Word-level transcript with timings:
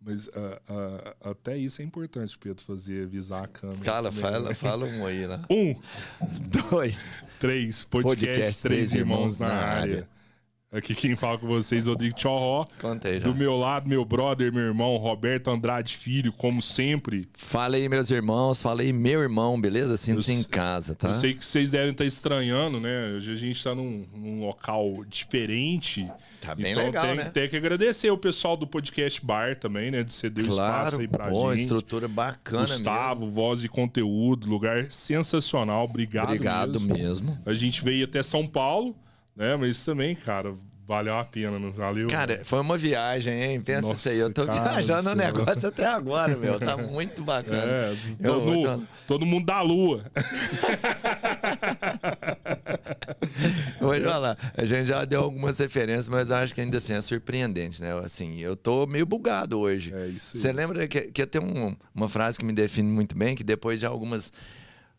Mas 0.00 0.28
ah, 0.34 0.60
ah, 0.68 1.30
até 1.30 1.56
isso 1.56 1.82
é 1.82 1.84
importante, 1.84 2.38
Pedro, 2.38 2.64
fazer, 2.64 3.04
avisar 3.04 3.44
a 3.44 3.48
câmera. 3.48 3.80
Cara, 3.80 4.08
também, 4.10 4.20
fala, 4.22 4.48
né? 4.48 4.54
fala 4.54 4.86
um 4.86 5.04
aí 5.06 5.26
lá. 5.26 5.44
Um, 5.50 5.74
Dois. 6.70 7.18
três, 7.40 7.84
podcast, 7.84 8.26
Podcast, 8.26 8.62
três 8.62 8.90
Três 8.90 8.94
irmãos, 8.94 9.18
Irmãos 9.34 9.40
na, 9.40 9.48
na 9.48 9.54
área. 9.54 9.80
área. 9.80 10.08
Aqui 10.70 10.94
quem 10.94 11.16
fala 11.16 11.38
com 11.38 11.46
vocês 11.46 11.86
é 11.86 11.90
o 11.90 11.96
já. 11.96 12.68
Do 13.22 13.34
meu 13.34 13.56
lado, 13.56 13.88
meu 13.88 14.04
brother, 14.04 14.52
meu 14.52 14.64
irmão, 14.64 14.98
Roberto 14.98 15.48
Andrade 15.48 15.96
Filho, 15.96 16.30
como 16.30 16.60
sempre. 16.60 17.26
Fala 17.38 17.76
aí, 17.76 17.88
meus 17.88 18.10
irmãos. 18.10 18.60
Fala 18.60 18.82
aí, 18.82 18.92
meu 18.92 19.22
irmão, 19.22 19.58
beleza? 19.58 19.96
Sinta-se 19.96 20.30
Eu 20.30 20.40
em 20.40 20.42
casa, 20.42 20.94
tá? 20.94 21.08
Eu 21.08 21.14
sei 21.14 21.32
que 21.32 21.42
vocês 21.42 21.70
devem 21.70 21.92
estar 21.92 22.04
estranhando, 22.04 22.78
né? 22.78 23.14
Hoje 23.16 23.32
a 23.32 23.36
gente 23.36 23.64
tá 23.64 23.74
num, 23.74 24.04
num 24.14 24.44
local 24.44 25.06
diferente. 25.08 26.06
Tá 26.38 26.54
bem 26.54 26.72
então 26.72 26.84
legal, 26.84 27.06
tem, 27.06 27.16
né? 27.16 27.24
tem 27.30 27.48
que 27.48 27.56
agradecer 27.56 28.10
o 28.10 28.18
pessoal 28.18 28.54
do 28.54 28.66
podcast 28.66 29.24
Bar 29.24 29.56
também, 29.56 29.90
né? 29.90 30.02
De 30.04 30.12
ceder 30.12 30.44
o 30.44 30.50
espaço 30.50 31.00
aí 31.00 31.08
pra 31.08 31.30
pô, 31.30 31.50
gente. 31.50 31.62
estrutura 31.62 32.06
bacana 32.06 32.66
Gustavo, 32.66 33.30
voz 33.30 33.64
e 33.64 33.68
conteúdo, 33.70 34.46
lugar 34.46 34.84
sensacional. 34.90 35.84
Obrigado, 35.84 36.28
mesmo. 36.28 36.34
Obrigado 36.34 36.80
mesmo. 36.80 37.30
mesmo. 37.30 37.38
A 37.46 37.54
gente 37.54 37.82
veio 37.82 38.04
até 38.04 38.22
São 38.22 38.46
Paulo, 38.46 38.94
né? 39.38 39.56
Mas 39.56 39.82
também, 39.84 40.14
cara, 40.14 40.52
valeu 40.86 41.16
a 41.18 41.24
pena, 41.24 41.58
não 41.58 41.70
valeu? 41.70 42.08
Cara, 42.08 42.40
foi 42.44 42.60
uma 42.60 42.76
viagem, 42.76 43.42
hein? 43.42 43.60
Pensa 43.60 43.82
Nossa, 43.82 44.00
isso 44.00 44.08
aí. 44.10 44.18
Eu 44.18 44.32
tô 44.32 44.44
cara 44.46 44.70
viajando 44.72 45.02
do 45.04 45.10
no 45.14 45.16
céu. 45.22 45.32
negócio 45.32 45.68
até 45.68 45.86
agora, 45.86 46.36
meu. 46.36 46.58
Tá 46.58 46.76
muito 46.80 47.22
bacana. 47.22 47.62
é, 47.72 47.94
te 47.94 48.22
no- 48.22 48.62
falar. 48.62 48.80
todo 49.06 49.24
mundo 49.24 49.46
da 49.46 49.60
lua. 49.62 50.02
Vou 53.80 53.94
te 53.94 54.02
falar, 54.02 54.36
a 54.56 54.64
gente 54.64 54.86
já 54.88 55.04
deu 55.04 55.22
algumas 55.22 55.58
referências, 55.58 56.08
mas 56.08 56.30
acho 56.30 56.54
que 56.54 56.60
ainda 56.60 56.76
assim 56.78 56.94
é 56.94 57.00
surpreendente, 57.00 57.80
né? 57.80 57.92
Assim, 58.04 58.38
eu 58.40 58.56
tô 58.56 58.86
meio 58.86 59.06
bugado 59.06 59.58
hoje. 59.58 59.92
É 59.94 60.06
isso 60.06 60.36
aí. 60.36 60.42
Você 60.42 60.52
lembra 60.52 60.86
que, 60.88 61.02
que 61.12 61.26
tem 61.26 61.40
um- 61.40 61.76
uma 61.94 62.08
frase 62.08 62.38
que 62.38 62.44
me 62.44 62.52
define 62.52 62.90
muito 62.90 63.16
bem, 63.16 63.34
que 63.36 63.44
depois 63.44 63.78
de 63.80 63.86
algumas 63.86 64.32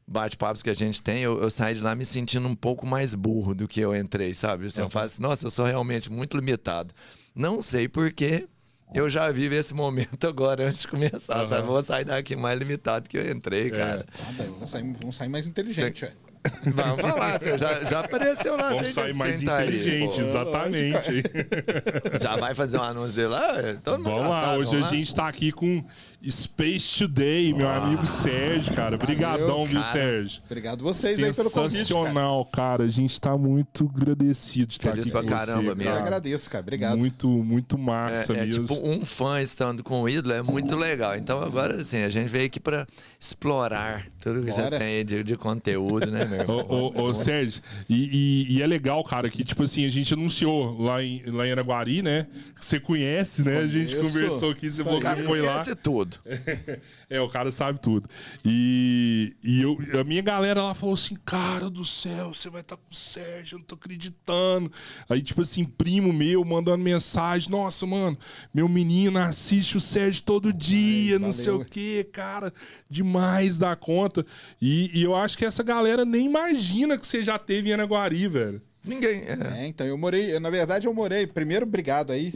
bate-papos 0.10 0.64
que 0.64 0.70
a 0.70 0.74
gente 0.74 1.02
tem, 1.02 1.22
eu, 1.22 1.40
eu 1.42 1.50
saio 1.52 1.76
de 1.76 1.84
lá 1.84 1.94
me 1.94 2.04
sentindo 2.04 2.48
um 2.48 2.56
pouco 2.56 2.86
mais 2.88 3.14
burro 3.14 3.54
do 3.54 3.68
que 3.68 3.80
eu 3.80 3.96
entrei, 3.96 4.34
sabe? 4.34 4.66
Assim, 4.66 4.82
Eu 4.82 4.90
falo 4.90 5.06
assim, 5.06 5.22
nossa, 5.22 5.46
eu 5.46 5.52
sou 5.52 5.66
realmente 5.66 6.12
muito 6.12 6.36
limitado. 6.36 6.94
Não 7.36 7.62
sei 7.62 7.88
porquê, 7.88 8.48
eu 8.94 9.08
já 9.10 9.30
vivo 9.32 9.54
esse 9.54 9.74
momento 9.74 10.26
agora, 10.28 10.68
antes 10.68 10.82
de 10.82 10.88
começar, 10.88 11.48
sabe? 11.48 11.62
Eu 11.62 11.68
vou 11.68 11.84
sair 11.84 12.06
daqui 12.06 12.36
mais 12.36 12.58
limitado 12.60 13.08
que 13.08 13.18
eu 13.18 13.32
entrei, 13.32 13.70
cara. 13.70 14.06
Nada, 14.26 14.50
vamos 14.52 14.70
sair, 14.70 14.96
vamos 15.00 15.16
sair 15.16 15.30
mais 15.30 15.46
inteligente, 15.48 16.06
ué. 16.06 16.12
Vamos 16.74 17.02
falar, 17.02 17.38
você 17.38 17.58
já, 17.58 17.84
já 17.84 18.00
apareceu 18.00 18.56
lá. 18.56 18.70
Vamos 18.70 18.90
sair 18.92 19.14
mais 19.14 19.44
tá 19.44 19.58
aí, 19.58 19.68
inteligente, 19.68 20.16
pô. 20.16 20.22
exatamente. 20.22 21.24
Já 22.22 22.38
vai 22.38 22.56
fazer 22.56 22.78
um 22.78 22.82
anúncio 22.84 23.14
dele 23.14 23.28
lá? 23.28 23.56
Todo 23.84 23.98
mundo 23.98 24.10
Vamos 24.10 24.24
já 24.24 24.30
lá, 24.30 24.42
sabe, 24.46 24.58
hoje 24.60 24.72
vamos 24.72 24.86
a 24.86 24.90
lá? 24.90 24.96
gente 24.96 25.16
tá 25.16 25.28
aqui 25.28 25.52
com 25.52 25.84
Space 26.30 26.98
Today, 27.00 27.54
meu 27.54 27.70
amigo 27.70 28.06
Sérgio, 28.06 28.74
cara. 28.74 28.96
Obrigadão, 28.96 29.66
viu, 29.66 29.80
cara. 29.80 29.94
Sérgio? 29.94 30.42
Obrigado 30.46 30.84
vocês 30.84 31.22
aí 31.24 31.34
pelo 31.34 31.50
convite, 31.50 31.72
cara. 31.78 31.86
Sensacional, 31.86 32.46
cara. 32.46 32.84
A 32.84 32.88
gente 32.90 33.22
tá 33.22 33.38
muito 33.38 33.90
agradecido 33.96 34.68
de 34.68 34.74
estar 34.74 34.92
Feliz 34.92 35.06
aqui 35.06 35.12
pra 35.12 35.22
com 35.24 35.30
caramba 35.30 35.62
você, 35.62 35.70
Eu 35.70 35.76
mesmo. 35.78 35.92
cara. 35.92 36.04
agradeço, 36.04 36.50
cara. 36.50 36.62
Obrigado. 36.62 36.98
Muito, 36.98 37.28
muito 37.30 37.78
massa 37.78 38.34
É, 38.34 38.40
é 38.40 38.46
mesmo. 38.46 38.68
tipo 38.68 38.88
um 38.88 39.06
fã 39.06 39.42
estando 39.42 39.82
com 39.84 40.02
o 40.02 40.10
ídolo 40.10 40.34
é 40.34 40.44
muito 40.44 40.76
legal. 40.76 41.16
Então 41.16 41.42
agora 41.42 41.76
assim, 41.78 42.04
a 42.04 42.10
gente 42.10 42.28
veio 42.28 42.48
aqui 42.48 42.60
pra 42.60 42.86
explorar 43.18 44.06
tudo 44.22 44.44
que 44.44 44.52
Bora. 44.52 44.64
você 44.72 44.78
tem 44.78 45.06
de, 45.06 45.24
de 45.24 45.38
conteúdo, 45.38 46.12
né, 46.12 46.26
meu 46.26 46.40
irmão? 46.42 46.66
Ô, 46.68 46.92
ô, 46.94 47.04
ô, 47.06 47.14
Sérgio, 47.14 47.62
e, 47.90 48.48
e- 48.50 48.58
e 48.58 48.62
é 48.62 48.68
legal, 48.68 49.04
cara, 49.04 49.30
que, 49.30 49.44
tipo 49.44 49.64
assim, 49.64 49.86
a 49.86 49.90
gente 49.90 50.14
anunciou 50.14 50.80
lá 50.82 51.02
em, 51.04 51.22
lá 51.26 51.48
em 51.48 51.52
Araguari, 51.52 52.02
né? 52.02 52.28
Que 52.60 52.66
você 52.66 52.80
conhece, 52.80 53.44
né? 53.46 53.60
A 53.60 53.68
gente 53.68 53.96
Conheço. 53.96 54.14
conversou 54.14 54.52
aqui, 54.52 54.70
você 54.70 54.84
falou 54.84 55.00
que 55.00 55.24
foi 55.24 55.42
lá. 55.42 55.54
conhece 55.54 55.76
tudo. 55.76 56.18
É, 57.10 57.20
o 57.20 57.28
cara 57.28 57.52
sabe 57.52 57.80
tudo. 57.80 58.08
E, 58.46 59.36
e 59.44 59.62
eu, 59.62 59.78
a 60.00 60.04
minha 60.04 60.22
galera 60.22 60.62
lá 60.62 60.76
falou 60.76 60.94
assim: 60.94 61.16
Cara 61.26 61.68
do 61.68 61.84
céu, 61.84 62.32
você 62.34 62.50
vai 62.50 62.62
estar 62.62 62.78
com 62.78 62.92
o 62.92 62.94
Sérgio, 62.94 63.56
eu 63.56 63.60
não 63.60 63.66
tô 63.66 63.74
acreditando. 63.74 64.72
Aí, 65.10 65.22
tipo 65.22 65.42
assim, 65.42 65.66
primo 65.66 66.14
meu 66.14 66.46
mandando 66.46 66.84
mensagem: 66.84 67.50
Nossa, 67.50 67.86
mano, 67.88 68.16
meu 68.54 68.70
menino 68.70 69.18
assiste 69.18 69.76
o 69.76 69.80
Sérgio 69.80 70.22
todo 70.24 70.54
dia, 70.54 71.18
não 71.18 71.32
sei 71.32 71.50
o 71.50 71.54
valeu. 71.54 71.66
que, 71.68 72.04
cara, 72.06 72.54
demais 72.88 73.58
da 73.58 73.76
conta. 73.76 74.24
E, 74.62 74.92
e 74.94 75.02
eu 75.02 75.16
acho 75.16 75.36
que 75.36 75.46
essa 75.46 75.64
galera 75.64 76.06
nem 76.06 76.28
imagina 76.28 76.96
que 76.96 77.08
você 77.08 77.24
já 77.24 77.40
teve 77.40 77.70
em 77.70 77.74
Anaguari, 77.74 78.28
velho. 78.28 78.62
Ninguém. 78.86 79.24
é. 79.24 79.64
É, 79.64 79.68
então 79.68 79.86
eu 79.88 79.98
morei, 79.98 80.36
eu, 80.36 80.40
na 80.40 80.50
verdade 80.50 80.86
eu 80.86 80.94
morei, 80.94 81.26
primeiro 81.26 81.66
obrigado 81.66 82.12
aí 82.12 82.34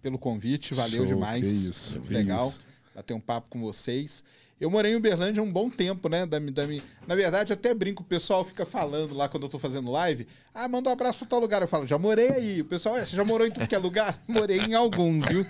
pelo 0.00 0.18
convite, 0.18 0.74
valeu 0.74 0.98
Show, 0.98 1.06
demais. 1.06 1.42
que 1.42 1.70
isso, 1.70 2.00
que 2.00 2.12
legal 2.14 2.48
isso. 2.48 2.67
Bater 2.98 3.14
um 3.14 3.20
papo 3.20 3.46
com 3.48 3.60
vocês. 3.60 4.24
Eu 4.60 4.68
morei 4.68 4.92
em 4.92 4.96
Uberlândia 4.96 5.40
um 5.40 5.52
bom 5.52 5.70
tempo, 5.70 6.08
né? 6.08 6.26
Da, 6.26 6.40
da, 6.40 6.66
na 7.06 7.14
verdade, 7.14 7.52
até 7.52 7.72
brinco, 7.72 8.02
o 8.02 8.06
pessoal 8.06 8.44
fica 8.44 8.66
falando 8.66 9.14
lá 9.14 9.28
quando 9.28 9.44
eu 9.44 9.48
tô 9.48 9.56
fazendo 9.56 9.88
live. 9.92 10.26
Ah, 10.52 10.66
manda 10.66 10.90
um 10.90 10.92
abraço 10.92 11.20
pra 11.20 11.28
tal 11.28 11.38
lugar. 11.38 11.62
Eu 11.62 11.68
falo, 11.68 11.86
já 11.86 11.96
morei 11.96 12.30
aí. 12.30 12.60
O 12.60 12.64
pessoal, 12.64 12.96
"Ué, 12.96 13.06
você 13.06 13.14
já 13.14 13.24
morou 13.24 13.46
em 13.46 13.52
tudo 13.52 13.68
que 13.68 13.74
é 13.74 13.78
lugar? 13.78 14.18
morei 14.26 14.58
em 14.58 14.74
alguns, 14.74 15.26
viu? 15.28 15.46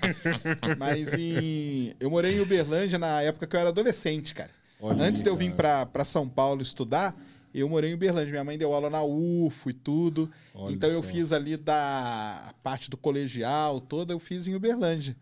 Mas 0.77 1.15
em, 1.15 1.95
eu 1.99 2.11
morei 2.11 2.37
em 2.37 2.41
Uberlândia 2.41 2.99
na 2.99 3.23
época 3.23 3.47
que 3.47 3.57
eu 3.57 3.61
era 3.61 3.71
adolescente, 3.71 4.35
cara. 4.35 4.51
Olha 4.79 5.03
Antes 5.03 5.23
de 5.23 5.31
eu 5.31 5.37
vir 5.37 5.55
pra, 5.55 5.87
pra 5.87 6.05
São 6.05 6.29
Paulo 6.29 6.61
estudar, 6.61 7.17
eu 7.55 7.67
morei 7.67 7.91
em 7.91 7.95
Uberlândia. 7.95 8.31
Minha 8.31 8.45
mãe 8.45 8.59
deu 8.59 8.75
aula 8.75 8.91
na 8.91 9.03
UFO 9.03 9.71
e 9.71 9.73
tudo. 9.73 10.31
Olha 10.55 10.75
então 10.75 10.91
eu 10.91 11.03
fiz 11.03 11.33
ali 11.33 11.57
da 11.57 12.53
parte 12.63 12.91
do 12.91 12.97
colegial 12.99 13.81
toda, 13.81 14.13
eu 14.13 14.19
fiz 14.19 14.47
em 14.47 14.55
Uberlândia. 14.55 15.17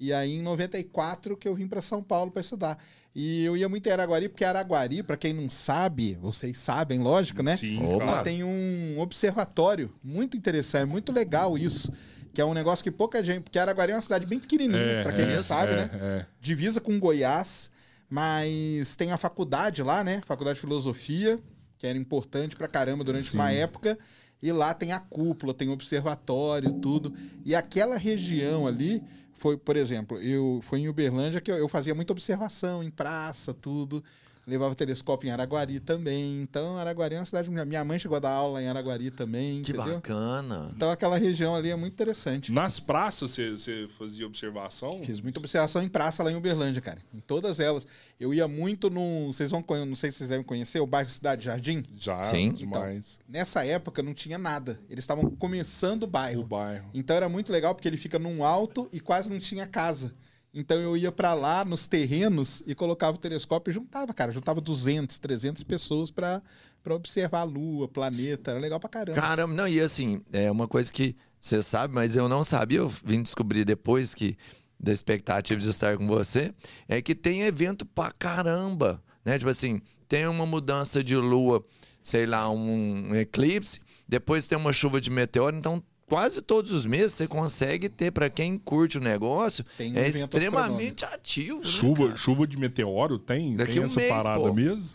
E 0.00 0.12
aí 0.14 0.38
em 0.38 0.42
94 0.42 1.36
que 1.36 1.46
eu 1.46 1.54
vim 1.54 1.68
para 1.68 1.82
São 1.82 2.02
Paulo 2.02 2.30
para 2.30 2.40
estudar. 2.40 2.82
E 3.14 3.44
eu 3.44 3.56
ia 3.56 3.68
muito 3.68 3.86
em 3.86 3.92
Araguari, 3.92 4.28
porque 4.28 4.44
Araguari, 4.44 5.02
para 5.02 5.16
quem 5.16 5.32
não 5.34 5.48
sabe, 5.48 6.16
vocês 6.22 6.56
sabem, 6.58 7.00
lógico, 7.00 7.42
né? 7.42 7.56
Sim, 7.56 7.84
Opa. 7.84 8.04
Claro. 8.06 8.24
tem 8.24 8.42
um 8.42 8.98
observatório 8.98 9.92
muito 10.02 10.36
interessante, 10.36 10.88
muito 10.88 11.12
legal 11.12 11.58
isso. 11.58 11.92
Que 12.32 12.40
é 12.40 12.44
um 12.44 12.54
negócio 12.54 12.82
que 12.84 12.90
pouca 12.92 13.22
gente. 13.22 13.42
Porque 13.42 13.58
Araguari 13.58 13.92
é 13.92 13.94
uma 13.96 14.00
cidade 14.00 14.24
bem 14.24 14.38
pequenininha, 14.38 14.78
É, 14.80 15.02
para 15.02 15.12
quem 15.12 15.24
é, 15.24 15.34
não 15.36 15.42
sabe, 15.42 15.72
é, 15.72 15.76
né? 15.76 15.90
é. 15.94 16.26
divisa 16.40 16.80
com 16.80 16.98
Goiás, 16.98 17.70
mas 18.08 18.94
tem 18.96 19.10
a 19.12 19.16
faculdade 19.16 19.82
lá, 19.82 20.02
né? 20.04 20.22
Faculdade 20.24 20.54
de 20.54 20.60
Filosofia, 20.60 21.38
que 21.76 21.86
era 21.86 21.98
importante 21.98 22.54
pra 22.54 22.68
caramba 22.68 23.02
durante 23.04 23.34
uma 23.34 23.50
época. 23.52 23.98
E 24.42 24.50
lá 24.52 24.72
tem 24.72 24.92
a 24.92 25.00
cúpula, 25.00 25.52
tem 25.52 25.68
o 25.68 25.72
observatório, 25.72 26.72
tudo. 26.74 27.12
E 27.44 27.54
aquela 27.54 27.96
região 27.96 28.66
ali 28.66 29.02
foi, 29.40 29.56
por 29.56 29.74
exemplo, 29.74 30.18
eu 30.18 30.60
foi 30.62 30.80
em 30.80 30.88
Uberlândia 30.88 31.40
que 31.40 31.50
eu, 31.50 31.56
eu 31.56 31.66
fazia 31.66 31.94
muita 31.94 32.12
observação 32.12 32.84
em 32.84 32.90
praça, 32.90 33.54
tudo. 33.54 34.04
Levava 34.50 34.74
telescópio 34.74 35.28
em 35.28 35.30
Araguari 35.30 35.78
também. 35.80 36.42
Então, 36.42 36.76
Araguari 36.76 37.14
é 37.14 37.18
uma 37.18 37.24
cidade. 37.24 37.48
Minha 37.50 37.84
mãe 37.84 37.98
chegou 37.98 38.16
a 38.16 38.20
dar 38.20 38.30
aula 38.30 38.62
em 38.62 38.66
Araguari 38.68 39.10
também, 39.10 39.62
Que 39.62 39.72
entendeu? 39.72 39.94
bacana. 39.94 40.72
Então, 40.74 40.90
aquela 40.90 41.16
região 41.16 41.54
ali 41.54 41.70
é 41.70 41.76
muito 41.76 41.92
interessante. 41.92 42.50
Nas 42.50 42.80
praças 42.80 43.30
você, 43.30 43.50
você 43.52 43.86
fazia 43.88 44.26
observação? 44.26 45.00
Fiz 45.02 45.20
muita 45.20 45.38
observação 45.38 45.82
em 45.82 45.88
praça 45.88 46.22
lá 46.22 46.30
em 46.32 46.36
Uberlândia, 46.36 46.82
cara. 46.82 46.98
Em 47.14 47.20
todas 47.20 47.60
elas. 47.60 47.86
Eu 48.18 48.34
ia 48.34 48.48
muito 48.48 48.90
no. 48.90 49.28
Vocês 49.32 49.50
vão 49.50 49.64
não 49.86 49.96
sei 49.96 50.10
se 50.10 50.18
vocês 50.18 50.28
devem 50.30 50.44
conhecer, 50.44 50.80
o 50.80 50.86
bairro 50.86 51.08
Cidade 51.08 51.44
Jardim. 51.44 51.84
Já, 51.98 52.20
Sim. 52.20 52.52
demais. 52.52 53.18
Nessa 53.28 53.64
época 53.64 54.02
não 54.02 54.12
tinha 54.12 54.36
nada. 54.36 54.80
Eles 54.90 55.04
estavam 55.04 55.30
começando 55.30 56.02
o 56.02 56.06
bairro. 56.06 56.42
O 56.42 56.46
bairro. 56.46 56.90
Então 56.92 57.14
era 57.14 57.28
muito 57.28 57.52
legal 57.52 57.74
porque 57.74 57.88
ele 57.88 57.96
fica 57.96 58.18
num 58.18 58.44
alto 58.44 58.88
e 58.92 59.00
quase 59.00 59.30
não 59.30 59.38
tinha 59.38 59.66
casa. 59.66 60.12
Então 60.52 60.78
eu 60.78 60.96
ia 60.96 61.12
pra 61.12 61.32
lá 61.32 61.64
nos 61.64 61.86
terrenos 61.86 62.62
e 62.66 62.74
colocava 62.74 63.16
o 63.16 63.20
telescópio 63.20 63.70
e 63.70 63.74
juntava, 63.74 64.12
cara. 64.12 64.32
Juntava 64.32 64.60
200, 64.60 65.18
300 65.18 65.62
pessoas 65.62 66.10
pra 66.10 66.42
pra 66.82 66.94
observar 66.94 67.40
a 67.40 67.44
lua, 67.44 67.88
planeta. 67.88 68.52
Era 68.52 68.60
legal 68.60 68.80
pra 68.80 68.88
caramba. 68.88 69.20
Caramba, 69.20 69.54
não, 69.54 69.68
e 69.68 69.80
assim, 69.80 70.22
é 70.32 70.50
uma 70.50 70.66
coisa 70.66 70.92
que 70.92 71.16
você 71.40 71.62
sabe, 71.62 71.94
mas 71.94 72.16
eu 72.16 72.28
não 72.28 72.44
sabia, 72.44 72.78
eu 72.78 72.88
vim 72.88 73.22
descobrir 73.22 73.64
depois 73.64 74.14
que 74.14 74.36
da 74.78 74.92
expectativa 74.92 75.60
de 75.60 75.68
estar 75.68 75.96
com 75.96 76.06
você, 76.06 76.54
é 76.88 77.02
que 77.02 77.14
tem 77.14 77.42
evento 77.42 77.84
pra 77.84 78.10
caramba, 78.10 79.02
né? 79.24 79.38
Tipo 79.38 79.50
assim, 79.50 79.82
tem 80.08 80.26
uma 80.26 80.46
mudança 80.46 81.04
de 81.04 81.14
lua, 81.16 81.62
sei 82.02 82.24
lá, 82.24 82.50
um 82.50 83.14
eclipse, 83.14 83.78
depois 84.08 84.46
tem 84.46 84.56
uma 84.56 84.72
chuva 84.72 85.00
de 85.00 85.10
meteoro, 85.10 85.54
então 85.54 85.82
quase 86.10 86.42
todos 86.42 86.70
os 86.72 86.84
meses 86.84 87.12
você 87.14 87.26
consegue 87.26 87.88
ter, 87.88 88.10
pra 88.10 88.28
quem 88.28 88.58
curte 88.58 88.98
o 88.98 89.00
negócio, 89.00 89.64
Tem 89.78 89.94
um 89.94 89.96
é 89.96 90.08
extremamente 90.08 91.04
ativo. 91.06 91.60
né, 91.60 91.64
Chuva, 91.64 92.04
cara? 92.08 92.16
chuva 92.16 92.46
de 92.46 92.56
meteoro 92.58 93.18
tem? 93.18 93.56
Daqui 93.56 93.72
tem 93.74 93.82
um 93.82 93.86
essa 93.86 93.98
mês, 94.00 94.12
parada 94.12 94.40
pô. 94.40 94.52
mesmo? 94.52 94.90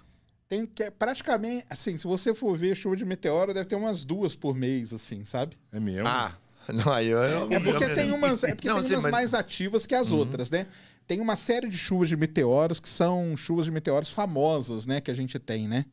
Tem 0.48 0.65
que 0.65 0.84
é 0.84 0.91
praticamente, 0.91 1.65
assim, 1.69 1.98
se 1.98 2.05
você 2.05 2.36
for 2.36 2.55
ver 2.55 2.75
chuva 2.75 2.95
de 2.95 3.03
meteoro, 3.05 3.51
deve 3.53 3.65
ter 3.65 3.75
umas 3.75 4.05
duas 4.05 4.36
por 4.36 4.55
mês, 4.55 4.93
assim, 4.93 5.25
sabe? 5.25 5.57
É 5.72 5.79
mesmo? 5.79 6.07
Ah, 6.07 6.38
não, 6.72 6.91
aí 6.93 7.07
eu, 7.07 7.17
eu- 7.24 7.51
É 7.51 7.60
porque 7.60 7.84
eu- 7.84 7.95
tem 7.95 8.12
umas, 8.12 8.43
é 8.43 8.53
porque 8.53 8.67
Não, 8.67 8.75
tem 8.75 8.84
sim, 8.84 8.93
umas 8.95 9.03
mas- 9.03 9.05
Uhum. 9.05 9.12
mais 9.12 9.34
ativas 9.34 9.86
que 9.88 9.95
as 9.95 10.12
outras, 10.12 10.51
né? 10.51 10.67
Tem 11.07 11.19
uma 11.22 11.36
série 11.36 11.67
de 11.67 11.77
chuvas 11.77 12.10
de 12.10 12.17
meteoros 12.17 12.79
que 12.79 12.89
são 12.89 13.36
chuvas 13.38 13.65
de 13.65 13.72
meteoros 13.72 14.10
famosas, 14.12 14.86
né? 14.86 15.00
Que 15.01 15.10
a 15.10 15.13
gente 15.15 15.38
tem, 15.39 15.67
né? 15.67 15.86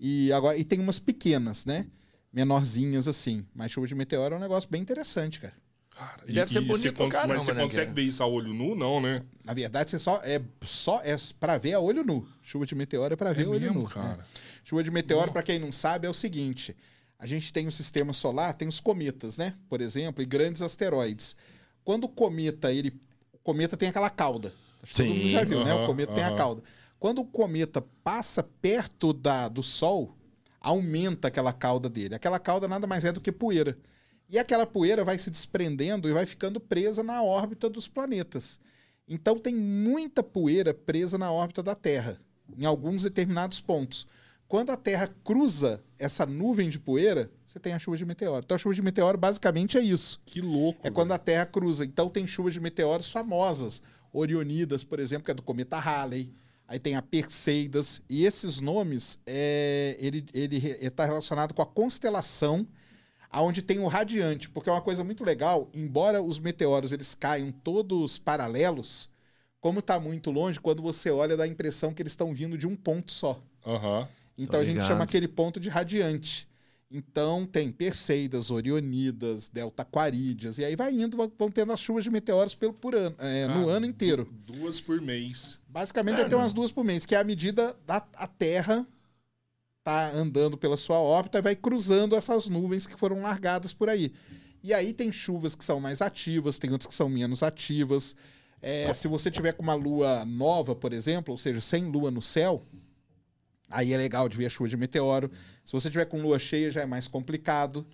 E, 0.00 0.32
agora, 0.32 0.56
e 0.56 0.62
tem 0.64 0.78
umas 0.80 0.98
pequenas, 1.00 1.64
né? 1.64 1.86
Menorzinhas 2.32 3.08
assim. 3.08 3.46
Mas 3.54 3.70
chuva 3.72 3.86
de 3.86 3.94
meteoro 3.94 4.34
é 4.34 4.38
um 4.38 4.40
negócio 4.40 4.68
bem 4.70 4.82
interessante, 4.82 5.40
cara. 5.40 5.54
Cara, 5.90 6.22
Deve 6.26 6.52
ser 6.52 6.60
bonito 6.60 6.78
você 6.82 6.92
cons- 6.92 7.12
caramba, 7.12 7.34
Mas 7.34 7.42
você 7.44 7.52
né, 7.54 7.62
consegue 7.62 7.86
cara? 7.86 7.94
ver 7.94 8.02
isso 8.02 8.22
a 8.22 8.26
olho 8.26 8.52
nu, 8.54 8.74
não, 8.76 9.00
né? 9.00 9.24
Na 9.42 9.52
verdade, 9.54 9.90
você 9.90 9.98
só 9.98 10.20
é 10.22 10.40
só 10.62 11.00
é 11.02 11.16
para 11.40 11.58
ver 11.58 11.72
a 11.72 11.80
olho 11.80 12.04
nu. 12.04 12.28
Chuva 12.42 12.64
de 12.66 12.74
meteoro 12.74 13.14
é 13.14 13.16
para 13.16 13.32
ver 13.32 13.46
a 13.46 13.48
olho 13.50 13.60
mesmo, 13.60 13.80
nu. 13.80 13.88
cara? 13.88 14.16
né? 14.18 14.24
Chuva 14.62 14.82
de 14.84 14.90
meteoro, 14.90 15.32
para 15.32 15.42
quem 15.42 15.58
não 15.58 15.72
sabe, 15.72 16.06
é 16.06 16.10
o 16.10 16.14
seguinte: 16.14 16.76
a 17.18 17.26
gente 17.26 17.52
tem 17.52 17.66
o 17.66 17.72
sistema 17.72 18.12
solar, 18.12 18.54
tem 18.54 18.68
os 18.68 18.78
cometas, 18.78 19.36
né? 19.38 19.54
Por 19.68 19.80
exemplo, 19.80 20.22
e 20.22 20.26
grandes 20.26 20.62
asteroides. 20.62 21.34
Quando 21.82 22.04
o 22.04 22.08
cometa, 22.08 22.70
ele 22.72 22.92
o 23.32 23.38
cometa 23.38 23.76
tem 23.76 23.88
aquela 23.88 24.10
cauda. 24.10 24.54
Acho 24.82 24.92
que 24.92 24.98
todo 25.02 25.06
mundo 25.08 25.20
Sim. 25.22 25.28
já 25.30 25.42
viu, 25.44 25.64
né? 25.64 25.74
O 25.74 25.86
cometa 25.86 26.12
tem 26.14 26.22
a 26.22 26.36
cauda. 26.36 26.62
Quando 27.00 27.22
o 27.22 27.24
cometa 27.24 27.80
passa 28.04 28.42
perto 28.42 29.12
da, 29.12 29.48
do 29.48 29.62
Sol, 29.64 30.14
aumenta 30.60 31.28
aquela 31.28 31.52
cauda 31.52 31.88
dele. 31.88 32.14
Aquela 32.14 32.38
cauda 32.38 32.68
nada 32.68 32.86
mais 32.86 33.04
é 33.04 33.12
do 33.12 33.20
que 33.20 33.32
poeira. 33.32 33.76
E 34.28 34.38
aquela 34.38 34.66
poeira 34.66 35.04
vai 35.04 35.18
se 35.18 35.30
desprendendo 35.30 36.08
e 36.08 36.12
vai 36.12 36.26
ficando 36.26 36.60
presa 36.60 37.02
na 37.02 37.22
órbita 37.22 37.68
dos 37.68 37.88
planetas. 37.88 38.60
Então 39.08 39.38
tem 39.38 39.54
muita 39.54 40.22
poeira 40.22 40.74
presa 40.74 41.16
na 41.16 41.32
órbita 41.32 41.62
da 41.62 41.74
Terra, 41.74 42.20
em 42.56 42.66
alguns 42.66 43.02
determinados 43.02 43.58
pontos. 43.58 44.06
Quando 44.46 44.70
a 44.70 44.76
Terra 44.76 45.14
cruza 45.24 45.82
essa 45.98 46.26
nuvem 46.26 46.68
de 46.68 46.78
poeira, 46.78 47.30
você 47.46 47.58
tem 47.58 47.72
a 47.72 47.78
chuva 47.78 47.96
de 47.96 48.04
meteoro. 48.04 48.42
Então 48.44 48.54
a 48.54 48.58
chuva 48.58 48.74
de 48.74 48.82
meteoro 48.82 49.16
basicamente 49.16 49.76
é 49.78 49.80
isso. 49.80 50.20
Que 50.24 50.40
louco. 50.40 50.86
É 50.86 50.90
quando 50.90 51.12
a 51.12 51.18
Terra 51.18 51.46
cruza. 51.46 51.84
Então 51.84 52.08
tem 52.08 52.26
chuvas 52.26 52.54
de 52.54 52.60
meteoros 52.60 53.10
famosas. 53.10 53.82
Orionidas, 54.10 54.82
por 54.82 54.98
exemplo, 55.00 55.24
que 55.24 55.30
é 55.30 55.34
do 55.34 55.42
cometa 55.42 55.78
Halley. 55.78 56.32
Aí 56.68 56.78
tem 56.78 56.94
a 56.96 57.02
Perseidas. 57.02 58.02
E 58.10 58.26
esses 58.26 58.60
nomes, 58.60 59.18
é, 59.26 59.96
ele 59.98 60.22
está 60.80 61.06
relacionado 61.06 61.54
com 61.54 61.62
a 61.62 61.66
constelação 61.66 62.66
aonde 63.30 63.62
tem 63.62 63.78
o 63.78 63.86
radiante. 63.86 64.50
Porque 64.50 64.68
é 64.68 64.72
uma 64.72 64.82
coisa 64.82 65.02
muito 65.02 65.24
legal. 65.24 65.70
Embora 65.72 66.22
os 66.22 66.38
meteoros 66.38 66.92
eles 66.92 67.14
caiam 67.14 67.50
todos 67.50 68.18
paralelos, 68.18 69.08
como 69.60 69.78
está 69.78 69.98
muito 69.98 70.30
longe, 70.30 70.60
quando 70.60 70.82
você 70.82 71.10
olha 71.10 71.38
dá 71.38 71.44
a 71.44 71.48
impressão 71.48 71.94
que 71.94 72.02
eles 72.02 72.12
estão 72.12 72.34
vindo 72.34 72.58
de 72.58 72.66
um 72.66 72.76
ponto 72.76 73.10
só. 73.12 73.40
Aham. 73.66 74.06
Então 74.36 74.52
Tô 74.52 74.62
a 74.62 74.64
gente 74.64 74.74
ligado. 74.74 74.88
chama 74.88 75.04
aquele 75.04 75.26
ponto 75.26 75.58
de 75.58 75.70
radiante. 75.70 76.46
Então 76.90 77.44
tem 77.44 77.70
Perseidas, 77.70 78.50
Orionidas, 78.50 79.48
Delta 79.50 79.82
Aquarídeas, 79.82 80.56
e 80.58 80.64
aí 80.64 80.74
vai 80.74 80.92
indo, 80.94 81.16
vão- 81.18 81.50
tendo 81.50 81.70
as 81.72 81.80
chuvas 81.80 82.02
de 82.02 82.10
meteoros 82.10 82.54
pelo, 82.54 82.72
por 82.72 82.94
ano, 82.94 83.14
é, 83.18 83.46
no 83.46 83.66
Cara, 83.66 83.70
ano 83.76 83.86
inteiro. 83.86 84.24
du- 84.46 84.54
Duas 84.54 84.80
por 84.80 84.98
mês. 85.00 85.60
Basicamente 85.68 86.24
ter 86.26 86.34
umas 86.34 86.54
duas 86.54 86.72
por 86.72 86.84
mês, 86.84 87.04
que 87.04 87.14
é 87.14 87.18
a 87.18 87.24
medida 87.24 87.76
da 87.86 87.96
a 88.16 88.26
Terra 88.26 88.86
tá 89.84 90.10
andando 90.12 90.56
pela 90.56 90.76
sua 90.78 90.98
órbita 90.98 91.38
e 91.38 91.42
vai 91.42 91.54
cruzando 91.54 92.16
essas 92.16 92.48
nuvens 92.48 92.86
que 92.86 92.96
foram 92.98 93.20
largadas 93.20 93.72
por 93.74 93.88
aí. 93.90 94.12
E 94.62 94.72
aí 94.72 94.92
tem 94.94 95.12
chuvas 95.12 95.54
que 95.54 95.64
são 95.64 95.78
mais 95.80 96.00
ativas, 96.02 96.58
tem 96.58 96.70
outras 96.72 96.86
que 96.88 96.94
são 96.94 97.08
menos 97.08 97.42
ativas. 97.42 98.16
É, 98.60 98.92
se 98.94 99.06
você 99.06 99.30
tiver 99.30 99.52
com 99.52 99.62
uma 99.62 99.74
lua 99.74 100.24
nova, 100.24 100.74
por 100.74 100.92
exemplo, 100.92 101.32
ou 101.32 101.38
seja, 101.38 101.60
sem 101.60 101.84
lua 101.84 102.10
no 102.10 102.20
céu, 102.20 102.62
aí 103.70 103.92
é 103.92 103.96
legal 103.96 104.28
de 104.28 104.36
ver 104.36 104.46
a 104.46 104.50
chuva 104.50 104.68
de 104.68 104.76
meteoro. 104.76 105.30
Se 105.64 105.72
você 105.72 105.90
tiver 105.90 106.04
com 106.06 106.20
lua 106.20 106.38
cheia, 106.38 106.70
já 106.70 106.82
é 106.82 106.86
mais 106.86 107.08
complicado. 107.08 107.86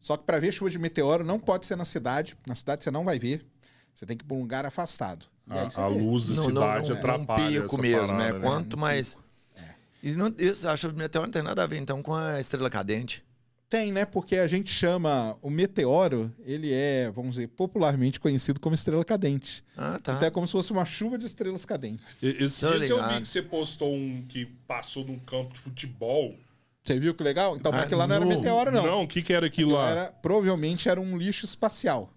Só 0.00 0.16
que 0.16 0.24
para 0.24 0.38
ver 0.38 0.52
chuva 0.52 0.70
de 0.70 0.78
meteoro 0.78 1.24
não 1.24 1.38
pode 1.38 1.66
ser 1.66 1.76
na 1.76 1.84
cidade. 1.84 2.36
Na 2.46 2.54
cidade 2.54 2.84
você 2.84 2.90
não 2.90 3.04
vai 3.04 3.18
ver. 3.18 3.44
Você 3.94 4.06
tem 4.06 4.16
que 4.16 4.24
ir 4.24 4.26
para 4.26 4.36
um 4.36 4.40
lugar 4.40 4.64
afastado. 4.64 5.26
E 5.46 5.52
A, 5.52 5.82
a 5.82 5.88
luz 5.88 6.28
da 6.28 6.34
Não, 6.34 6.42
não, 6.42 6.48
cidade 6.48 6.88
não, 6.88 6.94
é 6.94 6.96
um 6.96 6.98
atrapalha 6.98 7.62
pico 7.62 7.80
mesmo, 7.80 8.06
parada, 8.08 8.32
né? 8.32 8.38
né? 8.38 8.40
Quanto 8.40 8.76
mais... 8.76 9.16
E 10.02 10.12
não, 10.12 10.34
isso, 10.38 10.66
a 10.66 10.76
chuva 10.76 10.94
de 10.94 10.98
meteoro 10.98 11.26
não 11.26 11.32
tem 11.32 11.42
nada 11.42 11.62
a 11.62 11.66
ver, 11.66 11.76
então, 11.76 12.02
com 12.02 12.14
a 12.14 12.40
estrela 12.40 12.70
cadente. 12.70 13.22
Tem, 13.70 13.92
né? 13.92 14.04
Porque 14.04 14.34
a 14.36 14.48
gente 14.48 14.68
chama 14.68 15.38
o 15.40 15.48
meteoro, 15.48 16.34
ele 16.44 16.72
é, 16.72 17.08
vamos 17.10 17.36
dizer, 17.36 17.46
popularmente 17.46 18.18
conhecido 18.18 18.58
como 18.58 18.74
estrela 18.74 19.04
cadente. 19.04 19.62
Ah, 19.76 19.96
tá. 20.02 20.14
Então 20.14 20.26
é 20.26 20.30
como 20.30 20.44
se 20.44 20.52
fosse 20.52 20.72
uma 20.72 20.84
chuva 20.84 21.16
de 21.16 21.24
estrelas 21.24 21.64
cadentes. 21.64 22.20
E- 22.20 22.30
Esses 22.44 22.58
Tô 22.58 22.72
dias 22.72 22.90
eu 22.90 23.08
vi 23.08 23.20
que 23.20 23.28
você 23.28 23.40
postou 23.40 23.94
um 23.94 24.22
que 24.28 24.44
passou 24.66 25.04
num 25.04 25.20
campo 25.20 25.54
de 25.54 25.60
futebol. 25.60 26.34
Você 26.82 26.98
viu 26.98 27.14
que 27.14 27.22
legal? 27.22 27.56
Então, 27.56 27.70
mas 27.70 27.82
Ah, 27.82 27.84
aquilo 27.84 28.00
lá 28.00 28.08
não 28.08 28.16
era 28.16 28.24
no- 28.24 28.30
meteoro, 28.30 28.72
não. 28.72 28.84
Não, 28.84 29.02
o 29.04 29.06
que, 29.06 29.22
que 29.22 29.32
era 29.32 29.46
aquilo 29.46 29.76
Aquilo 29.76 29.84
lá? 29.84 29.90
era, 29.90 30.12
provavelmente 30.20 30.88
era 30.88 31.00
um 31.00 31.16
lixo 31.16 31.44
espacial. 31.44 32.12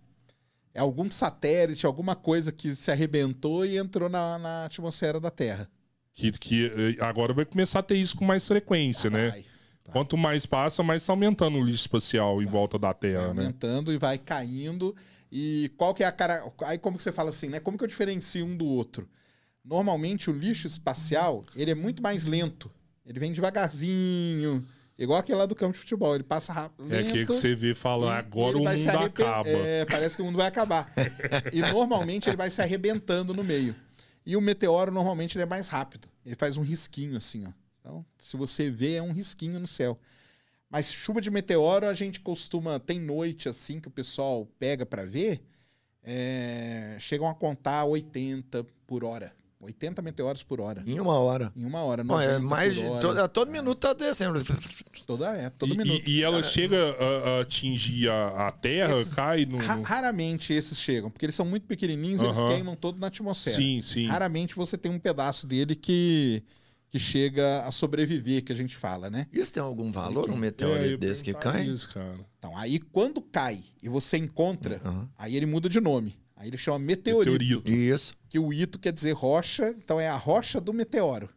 É 0.74 0.80
algum 0.80 1.12
satélite, 1.12 1.86
alguma 1.86 2.16
coisa 2.16 2.52
que 2.52 2.74
se 2.74 2.90
arrebentou 2.90 3.64
e 3.64 3.78
entrou 3.78 4.10
na, 4.10 4.40
na 4.40 4.66
atmosfera 4.66 5.20
da 5.20 5.30
Terra. 5.30 5.70
Que, 6.16 6.32
que 6.32 6.66
eh, 7.00 7.04
agora 7.04 7.32
vai 7.32 7.46
começar 7.46 7.80
a 7.80 7.84
ter 7.84 7.96
isso 7.98 8.16
com 8.18 8.26
mais 8.26 8.48
frequência, 8.48 9.08
né? 9.12 9.30
Vai, 9.30 9.46
Quanto 9.92 10.18
mais 10.18 10.46
passa, 10.46 10.82
mais 10.82 11.06
tá 11.06 11.14
aumentando 11.14 11.58
o 11.58 11.64
lixo 11.64 11.80
espacial 11.82 12.42
em 12.42 12.46
volta 12.46 12.80
da 12.80 12.88
vai 12.90 12.96
Terra, 12.96 13.34
né? 13.34 13.42
aumentando 13.44 13.92
e 13.92 13.98
vai 13.98 14.18
caindo. 14.18 14.96
E 15.32 15.72
qual 15.78 15.94
que 15.94 16.04
é 16.04 16.08
a 16.08 16.12
cara. 16.12 16.44
Aí 16.64 16.78
como 16.78 16.96
que 16.98 17.04
você 17.04 17.12
fala 17.12 17.30
assim, 17.30 17.50
né? 17.50 17.60
Como 17.60 17.78
que 17.78 17.84
eu 17.84 17.88
diferencio 17.88 18.46
um 18.46 18.56
do 18.56 18.66
outro? 18.66 19.10
Normalmente 19.64 20.30
o 20.30 20.34
lixo 20.34 20.68
espacial, 20.68 21.44
ele 21.56 21.72
é 21.72 21.76
muito 21.76 22.02
mais 22.04 22.26
lento. 22.26 22.72
Ele 23.06 23.20
vem 23.20 23.32
devagarzinho. 23.32 24.66
Igual 24.98 25.20
aquele 25.20 25.38
lá 25.40 25.46
do 25.46 25.56
campo 25.56 25.74
de 25.74 25.80
futebol. 25.80 26.14
Ele 26.16 26.24
passa 26.24 26.54
rápido. 26.54 26.94
É 26.94 27.00
aquele 27.00 27.26
que 27.26 27.34
você 27.34 27.56
vê 27.56 27.74
falando, 27.74 28.14
E- 28.14 28.18
agora 28.20 28.58
o 28.58 28.64
vai 28.64 28.78
mundo 28.78 28.90
acaba. 28.90 29.50
É, 29.50 29.86
parece 29.86 30.16
que 30.16 30.22
o 30.22 30.26
mundo 30.26 30.38
vai 30.38 30.48
acabar. 30.48 30.92
e 31.52 31.62
normalmente 31.62 32.30
ele 32.30 32.38
vai 32.38 32.50
se 32.50 32.62
arrebentando 32.62 33.34
no 33.34 33.44
meio. 33.44 33.76
E 34.26 34.38
o 34.38 34.42
meteoro 34.42 34.92
normalmente 34.92 35.36
ele 35.38 35.44
é 35.44 35.48
mais 35.48 35.68
rápido. 35.68 36.08
Ele 36.26 36.36
faz 36.36 36.56
um 36.58 36.62
risquinho 36.62 37.18
assim, 37.18 37.46
ó. 37.46 37.52
Então, 37.84 38.06
se 38.18 38.38
você 38.38 38.70
vê, 38.70 38.94
é 38.94 39.02
um 39.04 39.12
risquinho 39.12 39.60
no 39.60 39.68
céu. 39.68 40.00
Mas 40.70 40.92
chuva 40.94 41.20
de 41.20 41.30
meteoro 41.30 41.86
a 41.86 41.94
gente 41.94 42.22
costuma 42.22 42.80
tem 42.80 42.98
noite 42.98 43.50
assim 43.50 43.78
que 43.82 43.90
o 43.90 43.92
pessoal 43.92 44.48
pega 44.58 44.86
para 44.86 45.06
ver, 45.06 45.44
é, 46.04 46.96
chegam 47.00 47.28
a 47.28 47.36
contar 47.36 47.84
80 47.86 48.66
por 48.88 49.04
hora, 49.04 49.34
80 49.60 50.02
meteoros 50.02 50.44
por 50.44 50.60
hora. 50.60 50.82
Em 50.86 51.00
uma 51.00 51.18
hora. 51.20 51.52
Em 51.56 51.66
uma 51.66 51.84
hora, 51.84 52.04
Bom, 52.04 52.20
é 52.20 52.40
90 52.40 52.48
mais 52.48 52.74
por 52.74 52.80
de, 52.82 52.86
hora. 52.88 53.02
todo, 53.02 53.18
a 53.20 53.28
todo 53.28 53.52
minuto 53.52 53.78
tá 53.80 53.94
descendo. 53.94 54.42
Toda 55.06 55.36
é, 55.38 55.50
todo 55.50 55.74
E, 55.74 55.78
minuto. 55.78 56.08
e- 56.10 56.12
e 56.20 56.24
ela 56.24 56.42
chega 56.42 56.78
a, 56.78 57.30
a 57.38 57.42
atingir 57.42 58.10
a, 58.10 58.48
a 58.48 58.52
Terra, 58.52 58.96
Esses- 58.96 59.14
cai 59.14 59.46
no. 59.46 59.58
Ra- 59.58 59.82
raramente 59.84 60.54
esses 60.54 60.80
chegam, 60.80 61.12
porque 61.12 61.26
eles 61.26 61.36
são 61.36 61.46
muito 61.46 61.68
pequenininhos, 61.68 62.22
eles 62.22 62.38
Aham. 62.38 62.48
queimam 62.48 62.76
todo 62.76 62.98
na 63.00 63.08
atmosfera. 63.08 63.56
Sim, 63.58 63.82
sim. 63.84 64.08
Raramente 64.08 64.56
você 64.56 64.78
tem 64.78 64.92
um 64.92 65.00
pedaço 65.00 65.46
dele 65.46 65.76
que, 65.76 66.42
que 66.94 67.00
chega 67.00 67.64
a 67.66 67.72
sobreviver, 67.72 68.44
que 68.44 68.54
a 68.54 68.56
gente 68.56 68.76
fala, 68.76 69.10
né? 69.10 69.26
Isso 69.34 69.52
tem 69.52 69.64
algum 69.64 69.92
valor, 69.92 70.30
um 70.30 70.36
É, 70.36 70.38
meteorito 70.38 70.90
ia 70.92 70.98
desse 71.00 71.24
que 71.24 71.34
cai? 71.34 71.64
Isso, 71.66 71.90
cara. 71.92 72.20
Então, 72.38 72.56
aí 72.56 72.78
quando 72.78 73.20
cai 73.20 73.64
e 73.82 73.90
você 73.90 74.16
encontra, 74.18 74.80
Aham. 74.86 75.10
aí 75.18 75.36
ele 75.36 75.48
muda 75.48 75.68
de 75.68 75.82
nome. 75.82 76.16
Aí 76.36 76.50
ele 76.50 76.58
chama 76.58 76.78
meteorito, 76.78 77.32
Meteorito. 77.32 77.72
Isso. 77.72 78.14
que 78.30 78.38
o 78.38 78.54
ito 78.54 78.78
quer 78.78 78.94
dizer 78.94 79.14
rocha, 79.14 79.70
então 79.76 80.00
é 80.00 80.08
a 80.08 80.16
rocha 80.16 80.62
do 80.62 80.72
meteoro. 80.72 81.28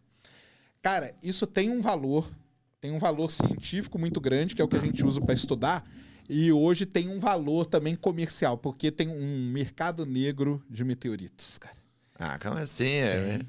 Cara, 0.83 1.14
isso 1.23 1.47
tem 1.47 1.71
um 1.71 1.81
valor, 1.81 2.31
tem 2.79 2.92
um 2.92 2.99
valor 2.99 3.31
científico 3.31 3.99
muito 3.99 4.21
grande, 4.21 4.55
que 4.55 4.61
é 4.61 4.64
o 4.64 4.69
que 4.69 4.77
a 4.77 4.81
gente 4.81 5.07
usa 5.07 5.23
para 5.23 5.33
estudar, 5.33 5.88
e 6.29 6.53
hoje 6.53 6.85
tem 6.85 7.09
um 7.09 7.19
valor 7.19 7.64
também 7.64 7.95
comercial, 7.95 8.59
porque 8.59 8.90
tem 8.90 9.09
um 9.09 9.51
mercado 9.51 10.05
negro 10.05 10.62
de 10.69 10.85
meteoritos, 10.85 11.57
cara. 11.57 11.77
Ah, 12.19 12.38
como 12.38 12.59
assim? 12.59 12.85
É, 12.97 13.40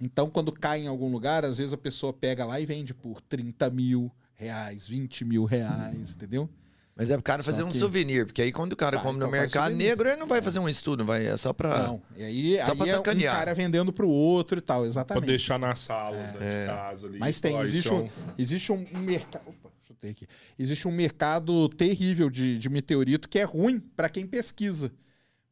Então, 0.00 0.28
quando 0.28 0.52
cai 0.52 0.80
em 0.82 0.86
algum 0.88 1.10
lugar, 1.10 1.44
às 1.44 1.58
vezes 1.58 1.72
a 1.72 1.76
pessoa 1.78 2.12
pega 2.12 2.44
lá 2.44 2.60
e 2.60 2.66
vende 2.66 2.92
por 2.92 3.20
30 3.22 3.70
mil 3.70 4.10
reais, 4.34 4.86
20 4.86 5.24
mil 5.24 5.44
reais, 5.44 6.12
entendeu? 6.14 6.48
Mas 6.94 7.10
é 7.10 7.14
pro 7.14 7.22
cara 7.22 7.42
fazer 7.42 7.62
um 7.62 7.68
que- 7.68 7.76
souvenir, 7.76 8.24
porque 8.24 8.40
aí 8.40 8.50
quando 8.50 8.72
o 8.72 8.76
cara 8.76 8.96
Vai, 8.96 9.04
come 9.06 9.18
no 9.18 9.24
então 9.26 9.30
faz 9.30 9.42
mercado 9.42 9.70
souvenir. 9.70 9.88
negro, 9.88 10.08
ele 10.08 10.16
não 10.16 10.26
vai 10.26 10.40
fazer 10.40 10.58
um 10.58 10.68
estudo, 10.68 11.04
vai, 11.04 11.26
é 11.26 11.36
só 11.36 11.52
pra. 11.52 11.78
Não. 11.88 12.02
E 12.16 12.22
aí, 12.24 12.56
Só 12.64 12.72
aí 12.72 12.76
pra 12.78 12.86
é 12.88 12.92
um 12.94 12.96
sacanear. 12.96 13.36
cara 13.36 13.54
vendendo 13.54 13.92
pro 13.92 14.08
outro 14.08 14.58
e 14.58 14.62
tal, 14.62 14.78
Pra 14.80 14.86
exatamente. 14.86 15.26
deixar 15.26 15.58
na 15.58 15.74
sala 15.76 16.16
da- 16.16 16.32
de 16.38 16.66
casa 16.66 17.06
ali. 17.06 17.18
Mas 17.18 17.38
tem, 17.38 17.58
existe 17.58 17.88
é 17.88 17.92
um, 17.94 18.08
existe 18.38 18.72
um, 18.72 18.82
um 18.94 18.98
mercado. 19.00 19.42
Opa, 19.46 19.70
chutei 19.86 20.10
aqui. 20.12 20.26
Existe 20.58 20.88
um 20.88 20.92
mercado 20.92 21.68
terrível 21.70 22.30
de, 22.30 22.58
de 22.58 22.68
meteorito 22.70 23.28
que 23.28 23.38
é 23.38 23.44
ruim 23.44 23.78
para 23.78 24.08
quem 24.08 24.26
pesquisa. 24.26 24.90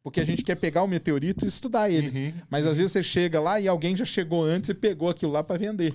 Porque 0.04 0.20
a 0.20 0.24
gente 0.24 0.44
quer 0.44 0.56
pegar 0.56 0.82
o 0.82 0.86
meteorito 0.86 1.46
e 1.46 1.48
estudar 1.48 1.88
ele. 1.88 2.10
Uhum. 2.10 2.34
Mas 2.50 2.66
às 2.66 2.76
vezes 2.76 2.92
você 2.92 3.02
chega 3.02 3.40
lá 3.40 3.58
e 3.58 3.66
alguém 3.66 3.96
já 3.96 4.04
chegou 4.04 4.44
antes 4.44 4.68
e 4.68 4.74
pegou 4.74 5.08
aquilo 5.08 5.32
lá 5.32 5.42
para 5.42 5.56
vender. 5.56 5.94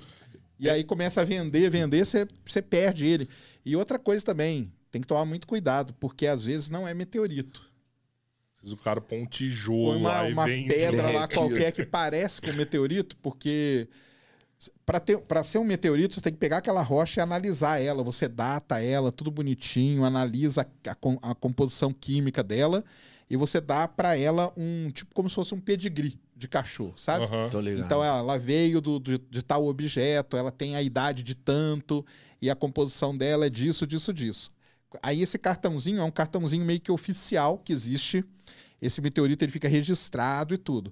E 0.60 0.68
aí 0.68 0.84
começa 0.84 1.22
a 1.22 1.24
vender, 1.24 1.70
vender, 1.70 2.04
você, 2.04 2.28
você 2.44 2.60
perde 2.60 3.06
ele. 3.06 3.30
E 3.64 3.76
outra 3.76 4.00
coisa 4.00 4.26
também, 4.26 4.74
tem 4.90 5.00
que 5.00 5.08
tomar 5.08 5.26
muito 5.26 5.46
cuidado, 5.46 5.94
porque 6.00 6.26
às 6.26 6.44
vezes 6.44 6.72
não 6.72 6.88
é 6.88 6.94
meteorito. 6.96 7.70
Às 8.64 8.72
o 8.72 8.78
cara 8.78 9.00
põe 9.00 9.22
um 9.22 9.28
tijolo 9.28 9.92
Põe 9.92 9.98
uma, 10.00 10.10
lá 10.10 10.30
e 10.30 10.34
uma 10.34 10.46
pedra 10.46 11.04
lá 11.14 11.28
Derretido. 11.28 11.40
qualquer 11.42 11.72
que 11.72 11.86
parece 11.86 12.42
com 12.42 12.52
meteorito, 12.54 13.16
porque 13.18 13.88
para 14.86 15.00
ter 15.00 15.20
para 15.20 15.44
ser 15.44 15.60
um 15.60 15.64
meteorito 15.64 16.16
você 16.16 16.22
tem 16.22 16.34
que 16.34 16.40
pegar 16.40 16.58
aquela 16.58 16.82
rocha 16.82 17.22
e 17.22 17.24
analisar 17.24 17.80
ela. 17.80 18.04
Você 18.04 18.28
data 18.28 18.82
ela, 18.82 19.12
tudo 19.12 19.30
bonitinho, 19.30 20.04
analisa 20.04 20.68
a, 20.88 21.30
a 21.32 21.36
composição 21.36 21.94
química 21.94 22.42
dela 22.42 22.84
e 23.30 23.38
você 23.38 23.62
dá 23.62 23.88
para 23.88 24.18
ela 24.18 24.52
um 24.58 24.90
tipo 24.92 25.14
como 25.14 25.30
se 25.30 25.36
fosse 25.36 25.54
um 25.54 25.60
pedigree 25.60 26.20
de 26.36 26.48
cachorro, 26.48 26.94
sabe? 26.96 27.26
Ligado. 27.26 27.86
Então 27.86 28.04
ela 28.04 28.38
veio 28.40 28.80
do, 28.82 28.98
do- 29.00 29.18
de 29.20 29.42
tal 29.44 29.66
objeto, 29.68 30.36
ela 30.38 30.52
tem 30.52 30.76
a 30.76 30.82
idade 30.82 31.22
de 31.22 31.36
tanto 31.36 32.06
e 32.42 32.50
a 32.50 32.56
composição 32.56 33.16
dela 33.16 33.46
é 33.46 33.50
disso, 33.50 33.86
disso, 33.86 34.14
disso. 34.14 34.52
Aí 35.04 35.22
esse 35.22 35.38
cartãozinho 35.38 36.00
é 36.00 36.04
um 36.04 36.10
cartãozinho 36.12 36.66
meio 36.66 36.80
que 36.80 36.92
oficial 36.92 37.58
que 37.60 37.72
existe. 37.72 38.24
Esse 38.82 39.02
meteorito 39.02 39.44
ele 39.46 39.52
fica 39.52 39.68
registrado 39.68 40.54
e 40.54 40.58
tudo. 40.58 40.92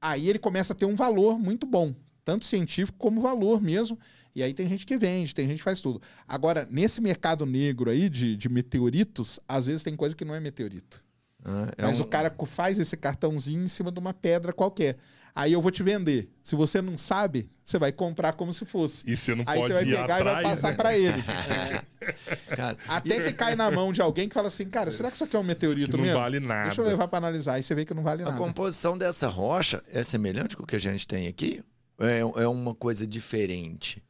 Aí 0.00 0.28
ele 0.28 0.38
começa 0.38 0.72
a 0.72 0.76
ter 0.76 0.86
um 0.86 0.94
valor 0.94 1.38
muito 1.38 1.66
bom, 1.66 1.94
tanto 2.24 2.44
científico 2.46 2.96
como 2.98 3.20
valor 3.20 3.60
mesmo. 3.60 3.98
E 4.34 4.42
aí 4.42 4.54
tem 4.54 4.68
gente 4.68 4.86
que 4.86 4.96
vende, 4.96 5.34
tem 5.34 5.46
gente 5.46 5.58
que 5.58 5.64
faz 5.64 5.80
tudo. 5.80 6.00
Agora, 6.26 6.66
nesse 6.70 7.00
mercado 7.00 7.44
negro 7.44 7.90
aí 7.90 8.08
de, 8.08 8.36
de 8.36 8.48
meteoritos, 8.48 9.38
às 9.46 9.66
vezes 9.66 9.82
tem 9.82 9.94
coisa 9.94 10.16
que 10.16 10.24
não 10.24 10.34
é 10.34 10.40
meteorito. 10.40 11.03
Ah, 11.44 11.70
é 11.76 11.82
Mas 11.82 12.00
um- 12.00 12.04
o 12.04 12.06
cara 12.06 12.34
faz 12.46 12.78
esse 12.78 12.96
cartãozinho 12.96 13.62
em 13.64 13.68
cima 13.68 13.92
de 13.92 13.98
uma 14.00 14.14
pedra 14.14 14.52
qualquer. 14.52 14.96
Aí 15.36 15.52
eu 15.52 15.60
vou 15.60 15.72
te 15.72 15.82
vender. 15.82 16.30
Se 16.44 16.54
você 16.54 16.80
não 16.80 16.96
sabe, 16.96 17.48
você 17.64 17.76
vai 17.76 17.90
comprar 17.90 18.34
como 18.34 18.52
se 18.52 18.64
fosse. 18.64 19.02
E 19.04 19.16
você 19.16 19.34
não 19.34 19.42
Aí 19.48 19.58
pode 19.58 19.66
você 19.66 19.72
vai 19.74 19.84
pegar 19.84 20.04
e 20.04 20.06
vai 20.06 20.32
atrás, 20.32 20.48
passar 20.48 20.70
né? 20.70 20.76
pra 20.76 20.96
ele. 20.96 21.22
Cara, 22.48 22.76
Até 22.88 23.20
que 23.22 23.32
cai 23.32 23.56
na 23.56 23.70
mão 23.70 23.92
de 23.92 24.00
alguém 24.00 24.28
que 24.28 24.34
fala 24.34 24.48
assim, 24.48 24.66
cara, 24.66 24.90
será 24.92 25.08
que 25.08 25.14
isso 25.16 25.24
aqui 25.24 25.34
é 25.36 25.38
um 25.38 25.42
meteorito 25.44 25.90
Que 25.92 25.96
não 25.96 26.04
mesmo? 26.04 26.20
vale 26.20 26.38
nada. 26.38 26.66
Deixa 26.66 26.80
eu 26.82 26.86
levar 26.86 27.08
pra 27.08 27.18
analisar. 27.18 27.54
Aí 27.54 27.62
você 27.62 27.74
vê 27.74 27.84
que 27.84 27.94
não 27.94 28.02
vale 28.02 28.22
a 28.22 28.26
nada. 28.26 28.36
composição 28.38 28.96
dessa 28.96 29.26
rocha 29.28 29.82
é 29.92 30.02
semelhante 30.02 30.56
com 30.56 30.62
o 30.62 30.66
que 30.66 30.76
a 30.76 30.80
gente 30.80 31.06
tem 31.06 31.26
aqui? 31.26 31.62
É, 31.98 32.20
é 32.20 32.48
uma 32.48 32.74
coisa 32.74 33.06
diferente. 33.06 34.02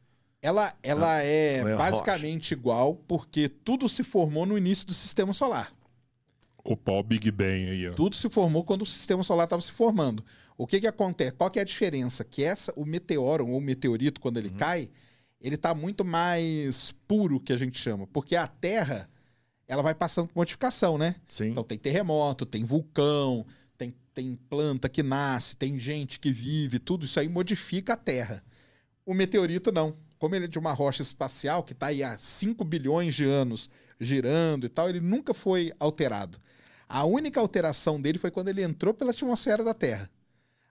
Ela, 0.42 0.74
ela 0.82 1.22
é 1.22 1.62
Ou 1.62 1.68
é 1.70 1.76
basicamente 1.76 2.52
igual 2.52 2.94
porque 3.08 3.48
tudo 3.48 3.88
se 3.88 4.02
formou 4.04 4.44
no 4.44 4.58
início 4.58 4.86
do 4.86 4.92
sistema 4.92 5.32
solar. 5.32 5.72
O 6.64 6.76
pau 6.76 7.02
Big 7.02 7.30
Bang 7.30 7.68
aí, 7.68 7.88
ó. 7.88 7.92
Tudo 7.92 8.16
se 8.16 8.28
formou 8.30 8.64
quando 8.64 8.82
o 8.82 8.86
sistema 8.86 9.22
solar 9.22 9.44
estava 9.44 9.60
se 9.60 9.70
formando. 9.70 10.24
O 10.56 10.66
que 10.66 10.80
que 10.80 10.86
acontece? 10.86 11.32
Qual 11.32 11.50
que 11.50 11.58
é 11.58 11.62
a 11.62 11.64
diferença? 11.64 12.24
Que 12.24 12.42
essa, 12.42 12.72
o 12.74 12.86
meteoro 12.86 13.46
ou 13.46 13.58
o 13.58 13.60
meteorito, 13.60 14.20
quando 14.20 14.38
ele 14.38 14.50
cai, 14.50 14.88
ele 15.40 15.56
está 15.56 15.74
muito 15.74 16.04
mais 16.04 16.94
puro, 17.06 17.38
que 17.38 17.52
a 17.52 17.56
gente 17.56 17.78
chama. 17.78 18.06
Porque 18.06 18.34
a 18.34 18.46
Terra, 18.46 19.10
ela 19.68 19.82
vai 19.82 19.94
passando 19.94 20.28
por 20.28 20.36
modificação, 20.36 20.96
né? 20.96 21.16
Sim. 21.28 21.48
Então 21.48 21.62
tem 21.62 21.76
terremoto, 21.76 22.46
tem 22.46 22.64
vulcão, 22.64 23.44
tem, 23.76 23.94
tem 24.14 24.34
planta 24.48 24.88
que 24.88 25.02
nasce, 25.02 25.56
tem 25.56 25.78
gente 25.78 26.18
que 26.18 26.32
vive, 26.32 26.78
tudo 26.78 27.04
isso 27.04 27.20
aí 27.20 27.28
modifica 27.28 27.92
a 27.92 27.96
Terra. 27.96 28.42
O 29.04 29.12
meteorito 29.12 29.70
não. 29.70 29.92
Como 30.18 30.34
ele 30.34 30.46
é 30.46 30.48
de 30.48 30.58
uma 30.58 30.72
rocha 30.72 31.02
espacial 31.02 31.62
que 31.62 31.74
está 31.74 31.88
aí 31.88 32.02
há 32.02 32.16
5 32.16 32.64
bilhões 32.64 33.14
de 33.14 33.24
anos 33.24 33.68
girando 34.00 34.64
e 34.64 34.68
tal, 34.70 34.88
ele 34.88 35.00
nunca 35.00 35.34
foi 35.34 35.72
alterado. 35.78 36.38
A 36.94 37.02
única 37.02 37.40
alteração 37.40 38.00
dele 38.00 38.18
foi 38.18 38.30
quando 38.30 38.50
ele 38.50 38.62
entrou 38.62 38.94
pela 38.94 39.10
atmosfera 39.10 39.64
da 39.64 39.74
Terra. 39.74 40.08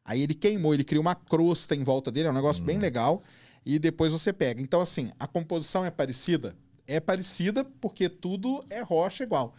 Aí 0.05 0.21
ele 0.21 0.33
queimou, 0.33 0.73
ele 0.73 0.85
cria 0.85 1.01
uma 1.01 1.13
crosta 1.13 1.75
em 1.75 1.83
volta 1.83 2.09
dele, 2.09 2.29
é 2.29 2.31
um 2.31 2.33
negócio 2.33 2.63
bem 2.63 2.77
legal. 2.77 3.21
E 3.65 3.77
depois 3.77 4.13
você 4.13 4.31
pega. 4.31 4.61
Então, 4.61 4.79
assim, 4.79 5.11
a 5.19 5.27
composição 5.27 5.83
é 5.83 5.91
parecida? 5.91 6.55
É 6.87 7.01
parecida 7.01 7.65
porque 7.65 8.07
tudo 8.07 8.63
é 8.69 8.79
rocha 8.79 9.25
igual. 9.25 9.53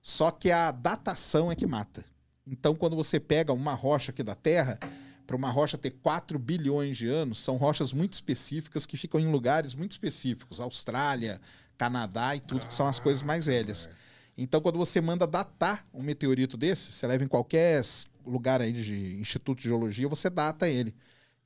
Só 0.00 0.30
que 0.30 0.52
a 0.52 0.70
datação 0.70 1.50
é 1.50 1.56
que 1.56 1.66
mata. 1.66 2.04
Então, 2.46 2.76
quando 2.76 2.94
você 2.94 3.18
pega 3.18 3.52
uma 3.52 3.74
rocha 3.74 4.12
aqui 4.12 4.22
da 4.22 4.36
Terra, 4.36 4.78
para 5.26 5.34
uma 5.34 5.50
rocha 5.50 5.76
ter 5.76 5.90
4 5.90 6.38
bilhões 6.38 6.96
de 6.96 7.08
anos, 7.08 7.40
são 7.42 7.56
rochas 7.56 7.92
muito 7.92 8.12
específicas 8.12 8.86
que 8.86 8.96
ficam 8.96 9.18
em 9.18 9.26
lugares 9.26 9.74
muito 9.74 9.90
específicos. 9.90 10.60
Austrália, 10.60 11.40
Canadá 11.76 12.36
e 12.36 12.40
tudo, 12.40 12.68
que 12.68 12.74
são 12.74 12.86
as 12.86 13.00
coisas 13.00 13.24
mais 13.24 13.46
velhas. 13.46 13.88
Então, 14.36 14.60
quando 14.60 14.78
você 14.78 15.00
manda 15.00 15.26
datar 15.26 15.86
um 15.94 16.02
meteorito 16.02 16.56
desse, 16.56 16.92
você 16.92 17.06
leva 17.06 17.24
em 17.24 17.28
qualquer 17.28 17.82
lugar 18.26 18.60
aí 18.60 18.72
de 18.72 19.16
instituto 19.20 19.58
de 19.58 19.68
geologia, 19.68 20.08
você 20.08 20.28
data 20.28 20.68
ele. 20.68 20.94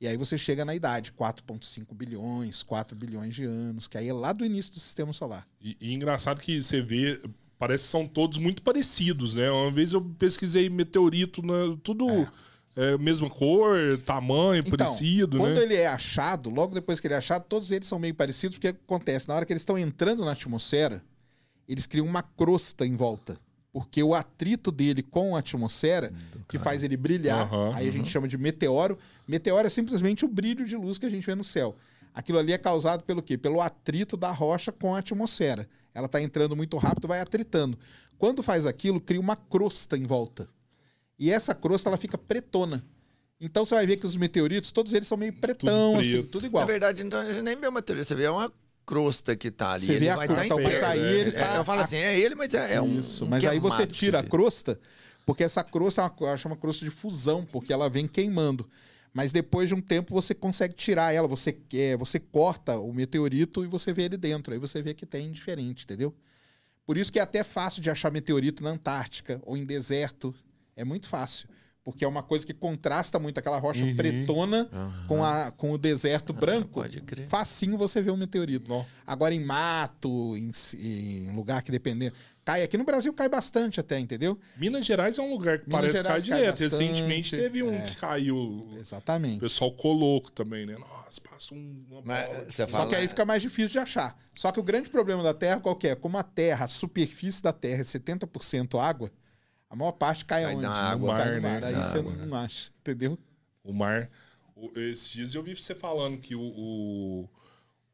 E 0.01 0.07
aí 0.07 0.16
você 0.16 0.38
chega 0.38 0.64
na 0.64 0.74
idade, 0.74 1.12
4,5 1.12 1.92
bilhões, 1.92 2.62
4 2.62 2.96
bilhões 2.96 3.35
de 3.35 3.44
anos, 3.44 3.88
que 3.88 3.98
aí 3.98 4.09
é 4.09 4.12
lá 4.12 4.33
do 4.33 4.44
início 4.44 4.72
do 4.72 4.81
sistema 4.81 5.12
solar. 5.12 5.46
E, 5.61 5.77
e 5.81 5.92
engraçado 5.92 6.40
que 6.40 6.62
você 6.62 6.81
vê, 6.81 7.20
parece 7.59 7.85
que 7.85 7.90
são 7.90 8.07
todos 8.07 8.38
muito 8.38 8.62
parecidos, 8.62 9.35
né? 9.35 9.51
Uma 9.51 9.72
vez 9.72 9.92
eu 9.92 10.01
pesquisei 10.01 10.70
meteorito, 10.70 11.44
né? 11.44 11.77
tudo 11.83 12.07
é. 12.77 12.96
mesma 12.96 13.29
cor, 13.29 13.77
tamanho, 14.07 14.62
parecido, 14.70 15.37
Então, 15.37 15.46
quando 15.46 15.57
né? 15.57 15.62
ele 15.64 15.74
é 15.74 15.88
achado, 15.88 16.48
logo 16.48 16.74
depois 16.77 17.01
que 17.01 17.09
ele 17.09 17.14
é 17.14 17.18
achado, 17.18 17.44
todos 17.48 17.72
eles 17.72 17.88
são 17.88 17.98
meio 17.98 18.14
parecidos, 18.14 18.57
porque 18.57 18.68
o 18.68 18.74
que 18.74 18.81
acontece? 18.85 19.27
Na 19.27 19.35
hora 19.35 19.44
que 19.44 19.53
eles 19.53 19.62
estão 19.62 19.77
entrando 19.77 20.24
na 20.24 20.31
atmosfera, 20.31 21.03
eles 21.68 21.87
criam 21.87 22.07
uma 22.07 22.22
crosta 22.22 22.87
em 22.87 22.96
volta. 22.96 23.38
Porque 23.70 24.02
o 24.02 24.14
atrito 24.14 24.72
dele 24.72 25.02
com 25.02 25.37
a 25.37 25.40
atmosfera, 25.40 26.12
que 26.48 26.59
faz 26.59 26.83
ele 26.83 26.96
brilhar, 26.96 27.42
Aham, 27.42 27.74
aí 27.74 27.87
a 27.87 27.92
gente 27.92 28.09
chama 28.09 28.26
de 28.26 28.38
meteoro. 28.38 28.98
Meteoro 29.26 29.66
é 29.66 29.70
simplesmente 29.70 30.24
o 30.24 30.28
brilho 30.28 30.64
de 30.64 30.74
luz 30.74 30.98
que 30.98 31.07
a 31.07 31.11
gente 31.11 31.24
vê 31.26 31.35
no 31.35 31.44
céu. 31.44 31.76
Aquilo 32.14 32.38
ali 32.38 32.52
é 32.52 32.59
causado 32.59 33.04
pelo 33.04 33.22
quê? 33.22 33.37
Pelo 33.37 33.61
atrito 33.61 34.16
da 34.16 34.33
rocha 34.33 34.72
com 34.72 34.94
a 34.94 34.98
atmosfera. 34.98 35.68
Ela 35.94 36.07
está 36.07 36.20
entrando 36.20 36.57
muito 36.57 36.76
rápido, 36.78 37.07
vai 37.07 37.20
atritando. 37.20 37.78
Quando 38.16 38.42
faz 38.42 38.66
aquilo, 38.66 39.00
cria 39.00 39.20
uma 39.20 39.37
crosta 39.37 39.96
em 39.96 40.04
volta. 40.04 40.48
E 41.18 41.31
essa 41.31 41.54
crosta 41.54 41.90
ela 41.90 41.96
fica 41.96 42.16
pretona. 42.16 42.85
Então 43.40 43.64
você 43.64 43.74
vai 43.74 43.87
ver 43.87 43.98
que 43.98 44.07
os 44.07 44.16
meteoritos, 44.16 44.72
todos 44.72 44.92
eles 44.94 45.07
são 45.07 45.16
meio 45.16 45.33
pretão, 45.33 45.92
Tudo 45.92 46.00
assim, 46.00 46.22
tudo 46.24 46.42
Na 46.42 46.48
igual. 46.48 46.66
verdade, 46.66 47.02
então, 47.04 47.20
a 47.20 47.33
gente 47.33 47.42
nem 47.42 47.54
vê 47.54 47.68
uma 47.68 47.83
teoria. 47.83 48.02
Você 48.02 48.14
vê 48.14 48.26
uma 48.26 48.52
crosta 48.88 49.37
que 49.37 49.51
tá 49.51 49.72
ali. 49.72 49.85
Você 49.85 49.92
ele 49.92 50.01
vê 50.01 50.09
a 50.09 50.16
vai 50.16 50.27
crosta, 50.27 50.44
estar 50.44 50.61
então, 50.61 50.72
mas 50.72 50.83
aí 50.83 50.98
ele 51.20 51.33
tá- 51.33 51.57
Eu 51.57 51.64
falo 51.64 51.81
assim, 51.83 51.98
é 51.98 52.18
ele, 52.18 52.35
mas 52.35 52.55
é, 52.55 52.74
é 52.74 52.81
um. 52.81 53.01
Isso, 53.01 53.27
um 53.27 53.29
mas 53.29 53.44
aí 53.44 53.59
você 53.59 53.87
tira 53.87 54.20
a 54.20 54.22
crosta, 54.22 54.81
porque 55.27 55.44
essa 55.44 55.62
crosta 55.62 56.01
é 56.01 56.24
uma, 56.24 56.37
chama 56.38 56.57
crosta 56.57 56.87
de 56.87 56.90
fusão, 56.90 57.44
porque 57.44 57.70
ela 57.70 57.90
vem 57.90 58.09
queimando. 58.09 58.66
Mas 59.12 59.31
depois 59.31 59.68
de 59.68 59.74
um 59.74 59.81
tempo 59.81 60.14
você 60.14 60.35
consegue 60.35 60.74
tirar 60.74 61.12
ela, 61.12 61.29
você, 61.29 61.55
é, 61.74 61.96
você 61.98 62.18
corta 62.18 62.79
o 62.79 62.92
meteorito 62.92 63.62
e 63.62 63.66
você 63.66 63.92
vê 63.92 64.05
ele 64.05 64.16
dentro. 64.16 64.55
Aí 64.55 64.59
você 64.59 64.81
vê 64.81 64.94
que 64.94 65.05
tem 65.05 65.31
diferente, 65.31 65.85
entendeu? 65.85 66.14
Por 66.87 66.96
isso 66.96 67.12
que 67.12 67.18
é 67.18 67.22
até 67.22 67.44
fácil 67.44 67.83
de 67.83 67.90
achar 67.90 68.11
meteorito 68.11 68.62
na 68.62 68.70
Antártica 68.70 69.40
ou 69.44 69.57
em 69.57 69.66
deserto. 69.66 70.35
É 70.74 70.85
muito 70.85 71.09
fácil. 71.09 71.48
Porque 71.90 72.05
é 72.05 72.09
uma 72.09 72.22
coisa 72.22 72.44
que 72.44 72.53
contrasta 72.53 73.18
muito 73.18 73.38
aquela 73.38 73.59
rocha 73.59 73.83
Uhum. 73.83 73.96
pretona 73.96 74.68
Aham. 74.70 75.07
com, 75.09 75.24
a, 75.24 75.51
com 75.51 75.70
o 75.72 75.79
deserto 75.79 76.35
branco. 76.35 76.83
Pode 76.83 77.01
crer. 77.01 77.27
Facinho 77.27 77.79
você 77.79 78.03
vê 78.03 78.11
um 78.11 78.16
meteorito. 78.16 78.70
Nó. 78.70 78.85
Agora 79.07 79.35
em 79.35 79.42
mato, 79.42 80.37
em, 80.37 80.51
em 80.79 81.35
lugar 81.35 81.62
que 81.62 81.70
depender. 81.72 82.12
Cai 82.44 82.62
aqui 82.62 82.77
no 82.77 82.85
Brasil 82.85 83.12
cai 83.14 83.29
bastante 83.29 83.81
até, 83.81 83.98
entendeu? 83.98 84.38
Minas 84.57 84.85
Gerais 84.85 85.18
é 85.18 85.22
um 85.22 85.31
lugar 85.31 85.59
que 85.61 85.66
Minas 85.66 85.81
parece 85.81 85.96
Gerais 85.96 86.24
cai 86.29 86.38
direto. 86.38 86.61
Recentemente 86.61 87.37
teve 87.37 87.62
um 87.62 87.72
é. 87.74 87.81
que 87.83 87.96
caiu. 87.96 88.37
O 88.37 88.77
Exatamente. 88.79 89.40
pessoal 89.40 89.72
colou 89.72 90.20
também, 90.35 90.66
né? 90.66 90.77
Nossa, 90.79 91.20
passa 91.22 91.55
um, 91.55 91.85
uma 91.90 92.03
Mas 92.05 92.27
bola. 92.29 92.44
você 92.51 92.66
Só 92.66 92.68
fala. 92.68 92.88
que 92.90 92.94
aí 92.96 93.09
fica 93.09 93.24
mais 93.24 93.40
difícil 93.42 93.70
de 93.72 93.79
achar. 93.79 94.14
Só 94.35 94.53
que 94.53 94.61
o 94.61 94.62
grande 94.62 94.88
problema 94.90 95.22
da 95.22 95.33
Terra 95.35 95.59
qual 95.61 95.74
que 95.74 95.88
é? 95.88 95.94
Como 95.94 96.16
a 96.18 96.22
Terra, 96.22 96.64
a 96.66 96.68
superfície 96.68 97.42
da 97.42 97.53
Terra 97.53 97.81
é 97.81 97.85
70% 97.85 98.79
água, 98.81 99.11
a 99.70 99.76
maior 99.76 99.92
parte 99.92 100.24
cai 100.24 100.42
Cai 100.44 100.54
onde? 100.54 100.62
na 100.62 100.72
água, 100.72 101.12
mar, 101.14 101.26
no 101.37 101.42
mar. 101.42 101.61
né? 101.61 101.66
Aí 101.68 101.74
Na 101.74 101.83
você 101.83 101.98
água, 101.98 102.12
não 102.26 102.37
acha, 102.37 102.70
entendeu? 102.81 103.18
O 103.62 103.72
mar. 103.72 104.11
o- 104.57 104.70
esses 104.78 105.09
dias 105.11 105.35
eu 105.35 105.42
vi 105.42 105.54
você 105.54 105.74
falando 105.74 106.18
que 106.18 106.35
o, 106.35 106.40
o, 106.40 107.28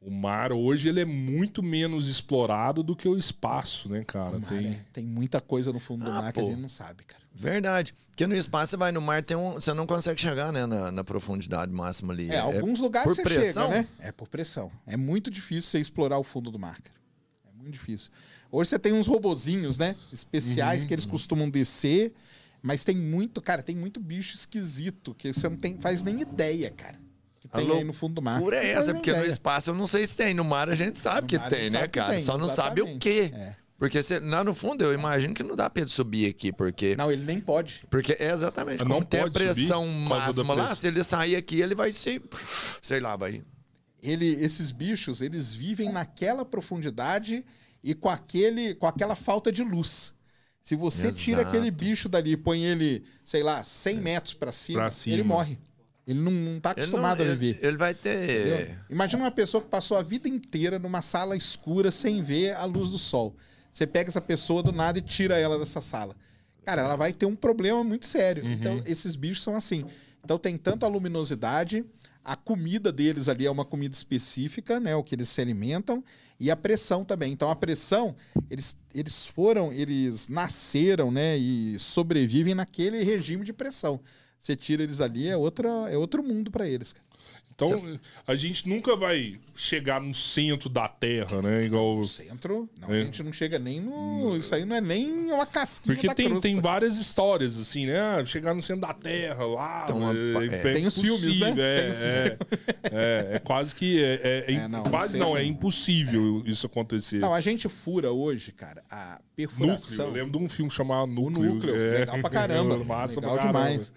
o 0.00 0.10
mar 0.10 0.52
hoje 0.52 0.88
ele 0.88 1.00
é 1.00 1.04
muito 1.04 1.62
menos 1.62 2.08
explorado 2.08 2.82
do 2.82 2.94
que 2.94 3.08
o 3.08 3.18
espaço, 3.18 3.88
né, 3.88 4.04
cara? 4.04 4.38
Mar, 4.38 4.48
Tem. 4.48 4.66
é. 4.68 4.84
Tem 4.92 5.04
muita 5.04 5.40
coisa 5.40 5.72
no 5.72 5.80
fundo 5.80 6.04
do 6.04 6.10
Ah, 6.10 6.22
mar 6.22 6.32
que 6.32 6.40
pô. 6.40 6.46
a 6.46 6.50
gente 6.50 6.60
não 6.60 6.68
sabe, 6.68 7.04
cara. 7.04 7.22
Verdade. 7.34 7.92
Porque 8.10 8.28
no 8.28 8.36
espaço 8.36 8.70
você 8.70 8.76
vai 8.76 8.92
no 8.92 9.00
mar, 9.00 9.24
tem 9.24 9.36
um, 9.36 9.54
você 9.54 9.74
não 9.74 9.86
consegue 9.88 10.20
chegar 10.20 10.52
né, 10.52 10.66
na, 10.66 10.92
na 10.92 11.02
profundidade 11.02 11.72
máxima 11.72 12.12
ali. 12.12 12.30
É, 12.30 12.38
alguns 12.38 12.78
lugares 12.78 13.08
por 13.08 13.16
você 13.16 13.22
pressão? 13.24 13.66
chega, 13.68 13.82
né? 13.82 13.88
É 13.98 14.12
por 14.12 14.28
pressão. 14.28 14.70
É 14.86 14.96
muito 14.96 15.28
difícil 15.32 15.62
você 15.68 15.80
explorar 15.80 16.18
o 16.18 16.22
fundo 16.22 16.48
do 16.52 16.58
mar, 16.58 16.80
cara. 16.80 16.96
É 17.48 17.52
muito 17.52 17.72
difícil. 17.72 18.12
Hoje 18.50 18.70
você 18.70 18.78
tem 18.78 18.92
uns 18.92 19.06
robozinhos, 19.06 19.76
né? 19.78 19.96
Especiais 20.12 20.82
Uhum. 20.82 20.88
que 20.88 20.94
eles 20.94 21.06
costumam 21.06 21.50
descer, 21.50 22.12
mas 22.62 22.84
tem 22.84 22.96
muito, 22.96 23.40
cara, 23.42 23.62
tem 23.62 23.74
muito 23.76 23.98
bicho 24.00 24.34
esquisito 24.36 25.14
que 25.14 25.32
você 25.32 25.48
não 25.48 25.56
tem, 25.56 25.78
faz 25.80 26.02
nem 26.02 26.20
ideia, 26.20 26.70
cara. 26.70 26.98
Que 27.40 27.48
tem 27.48 27.70
aí 27.70 27.84
no 27.84 27.92
fundo 27.92 28.14
do 28.14 28.22
mar. 28.22 28.40
Por 28.40 28.52
é 28.54 28.70
essa, 28.70 28.94
porque 28.94 29.10
no 29.10 29.18
ideia. 29.18 29.28
espaço 29.30 29.70
eu 29.70 29.74
não 29.74 29.86
sei 29.86 30.06
se 30.06 30.16
tem. 30.16 30.32
No 30.32 30.44
mar 30.44 30.68
a 30.70 30.74
gente 30.74 30.98
sabe 30.98 31.22
No 31.22 31.26
que 31.26 31.38
tem, 31.50 31.64
né, 31.64 31.70
sabe 31.80 31.88
que 31.88 31.98
cara? 31.98 32.14
tem, 32.14 32.22
Só 32.22 32.38
não 32.38 32.48
sabe 32.48 32.80
o 32.80 32.98
quê. 32.98 33.30
É. 33.34 33.54
Porque 33.76 34.02
você, 34.02 34.18
lá 34.20 34.42
no 34.44 34.54
fundo 34.54 34.82
eu 34.84 34.94
imagino 34.94 35.34
que 35.34 35.42
não 35.42 35.54
dá 35.56 35.68
pra 35.68 35.82
ele 35.82 35.90
subir 35.90 36.26
aqui, 36.30 36.52
porque. 36.52 36.94
Não, 36.96 37.10
ele 37.12 37.24
nem 37.24 37.38
pode. 37.40 37.84
Porque 37.90 38.16
é 38.18 38.30
exatamente. 38.30 38.78
Como 38.78 38.88
não 38.94 39.02
tem 39.02 39.20
a 39.20 39.30
pressão 39.30 39.86
máxima 39.86 40.54
lá, 40.54 40.74
se 40.74 40.86
ele 40.86 41.02
sair 41.02 41.36
aqui, 41.36 41.60
ele 41.60 41.74
vai 41.74 41.92
ser. 41.92 42.22
Sei 42.80 43.00
lá, 43.00 43.14
vai. 43.16 43.42
Ele, 44.02 44.26
esses 44.42 44.70
bichos, 44.70 45.20
eles 45.20 45.52
vivem 45.52 45.90
naquela 45.90 46.44
profundidade 46.44 47.44
e 47.84 47.94
com, 47.94 48.08
aquele, 48.08 48.74
com 48.74 48.86
aquela 48.86 49.14
falta 49.14 49.52
de 49.52 49.62
luz. 49.62 50.12
Se 50.62 50.74
você 50.74 51.12
tira 51.12 51.42
Exato. 51.42 51.54
aquele 51.56 51.70
bicho 51.70 52.08
dali 52.08 52.32
e 52.32 52.36
põe 52.38 52.64
ele, 52.64 53.04
sei 53.22 53.42
lá, 53.42 53.62
100 53.62 54.00
metros 54.00 54.32
pra 54.34 54.50
cima, 54.50 54.90
cima. 54.90 55.14
ele 55.14 55.22
morre. 55.22 55.58
Ele 56.06 56.18
não, 56.20 56.32
não 56.32 56.58
tá 56.60 56.70
Ele, 56.70 56.80
não- 56.80 56.82
acostumado 56.88 57.20
a 57.22 57.24
ele- 57.26 57.36
viver. 57.36 57.58
ele 57.66 57.76
vai 57.76 57.94
ter. 57.94 58.24
entendeu? 58.24 58.76
Imagina 58.90 59.22
uma 59.24 59.30
pessoa 59.30 59.62
que 59.62 59.68
passou 59.68 59.96
a 59.98 60.02
vida 60.02 60.26
inteira 60.26 60.78
numa 60.78 61.02
sala 61.02 61.36
escura 61.36 61.90
sem 61.90 62.22
ver 62.22 62.54
a 62.56 62.64
luz 62.64 62.88
do 62.88 62.98
sol. 62.98 63.36
Você 63.70 63.86
pega 63.86 64.08
essa 64.08 64.20
pessoa 64.20 64.62
do 64.62 64.72
nada 64.72 64.98
e 64.98 65.02
tira 65.02 65.38
ela 65.38 65.58
dessa 65.58 65.80
sala. 65.82 66.16
Cara, 66.64 66.80
ela 66.82 66.96
vai 66.96 67.12
ter 67.12 67.26
um 67.26 67.36
problema 67.36 67.84
muito 67.84 68.06
sério. 68.06 68.46
Então, 68.46 68.82
esses 68.86 69.16
bichos 69.16 69.42
são 69.44 69.54
assim. 69.54 69.84
Então, 70.24 70.38
tem 70.38 70.56
tanto 70.56 70.86
a 70.86 70.88
luminosidade, 70.88 71.84
A 72.24 72.36
comida 72.36 72.90
deles 72.90 73.28
ali 73.28 73.44
é 73.46 73.50
uma 73.50 73.64
comida 73.64 73.94
específica, 73.94 74.80
né? 74.80 74.96
O 74.96 75.04
que 75.04 75.14
eles 75.14 75.28
se 75.28 75.40
alimentam. 75.40 76.02
E 76.40 76.50
a 76.50 76.56
pressão 76.56 77.04
também. 77.04 77.32
Então, 77.32 77.50
a 77.50 77.54
pressão, 77.54 78.16
eles, 78.50 78.76
eles 78.94 79.26
foram, 79.26 79.72
eles 79.72 80.26
nasceram, 80.28 81.10
né? 81.10 81.36
E 81.36 81.78
sobrevivem 81.78 82.54
naquele 82.54 83.04
regime 83.04 83.44
de 83.44 83.52
pressão. 83.52 84.00
Você 84.38 84.56
tira 84.56 84.82
eles 84.82 85.00
ali, 85.00 85.28
é, 85.28 85.36
outra, 85.36 85.68
é 85.90 85.96
outro 85.96 86.22
mundo 86.22 86.50
para 86.50 86.68
eles. 86.68 86.92
Cara. 86.92 87.04
Então, 87.54 88.00
a 88.26 88.34
gente 88.34 88.68
nunca 88.68 88.96
vai 88.96 89.38
chegar 89.54 90.00
no 90.00 90.12
centro 90.12 90.68
da 90.68 90.88
Terra, 90.88 91.40
né? 91.40 91.64
Igual. 91.64 91.98
No 91.98 92.04
centro? 92.04 92.68
Não, 92.80 92.92
é. 92.92 93.02
a 93.02 93.04
gente 93.04 93.22
não 93.22 93.32
chega 93.32 93.60
nem 93.60 93.80
no. 93.80 94.36
Isso 94.36 94.52
aí 94.54 94.64
não 94.64 94.74
é 94.74 94.80
nem 94.80 95.30
uma 95.30 95.46
casquinha. 95.46 95.94
Porque 95.94 96.12
tem, 96.12 96.40
tem 96.40 96.60
várias 96.60 96.96
histórias, 96.96 97.58
assim, 97.60 97.86
né? 97.86 98.00
Ah, 98.00 98.24
chegar 98.24 98.54
no 98.54 98.60
centro 98.60 98.82
da 98.82 98.92
Terra, 98.92 99.44
lá. 99.44 99.84
Então, 99.84 100.10
é, 100.10 100.46
é, 100.46 100.72
tem 100.72 100.86
os 100.86 101.00
filmes, 101.00 101.38
né? 101.38 101.54
É, 101.56 101.62
é, 101.62 102.38
é, 102.82 103.36
é, 103.36 103.38
quase 103.38 103.72
que. 103.72 104.02
É, 104.02 104.52
é 104.52 104.68
não, 104.68 104.82
quase 104.84 105.16
não, 105.16 105.36
é 105.36 105.44
impossível 105.44 106.42
isso 106.44 106.66
acontecer. 106.66 107.20
Não, 107.20 107.32
a 107.32 107.40
gente 107.40 107.68
fura 107.68 108.10
hoje, 108.10 108.50
cara, 108.50 108.82
a 108.90 109.20
perfuração. 109.36 110.06
Núcleo. 110.06 110.08
Eu 110.08 110.24
lembro 110.24 110.38
de 110.38 110.44
um 110.44 110.48
filme 110.48 110.70
chamado 110.70 111.06
Núcleo. 111.06 111.52
O 111.52 111.54
Núcleo. 111.54 111.74
Legal 111.74 112.18
pra 112.18 112.30
caramba. 112.30 112.82
Massa 112.84 113.20
legal 113.20 113.36
pra 113.36 113.46
caramba. 113.46 113.68
demais. 113.68 113.92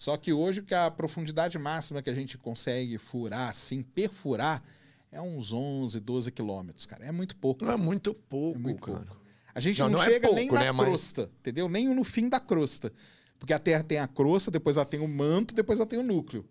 Só 0.00 0.16
que 0.16 0.32
hoje 0.32 0.62
que 0.62 0.74
a 0.74 0.90
profundidade 0.90 1.58
máxima 1.58 2.00
que 2.00 2.08
a 2.08 2.14
gente 2.14 2.38
consegue 2.38 2.96
furar, 2.96 3.50
assim, 3.50 3.82
perfurar, 3.82 4.62
é 5.12 5.20
uns 5.20 5.52
11, 5.52 6.00
12 6.00 6.32
quilômetros, 6.32 6.86
cara. 6.86 7.04
É 7.04 7.12
muito 7.12 7.36
pouco. 7.36 7.66
Não 7.66 7.70
é 7.70 7.76
muito 7.76 8.14
pouco, 8.14 8.58
é 8.58 8.62
muito 8.62 8.80
cara. 8.80 9.00
Pouco. 9.00 9.20
A 9.54 9.60
gente 9.60 9.78
não, 9.78 9.90
não, 9.90 9.98
não 9.98 10.02
é 10.02 10.06
chega 10.06 10.16
é 10.16 10.20
pouco, 10.20 10.36
nem 10.36 10.50
na 10.50 10.72
né, 10.72 10.72
crosta, 10.72 11.22
mas... 11.24 11.30
entendeu? 11.40 11.68
Nem 11.68 11.94
no 11.94 12.02
fim 12.02 12.30
da 12.30 12.40
crosta. 12.40 12.90
Porque 13.38 13.52
a 13.52 13.58
Terra 13.58 13.82
tem 13.82 13.98
a 13.98 14.08
crosta, 14.08 14.50
depois 14.50 14.78
ela 14.78 14.86
tem 14.86 15.00
o 15.00 15.06
manto, 15.06 15.54
depois 15.54 15.78
ela 15.78 15.86
tem 15.86 15.98
o 15.98 16.02
núcleo. 16.02 16.48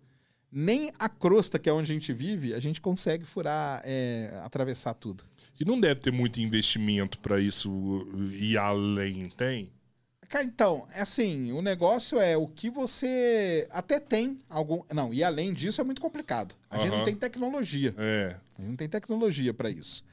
Nem 0.52 0.92
a 0.96 1.08
crosta, 1.08 1.58
que 1.58 1.68
é 1.68 1.72
onde 1.72 1.90
a 1.90 1.94
gente 1.94 2.12
vive, 2.12 2.54
a 2.54 2.60
gente 2.60 2.80
consegue 2.80 3.24
furar, 3.24 3.82
é, 3.84 4.30
atravessar 4.44 4.94
tudo. 4.94 5.24
E 5.58 5.64
não 5.64 5.80
deve 5.80 5.98
ter 5.98 6.12
muito 6.12 6.40
investimento 6.40 7.18
para 7.18 7.40
isso 7.40 8.06
ir 8.32 8.56
além, 8.56 9.28
tem? 9.30 9.72
Então, 10.38 10.86
é 10.94 11.00
assim, 11.00 11.50
o 11.50 11.60
negócio 11.60 12.20
é 12.20 12.36
o 12.36 12.46
que 12.46 12.70
você 12.70 13.66
até 13.70 13.98
tem 13.98 14.38
algum. 14.48 14.82
Não, 14.94 15.12
e 15.12 15.24
além 15.24 15.52
disso 15.52 15.80
é 15.80 15.84
muito 15.84 16.00
complicado. 16.00 16.54
A 16.70 16.76
uhum. 16.76 16.82
gente 16.82 16.96
não 16.96 17.04
tem 17.04 17.16
tecnologia. 17.16 17.94
É. 17.98 18.36
A 18.56 18.62
gente 18.62 18.70
não 18.70 18.76
tem 18.76 18.88
tecnologia 18.88 19.52
para 19.52 19.68
isso. 19.68 20.04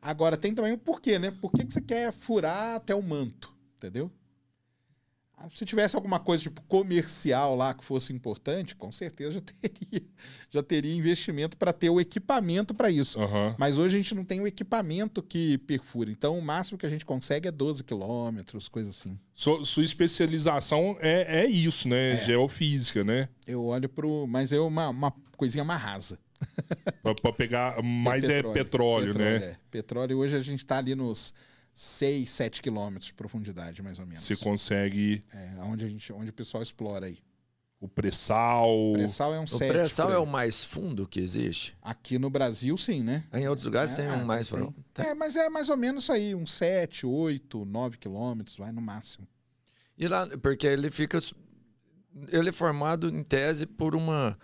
Agora, 0.00 0.36
tem 0.36 0.54
também 0.54 0.72
o 0.72 0.78
porquê, 0.78 1.18
né? 1.18 1.32
Por 1.32 1.50
que, 1.50 1.64
que 1.64 1.72
você 1.72 1.80
quer 1.80 2.12
furar 2.12 2.76
até 2.76 2.94
o 2.94 3.02
manto? 3.02 3.52
Entendeu? 3.76 4.10
Se 5.50 5.64
tivesse 5.64 5.94
alguma 5.94 6.18
coisa 6.18 6.42
tipo 6.42 6.62
comercial 6.62 7.54
lá 7.54 7.74
que 7.74 7.84
fosse 7.84 8.12
importante, 8.12 8.74
com 8.74 8.90
certeza 8.90 9.32
já 9.32 9.40
teria, 9.60 10.02
já 10.50 10.62
teria 10.62 10.94
investimento 10.94 11.56
para 11.56 11.72
ter 11.72 11.90
o 11.90 12.00
equipamento 12.00 12.74
para 12.74 12.90
isso. 12.90 13.18
Uhum. 13.18 13.54
Mas 13.58 13.76
hoje 13.78 13.94
a 13.94 13.98
gente 13.98 14.14
não 14.14 14.24
tem 14.24 14.40
o 14.40 14.46
equipamento 14.46 15.22
que 15.22 15.58
perfura. 15.58 16.10
Então 16.10 16.38
o 16.38 16.42
máximo 16.42 16.78
que 16.78 16.86
a 16.86 16.88
gente 16.88 17.04
consegue 17.04 17.48
é 17.48 17.50
12 17.52 17.84
quilômetros, 17.84 18.68
coisa 18.68 18.90
assim. 18.90 19.18
Sua, 19.34 19.64
sua 19.64 19.84
especialização 19.84 20.96
é, 21.00 21.44
é 21.44 21.46
isso, 21.46 21.86
né? 21.86 22.14
É. 22.14 22.24
Geofísica, 22.24 23.04
né? 23.04 23.28
Eu 23.46 23.64
olho 23.64 23.88
pro. 23.88 24.26
Mas 24.26 24.52
é 24.52 24.58
uma, 24.58 24.88
uma 24.88 25.12
coisinha 25.36 25.64
mais 25.64 25.82
rasa. 25.82 26.18
para 27.02 27.32
pegar. 27.32 27.76
É 27.76 27.82
petróleo, 27.82 28.50
é 28.50 28.54
petróleo, 28.54 29.06
petróleo 29.06 29.18
né? 29.18 29.36
É. 29.36 29.56
Petróleo 29.70 30.18
hoje 30.18 30.36
a 30.36 30.40
gente 30.40 30.60
está 30.60 30.78
ali 30.78 30.94
nos 30.94 31.34
6, 31.76 32.30
7 32.30 32.62
quilômetros 32.62 33.08
de 33.08 33.12
profundidade, 33.12 33.82
mais 33.82 33.98
ou 33.98 34.06
menos. 34.06 34.24
Você 34.24 34.34
consegue. 34.34 35.22
É, 35.30 35.60
onde, 35.60 35.84
a 35.84 35.88
gente, 35.88 36.10
onde 36.10 36.30
o 36.30 36.32
pessoal 36.32 36.62
explora 36.62 37.04
aí. 37.04 37.18
O 37.78 37.86
pré-sal. 37.86 38.92
O 38.92 38.94
pré-sal 38.94 39.34
é 39.34 39.40
um 39.40 39.46
7. 39.46 39.62
O 39.62 39.74
pré-sal 39.74 40.10
é 40.10 40.18
o 40.18 40.24
mais 40.24 40.64
fundo 40.64 41.06
que 41.06 41.20
existe? 41.20 41.76
Aqui 41.82 42.18
no 42.18 42.30
Brasil, 42.30 42.78
sim, 42.78 43.02
né? 43.02 43.24
Em 43.30 43.46
outros 43.46 43.66
lugares 43.66 43.92
é, 43.92 43.96
tem 43.96 44.10
um 44.10 44.24
mais 44.24 44.48
fundo. 44.48 44.74
É, 44.94 45.12
mas 45.12 45.36
é 45.36 45.50
mais 45.50 45.68
ou 45.68 45.76
menos 45.76 46.08
aí, 46.08 46.34
uns 46.34 46.54
7, 46.54 47.04
8, 47.04 47.66
9 47.66 47.98
quilômetros, 47.98 48.56
vai 48.56 48.72
no 48.72 48.80
máximo. 48.80 49.28
E 49.98 50.08
lá, 50.08 50.26
porque 50.38 50.66
ele 50.66 50.90
fica. 50.90 51.18
Ele 52.28 52.48
é 52.48 52.52
formado 52.52 53.10
em 53.10 53.22
tese 53.22 53.66
por 53.66 53.94
uma 53.94 54.38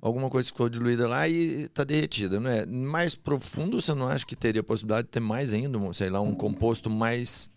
alguma 0.00 0.30
coisa 0.30 0.48
ficou 0.48 0.68
diluída 0.68 1.08
lá 1.08 1.28
e 1.28 1.64
está 1.64 1.84
derretida, 1.84 2.38
não 2.38 2.50
é? 2.50 2.66
Mais 2.66 3.14
profundo, 3.14 3.80
você 3.80 3.94
não 3.94 4.08
acha 4.08 4.24
que 4.24 4.36
teria 4.36 4.62
possibilidade 4.62 5.06
de 5.06 5.12
ter 5.12 5.20
mais 5.20 5.52
ainda, 5.52 5.78
sei 5.92 6.10
lá, 6.10 6.20
um 6.20 6.34
composto 6.34 6.88
mais 6.88 7.50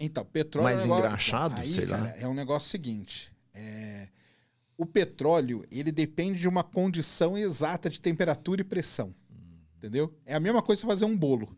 então 0.00 0.24
petróleo 0.24 0.64
mais 0.64 0.80
é 0.80 0.84
um 0.84 0.84
negócio, 0.84 1.06
engraxado, 1.06 1.60
aí, 1.60 1.72
sei 1.72 1.86
cara, 1.86 2.02
lá. 2.02 2.14
É 2.18 2.28
um 2.28 2.34
negócio 2.34 2.68
seguinte, 2.68 3.32
é... 3.52 4.08
o 4.76 4.86
petróleo 4.86 5.64
ele 5.70 5.90
depende 5.90 6.38
de 6.38 6.48
uma 6.48 6.62
condição 6.62 7.36
exata 7.36 7.90
de 7.90 8.00
temperatura 8.00 8.60
e 8.60 8.64
pressão, 8.64 9.14
entendeu? 9.76 10.14
É 10.24 10.34
a 10.34 10.40
mesma 10.40 10.62
coisa 10.62 10.80
você 10.80 10.86
fazer 10.86 11.04
um 11.04 11.16
bolo. 11.16 11.56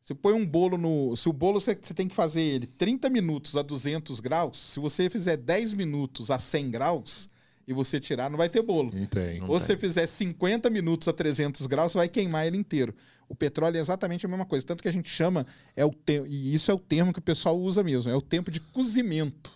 Você 0.00 0.14
põe 0.14 0.32
um 0.32 0.44
bolo 0.44 0.76
no. 0.76 1.14
Se 1.14 1.28
o 1.28 1.32
bolo 1.32 1.60
você, 1.60 1.78
você, 1.80 1.94
tem 1.94 2.08
que 2.08 2.14
fazer 2.14 2.40
ele 2.42 2.66
30 2.66 3.08
minutos 3.08 3.56
a 3.56 3.62
200 3.62 4.18
graus, 4.18 4.58
se 4.58 4.80
você 4.80 5.08
fizer 5.08 5.36
10 5.36 5.74
minutos 5.74 6.28
a 6.28 6.40
100 6.40 6.70
graus, 6.72 7.30
e 7.66 7.72
você 7.72 8.00
tirar, 8.00 8.30
não 8.30 8.36
vai 8.36 8.48
ter 8.48 8.62
bolo. 8.62 8.90
Não 8.92 9.06
tem. 9.06 9.42
Ou 9.42 9.58
se 9.58 9.66
você 9.66 9.76
fizer 9.76 10.06
50 10.06 10.68
minutos 10.70 11.08
a 11.08 11.12
300 11.12 11.66
graus, 11.66 11.92
você 11.92 11.98
vai 11.98 12.08
queimar 12.08 12.46
ele 12.46 12.56
inteiro. 12.56 12.94
O 13.28 13.34
petróleo 13.34 13.76
é 13.76 13.80
exatamente 13.80 14.26
a 14.26 14.28
mesma 14.28 14.44
coisa. 14.44 14.66
Tanto 14.66 14.82
que 14.82 14.88
a 14.88 14.92
gente 14.92 15.08
chama, 15.08 15.46
é 15.76 15.84
o 15.84 15.90
te... 15.90 16.20
e 16.26 16.54
isso 16.54 16.70
é 16.70 16.74
o 16.74 16.78
termo 16.78 17.12
que 17.12 17.18
o 17.18 17.22
pessoal 17.22 17.58
usa 17.58 17.82
mesmo, 17.82 18.10
é 18.10 18.14
o 18.14 18.20
tempo 18.20 18.50
de 18.50 18.60
cozimento 18.60 19.52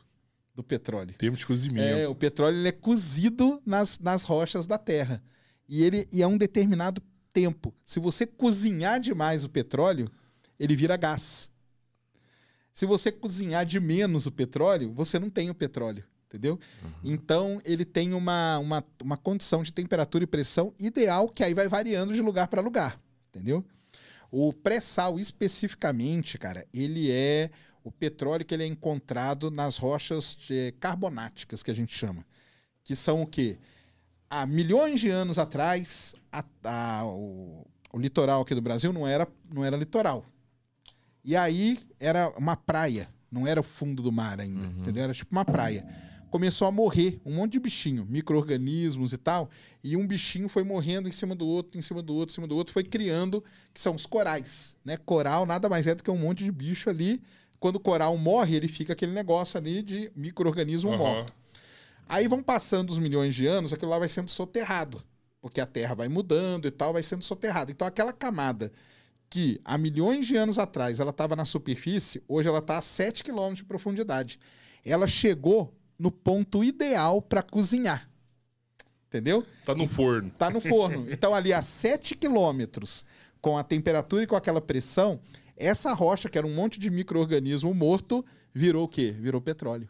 do 0.55 0.63
petróleo. 0.63 1.15
Tempo 1.19 1.37
de 1.37 1.47
cozimento. 1.47 1.85
É, 1.85 2.09
o 2.09 2.15
petróleo 2.15 2.57
ele 2.57 2.69
é 2.69 2.73
cozido 2.73 3.61
nas, 3.67 3.99
nas 3.99 4.25
rochas 4.25 4.67
da 4.67 4.79
terra. 4.79 5.23
E 5.69 5.83
ele 5.83 6.09
e 6.13 6.23
é 6.23 6.27
um 6.27 6.39
determinado 6.39 7.03
tempo. 7.33 7.75
Se 7.85 8.01
você 8.01 8.25
cozinhar 8.25 9.01
demais 9.01 9.45
o 9.45 9.49
petróleo, 9.49 10.09
ele 10.59 10.75
vira 10.75 10.97
gás. 10.97 11.51
Se 12.73 12.87
você 12.87 13.11
cozinhar 13.11 13.67
de 13.67 13.81
menos 13.81 14.27
o 14.27 14.31
petróleo, 14.31 14.93
você 14.93 15.19
não 15.19 15.29
tem 15.29 15.51
o 15.51 15.55
petróleo 15.55 16.05
entendeu? 16.27 16.59
Uhum. 16.83 16.91
Então 17.05 17.61
ele 17.65 17.85
tem 17.85 18.13
uma, 18.13 18.59
uma, 18.59 18.85
uma 19.03 19.17
condição 19.17 19.63
de 19.63 19.73
temperatura 19.73 20.25
e 20.25 20.27
pressão 20.27 20.75
ideal 20.79 21.29
que 21.29 21.43
aí 21.43 21.55
vai 21.55 21.69
variando 21.69 22.13
de 22.13 22.21
lugar 22.21 22.49
para 22.49 22.61
lugar, 22.61 23.01
entendeu? 23.31 23.65
O 24.31 24.53
pré-sal 24.53 25.19
especificamente, 25.19 26.37
cara, 26.37 26.67
ele 26.75 27.11
é 27.11 27.51
o 27.83 27.91
petróleo 27.91 28.45
que 28.45 28.53
ele 28.53 28.65
é 28.65 28.67
encontrado 28.67 29.51
nas 29.51 29.77
rochas 29.77 30.37
carbonáticas 30.81 31.63
que 31.63 31.71
a 31.71 31.75
gente 31.75 31.95
chama, 31.95 32.27
que 32.83 32.97
são 32.97 33.23
o 33.23 33.27
quê? 33.27 33.59
Há 34.29 34.45
milhões 34.45 35.01
de 35.01 35.09
anos 35.09 35.39
atrás, 35.39 36.13
a, 36.33 36.45
a, 36.65 37.07
o, 37.07 37.65
o 37.93 37.99
litoral 37.99 38.43
aqui 38.43 38.55
do 38.57 38.61
Brasil 38.61 38.93
não 38.93 39.07
era, 39.07 39.29
não 39.49 39.65
era 39.65 39.77
litoral. 39.77 40.27
E 41.25 41.37
aí 41.37 41.79
era 42.01 42.29
uma 42.37 42.57
praia, 42.57 43.09
não 43.31 43.47
era 43.47 43.61
o 43.61 43.65
fundo 43.65 44.03
do 44.03 44.11
mar 44.11 44.41
ainda, 44.41 44.67
uhum. 44.67 44.81
entendeu? 44.81 45.05
Era 45.05 45.15
tipo 45.15 45.31
uma 45.31 45.45
praia 45.45 45.87
começou 46.31 46.67
a 46.69 46.71
morrer 46.71 47.21
um 47.25 47.35
monte 47.35 47.53
de 47.53 47.61
bichinho, 47.61 48.07
micro-organismos 48.09 49.13
e 49.13 49.19
tal, 49.19 49.49
e 49.83 49.97
um 49.97 50.07
bichinho 50.07 50.49
foi 50.49 50.65
morrendo 50.65 51.09
em 51.09 51.13
cima 51.13 51.35
do 51.35 51.47
outro, 51.47 51.79
em 51.79 51.83
cima 51.83 52.03
do 52.03 52.15
outro, 52.15 52.33
em 52.33 52.35
cima 52.35 52.47
do 52.47 52.57
outro, 52.57 52.73
foi 52.73 52.85
criando, 52.85 53.43
que 53.73 53.81
são 53.81 53.95
os 53.95 54.07
corais, 54.07 54.77
né? 54.85 54.97
Coral 54.97 55.47
nada 55.47 55.69
mais 55.69 55.87
é 55.87 55.95
do 55.95 56.03
que 56.03 56.11
um 56.11 56.19
monte 56.19 56.45
de 56.45 56.53
bicho 56.53 56.91
ali. 56.91 57.23
Quando 57.59 57.77
o 57.77 57.81
coral 57.81 58.17
morre, 58.19 58.57
ele 58.57 58.69
fica 58.69 58.93
aquele 58.93 59.13
negócio 59.13 59.57
ali 59.59 59.83
de 59.83 60.13
micro-organismo 60.15 60.91
uhum. 60.91 60.99
morto. 60.99 61.33
Aí 62.09 62.29
vão 62.29 62.43
passando 62.43 62.91
os 62.91 62.99
milhões 62.99 63.35
de 63.35 63.47
anos, 63.47 63.73
aquilo 63.73 63.91
lá 63.91 63.99
vai 63.99 64.09
sendo 64.09 64.31
soterrado, 64.31 65.03
porque 65.41 65.61
a 65.61 65.67
Terra 65.67 65.95
vai 65.95 66.09
mudando 66.09 66.67
e 66.67 66.71
tal, 66.71 66.93
vai 66.93 67.03
sendo 67.03 67.25
soterrado. 67.25 67.73
Então 67.73 67.87
aquela 67.87 68.13
camada 68.13 68.71
que 69.29 69.61
há 69.65 69.77
milhões 69.77 70.27
de 70.27 70.37
anos 70.37 70.59
atrás 70.59 71.01
ela 71.01 71.11
estava 71.11 71.35
na 71.35 71.45
superfície, 71.45 72.23
hoje 72.29 72.49
ela 72.49 72.59
está 72.59 72.79
a 72.79 72.83
7 72.83 73.25
km 73.25 73.55
de 73.55 73.65
profundidade. 73.65 74.39
Ela 74.85 75.07
chegou 75.07 75.76
no 75.99 76.11
ponto 76.11 76.63
ideal 76.63 77.21
para 77.23 77.43
cozinhar. 77.43 78.09
Entendeu? 79.09 79.45
Tá 79.65 79.75
no 79.75 79.89
forno. 79.89 80.31
Tá 80.31 80.51
no 80.51 80.61
forno. 80.61 81.11
Então, 81.11 81.35
ali 81.35 81.53
a 81.53 81.63
7 81.63 82.17
quilômetros, 82.17 83.05
com 83.41 83.57
a 83.57 83.63
temperatura 83.63 84.25
e 84.25 84.27
com 84.27 84.37
aquela 84.37 84.61
pressão, 84.61 85.21
essa 85.57 85.93
rocha, 85.95 86.29
que 86.29 86.37
era 86.37 86.47
um 86.47 86.55
monte 86.55 86.79
de 86.79 86.91
micro-organismo 86.91 87.73
morto, 87.73 88.25
virou 88.53 88.85
o 88.85 88.89
quê? 88.89 89.13
Virou 89.19 89.41
petróleo. 89.41 89.89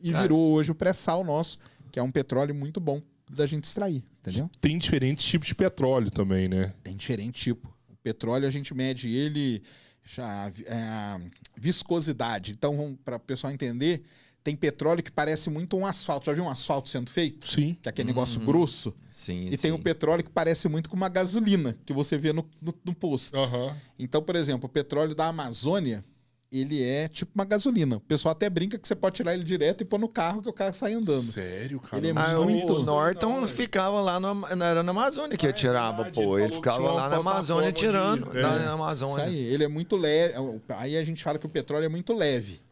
E 0.00 0.12
Cara. 0.12 0.22
virou 0.22 0.52
hoje 0.52 0.70
o 0.70 0.74
pré-sal 0.74 1.24
nosso, 1.24 1.58
que 1.90 1.98
é 1.98 2.02
um 2.02 2.10
petróleo 2.10 2.54
muito 2.54 2.78
bom 2.78 3.02
da 3.28 3.46
gente 3.46 3.64
extrair, 3.64 4.04
entendeu? 4.20 4.50
Tem 4.60 4.78
diferentes 4.78 5.26
tipos 5.26 5.48
de 5.48 5.54
petróleo 5.54 6.10
também, 6.10 6.48
né? 6.48 6.72
Tem 6.82 6.96
diferente 6.96 7.40
tipo. 7.40 7.68
O 7.90 7.96
petróleo 7.96 8.46
a 8.46 8.50
gente 8.50 8.72
mede 8.74 9.14
ele 9.14 9.62
já 10.02 10.50
é, 10.66 11.20
viscosidade. 11.56 12.52
Então, 12.52 12.98
para 13.04 13.16
o 13.16 13.20
pessoal 13.20 13.52
entender, 13.52 14.02
tem 14.44 14.56
petróleo 14.56 15.02
que 15.02 15.10
parece 15.10 15.50
muito 15.50 15.76
um 15.76 15.84
asfalto. 15.84 16.26
Já 16.26 16.32
viu 16.32 16.44
um 16.44 16.48
asfalto 16.48 16.88
sendo 16.88 17.10
feito? 17.10 17.46
Sim. 17.50 17.76
Que 17.82 17.88
é 17.88 17.90
aquele 17.90 18.08
negócio 18.08 18.40
uhum. 18.40 18.46
grosso. 18.46 18.94
Sim, 19.10 19.48
e 19.50 19.56
sim. 19.56 19.62
tem 19.62 19.72
o 19.72 19.78
petróleo 19.78 20.24
que 20.24 20.30
parece 20.30 20.68
muito 20.68 20.88
com 20.88 20.96
uma 20.96 21.08
gasolina 21.08 21.76
que 21.84 21.92
você 21.92 22.16
vê 22.16 22.32
no, 22.32 22.48
no, 22.62 22.74
no 22.84 22.94
posto. 22.94 23.38
Uhum. 23.38 23.72
Então, 23.98 24.22
por 24.22 24.36
exemplo, 24.36 24.66
o 24.66 24.68
petróleo 24.68 25.14
da 25.14 25.26
Amazônia, 25.26 26.02
ele 26.50 26.82
é 26.82 27.08
tipo 27.08 27.30
uma 27.34 27.44
gasolina. 27.44 27.96
O 27.96 28.00
pessoal 28.00 28.32
até 28.32 28.48
brinca 28.48 28.78
que 28.78 28.88
você 28.88 28.94
pode 28.94 29.16
tirar 29.16 29.34
ele 29.34 29.44
direto 29.44 29.82
e 29.82 29.84
pôr 29.84 29.98
no 29.98 30.08
carro 30.08 30.40
que 30.40 30.48
o 30.48 30.52
carro 30.52 30.72
sai 30.72 30.94
andando. 30.94 31.20
Sério, 31.20 31.78
cara? 31.80 31.98
Ele 31.98 32.08
é 32.18 32.22
Ah, 32.22 32.40
muito- 32.40 32.72
o 32.72 32.82
Norton 32.84 33.40
Não, 33.40 33.48
ficava 33.48 34.00
lá 34.00 34.18
no, 34.18 34.46
era 34.64 34.82
na 34.82 34.90
Amazônia 34.92 35.36
que 35.36 35.44
Ah, 35.44 35.50
ele 35.50 35.58
é 35.58 35.60
tirava, 35.60 36.04
verdade, 36.04 36.20
ele 36.20 36.26
pô. 36.26 36.38
Ele 36.38 36.48
que 36.48 36.54
ficava 36.54 36.90
lá 36.90 37.08
na 37.10 37.16
Amazônia 37.16 37.70
tirando. 37.70 38.30
de- 38.30 38.40
na, 38.40 38.48
é. 38.48 38.58
na 38.58 38.60
Isso 38.60 38.68
Amazônia. 38.70 39.24
aí, 39.24 39.36
ele 39.38 39.64
é 39.64 39.68
muito 39.68 39.94
leve. 39.94 40.34
Aí 40.70 40.96
a 40.96 41.04
gente 41.04 41.22
fala 41.22 41.38
que 41.38 41.44
o 41.44 41.50
petróleo 41.50 41.84
é 41.84 41.88
muito 41.88 42.14
leve. 42.14 42.62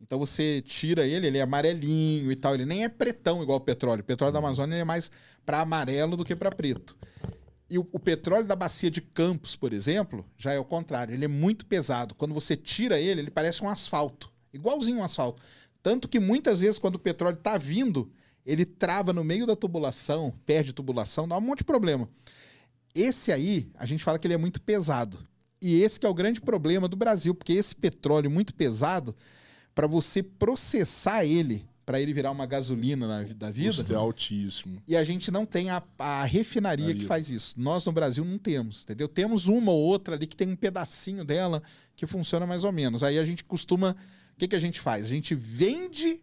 Então 0.00 0.18
você 0.18 0.62
tira 0.62 1.06
ele, 1.06 1.26
ele 1.26 1.38
é 1.38 1.42
amarelinho 1.42 2.30
e 2.30 2.36
tal. 2.36 2.54
Ele 2.54 2.64
nem 2.64 2.84
é 2.84 2.88
pretão 2.88 3.42
igual 3.42 3.58
o 3.58 3.62
petróleo. 3.62 4.00
O 4.00 4.04
petróleo 4.04 4.32
da 4.32 4.38
Amazônia 4.38 4.74
ele 4.74 4.82
é 4.82 4.84
mais 4.84 5.10
para 5.44 5.60
amarelo 5.60 6.16
do 6.16 6.24
que 6.24 6.36
para 6.36 6.50
preto. 6.50 6.96
E 7.70 7.78
o, 7.78 7.86
o 7.92 7.98
petróleo 7.98 8.46
da 8.46 8.56
bacia 8.56 8.90
de 8.90 9.00
Campos, 9.00 9.54
por 9.54 9.72
exemplo, 9.72 10.24
já 10.36 10.52
é 10.52 10.58
o 10.58 10.64
contrário. 10.64 11.12
Ele 11.12 11.24
é 11.24 11.28
muito 11.28 11.66
pesado. 11.66 12.14
Quando 12.14 12.32
você 12.32 12.56
tira 12.56 12.98
ele, 12.98 13.20
ele 13.20 13.30
parece 13.30 13.62
um 13.62 13.68
asfalto. 13.68 14.32
Igualzinho 14.52 14.98
um 14.98 15.04
asfalto. 15.04 15.42
Tanto 15.82 16.08
que 16.08 16.18
muitas 16.18 16.60
vezes, 16.60 16.78
quando 16.78 16.94
o 16.94 16.98
petróleo 16.98 17.36
está 17.36 17.58
vindo, 17.58 18.10
ele 18.44 18.64
trava 18.64 19.12
no 19.12 19.22
meio 19.22 19.46
da 19.46 19.54
tubulação, 19.54 20.32
perde 20.46 20.72
tubulação, 20.72 21.28
dá 21.28 21.36
um 21.36 21.40
monte 21.40 21.58
de 21.58 21.64
problema. 21.64 22.08
Esse 22.94 23.30
aí, 23.30 23.70
a 23.74 23.84
gente 23.84 24.02
fala 24.02 24.18
que 24.18 24.26
ele 24.26 24.34
é 24.34 24.38
muito 24.38 24.60
pesado. 24.62 25.18
E 25.60 25.82
esse 25.82 26.00
que 26.00 26.06
é 26.06 26.08
o 26.08 26.14
grande 26.14 26.40
problema 26.40 26.88
do 26.88 26.96
Brasil, 26.96 27.34
porque 27.34 27.52
esse 27.52 27.76
petróleo 27.76 28.30
muito 28.30 28.54
pesado, 28.54 29.14
para 29.78 29.86
você 29.86 30.24
processar 30.24 31.24
ele, 31.24 31.64
para 31.86 32.00
ele 32.00 32.12
virar 32.12 32.32
uma 32.32 32.46
gasolina 32.46 33.06
na, 33.06 33.22
da 33.32 33.48
vida, 33.48 33.68
Custo 33.68 33.92
é 33.92 33.94
altíssimo. 33.94 34.82
e 34.88 34.96
a 34.96 35.04
gente 35.04 35.30
não 35.30 35.46
tem 35.46 35.70
a, 35.70 35.80
a 35.96 36.24
refinaria 36.24 36.92
que 36.92 37.04
faz 37.04 37.30
isso. 37.30 37.54
Nós 37.56 37.86
no 37.86 37.92
Brasil 37.92 38.24
não 38.24 38.38
temos, 38.38 38.82
entendeu? 38.82 39.06
Temos 39.06 39.46
uma 39.46 39.70
ou 39.70 39.78
outra 39.78 40.16
ali 40.16 40.26
que 40.26 40.34
tem 40.34 40.48
um 40.48 40.56
pedacinho 40.56 41.24
dela 41.24 41.62
que 41.94 42.08
funciona 42.08 42.44
mais 42.44 42.64
ou 42.64 42.72
menos. 42.72 43.04
Aí 43.04 43.20
a 43.20 43.24
gente 43.24 43.44
costuma. 43.44 43.94
O 44.34 44.36
que, 44.36 44.48
que 44.48 44.56
a 44.56 44.60
gente 44.60 44.80
faz? 44.80 45.04
A 45.04 45.08
gente 45.08 45.32
vende 45.36 46.20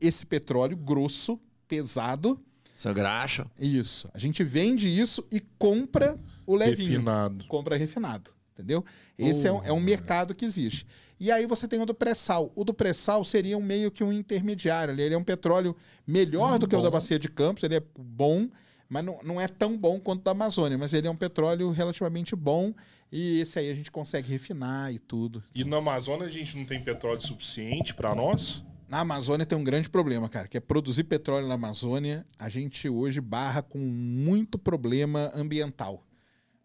esse 0.00 0.24
petróleo 0.24 0.74
grosso, 0.74 1.38
pesado. 1.68 2.40
Essa 2.74 2.94
graxa. 2.94 3.46
Isso. 3.60 4.08
A 4.14 4.18
gente 4.18 4.42
vende 4.42 4.88
isso 4.88 5.26
e 5.30 5.40
compra 5.58 6.16
o 6.46 6.56
levinho. 6.56 6.88
Refinado. 6.92 7.44
Compra 7.48 7.76
refinado. 7.76 8.30
Entendeu? 8.54 8.82
Esse 9.18 9.46
é, 9.46 9.52
um, 9.52 9.62
é 9.62 9.72
um 9.72 9.80
mercado 9.80 10.34
que 10.34 10.44
existe. 10.44 10.86
E 11.24 11.32
aí 11.32 11.46
você 11.46 11.66
tem 11.66 11.80
o 11.80 11.86
do 11.86 11.94
pré-sal. 11.94 12.52
O 12.54 12.64
do 12.64 12.74
pré-sal 12.74 13.24
seria 13.24 13.56
um 13.56 13.62
meio 13.62 13.90
que 13.90 14.04
um 14.04 14.12
intermediário. 14.12 14.92
Ele 15.00 15.14
é 15.14 15.16
um 15.16 15.22
petróleo 15.22 15.74
melhor 16.06 16.58
do 16.58 16.68
que 16.68 16.76
o 16.76 16.82
da 16.82 16.90
bom. 16.90 16.96
Bacia 16.98 17.18
de 17.18 17.30
Campos. 17.30 17.62
Ele 17.62 17.76
é 17.76 17.82
bom, 17.98 18.46
mas 18.90 19.02
não, 19.02 19.18
não 19.22 19.40
é 19.40 19.48
tão 19.48 19.74
bom 19.74 19.98
quanto 19.98 20.20
o 20.20 20.24
da 20.24 20.32
Amazônia. 20.32 20.76
Mas 20.76 20.92
ele 20.92 21.06
é 21.06 21.10
um 21.10 21.16
petróleo 21.16 21.70
relativamente 21.70 22.36
bom. 22.36 22.74
E 23.10 23.40
esse 23.40 23.58
aí 23.58 23.70
a 23.70 23.74
gente 23.74 23.90
consegue 23.90 24.28
refinar 24.28 24.92
e 24.92 24.98
tudo. 24.98 25.42
E 25.54 25.64
na 25.64 25.78
Amazônia 25.78 26.26
a 26.26 26.30
gente 26.30 26.58
não 26.58 26.66
tem 26.66 26.82
petróleo 26.84 27.22
suficiente 27.22 27.94
pra 27.94 28.14
nós? 28.14 28.62
Na 28.86 29.00
Amazônia 29.00 29.46
tem 29.46 29.56
um 29.56 29.64
grande 29.64 29.88
problema, 29.88 30.28
cara, 30.28 30.46
que 30.46 30.58
é 30.58 30.60
produzir 30.60 31.04
petróleo 31.04 31.48
na 31.48 31.54
Amazônia. 31.54 32.26
A 32.38 32.50
gente 32.50 32.86
hoje 32.86 33.18
barra 33.22 33.62
com 33.62 33.78
muito 33.78 34.58
problema 34.58 35.32
ambiental. 35.34 36.04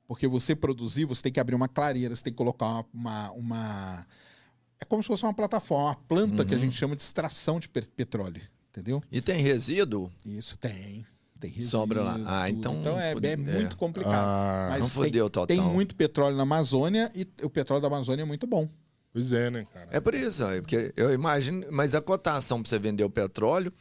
Porque 0.05 0.27
você 0.27 0.53
produzir, 0.53 1.05
você 1.05 1.23
tem 1.23 1.31
que 1.31 1.39
abrir 1.39 1.55
uma 1.55 1.69
clareira, 1.69 2.13
você 2.13 2.23
tem 2.23 2.33
que 2.33 2.37
colocar 2.37 2.65
uma. 2.65 2.85
uma- 2.93 3.31
uma- 3.31 4.07
É 4.81 4.85
como 4.85 5.01
se 5.03 5.07
fosse 5.07 5.23
uma 5.23 5.33
plataforma, 5.33 5.87
uma 5.89 5.95
planta 5.95 6.45
que 6.45 6.55
a 6.55 6.57
gente 6.57 6.75
chama 6.75 6.95
de 6.95 7.01
extração 7.01 7.59
de 7.59 7.67
pe- 7.67 7.81
petróleo. 7.95 8.41
Entendeu? 8.71 9.01
E 9.11 9.19
tem 9.21 9.41
resíduo? 9.41 10.11
Isso 10.25 10.57
tem. 10.57 11.05
Tem 11.39 11.49
resíduo, 11.49 11.69
Sobra 11.69 12.01
lá. 12.03 12.19
Ah, 12.25 12.45
tudo. 12.47 12.57
então 12.59 12.79
Então 12.79 12.99
é, 12.99 13.13
é 13.13 13.31
é. 13.33 13.35
muito 13.37 13.75
complicado. 13.77 14.13
Ah, 14.27 14.67
Mas 14.71 14.79
não 14.79 14.87
tem, 14.87 14.95
fodeu 14.95 15.29
total. 15.29 15.47
tem 15.47 15.61
muito 15.61 15.95
petróleo 15.95 16.35
na 16.37 16.43
Amazônia 16.43 17.11
e 17.15 17.27
o 17.43 17.49
petróleo 17.49 17.81
da 17.81 17.87
Amazônia 17.87 18.21
é 18.23 18.25
muito 18.25 18.45
bom. 18.47 18.67
Pois 19.11 19.33
é, 19.33 19.49
né, 19.49 19.65
cara? 19.73 19.87
É 19.91 19.99
por 19.99 20.13
isso, 20.13 20.43
ó, 20.45 20.49
porque 20.61 20.93
eu 20.95 21.11
imagino, 21.11 21.65
mas 21.71 21.95
a 21.95 22.01
cotação 22.01 22.61
para 22.61 22.69
você 22.69 22.77
vender 22.77 23.03
o 23.03 23.09
petróleo 23.09 23.73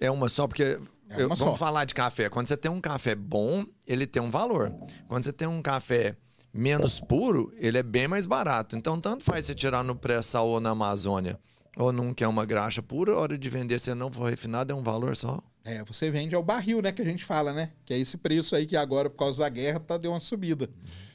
é 0.00 0.10
uma 0.10 0.28
só, 0.28 0.46
porque 0.48 0.62
É 0.64 1.20
eu- 1.22 1.26
uma 1.26 1.36
vamos 1.36 1.52
só. 1.52 1.56
falar 1.56 1.84
de 1.84 1.94
café. 1.94 2.28
Quando 2.28 2.48
você 2.48 2.56
tem 2.56 2.70
um 2.70 2.80
café 2.80 3.14
bom, 3.14 3.64
ele 3.86 4.06
tem 4.06 4.20
um 4.20 4.30
valor. 4.30 4.72
Quando 5.06 5.22
você 5.22 5.32
tem 5.32 5.46
um 5.46 5.62
café 5.62 6.16
menos 6.52 7.00
puro, 7.00 7.52
ele 7.56 7.78
é 7.78 7.82
bem 7.82 8.08
mais 8.08 8.26
barato. 8.26 8.76
Então, 8.76 9.00
tanto 9.00 9.24
faz 9.24 9.46
você 9.46 9.54
tirar 9.54 9.82
no 9.84 9.94
pré-sal 9.94 10.48
ou 10.48 10.60
na 10.60 10.70
Amazônia, 10.70 11.38
ou 11.76 11.92
não 11.92 12.12
quer 12.14 12.26
uma 12.26 12.44
graxa 12.44 12.82
pura, 12.82 13.12
a 13.12 13.16
hora 13.18 13.38
de 13.38 13.48
vender, 13.48 13.78
se 13.78 13.94
não 13.94 14.10
for 14.12 14.28
refinado, 14.30 14.72
é 14.72 14.76
um 14.76 14.82
valor 14.82 15.16
só. 15.16 15.40
É, 15.64 15.84
você 15.84 16.10
vende 16.10 16.34
ao 16.34 16.42
barril, 16.42 16.80
né, 16.80 16.90
que 16.92 17.02
a 17.02 17.04
gente 17.04 17.24
fala, 17.24 17.52
né? 17.52 17.70
Que 17.84 17.92
é 17.92 17.98
esse 17.98 18.16
preço 18.16 18.56
aí 18.56 18.64
que 18.66 18.76
agora, 18.76 19.10
por 19.10 19.18
causa 19.18 19.42
da 19.42 19.48
guerra, 19.48 19.78
tá, 19.78 19.98
deu 19.98 20.12
uma 20.12 20.20
subida. 20.20 20.68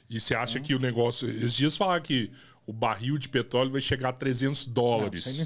E 0.08 0.20
você 0.20 0.34
acha 0.34 0.60
que 0.60 0.74
o 0.74 0.78
negócio. 0.78 1.28
Esses 1.28 1.54
dias 1.54 1.76
falaram 1.76 2.02
que 2.02 2.30
o 2.66 2.72
barril 2.72 3.18
de 3.18 3.28
petróleo 3.28 3.72
vai 3.72 3.80
chegar 3.80 4.10
a 4.10 4.12
300 4.12 4.66
Não, 4.66 4.72
dólares. 4.74 5.38
não- 5.38 5.44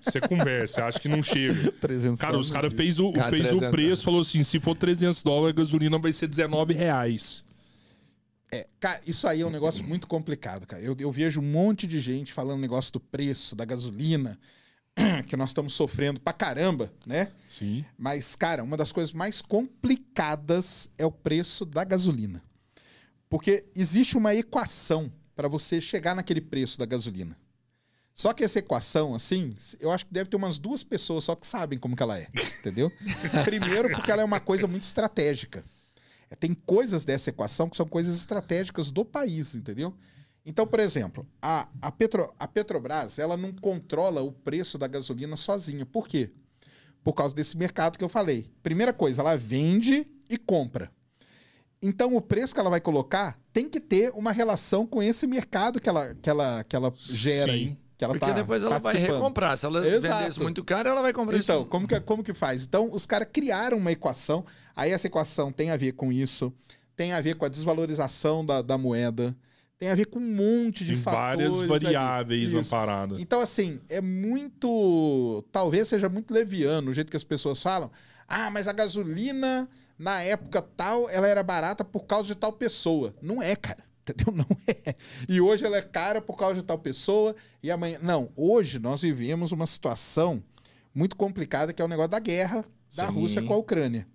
Você 0.00 0.20
conversa, 0.20 0.84
acha 0.84 1.00
que 1.00 1.08
não 1.08 1.22
chega. 1.22 1.72
300 1.80 2.20
Cara, 2.20 2.38
os 2.38 2.50
caras 2.50 2.72
dólares. 2.72 2.76
fez 2.76 3.00
o, 3.00 3.12
Cara, 3.12 3.30
fez 3.30 3.46
o 3.46 3.58
300 3.58 3.70
preço, 3.70 4.04
falou 4.04 4.20
assim: 4.20 4.44
se 4.44 4.60
for 4.60 4.76
300 4.76 5.22
dólares, 5.22 5.56
a 5.56 5.60
gasolina 5.60 5.98
vai 5.98 6.12
ser 6.12 6.28
19 6.28 6.72
reais. 6.74 7.44
É, 8.52 8.68
cara, 8.78 9.00
isso 9.06 9.26
aí 9.26 9.40
é 9.40 9.46
um 9.46 9.50
negócio 9.50 9.82
muito 9.82 10.06
complicado, 10.06 10.66
cara. 10.66 10.82
Eu, 10.82 10.94
eu 10.98 11.10
vejo 11.10 11.40
um 11.40 11.44
monte 11.44 11.86
de 11.86 11.98
gente 12.00 12.34
falando 12.34 12.60
negócio 12.60 12.92
do 12.92 13.00
preço, 13.00 13.56
da 13.56 13.64
gasolina, 13.64 14.38
que 15.26 15.36
nós 15.38 15.48
estamos 15.48 15.72
sofrendo 15.72 16.20
pra 16.20 16.34
caramba, 16.34 16.92
né? 17.06 17.32
Sim. 17.48 17.82
Mas, 17.96 18.36
cara, 18.36 18.62
uma 18.62 18.76
das 18.76 18.92
coisas 18.92 19.10
mais 19.10 19.40
complicadas 19.40 20.90
é 20.98 21.06
o 21.06 21.10
preço 21.10 21.64
da 21.64 21.82
gasolina. 21.82 22.42
Porque 23.26 23.64
existe 23.74 24.18
uma 24.18 24.34
equação 24.34 25.10
para 25.34 25.48
você 25.48 25.80
chegar 25.80 26.14
naquele 26.14 26.42
preço 26.42 26.78
da 26.78 26.84
gasolina. 26.84 27.34
Só 28.14 28.34
que 28.34 28.44
essa 28.44 28.58
equação, 28.58 29.14
assim, 29.14 29.56
eu 29.80 29.90
acho 29.90 30.04
que 30.04 30.12
deve 30.12 30.28
ter 30.28 30.36
umas 30.36 30.58
duas 30.58 30.84
pessoas 30.84 31.24
só 31.24 31.34
que 31.34 31.46
sabem 31.46 31.78
como 31.78 31.96
que 31.96 32.02
ela 32.02 32.18
é, 32.18 32.28
entendeu? 32.58 32.92
Primeiro, 33.44 33.88
porque 33.88 34.12
ela 34.12 34.20
é 34.20 34.24
uma 34.24 34.40
coisa 34.40 34.66
muito 34.66 34.82
estratégica. 34.82 35.64
Tem 36.38 36.54
coisas 36.54 37.04
dessa 37.04 37.30
equação 37.30 37.68
que 37.68 37.76
são 37.76 37.86
coisas 37.86 38.16
estratégicas 38.16 38.90
do 38.90 39.04
país, 39.04 39.54
entendeu? 39.54 39.94
Então, 40.44 40.66
por 40.66 40.80
exemplo, 40.80 41.26
a, 41.40 41.68
a, 41.80 41.92
Petro, 41.92 42.32
a 42.38 42.48
Petrobras, 42.48 43.18
ela 43.18 43.36
não 43.36 43.52
controla 43.52 44.22
o 44.22 44.32
preço 44.32 44.76
da 44.76 44.88
gasolina 44.88 45.36
sozinha. 45.36 45.86
Por 45.86 46.08
quê? 46.08 46.30
Por 47.04 47.12
causa 47.12 47.34
desse 47.34 47.56
mercado 47.56 47.96
que 47.96 48.04
eu 48.04 48.08
falei. 48.08 48.50
Primeira 48.62 48.92
coisa, 48.92 49.22
ela 49.22 49.36
vende 49.36 50.06
e 50.28 50.36
compra. 50.36 50.90
Então, 51.80 52.14
o 52.14 52.20
preço 52.20 52.54
que 52.54 52.60
ela 52.60 52.70
vai 52.70 52.80
colocar 52.80 53.38
tem 53.52 53.68
que 53.68 53.80
ter 53.80 54.12
uma 54.14 54.30
relação 54.32 54.86
com 54.86 55.02
esse 55.02 55.26
mercado 55.26 55.80
que 55.80 55.88
ela, 55.88 56.14
que 56.14 56.30
ela, 56.30 56.64
que 56.64 56.76
ela 56.76 56.92
gera 56.96 57.52
Sim. 57.52 57.58
aí. 57.58 57.78
Que 57.98 58.04
ela 58.04 58.14
Porque 58.14 58.26
tá 58.26 58.32
depois 58.32 58.64
ela 58.64 58.78
vai 58.78 58.96
recomprar. 58.96 59.56
Se 59.56 59.66
ela 59.66 59.86
Exato. 59.86 60.14
vender 60.16 60.28
isso 60.28 60.42
muito 60.42 60.64
caro, 60.64 60.88
ela 60.88 61.02
vai 61.02 61.12
comprar 61.12 61.36
Então, 61.36 61.60
isso. 61.62 61.70
como 61.70 61.86
que, 61.86 62.00
como 62.00 62.22
que 62.24 62.34
faz? 62.34 62.64
Então, 62.64 62.88
os 62.92 63.06
caras 63.06 63.28
criaram 63.32 63.78
uma 63.78 63.92
equação. 63.92 64.44
Aí 64.74 64.90
essa 64.90 65.06
equação 65.06 65.52
tem 65.52 65.70
a 65.70 65.76
ver 65.76 65.92
com 65.92 66.12
isso, 66.12 66.52
tem 66.96 67.12
a 67.12 67.20
ver 67.20 67.36
com 67.36 67.44
a 67.44 67.48
desvalorização 67.48 68.44
da, 68.44 68.62
da 68.62 68.78
moeda, 68.78 69.36
tem 69.78 69.90
a 69.90 69.94
ver 69.96 70.06
com 70.06 70.20
um 70.20 70.22
monte 70.22 70.84
de 70.84 70.94
Tem 70.94 71.02
fatores. 71.02 71.56
várias 71.56 71.68
variáveis 71.82 72.52
na 72.52 72.62
parada. 72.62 73.20
Então, 73.20 73.40
assim, 73.40 73.80
é 73.90 74.00
muito. 74.00 75.44
Talvez 75.50 75.88
seja 75.88 76.08
muito 76.08 76.32
leviano 76.32 76.92
o 76.92 76.94
jeito 76.94 77.10
que 77.10 77.16
as 77.16 77.24
pessoas 77.24 77.60
falam. 77.60 77.90
Ah, 78.28 78.48
mas 78.48 78.68
a 78.68 78.72
gasolina, 78.72 79.68
na 79.98 80.22
época 80.22 80.62
tal, 80.62 81.10
ela 81.10 81.26
era 81.26 81.42
barata 81.42 81.84
por 81.84 82.04
causa 82.04 82.28
de 82.28 82.36
tal 82.36 82.52
pessoa. 82.52 83.12
Não 83.20 83.42
é, 83.42 83.56
cara. 83.56 83.82
Entendeu? 84.08 84.32
Não 84.32 84.46
é. 84.68 84.94
E 85.28 85.40
hoje 85.40 85.66
ela 85.66 85.76
é 85.76 85.82
cara 85.82 86.20
por 86.20 86.36
causa 86.36 86.60
de 86.60 86.62
tal 86.62 86.78
pessoa 86.78 87.34
e 87.60 87.68
amanhã. 87.68 87.98
Não, 88.00 88.30
hoje 88.36 88.78
nós 88.78 89.02
vivemos 89.02 89.50
uma 89.50 89.66
situação 89.66 90.42
muito 90.94 91.16
complicada 91.16 91.72
que 91.72 91.82
é 91.82 91.84
o 91.84 91.88
negócio 91.88 92.10
da 92.10 92.18
guerra 92.20 92.64
da 92.94 93.06
Sim. 93.08 93.12
Rússia 93.14 93.42
com 93.42 93.52
a 93.52 93.56
Ucrânia. 93.56 94.06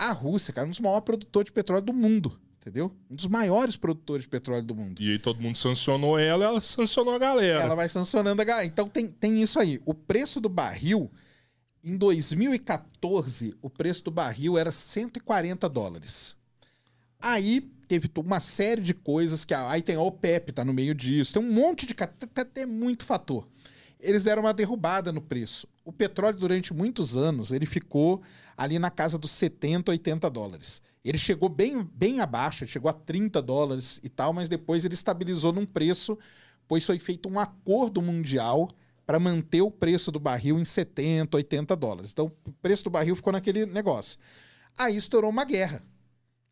A 0.00 0.12
Rússia, 0.12 0.50
cara, 0.50 0.66
é 0.66 0.68
um 0.68 0.70
dos 0.70 0.80
maiores 0.80 1.04
produtores 1.04 1.46
de 1.46 1.52
petróleo 1.52 1.84
do 1.84 1.92
mundo. 1.92 2.40
Entendeu? 2.58 2.90
Um 3.10 3.14
dos 3.14 3.26
maiores 3.26 3.76
produtores 3.76 4.24
de 4.24 4.30
petróleo 4.30 4.62
do 4.62 4.74
mundo. 4.74 5.02
E 5.02 5.12
aí 5.12 5.18
todo 5.18 5.40
mundo 5.40 5.56
sancionou 5.56 6.18
ela, 6.18 6.44
ela 6.44 6.60
sancionou 6.60 7.14
a 7.14 7.18
galera. 7.18 7.62
Ela 7.62 7.74
vai 7.74 7.88
sancionando 7.88 8.40
a 8.40 8.44
galera. 8.44 8.66
Então 8.66 8.88
tem, 8.88 9.08
tem 9.08 9.42
isso 9.42 9.60
aí. 9.60 9.78
O 9.84 9.92
preço 9.92 10.40
do 10.40 10.48
barril, 10.48 11.10
em 11.84 11.98
2014, 11.98 13.54
o 13.60 13.68
preço 13.68 14.04
do 14.04 14.10
barril 14.10 14.56
era 14.56 14.70
140 14.70 15.68
dólares. 15.68 16.34
Aí 17.20 17.60
teve 17.86 18.10
uma 18.16 18.40
série 18.40 18.80
de 18.80 18.94
coisas 18.94 19.44
que. 19.44 19.52
Aí 19.52 19.82
tem 19.82 19.96
a 19.96 20.00
OPEP, 20.00 20.52
tá 20.52 20.64
no 20.64 20.72
meio 20.72 20.94
disso. 20.94 21.34
Tem 21.34 21.42
um 21.42 21.52
monte 21.52 21.84
de. 21.84 21.94
tem 22.54 22.64
muito 22.64 23.04
fator. 23.04 23.46
Eles 23.98 24.24
deram 24.24 24.42
uma 24.42 24.54
derrubada 24.54 25.12
no 25.12 25.20
preço. 25.20 25.68
O 25.84 25.92
petróleo, 25.92 26.38
durante 26.38 26.72
muitos 26.72 27.16
anos, 27.16 27.52
ele 27.52 27.66
ficou 27.66 28.22
ali 28.60 28.78
na 28.78 28.90
casa 28.90 29.16
dos 29.16 29.30
70, 29.30 29.90
80 29.90 30.28
dólares. 30.28 30.82
Ele 31.02 31.16
chegou 31.16 31.48
bem, 31.48 31.82
bem 31.94 32.20
abaixo, 32.20 32.66
chegou 32.66 32.90
a 32.90 32.92
30 32.92 33.40
dólares 33.40 33.98
e 34.02 34.08
tal, 34.10 34.34
mas 34.34 34.50
depois 34.50 34.84
ele 34.84 34.92
estabilizou 34.92 35.50
num 35.50 35.64
preço, 35.64 36.18
pois 36.68 36.84
foi 36.84 36.98
feito 36.98 37.26
um 37.26 37.38
acordo 37.38 38.02
mundial 38.02 38.70
para 39.06 39.18
manter 39.18 39.62
o 39.62 39.70
preço 39.70 40.12
do 40.12 40.20
barril 40.20 40.58
em 40.58 40.64
70, 40.66 41.38
80 41.38 41.74
dólares. 41.74 42.10
Então, 42.12 42.30
o 42.46 42.52
preço 42.52 42.84
do 42.84 42.90
barril 42.90 43.16
ficou 43.16 43.32
naquele 43.32 43.64
negócio. 43.64 44.18
Aí 44.76 44.94
estourou 44.94 45.30
uma 45.30 45.46
guerra. 45.46 45.82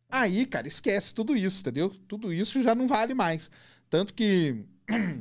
Aí, 0.09 0.47
cara, 0.47 0.67
esquece 0.67 1.13
tudo 1.13 1.37
isso, 1.37 1.61
entendeu? 1.61 1.91
Tudo 2.07 2.33
isso 2.33 2.59
já 2.63 2.73
não 2.73 2.87
vale 2.87 3.13
mais. 3.13 3.51
Tanto 3.87 4.15
que 4.15 4.65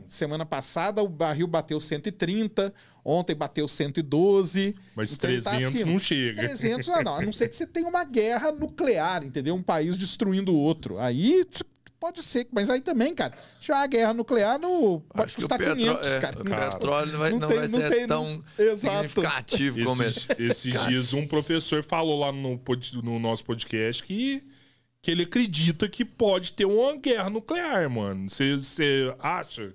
semana 0.08 0.44
passada 0.46 1.02
o 1.02 1.08
barril 1.08 1.46
bateu 1.46 1.80
130, 1.80 2.72
ontem 3.04 3.34
bateu 3.34 3.66
112. 3.68 4.74
Mas 4.94 5.12
então 5.14 5.30
ele 5.30 5.42
300 5.42 5.74
acima. 5.74 5.90
não 5.92 5.98
chega. 5.98 6.42
300 6.42 6.88
ah, 6.88 7.02
não, 7.02 7.16
a 7.16 7.22
não 7.22 7.32
ser 7.32 7.48
que 7.48 7.56
você 7.56 7.66
tenha 7.66 7.88
uma 7.88 8.04
guerra 8.04 8.52
nuclear, 8.52 9.24
entendeu? 9.24 9.54
Um 9.54 9.62
país 9.62 9.96
destruindo 9.96 10.52
o 10.52 10.58
outro. 10.58 10.98
Aí 10.98 11.44
pode 12.00 12.22
ser, 12.22 12.46
mas 12.52 12.70
aí 12.70 12.80
também, 12.80 13.12
cara, 13.12 13.32
se 13.58 13.62
tiver 13.66 13.74
uma 13.76 13.86
guerra 13.88 14.14
nuclear, 14.14 14.56
no, 14.58 15.00
pode 15.00 15.22
Acho 15.26 15.34
que 15.36 15.42
custar 15.42 15.56
o 15.56 15.58
petro- 15.58 15.76
500, 15.76 16.08
é, 16.08 16.20
cara. 16.20 16.40
o 16.40 16.44
petróleo 16.44 17.12
não 17.12 17.18
vai, 17.18 17.30
não 17.32 17.38
não 17.40 17.48
tem- 17.48 17.56
vai 17.58 17.68
não 17.68 17.78
ser 17.80 17.90
tem- 17.90 18.06
tão 18.06 18.44
Exato. 18.56 19.08
significativo 19.08 19.84
como 19.84 20.02
Esses, 20.04 20.28
esse. 20.38 20.68
esses 20.68 20.86
dias 20.86 21.12
um 21.12 21.26
professor 21.26 21.82
falou 21.82 22.20
lá 22.20 22.30
no, 22.30 22.60
no 23.02 23.18
nosso 23.18 23.44
podcast 23.44 24.04
que, 24.04 24.44
que 25.08 25.12
ele 25.12 25.22
acredita 25.22 25.88
que 25.88 26.04
pode 26.04 26.52
ter 26.52 26.66
uma 26.66 26.94
guerra 26.94 27.30
nuclear, 27.30 27.88
mano. 27.88 28.28
Você 28.28 29.16
acha 29.18 29.72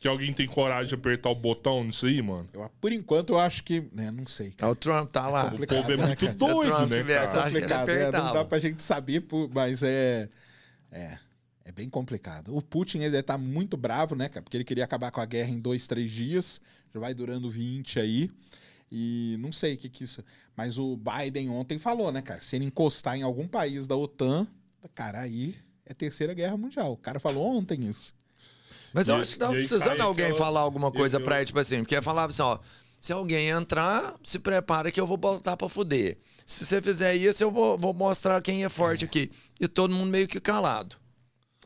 que 0.00 0.08
alguém 0.08 0.32
tem 0.32 0.48
coragem 0.48 0.88
de 0.88 0.94
apertar 0.96 1.30
o 1.30 1.36
botão 1.36 1.84
nisso 1.84 2.04
aí, 2.06 2.20
mano? 2.20 2.48
Eu, 2.52 2.68
por 2.80 2.90
enquanto, 2.90 3.34
eu 3.34 3.38
acho 3.38 3.62
que. 3.62 3.84
Né, 3.92 4.10
não 4.10 4.26
sei, 4.26 4.50
cara. 4.50 4.72
O 4.72 4.74
Trump 4.74 5.08
tá 5.08 5.28
lá. 5.28 5.54
O 5.54 5.64
povo 5.64 5.92
é 5.92 5.96
né, 5.96 6.04
muito 6.04 6.26
o 6.26 6.34
doido, 6.34 6.68
Trump 6.68 6.90
né, 6.90 7.02
cara? 7.04 7.48
ele 7.48 7.60
complicado, 7.60 7.88
é, 7.90 8.10
não 8.10 8.32
dá 8.32 8.44
pra 8.44 8.58
gente 8.58 8.82
saber, 8.82 9.24
mas 9.54 9.84
é. 9.84 10.28
É. 10.90 11.16
É 11.64 11.70
bem 11.70 11.88
complicado. 11.88 12.52
O 12.56 12.60
Putin 12.60 12.98
ele 12.98 13.10
deve 13.10 13.20
estar 13.20 13.38
muito 13.38 13.76
bravo, 13.76 14.16
né, 14.16 14.28
cara? 14.28 14.42
Porque 14.42 14.56
ele 14.56 14.64
queria 14.64 14.82
acabar 14.82 15.12
com 15.12 15.20
a 15.20 15.26
guerra 15.26 15.50
em 15.50 15.60
dois, 15.60 15.86
três 15.86 16.10
dias. 16.10 16.60
Já 16.92 16.98
vai 16.98 17.14
durando 17.14 17.48
20 17.48 18.00
aí. 18.00 18.28
E 18.90 19.36
não 19.38 19.52
sei 19.52 19.74
o 19.74 19.78
que 19.78 19.88
que 19.88 20.04
isso. 20.04 20.24
Mas 20.56 20.78
o 20.78 20.96
Biden 20.96 21.48
ontem 21.50 21.78
falou, 21.78 22.10
né, 22.10 22.20
cara? 22.22 22.40
Se 22.40 22.56
ele 22.56 22.64
encostar 22.64 23.16
em 23.16 23.22
algum 23.22 23.46
país 23.46 23.86
da 23.86 23.96
OTAN, 23.96 24.46
cara, 24.94 25.20
aí 25.20 25.54
é 25.86 25.94
terceira 25.94 26.34
guerra 26.34 26.56
mundial. 26.56 26.92
O 26.92 26.96
cara 26.96 27.20
falou 27.20 27.56
ontem 27.56 27.84
isso. 27.86 28.14
Mas 28.92 29.08
eu 29.08 29.16
E- 29.16 29.20
acho 29.20 29.32
que 29.34 29.38
tava 29.38 29.52
aí 29.52 29.58
precisando 29.58 29.96
cai 29.96 30.00
alguém 30.00 30.24
aquela- 30.26 30.38
falar 30.38 30.60
alguma 30.60 30.90
coisa 30.90 31.18
eu- 31.18 31.22
pra 31.22 31.36
ele, 31.36 31.46
tipo 31.46 31.58
assim, 31.60 31.78
porque 31.78 32.02
falava 32.02 32.30
assim, 32.32 32.42
ó, 32.42 32.58
se 33.00 33.12
alguém 33.12 33.48
entrar, 33.48 34.16
se 34.24 34.38
prepara 34.38 34.90
que 34.90 35.00
eu 35.00 35.06
vou 35.06 35.16
botar 35.16 35.56
pra 35.56 35.68
fuder. 35.68 36.18
Se 36.44 36.64
você 36.66 36.82
fizer 36.82 37.14
isso, 37.14 37.44
eu 37.44 37.50
vou, 37.52 37.78
vou 37.78 37.94
mostrar 37.94 38.42
quem 38.42 38.64
é 38.64 38.68
forte 38.68 39.04
aqui. 39.04 39.30
E 39.60 39.68
todo 39.68 39.94
mundo 39.94 40.10
meio 40.10 40.26
que 40.26 40.40
calado. 40.40 40.96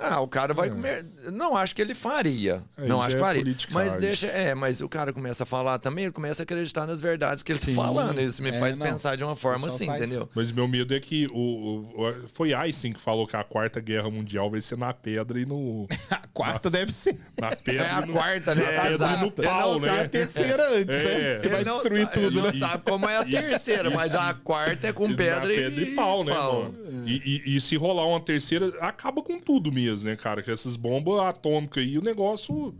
Ah, 0.01 0.21
o 0.21 0.27
cara 0.27 0.53
vai 0.53 0.69
comer. 0.71 1.07
Não 1.33 1.57
acho 1.57 1.73
que 1.73 1.81
ele 1.81 1.95
faria. 1.95 2.61
É, 2.77 2.85
não 2.89 3.01
acho 3.01 3.13
é 3.13 3.15
que 3.19 3.25
faria. 3.25 3.43
politicagem. 3.43 3.73
Mas 3.93 3.95
deixa. 3.95 4.27
É, 4.27 4.53
mas 4.53 4.81
o 4.81 4.89
cara 4.89 5.13
começa 5.13 5.45
a 5.45 5.47
falar 5.47 5.79
também, 5.79 6.07
ele 6.07 6.13
começa 6.13 6.43
a 6.43 6.45
acreditar 6.45 6.85
nas 6.85 7.01
verdades 7.01 7.45
que 7.45 7.53
ele 7.53 7.61
Sim. 7.61 7.77
tá 7.77 7.83
falando. 7.83 8.21
Isso 8.21 8.43
me 8.43 8.49
É, 8.51 8.59
faz 8.59 8.77
não. 8.77 8.85
pensar 8.87 9.17
de 9.17 9.23
uma 9.23 9.37
forma 9.37 9.61
pessoal 9.69 9.77
assim, 9.77 9.87
sai- 9.87 9.99
entendeu? 9.99 10.29
Mas 10.35 10.51
meu 10.51 10.67
medo 10.67 10.93
é 10.95 10.99
que 10.99 11.29
o, 11.33 11.39
o- 11.39 12.09
o- 12.09 12.29
foi 12.35 12.53
Einstein 12.53 12.93
que 12.93 13.01
falou 13.01 13.25
que 13.25 13.37
a 13.37 13.45
quarta 13.45 13.79
guerra 13.81 14.11
mundial 14.11 14.51
vai 14.51 14.61
ser 14.61 14.77
na 14.77 14.93
pedra 14.93 15.39
e 15.41 15.47
no 15.47 15.87
A 16.11 16.27
quarta 16.35 16.69
deve 16.69 16.93
ser. 16.93 17.17
na 17.41 17.55
pedra 17.55 17.85
É 17.87 17.91
a 17.93 18.01
e 18.03 18.07
no, 18.07 18.13
quarta, 18.15 18.55
né? 18.57 18.63
na 18.63 18.83
pedra 18.83 19.07
e 19.13 19.17
no 19.21 19.27
Ele 19.27 19.31
pau, 19.47 19.73
não 19.75 19.81
né? 19.81 19.97
É 19.97 20.01
a 20.05 20.09
terceira 20.09 20.71
antes, 20.77 20.97
É. 20.99 21.35
né? 21.37 21.39
Que 21.41 21.49
vai 21.49 21.65
destruir 21.65 22.03
sabe- 22.07 22.15
tudo, 22.15 22.27
ele 22.41 22.47
né? 22.49 22.53
não 22.61 22.69
sabe 22.69 22.83
como 22.83 23.09
é 23.09 23.17
a 23.17 23.25
terceira, 23.25 23.91
mas 23.91 24.17
a 24.17 24.35
quarta 24.35 24.89
é 24.89 24.93
com 24.93 25.07
Na 25.07 25.17
pedra, 25.17 25.47
pedra 25.47 25.81
e 25.85 25.95
pau, 25.95 26.25
né, 26.25 26.35
mano? 26.35 26.75
E, 27.07 27.45
e- 27.47 27.57
e 27.57 27.61
se 27.61 27.77
rolar 27.77 28.09
uma 28.09 28.19
terceira, 28.21 28.73
acaba 28.81 29.23
com 29.23 29.39
tudo 29.39 29.71
mesmo, 29.71 29.85
né, 30.03 30.17
cara? 30.17 30.43
Que 30.43 30.51
essas 30.51 30.75
bombas 30.75 31.21
atômicas 31.21 31.83
aí, 31.85 31.97
o 31.97 32.03
negócio. 32.03 32.75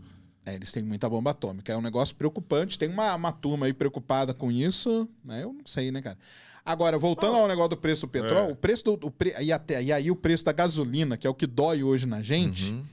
É, 0.45 0.53
eles 0.53 0.71
têm 0.71 0.83
muita 0.83 1.09
bomba 1.09 1.31
atômica. 1.31 1.71
É 1.71 1.77
um 1.77 1.81
negócio 1.81 2.15
preocupante. 2.15 2.77
Tem 2.77 2.89
uma, 2.89 3.15
uma 3.15 3.31
turma 3.31 3.65
aí 3.67 3.73
preocupada 3.73 4.33
com 4.33 4.51
isso, 4.51 5.07
né? 5.23 5.43
Eu 5.43 5.53
não 5.53 5.65
sei, 5.65 5.91
né, 5.91 6.01
cara? 6.01 6.17
Agora, 6.63 6.97
voltando 6.99 7.35
ao 7.37 7.47
negócio 7.47 7.69
do 7.69 7.77
preço 7.77 8.05
do 8.05 8.09
petróleo, 8.09 8.49
É. 8.49 8.51
o 8.51 8.55
preço 8.55 8.83
do. 8.83 9.07
o 9.07 9.11
pre- 9.11 9.35
e, 9.39 9.51
até, 9.53 9.81
e 9.83 9.91
aí 9.93 10.11
o 10.11 10.15
preço 10.15 10.43
da 10.43 10.51
gasolina, 10.51 11.15
que 11.15 11.25
é 11.25 11.29
o 11.29 11.33
que 11.33 11.47
dói 11.47 11.83
hoje 11.83 12.05
na 12.07 12.21
gente, 12.21 12.71
Uhum. 12.73 12.83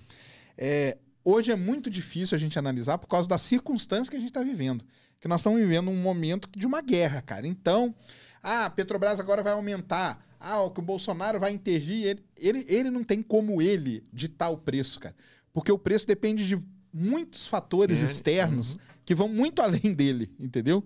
é, 0.57 0.97
hoje 1.25 1.51
é 1.53 1.57
muito 1.57 1.89
difícil 1.91 2.37
a 2.37 2.39
gente 2.39 2.59
analisar 2.59 2.99
por 2.99 3.07
causa 3.07 3.29
das 3.29 3.41
circunstâncias 3.41 4.09
que 4.09 4.17
a 4.17 4.19
gente 4.19 4.29
está 4.29 4.43
vivendo. 4.43 4.85
Que 5.21 5.29
nós 5.29 5.41
estamos 5.41 5.61
vivendo 5.61 5.91
um 5.91 5.97
momento 5.97 6.49
de 6.57 6.67
uma 6.67 6.81
guerra, 6.83 7.23
cara. 7.23 7.47
Então, 7.47 7.95
ah, 8.43 8.67
a 8.67 8.71
Petrobras 8.71 9.21
agora 9.21 9.43
vai 9.43 9.53
aumentar. 9.53 10.23
Ah, 10.43 10.63
o 10.63 10.71
que 10.71 10.81
o 10.81 10.83
Bolsonaro 10.83 11.39
vai 11.39 11.53
intervir. 11.53 12.05
Ele, 12.07 12.23
ele, 12.37 12.65
ele 12.69 12.91
não 12.91 13.05
tem 13.05 13.23
como 13.23 13.63
ele 13.63 14.05
ditar 14.13 14.51
o 14.51 14.57
preço, 14.59 14.99
cara. 15.01 15.15
Porque 15.53 15.71
o 15.71 15.79
preço 15.79 16.07
depende 16.07 16.47
de 16.47 16.61
muitos 16.93 17.47
fatores 17.47 18.01
É, 18.03 18.05
externos 18.05 18.79
que 19.05 19.15
vão 19.15 19.29
muito 19.29 19.61
além 19.63 19.81
dele, 19.95 20.31
entendeu? 20.39 20.85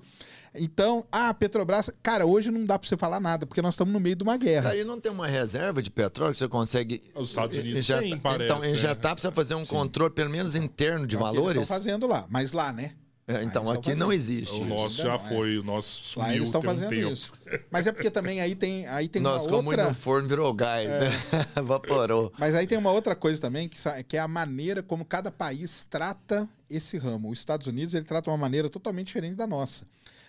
Então, 0.54 1.04
ah, 1.12 1.28
a 1.28 1.34
Petrobras. 1.34 1.90
Cara, 2.02 2.24
hoje 2.24 2.50
não 2.50 2.64
dá 2.64 2.78
pra 2.78 2.88
você 2.88 2.96
falar 2.96 3.20
nada, 3.20 3.46
porque 3.46 3.60
nós 3.60 3.74
estamos 3.74 3.92
no 3.92 4.00
meio 4.00 4.16
de 4.16 4.22
uma 4.22 4.36
guerra. 4.38 4.70
Aí 4.70 4.84
não 4.84 4.98
tem 5.00 5.12
uma 5.12 5.26
reserva 5.26 5.82
de 5.82 5.90
petróleo 5.90 6.32
que 6.32 6.38
você 6.38 6.48
consegue. 6.48 7.02
Os 7.14 7.28
Estados 7.30 7.58
Unidos 7.58 7.78
injetar- 7.78 8.02
têm, 8.02 8.18
parece, 8.18 8.52
Então, 8.52 8.64
injetar 8.70 9.10
né? 9.12 9.14
pra 9.16 9.22
você 9.22 9.32
fazer 9.32 9.54
um 9.54 9.66
controle, 9.66 10.12
pelo 10.14 10.30
menos 10.30 10.54
interno, 10.54 11.06
de 11.06 11.14
É 11.16 11.18
o 11.18 11.22
que 11.22 11.26
Eles 11.28 11.36
valores. 11.38 11.62
estão 11.62 11.76
fazendo 11.76 12.06
lá. 12.06 12.26
Mas 12.30 12.52
lá, 12.52 12.72
né? 12.72 12.92
É, 13.28 13.42
então, 13.42 13.68
aqui 13.68 13.94
não 13.96 14.12
existe. 14.12 14.60
O 14.60 14.64
nosso 14.64 14.98
já 14.98 15.04
não, 15.08 15.14
é. 15.16 15.18
foi, 15.18 15.58
o 15.58 15.62
nosso 15.64 16.00
sumiu 16.00 16.28
Lá 16.28 16.34
eles 16.36 16.46
estão 16.46 16.60
tem 16.60 16.70
um 16.70 16.72
fazendo 16.74 16.90
tempo. 16.90 17.12
isso. 17.12 17.32
Mas 17.70 17.86
é 17.88 17.92
porque 17.92 18.08
também 18.08 18.40
aí 18.40 18.54
tem, 18.54 18.86
aí 18.86 19.08
tem 19.08 19.20
Nós 19.20 19.38
uma 19.38 19.40
ficamos 19.42 19.64
muito 19.64 19.78
outra. 19.80 19.88
no 19.92 19.98
forno, 19.98 20.28
virou 20.28 20.54
gás, 20.54 20.88
É. 20.88 21.00
né? 21.00 21.10
Evaporou. 21.58 22.32
Mas 22.38 22.54
aí 22.54 22.68
tem 22.68 22.78
uma 22.78 22.92
outra 22.92 23.16
coisa 23.16 23.40
também, 23.40 23.68
que, 23.68 23.76
que 24.04 24.16
é 24.16 24.20
a 24.20 24.28
maneira 24.28 24.80
como 24.80 25.04
cada 25.04 25.32
país 25.32 25.84
trata 25.84 26.48
esse 26.70 26.96
ramo. 26.98 27.28
Os 27.30 27.40
Estados 27.40 27.66
Unidos 27.66 27.94
ele 27.94 28.04
trata 28.04 28.30
uma 28.30 28.36
maneira 28.36 28.70
totalmente 28.70 29.08
diferente 29.08 29.34
da 29.34 29.46
nossa. 29.46 29.86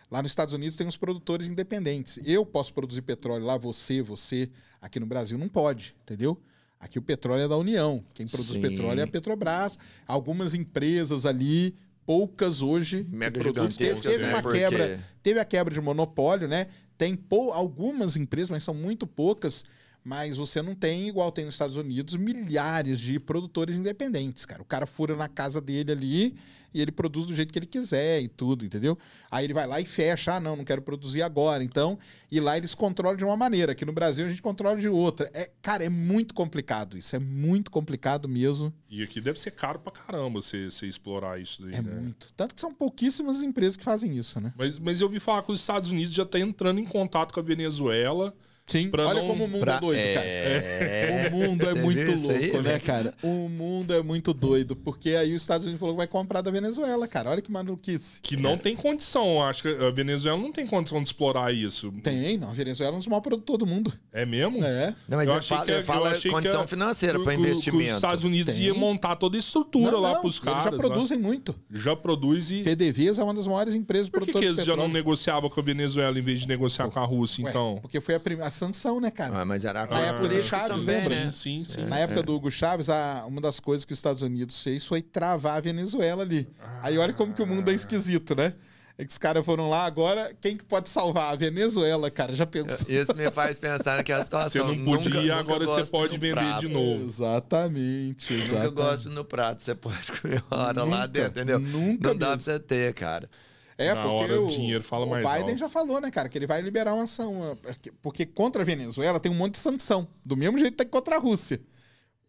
Lá 0.09 0.21
nos 0.21 0.31
Estados 0.31 0.55
Unidos 0.55 0.75
tem 0.75 0.87
os 0.87 0.97
produtores 0.97 1.47
independentes. 1.47 2.19
Eu 2.25 2.45
posso 2.47 2.73
produzir 2.73 3.03
petróleo 3.03 3.45
lá, 3.45 3.57
você, 3.57 4.01
você. 4.01 4.49
Aqui 4.81 4.99
no 4.99 5.05
Brasil 5.05 5.37
não 5.37 5.49
pode, 5.49 5.95
entendeu? 6.03 6.41
Aqui 6.79 6.97
o 6.97 7.01
petróleo 7.01 7.41
é 7.43 7.47
da 7.47 7.57
União. 7.57 8.03
Quem 8.13 8.25
produz 8.27 8.53
Sim. 8.53 8.61
petróleo 8.61 9.01
é 9.01 9.03
a 9.03 9.07
Petrobras. 9.07 9.77
Algumas 10.07 10.53
empresas 10.53 11.25
ali, 11.25 11.75
poucas 12.07 12.61
hoje. 12.63 13.03
que 13.03 13.15
Mega 13.15 13.39
produzem. 13.39 13.87
Teve, 13.87 14.01
teve 14.01 14.23
né? 14.23 14.29
uma 14.33 14.41
Porque- 14.41 14.57
quebra 14.59 14.99
teve 15.21 15.39
a 15.41 15.45
quebra 15.45 15.73
de 15.73 15.81
monopólio, 15.81 16.47
né? 16.47 16.67
Tem 16.97 17.13
pou- 17.15 17.51
algumas 17.51 18.15
empresas, 18.15 18.49
mas 18.49 18.63
são 18.63 18.73
muito 18.73 19.05
poucas. 19.05 19.63
Mas 20.07 20.37
você 20.37 20.61
não 20.61 20.73
tem, 20.73 21.09
igual 21.09 21.33
tem 21.33 21.43
nos 21.43 21.55
Estados 21.55 21.75
Unidos, 21.75 22.15
milhares 22.15 22.97
de 22.97 23.19
produtores 23.19 23.75
independentes, 23.75 24.45
cara. 24.45 24.61
O 24.61 24.65
cara 24.65 24.85
fura 24.85 25.17
na 25.17 25.27
casa 25.27 25.59
dele 25.59 25.91
ali 25.91 26.35
e 26.73 26.81
ele 26.81 26.93
produz 26.93 27.25
do 27.25 27.35
jeito 27.35 27.51
que 27.51 27.59
ele 27.59 27.65
quiser 27.65 28.21
e 28.21 28.29
tudo, 28.29 28.63
entendeu? 28.63 28.97
Aí 29.29 29.43
ele 29.43 29.53
vai 29.53 29.67
lá 29.67 29.81
e 29.81 29.85
fecha, 29.85 30.35
ah, 30.35 30.39
não, 30.39 30.55
não 30.55 30.63
quero 30.63 30.81
produzir 30.81 31.21
agora. 31.23 31.61
Então, 31.61 31.99
e 32.31 32.39
lá 32.39 32.55
eles 32.55 32.73
controlam 32.73 33.17
de 33.17 33.25
uma 33.25 33.35
maneira. 33.35 33.73
Aqui 33.73 33.83
no 33.83 33.91
Brasil 33.91 34.25
a 34.25 34.29
gente 34.29 34.41
controla 34.41 34.77
de 34.77 34.87
outra. 34.87 35.29
É, 35.33 35.51
cara, 35.61 35.83
é 35.83 35.89
muito 35.89 36.33
complicado 36.33 36.97
isso. 36.97 37.13
É 37.13 37.19
muito 37.19 37.69
complicado 37.69 38.29
mesmo. 38.29 38.73
E 38.89 39.03
aqui 39.03 39.19
deve 39.19 39.37
ser 39.37 39.51
caro 39.51 39.77
pra 39.77 39.91
caramba 39.91 40.41
você, 40.41 40.71
você 40.71 40.87
explorar 40.87 41.37
isso 41.37 41.61
daí, 41.63 41.73
É 41.75 41.81
né? 41.81 41.93
muito. 41.93 42.31
Tanto 42.33 42.55
que 42.55 42.61
são 42.61 42.73
pouquíssimas 42.73 43.43
empresas 43.43 43.75
que 43.75 43.83
fazem 43.83 44.17
isso, 44.17 44.39
né? 44.39 44.53
Mas, 44.57 44.79
mas 44.79 45.01
eu 45.01 45.07
ouvi 45.07 45.19
falar 45.19 45.41
que 45.43 45.51
os 45.51 45.59
Estados 45.59 45.91
Unidos 45.91 46.15
já 46.15 46.25
tá 46.25 46.39
entrando 46.39 46.79
em 46.79 46.85
contato 46.85 47.33
com 47.33 47.41
a 47.41 47.43
Venezuela. 47.43 48.33
Sim, 48.67 48.89
Pra 48.89 49.07
olha 49.07 49.21
não- 49.21 49.27
como 49.29 49.45
o 49.45 49.47
mundo 49.47 49.61
Pra- 49.61 49.75
é 49.75 49.79
doido, 49.79 50.13
cara. 50.13 50.25
É. 50.25 51.07
O 51.37 51.37
mundo 51.37 51.63
é 51.63 51.73
Você 51.73 51.81
muito 51.81 52.11
isso 52.11 52.29
aí, 52.31 52.41
louco, 52.47 52.57
né, 52.61 52.69
velho? 52.71 52.81
cara? 52.83 53.13
O 53.23 53.49
mundo 53.49 53.93
é 53.93 54.01
muito 54.01 54.33
doido, 54.33 54.75
porque 54.75 55.09
aí 55.11 55.33
os 55.33 55.41
Estados 55.41 55.65
Unidos 55.67 55.79
falou 55.79 55.95
que 55.95 55.97
vai 55.97 56.07
comprar 56.07 56.41
da 56.41 56.49
Venezuela, 56.51 57.07
cara. 57.07 57.29
Olha 57.31 57.41
que 57.41 57.51
maluquice. 57.51 58.21
Que 58.21 58.35
não 58.37 58.57
tem 58.57 58.75
condição, 58.75 59.41
acho 59.43 59.63
que 59.63 59.69
a 59.69 59.89
Venezuela 59.91 60.37
não 60.37 60.51
tem 60.51 60.65
condição 60.67 61.01
de 61.01 61.07
explorar 61.09 61.53
isso. 61.53 61.91
Tem, 62.03 62.37
não. 62.37 62.49
A 62.49 62.53
Venezuela 62.53 62.93
é 62.93 62.95
um 62.95 62.99
dos 62.99 63.07
maiores 63.07 63.23
produtores 63.27 63.59
do 63.59 63.65
mundo. 63.65 63.93
É 64.11 64.25
mesmo? 64.25 64.63
É. 64.63 64.93
Não, 65.07 65.17
mas 65.17 65.27
Eu 65.27 65.33
ele 65.35 65.39
achei 65.39 65.57
fala, 65.57 65.65
que- 65.65 65.71
eu 65.71 65.83
fala 65.83 66.09
achei 66.09 66.31
que 66.31 66.35
condição 66.35 66.61
a- 66.61 66.67
financeira 66.67 67.17
que- 67.17 67.23
para 67.23 67.35
que- 67.35 67.41
que 67.41 67.47
investimento. 67.49 67.89
os 67.89 67.95
Estados 67.95 68.23
Unidos 68.23 68.53
Tem. 68.53 68.63
ia 68.63 68.73
montar 68.73 69.15
toda 69.15 69.37
a 69.37 69.39
estrutura 69.39 69.91
Não, 69.91 69.99
lá 69.99 70.15
pros 70.15 70.35
eles 70.35 70.39
caras. 70.45 70.63
já 70.63 70.71
né? 70.71 70.77
produzem 70.77 71.17
muito. 71.17 71.55
Já 71.71 71.95
produz 71.95 72.51
e. 72.51 72.63
PDVSA 72.63 73.21
é 73.21 73.23
uma 73.23 73.33
das 73.33 73.47
maiores 73.47 73.75
empresas 73.75 74.09
Por 74.09 74.25
que, 74.25 74.31
que 74.33 74.43
eles 74.45 74.63
já 74.65 74.75
não 74.75 74.87
negociavam 74.87 75.49
com 75.49 75.59
a 75.59 75.63
Venezuela 75.63 76.17
em 76.17 76.21
vez 76.21 76.41
de 76.41 76.47
negociar 76.47 76.89
com 76.89 76.99
a 76.99 77.05
Rússia, 77.05 77.43
Ué, 77.43 77.49
então? 77.49 77.79
Porque 77.81 77.99
foi 78.01 78.15
a, 78.15 78.19
prim- 78.19 78.41
a 78.63 78.67
sanção, 78.67 78.99
né, 78.99 79.11
cara? 79.11 79.41
Ah, 79.41 79.45
mas 79.45 79.65
era 79.65 79.85
Na 79.85 79.99
época 79.99 80.27
do 80.29 80.41
Chaves, 80.41 80.85
lembra? 80.85 81.09
né? 81.25 81.31
Sim, 81.31 81.63
sim, 81.63 81.81
sim. 81.81 81.85
Na 81.85 81.99
época 81.99 82.23
do 82.23 82.33
Hugo 82.35 82.49
Chaves, 82.51 82.89
a- 82.89 83.25
uma 83.27 83.39
das 83.41 83.59
coisas 83.59 83.85
que 83.85 83.93
os 83.93 83.97
Estados 83.99 84.21
Unidos 84.21 84.61
fez 84.61 84.85
foi 84.85 85.01
travar 85.01 85.57
a 85.57 85.61
Venezuela 85.61 86.23
ali. 86.23 86.47
Aí 86.81 86.97
olha 86.97 87.13
como 87.13 87.33
que 87.33 87.41
o 87.41 87.47
mundo 87.47 87.69
é 87.69 87.73
esquisito, 87.73 88.35
né? 88.35 88.53
É 88.99 89.05
que 89.05 89.11
os 89.11 89.17
caras 89.19 89.45
foram 89.45 89.69
lá 89.69 89.85
agora, 89.85 90.33
quem 90.41 90.57
que 90.57 90.63
pode 90.65 90.89
salvar? 90.89 91.31
A 91.31 91.35
Venezuela, 91.35 92.09
cara, 92.09 92.33
já 92.35 92.47
pensou? 92.47 92.87
Isso 92.89 93.15
me 93.15 93.29
faz 93.29 93.55
pensar 93.55 94.03
que 94.03 94.11
a 94.11 94.17
Você 94.17 94.23
situação. 94.23 94.67
não 94.73 94.85
podia, 94.85 95.09
nunca, 95.09 95.21
nunca 95.21 95.35
agora 95.35 95.67
você 95.67 95.79
gosto 95.81 95.91
pode 95.91 96.13
no 96.15 96.19
vender 96.19 96.33
prato. 96.35 96.59
de 96.61 96.67
novo. 96.67 97.05
Exatamente, 97.05 98.33
Nunca 98.33 98.43
exatamente. 98.43 98.73
gosto 98.73 99.09
no 99.09 99.23
prato, 99.23 99.61
você 99.63 99.75
pode 99.75 100.11
comer 100.13 100.43
hora 100.49 100.83
lá 100.83 101.01
Nunca, 101.01 101.07
dentro, 101.09 101.29
entendeu? 101.29 101.59
nunca 101.59 102.07
não 102.09 102.17
dá 102.17 102.25
pra 102.25 102.35
mesmo. 102.37 102.41
você 102.43 102.59
ter, 102.59 102.93
cara. 102.95 103.29
É, 103.77 103.93
Na 103.93 104.01
porque 104.03 104.23
hora 104.23 104.41
o 104.41 104.47
o, 104.47 104.49
dinheiro 104.49 104.83
fala 104.83 105.05
o 105.05 105.09
mais 105.09 105.23
Biden 105.27 105.49
alto. 105.51 105.57
já 105.57 105.69
falou, 105.69 106.01
né, 106.01 106.09
cara, 106.09 106.27
que 106.27 106.37
ele 106.37 106.47
vai 106.47 106.61
liberar 106.61 106.93
uma 106.95 107.03
ação. 107.03 107.57
porque- 108.01 108.25
contra 108.25 108.61
a 108.63 108.65
Venezuela 108.65 109.19
tem 109.19 109.31
um 109.31 109.35
monte 109.35 109.53
de 109.53 109.59
sanção. 109.59 110.07
Do 110.25 110.35
mesmo 110.35 110.57
jeito 110.57 110.75
que 110.75 110.85
contra 110.85 111.15
a 111.17 111.19
Rússia. 111.19 111.61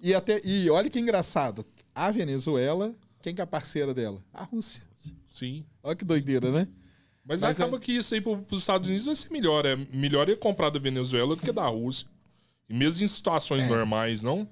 E, 0.01 0.14
até, 0.14 0.40
e 0.44 0.68
olha 0.70 0.90
que 0.90 0.99
engraçado. 0.99 1.64
A 1.94 2.11
Venezuela, 2.11 2.94
quem 3.22 3.34
que 3.34 3.40
é 3.40 3.44
a 3.44 3.46
parceira 3.46 3.94
dela? 3.94 4.22
A 4.32 4.44
Rússia. 4.44 4.82
Sim. 5.32 5.64
Olha 5.82 5.96
que 5.96 6.05
doideira, 6.05 6.51
né? 6.53 6.68
Mas, 7.24 7.40
Mas 7.42 7.59
acaba 7.61 7.76
é- 7.76 7.80
que 7.80 7.92
isso 7.92 8.14
aí 8.14 8.20
pro- 8.20 8.38
pros 8.42 8.61
Estados 8.61 8.88
Unidos 8.88 9.07
vai 9.07 9.14
ser 9.16 9.30
melhor. 9.30 9.64
É 9.66 9.74
melhor 9.92 10.28
ele 10.28 10.36
comprar 10.36 10.70
da 10.70 10.78
Venezuela 10.78 11.34
do 11.34 11.42
que 11.42 11.53
da 11.53 11.66
Rússia. 11.66 12.07
E 12.68 12.74
mesmo 12.74 13.05
em 13.05 13.09
situações 13.09 13.64
É. 13.64 13.68
normais, 13.68 14.22
não? 14.22 14.49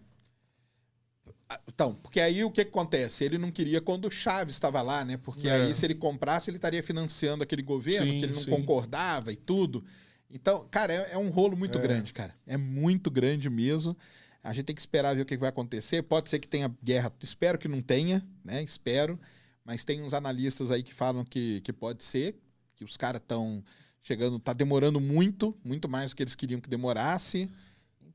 Então, 1.69 1.95
porque 2.03 2.19
aí 2.21 2.43
o 2.43 2.51
que, 2.51 2.65
que 2.65 2.71
acontece? 2.71 3.25
Ele 3.25 3.39
não 3.39 3.51
queria 3.53 3.81
quando 3.81 4.07
o 4.07 4.11
Chaves 4.11 4.55
estava 4.57 4.83
lá, 4.83 5.05
né? 5.05 5.17
Porque 5.17 5.49
É. 5.49 5.53
aí 5.67 5.75
se 5.75 5.87
ele 5.87 5.95
comprasse, 5.95 6.51
ele 6.51 6.57
estaria 6.59 6.83
financiando 6.83 7.45
aquele 7.45 7.63
governo, 7.63 8.13
Sim, 8.13 8.19
que 8.19 8.25
ele 8.25 8.33
não 8.35 8.43
sim. 8.43 8.51
concordava 8.51 9.33
e 9.33 9.37
tudo. 9.37 9.85
Então, 10.29 10.67
cara, 10.71 10.93
é, 10.93 11.13
é 11.13 11.19
um 11.19 11.31
rolo 11.31 11.57
muito 11.57 11.79
É. 11.79 11.81
grande, 11.81 12.13
cara. 12.13 12.35
É 12.47 12.57
muito 12.57 13.11
grande 13.11 13.49
mesmo. 13.49 13.97
A 14.43 14.53
gente 14.53 14.65
tem 14.67 14.75
que 14.75 14.81
esperar 14.81 15.15
ver 15.15 15.23
o 15.23 15.25
que 15.25 15.35
que 15.37 15.41
vai 15.41 15.49
acontecer. 15.51 16.03
Pode 16.03 16.29
ser 16.31 16.41
que 16.41 16.49
tenha 16.49 16.73
guerra. 16.83 17.13
Espero 17.21 17.59
que 17.59 17.69
não 17.69 17.81
tenha, 17.81 18.27
né? 18.45 18.63
Espero. 18.63 19.19
Mas 19.65 19.85
tem 19.85 20.03
uns 20.03 20.15
analistas 20.15 20.71
aí 20.73 20.83
que 20.83 20.95
falam 20.95 21.25
que, 21.25 21.61
que 21.63 21.73
pode 21.73 22.03
ser, 22.05 22.37
que 22.75 22.85
os 22.85 22.97
caras 22.97 23.21
estão 23.21 23.63
chegando, 24.01 24.39
tá 24.39 24.53
demorando 24.53 25.01
muito, 25.01 25.57
muito 25.65 25.89
mais 25.89 26.11
do 26.11 26.17
que 26.17 26.23
eles 26.23 26.35
queriam 26.37 26.61
que 26.61 26.69
demorasse. 26.69 27.49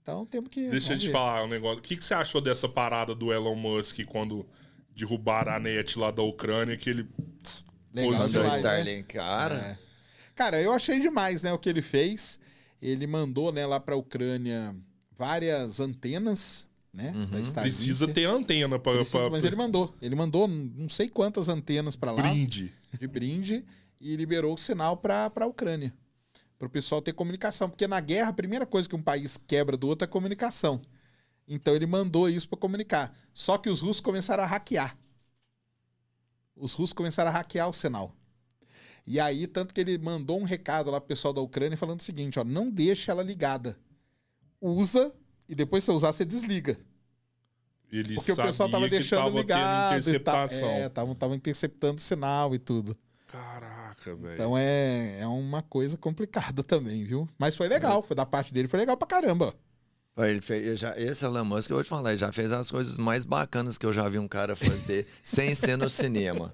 Então 0.02 0.26
temos 0.26 0.50
que. 0.50 0.68
Deixa 0.68 0.94
eu 0.94 0.98
te 0.98 1.08
ver. 1.08 1.12
falar 1.12 1.44
um 1.44 1.48
negócio. 1.48 1.80
O 1.80 1.82
que, 1.82 1.96
que 1.96 2.04
você 2.04 2.14
achou 2.14 2.42
dessa 2.42 2.68
parada 2.68 3.14
do 3.14 3.32
Elon 3.32 3.56
Musk 3.56 4.00
quando 4.06 4.46
derrubaram 4.96 5.54
a 5.54 5.60
net 5.60 5.98
lá 5.98 6.12
da 6.12 6.24
Ucrânia, 6.24 6.76
que 6.78 6.90
ele. 6.90 7.08
Legal 7.94 8.12
Mandou 8.12 8.28
Mandou 8.28 8.42
o 8.42 8.62
demais, 8.62 8.86
né? 8.86 9.04
Cara. 9.04 9.56
É. 9.56 9.78
Cara, 10.36 10.62
eu 10.62 10.72
achei 10.72 11.00
demais, 11.00 11.44
né, 11.44 11.54
o 11.54 11.60
que 11.60 11.70
ele 11.70 11.82
fez. 11.82 12.40
Ele 12.82 13.06
mandou, 13.06 13.52
né, 13.52 13.66
lá 13.66 13.80
pra 13.80 13.96
Ucrânia 13.96 14.76
várias 15.16 15.80
antenas, 15.80 16.66
né? 16.92 17.12
da 17.30 17.40
Starlink. 17.40 17.76
Precisa 17.76 18.08
ter 18.08 18.26
antena 18.26 18.80
para. 18.80 18.96
Precisa, 18.96 19.30
mas 19.30 19.44
ele 19.44 19.56
mandou. 19.56 19.94
Ele 20.02 20.16
mandou 20.16 20.48
não 20.48 20.90
sei 20.90 21.10
quantas 21.10 21.48
antenas 21.48 21.96
pra 21.96 22.12
lá 22.12 22.22
brinde. 22.24 22.74
de 22.98 23.08
brinde 23.08 23.64
e 24.00 24.16
liberou 24.16 24.56
o 24.56 24.58
sinal 24.58 24.98
pra 24.98 25.30
para 25.30 25.46
Ucrânia. 25.46 25.94
Para 26.62 26.68
o 26.68 26.70
pessoal 26.70 27.02
ter 27.02 27.14
comunicação, 27.14 27.68
porque 27.68 27.88
na 27.88 28.00
guerra 28.00 28.30
a 28.30 28.34
primeira 28.34 28.68
coisa 28.68 28.88
que 28.88 28.96
um 28.96 29.02
país 29.02 29.36
quebra 29.36 29.76
do 29.76 29.88
outro 29.88 30.06
é 30.06 30.08
comunicação. 30.08 30.80
Então 31.48 31.74
ele 31.74 31.88
mandou 31.88 32.30
isso 32.30 32.48
para 32.48 32.60
comunicar. 32.60 33.18
Só 33.34 33.58
que 33.58 33.68
os 33.68 33.82
russos 33.82 34.00
começaram 34.00 34.44
a 34.44 34.46
hackear. 34.46 34.96
Os 36.56 36.74
russos 36.74 36.94
começaram 36.94 37.32
a 37.32 37.34
hackear 37.34 37.68
o 37.68 37.74
sinal. 37.74 38.16
E 39.08 39.20
aí, 39.20 39.48
tanto 39.48 39.74
que 39.74 39.82
ele 39.82 39.98
mandou 39.98 40.40
um 40.40 40.44
recado 40.44 40.92
lá 40.92 41.02
pro 41.02 41.08
pessoal 41.08 41.34
da 41.34 41.42
Ucrânia 41.42 41.76
falando 41.76 42.00
o 42.00 42.04
seguinte: 42.04 42.38
ó, 42.38 42.44
não 42.44 42.70
deixa 42.70 43.12
ela 43.12 43.24
ligada. 43.24 43.76
Usa 44.62 45.12
e 45.50 45.56
depois 45.56 45.84
se 45.84 45.90
usar, 45.90 46.12
você 46.14 46.24
desliga. 46.24 46.80
Ele 47.92 48.14
Porque 48.14 48.34
o 48.34 48.36
pessoal 48.36 48.70
tava 48.70 48.88
deixando 48.88 49.18
tava 49.18 49.32
tendo 49.32 49.40
ligado. 49.40 49.60
e 49.60 49.64
tá- 49.64 49.98
interceptação. 49.98 50.70
É, 50.70 50.86
estavam 50.86 51.16
tava 51.16 51.36
interceptando 51.36 52.00
sinal 52.00 52.54
e 52.54 52.60
tudo. 52.60 52.96
Caraca, 54.04 54.16
velho. 54.22 54.34
Então 54.36 54.58
é, 54.58 55.20
é 55.22 55.28
uma 55.28 55.62
coisa 55.62 55.98
complicada 55.98 56.62
também, 56.64 57.04
viu? 57.04 57.28
Mas 57.38 57.56
foi 57.56 57.68
legal, 57.68 58.02
foi 58.02 58.16
da 58.16 58.26
parte 58.26 58.54
dele, 58.54 58.68
foi 58.68 58.80
legal 58.80 58.98
pra 58.98 59.08
caramba. 59.08 59.54
Ele 60.18 60.42
fez, 60.42 60.68
ele 60.68 60.76
já, 60.76 60.94
esse 61.00 61.24
Elon 61.26 61.46
Musk, 61.46 61.70
eu 61.72 61.78
vou 61.78 61.84
te 61.84 61.90
falar, 61.90 62.10
ele 62.12 62.18
já 62.20 62.32
fez 62.34 62.52
as 62.52 62.70
coisas 62.70 62.98
mais 62.98 63.24
bacanas 63.26 63.78
que 63.78 63.86
eu 63.86 63.94
já 63.94 64.08
vi 64.10 64.20
um 64.20 64.28
cara 64.28 64.56
fazer 64.58 65.08
sem 65.24 65.56
ser 65.56 65.78
no 65.78 65.90
cinema. 65.90 66.52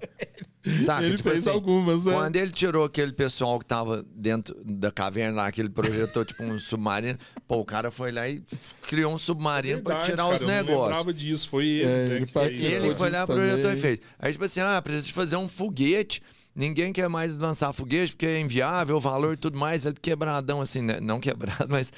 Saca? 0.86 1.04
ele 1.04 1.16
Tipo 1.16 1.28
fez 1.30 1.40
assim, 1.46 1.50
algumas, 1.56 2.04
né? 2.04 2.12
Quando 2.14 2.36
ele 2.36 2.52
tirou 2.52 2.84
aquele 2.84 3.12
pessoal 3.12 3.58
que 3.58 3.66
tava 3.66 4.06
dentro 4.14 4.54
da 4.64 4.92
caverna 4.92 5.36
lá, 5.42 5.52
que 5.52 5.60
ele 5.60 5.68
projetou 5.68 6.24
tipo 6.24 6.44
um 6.44 6.58
submarino, 6.58 7.18
pô, 7.48 7.56
o 7.56 7.64
cara 7.64 7.90
foi 7.90 8.12
lá 8.12 8.28
e 8.28 8.42
criou 8.86 9.12
um 9.12 9.18
submarino 9.18 9.82
pra 9.82 9.94
Verdade, 9.96 10.10
tirar 10.12 10.22
cara, 10.24 10.34
os 10.36 10.40
eu 10.42 10.46
não 10.48 10.54
negócios. 10.54 10.86
lembrava 10.86 11.12
disso, 11.12 11.48
foi 11.48 11.66
ele. 11.66 11.82
É, 11.84 12.06
né, 12.08 12.14
ele 12.16 12.26
que 12.26 12.32
participou 12.32 12.70
fez. 12.70 12.82
E 12.82 12.86
ele 12.86 12.94
foi 12.94 13.10
lá, 13.10 13.26
projetou 13.26 13.62
também. 13.62 13.76
e 13.76 13.80
fez. 13.80 14.00
Aí, 14.20 14.32
tipo 14.32 14.44
assim, 14.44 14.60
ah, 14.60 14.80
precisa 14.80 15.04
de 15.06 15.12
fazer 15.12 15.36
um 15.36 15.48
foguete. 15.48 16.22
Ninguém 16.58 16.92
quer 16.92 17.08
mais 17.08 17.36
lançar 17.38 17.72
foguete 17.72 18.12
porque 18.12 18.26
é 18.26 18.40
inviável, 18.40 18.96
o 18.96 19.00
valor 19.00 19.34
e 19.34 19.36
tudo 19.36 19.56
mais. 19.56 19.86
Ele 19.86 19.94
quebradão, 20.02 20.60
assim, 20.60 20.82
né? 20.82 20.98
Não 21.00 21.20
quebrado, 21.20 21.66
mas 21.70 21.92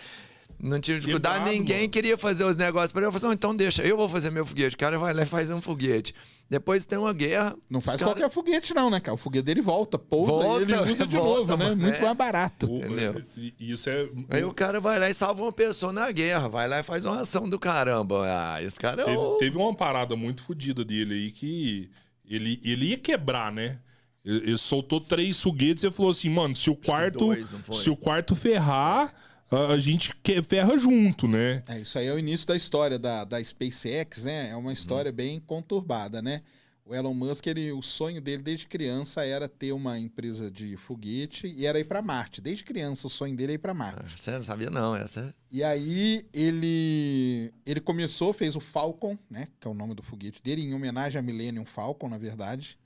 não 0.63 0.79
tinha 0.79 0.99
dificuldade. 1.01 1.37
Quebrado, 1.39 1.57
Ninguém 1.59 1.79
mano. 1.79 1.89
queria 1.91 2.19
fazer 2.19 2.45
os 2.45 2.57
negócios 2.57 2.93
para 2.93 3.01
ele. 3.01 3.07
Eu 3.09 3.13
falei, 3.13 3.27
assim, 3.29 3.35
então 3.35 3.57
deixa, 3.57 3.83
eu 3.83 3.97
vou 3.97 4.07
fazer 4.07 4.31
meu 4.31 4.45
foguete. 4.45 4.75
O 4.77 4.79
cara 4.79 4.99
vai 4.99 5.15
lá 5.15 5.23
e 5.23 5.27
faz 5.27 5.51
um 5.51 5.63
foguete. 5.63 6.15
Depois 6.51 6.85
tem 6.85 6.99
uma 6.99 7.15
guerra. 7.15 7.57
Não 7.71 7.81
faz 7.81 7.99
cara- 7.99 8.11
qualquer 8.13 8.29
foguete, 8.31 8.75
não, 8.75 8.91
né, 8.91 9.01
cara? 9.01 9.15
O 9.15 9.17
foguete 9.17 9.45
dele 9.47 9.63
volta, 9.63 9.99
pousa 9.99 10.33
Volta, 10.33 10.61
e 10.61 10.75
ele 10.75 10.91
usa 10.91 11.07
de 11.07 11.17
volta, 11.17 11.39
novo, 11.39 11.57
né? 11.57 11.65
mano, 11.65 11.81
Muito 11.83 11.97
é. 11.97 12.03
mais 12.03 12.17
barato. 12.19 12.71
O- 12.71 12.77
Entendeu? 12.85 13.23
e- 13.39 13.55
Isso 13.59 13.89
é. 13.89 14.09
Aí 14.29 14.45
o 14.45 14.53
cara 14.53 14.79
vai 14.79 14.99
lá 14.99 15.09
e 15.09 15.15
salva 15.15 15.43
uma 15.43 15.53
pessoa 15.53 15.91
na 15.91 16.11
guerra. 16.13 16.49
Vai 16.49 16.69
lá 16.69 16.81
e 16.81 16.83
faz 16.83 17.07
uma 17.07 17.21
ação 17.21 17.49
do 17.49 17.59
caramba. 17.59 18.25
Ah, 18.27 18.63
esse 18.63 18.79
cara 18.79 19.01
é 19.01 19.05
Teve, 19.07 19.17
o... 19.17 19.37
teve 19.39 19.57
uma 19.57 19.75
parada 19.75 20.15
muito 20.17 20.43
fodida 20.43 20.85
dele 20.85 21.15
aí 21.15 21.31
que 21.31 21.89
ele, 22.29 22.61
ele 22.63 22.87
ia 22.91 22.99
quebrar, 22.99 23.51
né? 23.51 23.79
Ele, 24.25 24.59
soltou 24.59 25.01
três 25.01 25.41
foguetes 25.41 25.83
e 25.85 25.91
falou 25.91 26.11
assim, 26.11 26.29
mano, 26.29 26.55
se 26.55 26.69
o 26.69 26.77
quarto. 26.77 27.19
dois, 27.19 27.49
se 27.73 27.89
o 27.89 27.97
quarto 27.97 28.37
ferrar, 28.37 29.15
a, 29.51 29.73
a 29.73 29.79
gente 29.79 30.15
que- 30.23 30.43
ferra 30.43 30.77
junto, 30.77 31.27
né? 31.27 31.63
É, 31.67 31.79
isso 31.81 31.99
aí 31.99 32.07
é 32.07 32.13
o 32.13 32.19
início 32.19 32.47
da 32.47 32.55
história 32.55 32.99
da, 32.99 33.25
da 33.25 33.43
SpaceX, 33.43 34.25
né? 34.25 34.51
É 34.51 34.57
uma 34.57 34.73
história 34.73 35.11
bem 35.11 35.41
conturbada, 35.41 36.21
né? 36.21 36.43
O 36.85 36.95
Elon 36.95 37.15
Musk, 37.15 37.47
ele, 37.47 37.71
o 37.71 37.81
sonho 37.81 38.21
dele 38.21 38.43
desde 38.43 38.67
criança 38.67 39.25
era 39.25 39.49
ter 39.49 39.71
uma 39.71 39.97
empresa 39.97 40.51
de 40.51 40.77
foguete 40.77 41.47
e 41.47 41.65
era 41.65 41.79
ir 41.79 41.85
para 41.85 42.03
Marte. 42.03 42.41
Desde 42.41 42.65
criança, 42.65 43.07
o 43.07 43.11
sonho 43.11 43.37
dele 43.37 43.53
é 43.53 43.55
ir 43.55 43.59
para 43.59 43.73
Marte. 43.73 44.21
Você 44.21 44.33
não 44.33 44.43
sabia 44.43 44.71
não, 44.71 44.97
essa 44.97 45.21
é... 45.21 45.35
E 45.53 45.63
aí 45.63 46.27
ele 46.33 47.53
ele 47.65 47.81
começou, 47.81 48.33
fez 48.33 48.57
o 48.57 48.61
Falcon, 48.61 49.17
né? 49.31 49.47
Que 49.61 49.69
é 49.69 49.71
o 49.71 49.75
nome 49.75 49.95
do 49.95 50.03
foguete 50.03 50.43
dele, 50.43 50.63
em 50.63 50.75
homenagem 50.75 51.19
a 51.19 51.23
Millennium 51.23 51.65
Falcon, 51.65 52.09
na 52.09 52.19
verdade. 52.19 52.77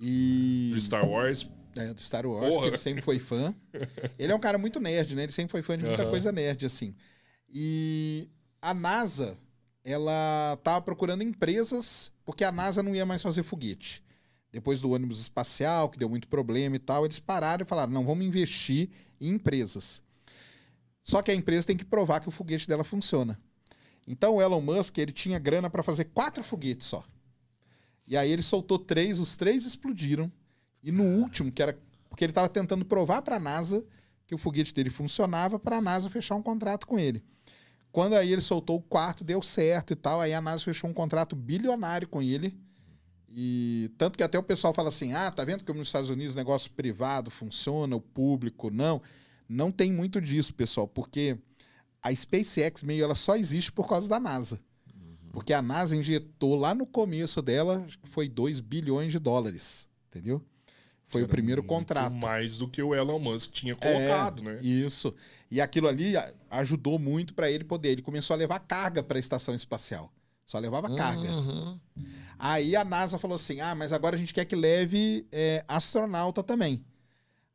E 0.00 0.70
Do 0.74 0.80
Star 0.80 1.08
Wars. 1.08 1.48
é, 1.76 1.92
do 1.94 2.02
Star 2.02 2.26
Wars, 2.26 2.54
Porra. 2.54 2.62
que 2.62 2.68
ele 2.70 2.78
sempre 2.78 3.02
foi 3.02 3.18
fã. 3.18 3.54
Ele 4.18 4.32
é 4.32 4.34
um 4.34 4.40
cara 4.40 4.58
muito 4.58 4.80
nerd, 4.80 5.14
né? 5.14 5.24
Ele 5.24 5.32
sempre 5.32 5.52
foi 5.52 5.62
fã 5.62 5.76
de 5.76 5.84
muita 5.84 6.02
Aham. 6.02 6.10
coisa 6.10 6.32
nerd, 6.32 6.66
assim. 6.66 6.94
E 7.48 8.28
a 8.60 8.72
NASA, 8.74 9.36
ela 9.84 10.58
tava 10.62 10.80
procurando 10.82 11.22
empresas, 11.22 12.10
porque 12.24 12.44
a 12.44 12.52
NASA 12.52 12.82
não 12.82 12.94
ia 12.94 13.06
mais 13.06 13.22
fazer 13.22 13.42
foguete. 13.42 14.02
Depois 14.50 14.80
do 14.82 14.90
ônibus 14.90 15.20
espacial, 15.20 15.88
que 15.88 15.98
deu 15.98 16.08
muito 16.08 16.28
problema 16.28 16.76
e 16.76 16.78
tal, 16.78 17.04
eles 17.04 17.18
pararam 17.18 17.62
e 17.64 17.66
falaram: 17.68 17.92
não, 17.92 18.04
vamos 18.04 18.24
investir 18.26 18.90
em 19.20 19.28
empresas. 19.30 20.02
Só 21.02 21.22
que 21.22 21.30
a 21.30 21.34
empresa 21.34 21.66
tem 21.66 21.76
que 21.76 21.84
provar 21.84 22.20
que 22.20 22.28
o 22.28 22.30
foguete 22.30 22.68
dela 22.68 22.84
funciona. 22.84 23.40
Então 24.06 24.36
o 24.36 24.42
Elon 24.42 24.60
Musk, 24.60 24.98
ele 24.98 25.10
tinha 25.12 25.38
grana 25.38 25.70
para 25.70 25.82
fazer 25.82 26.04
quatro 26.06 26.42
foguetes 26.44 26.86
só. 26.86 27.04
E 28.06 28.16
aí 28.16 28.30
ele 28.30 28.42
soltou 28.42 28.78
três, 28.78 29.18
os 29.18 29.36
três 29.36 29.64
explodiram. 29.64 30.30
E 30.82 30.90
no 30.90 31.04
último, 31.04 31.52
que 31.52 31.62
era 31.62 31.78
porque 32.08 32.24
ele 32.24 32.30
estava 32.30 32.48
tentando 32.48 32.84
provar 32.84 33.22
para 33.22 33.36
a 33.36 33.40
NASA 33.40 33.84
que 34.26 34.34
o 34.34 34.38
foguete 34.38 34.74
dele 34.74 34.90
funcionava 34.90 35.58
para 35.58 35.78
a 35.78 35.80
NASA 35.80 36.10
fechar 36.10 36.34
um 36.34 36.42
contrato 36.42 36.86
com 36.86 36.98
ele. 36.98 37.24
Quando 37.90 38.14
aí 38.14 38.32
ele 38.32 38.42
soltou 38.42 38.76
o 38.76 38.82
quarto, 38.82 39.24
deu 39.24 39.40
certo 39.40 39.92
e 39.92 39.96
tal, 39.96 40.20
aí 40.20 40.34
a 40.34 40.40
NASA 40.40 40.64
fechou 40.64 40.88
um 40.88 40.92
contrato 40.94 41.34
bilionário 41.36 42.08
com 42.08 42.22
ele. 42.22 42.58
E 43.28 43.90
tanto 43.96 44.16
que 44.16 44.22
até 44.22 44.38
o 44.38 44.42
pessoal 44.42 44.74
fala 44.74 44.90
assim: 44.90 45.14
"Ah, 45.14 45.30
tá 45.30 45.44
vendo 45.44 45.64
como 45.64 45.78
nos 45.78 45.88
Estados 45.88 46.10
Unidos 46.10 46.34
o 46.34 46.36
negócio 46.36 46.70
privado 46.72 47.30
funciona, 47.30 47.96
o 47.96 48.00
público 48.00 48.70
não?" 48.70 49.00
Não 49.48 49.70
tem 49.70 49.92
muito 49.92 50.20
disso, 50.20 50.54
pessoal, 50.54 50.88
porque 50.88 51.38
a 52.02 52.14
SpaceX 52.14 52.82
meio 52.82 53.04
ela 53.04 53.14
só 53.14 53.36
existe 53.36 53.70
por 53.70 53.86
causa 53.86 54.08
da 54.08 54.18
NASA. 54.18 54.60
Porque 55.32 55.54
a 55.54 55.62
NASA 55.62 55.96
injetou 55.96 56.54
lá 56.54 56.74
no 56.74 56.86
começo 56.86 57.40
dela, 57.40 57.82
acho 57.86 57.98
que 57.98 58.08
foi 58.08 58.28
2 58.28 58.60
bilhões 58.60 59.10
de 59.10 59.18
dólares, 59.18 59.88
entendeu? 60.08 60.44
Foi 61.04 61.22
o 61.22 61.24
Era 61.24 61.30
primeiro 61.30 61.62
muito 61.62 61.70
contrato. 61.70 62.14
Mais 62.14 62.58
do 62.58 62.68
que 62.68 62.82
o 62.82 62.94
Elon 62.94 63.18
Musk 63.18 63.50
tinha 63.50 63.72
É, 63.72 63.76
colocado, 63.76 64.42
né? 64.42 64.58
Isso. 64.62 65.14
E 65.50 65.60
aquilo 65.60 65.88
ali 65.88 66.14
ajudou 66.50 66.98
muito 66.98 67.34
para 67.34 67.50
ele 67.50 67.64
poder. 67.64 67.90
Ele 67.90 68.02
começou 68.02 68.34
a 68.34 68.36
levar 68.36 68.58
carga 68.60 69.02
para 69.02 69.18
a 69.18 69.20
estação 69.20 69.54
espacial. 69.54 70.12
Só 70.46 70.58
levava 70.58 70.94
carga. 70.94 71.30
Uhum. 71.30 71.78
Aí 72.38 72.76
a 72.76 72.84
NASA 72.84 73.18
falou 73.18 73.34
assim: 73.36 73.60
ah, 73.60 73.74
mas 73.74 73.92
agora 73.92 74.16
a 74.16 74.18
gente 74.18 74.32
quer 74.34 74.44
que 74.44 74.56
leve 74.56 75.26
é, 75.32 75.64
astronauta 75.68 76.42
também. 76.42 76.84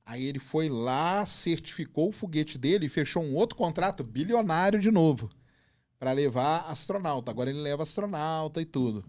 Aí 0.05 0.23
ele 0.25 0.39
foi 0.39 0.69
lá, 0.69 1.25
certificou 1.25 2.09
o 2.09 2.13
foguete 2.13 2.57
dele 2.57 2.85
e 2.85 2.89
fechou 2.89 3.23
um 3.23 3.35
outro 3.35 3.57
contrato 3.57 4.03
bilionário 4.03 4.79
de 4.79 4.89
novo 4.89 5.29
para 5.99 6.11
levar 6.11 6.65
astronauta. 6.69 7.31
Agora 7.31 7.49
ele 7.49 7.61
leva 7.61 7.83
astronauta 7.83 8.61
e 8.61 8.65
tudo. 8.65 9.03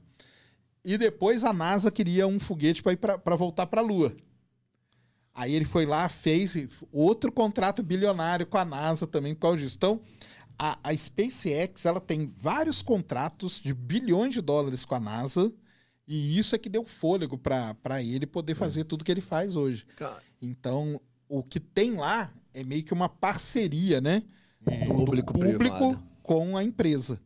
E 0.85 0.97
depois 0.97 1.45
a 1.45 1.53
NASA 1.53 1.91
queria 1.91 2.27
um 2.27 2.41
foguete 2.41 2.83
para 2.83 2.93
ir 2.93 2.97
para 2.97 3.37
voltar 3.37 3.67
para 3.67 3.81
a 3.81 3.85
Lua. 3.85 4.15
Aí 5.35 5.55
ele 5.55 5.65
foi 5.65 5.87
lá, 5.87 6.09
fez 6.09 6.57
outro 6.93 7.31
contrato 7.31 7.83
bilionário 7.83 8.47
com 8.47 8.59
a 8.59 8.65
NASA 8.65 9.07
também 9.07 9.35
por 9.35 9.43
causa 9.43 9.59
disso. 9.59 9.77
Então, 9.77 10.01
a, 10.59 10.79
a 10.83 10.97
SpaceX 10.97 11.85
ela 11.85 12.01
tem 12.01 12.27
vários 12.27 12.83
contratos 12.83 13.61
de 13.61 13.73
bilhões 13.73 14.35
de 14.35 14.41
dólares 14.41 14.85
com 14.85 14.95
a 14.95 15.01
NASA 15.01 15.53
e 16.07 16.39
isso 16.39 16.57
é 16.57 16.59
que 16.59 16.69
deu 16.69 16.85
fôlego 16.85 17.37
para 17.37 18.03
ele 18.03 18.27
poder 18.27 18.55
fazer 18.55 18.85
tudo 18.85 19.05
que 19.05 19.13
ele 19.13 19.21
faz 19.21 19.55
hoje. 19.55 19.85
Cara, 19.95 20.23
Então, 20.41 21.01
o 21.29 21.43
que 21.43 21.61
tem 21.61 21.93
lá 21.93 22.33
é 22.55 22.65
meio 22.65 22.83
que 22.83 22.95
uma 22.95 23.09
parceria, 23.09 24.01
né? 24.01 24.23
Do, 24.61 24.73
do 24.73 24.95
Público-privado. 24.95 25.79
público 25.79 26.08
com 26.29 26.59
a 26.59 26.63
empresa. 26.63 27.19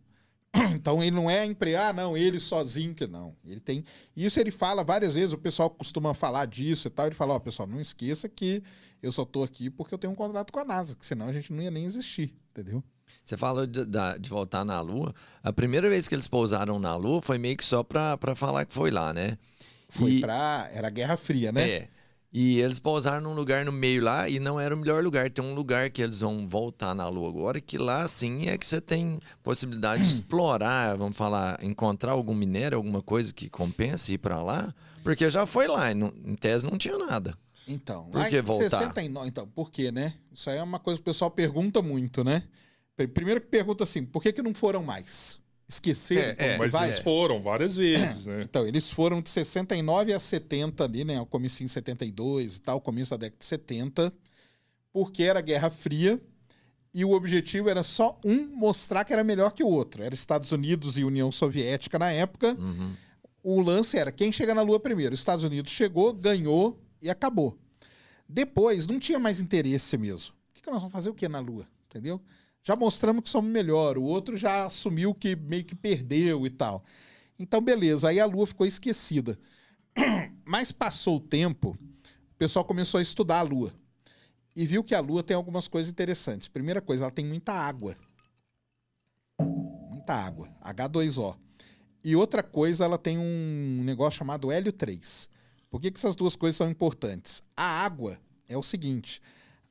Então 0.74 1.02
ele 1.02 1.10
não 1.16 1.28
é 1.30 1.40
a 1.40 1.46
empresa, 1.46 1.88
ah, 1.88 1.92
não, 1.92 2.16
ele 2.16 2.38
sozinho 2.38 2.94
que 2.94 3.06
não. 3.06 3.34
Ele 3.44 3.58
tem. 3.58 3.84
Isso 4.16 4.38
ele 4.38 4.50
fala 4.50 4.84
várias 4.84 5.14
vezes, 5.16 5.32
o 5.32 5.38
pessoal 5.38 5.68
costuma 5.70 6.12
falar 6.14 6.44
disso 6.46 6.86
e 6.88 6.90
tal. 6.90 7.06
Ele 7.06 7.14
fala, 7.14 7.34
ó, 7.34 7.38
pessoal, 7.38 7.66
não 7.66 7.80
esqueça 7.80 8.28
que 8.28 8.62
eu 9.02 9.10
só 9.10 9.24
tô 9.24 9.42
aqui 9.42 9.68
porque 9.70 9.92
eu 9.94 9.98
tenho 9.98 10.12
um 10.12 10.16
contrato 10.16 10.52
com 10.52 10.60
a 10.60 10.64
NASA, 10.64 10.94
que 10.94 11.06
senão 11.06 11.26
a 11.28 11.32
gente 11.32 11.52
não 11.52 11.62
ia 11.62 11.70
nem 11.70 11.84
existir, 11.84 12.34
entendeu? 12.50 12.82
Você 13.24 13.36
falou 13.36 13.66
de, 13.66 13.80
de 14.20 14.28
voltar 14.30 14.64
na 14.64 14.80
Lua. 14.80 15.14
A 15.42 15.52
primeira 15.52 15.88
vez 15.88 16.06
que 16.06 16.14
eles 16.14 16.28
pousaram 16.28 16.78
na 16.78 16.94
Lua 16.96 17.20
foi 17.22 17.38
meio 17.38 17.56
que 17.56 17.64
só 17.64 17.82
pra, 17.82 18.16
pra 18.18 18.34
falar 18.34 18.64
que 18.66 18.74
foi 18.74 18.90
lá, 18.90 19.12
né? 19.12 19.38
Foi 19.88 20.12
E- 20.12 20.20
pra. 20.20 20.68
Era 20.72 20.90
Guerra 20.90 21.16
Fria, 21.16 21.50
né? 21.50 21.68
É. 21.70 21.88
E 22.32 22.58
eles 22.60 22.78
pousaram 22.78 23.20
num 23.20 23.34
lugar 23.34 23.62
no 23.64 23.70
meio 23.72 24.02
lá 24.02 24.26
e 24.28 24.40
não 24.40 24.58
era 24.58 24.74
o 24.74 24.78
melhor 24.78 25.04
lugar. 25.04 25.30
Tem 25.30 25.44
um 25.44 25.54
lugar 25.54 25.90
que 25.90 26.00
eles 26.00 26.20
vão 26.20 26.48
voltar 26.48 26.94
na 26.94 27.06
Lua 27.06 27.28
agora, 27.28 27.60
que 27.60 27.76
lá 27.76 28.08
sim 28.08 28.48
é 28.48 28.56
que 28.56 28.66
você 28.66 28.80
tem 28.80 29.20
possibilidade 29.42 30.02
de 30.02 30.08
explorar, 30.14 30.96
vamos 30.96 31.16
falar, 31.16 31.62
encontrar 31.62 32.12
algum 32.12 32.34
minério, 32.34 32.76
alguma 32.78 33.02
coisa 33.02 33.34
que 33.34 33.50
compense 33.50 34.14
ir 34.14 34.18
pra 34.18 34.42
lá. 34.42 34.74
Porque 35.04 35.28
já 35.28 35.44
foi 35.44 35.66
lá, 35.68 35.90
e 35.90 35.94
não- 35.94 36.12
em 36.24 36.34
tese 36.34 36.64
não 36.64 36.78
tinha 36.78 36.96
nada. 36.96 37.36
Então, 37.68 38.06
Por 38.10 38.26
que 38.26 38.40
voltar? 38.40 38.70
69, 38.70 39.28
então, 39.28 39.46
por 39.46 39.70
quê, 39.70 39.92
né? 39.92 40.14
Isso 40.32 40.48
aí 40.48 40.56
é 40.58 40.62
uma 40.62 40.78
coisa 40.78 40.98
que 40.98 41.02
o 41.02 41.04
pessoal 41.04 41.30
pergunta 41.30 41.82
muito, 41.82 42.24
né? 42.24 42.44
Pr- 42.96 43.08
Primeiro 43.08 43.40
que 43.40 43.46
pergunta 43.48 43.84
assim, 43.84 44.04
por 44.04 44.22
que, 44.22 44.32
que 44.32 44.42
não 44.42 44.54
foram 44.54 44.82
mais? 44.82 45.38
Esqueceram? 45.72 46.34
É, 46.38 46.54
é, 46.54 46.58
Mas 46.58 46.72
vai? 46.72 46.88
eles 46.88 46.98
foram 46.98 47.42
várias 47.42 47.76
vezes, 47.76 48.26
né? 48.26 48.42
Então, 48.42 48.66
eles 48.66 48.90
foram 48.90 49.22
de 49.22 49.30
69 49.30 50.12
a 50.12 50.18
70 50.18 50.84
ali, 50.84 51.04
né? 51.04 51.20
O 51.20 51.26
começo 51.26 51.64
em 51.64 51.68
72 51.68 52.56
e 52.56 52.60
tal, 52.60 52.80
começo 52.80 53.10
da 53.10 53.16
década 53.16 53.38
de 53.38 53.46
70, 53.46 54.12
porque 54.92 55.22
era 55.22 55.40
Guerra 55.40 55.70
Fria 55.70 56.20
e 56.94 57.04
o 57.04 57.12
objetivo 57.12 57.70
era 57.70 57.82
só 57.82 58.20
um 58.24 58.46
mostrar 58.54 59.04
que 59.04 59.12
era 59.12 59.24
melhor 59.24 59.52
que 59.52 59.64
o 59.64 59.68
outro. 59.68 60.02
Era 60.02 60.14
Estados 60.14 60.52
Unidos 60.52 60.98
e 60.98 61.04
União 61.04 61.32
Soviética 61.32 61.98
na 61.98 62.10
época. 62.10 62.54
Uhum. 62.58 62.94
O 63.42 63.60
lance 63.60 63.96
era 63.96 64.12
quem 64.12 64.30
chega 64.30 64.54
na 64.54 64.60
Lua 64.60 64.78
primeiro. 64.78 65.14
Os 65.14 65.20
Estados 65.20 65.44
Unidos 65.44 65.72
chegou, 65.72 66.12
ganhou 66.12 66.78
e 67.00 67.08
acabou. 67.08 67.58
Depois, 68.28 68.86
não 68.86 68.98
tinha 69.00 69.18
mais 69.18 69.40
interesse 69.40 69.96
mesmo. 69.96 70.34
O 70.50 70.54
que, 70.54 70.62
que 70.62 70.70
nós 70.70 70.80
vamos 70.80 70.92
fazer 70.92 71.08
o 71.08 71.14
que 71.14 71.26
na 71.28 71.40
Lua? 71.40 71.66
Entendeu? 71.88 72.20
Já 72.62 72.76
mostramos 72.76 73.24
que 73.24 73.30
somos 73.30 73.50
melhor. 73.50 73.98
O 73.98 74.04
outro 74.04 74.36
já 74.36 74.66
assumiu 74.66 75.14
que 75.14 75.34
meio 75.34 75.64
que 75.64 75.74
perdeu 75.74 76.46
e 76.46 76.50
tal. 76.50 76.84
Então, 77.38 77.60
beleza. 77.60 78.08
Aí 78.08 78.20
a 78.20 78.26
Lua 78.26 78.46
ficou 78.46 78.66
esquecida. 78.66 79.38
Mas 80.44 80.70
passou 80.70 81.16
o 81.16 81.20
tempo, 81.20 81.76
o 82.30 82.34
pessoal 82.36 82.64
começou 82.64 82.98
a 82.98 83.02
estudar 83.02 83.40
a 83.40 83.42
Lua. 83.42 83.72
E 84.54 84.66
viu 84.66 84.84
que 84.84 84.94
a 84.94 85.00
Lua 85.00 85.22
tem 85.22 85.34
algumas 85.34 85.66
coisas 85.66 85.90
interessantes. 85.90 86.46
Primeira 86.46 86.80
coisa, 86.80 87.04
ela 87.04 87.10
tem 87.10 87.24
muita 87.24 87.52
água. 87.52 87.96
Muita 89.40 90.14
água. 90.14 90.48
H2O. 90.62 91.36
E 92.04 92.14
outra 92.14 92.42
coisa, 92.42 92.84
ela 92.84 92.98
tem 92.98 93.18
um 93.18 93.82
negócio 93.84 94.18
chamado 94.18 94.52
hélio 94.52 94.72
3. 94.72 95.28
Por 95.70 95.80
que, 95.80 95.90
que 95.90 95.96
essas 95.96 96.14
duas 96.14 96.36
coisas 96.36 96.56
são 96.56 96.68
importantes? 96.68 97.42
A 97.56 97.64
água 97.64 98.18
é 98.46 98.56
o 98.58 98.62
seguinte: 98.62 99.22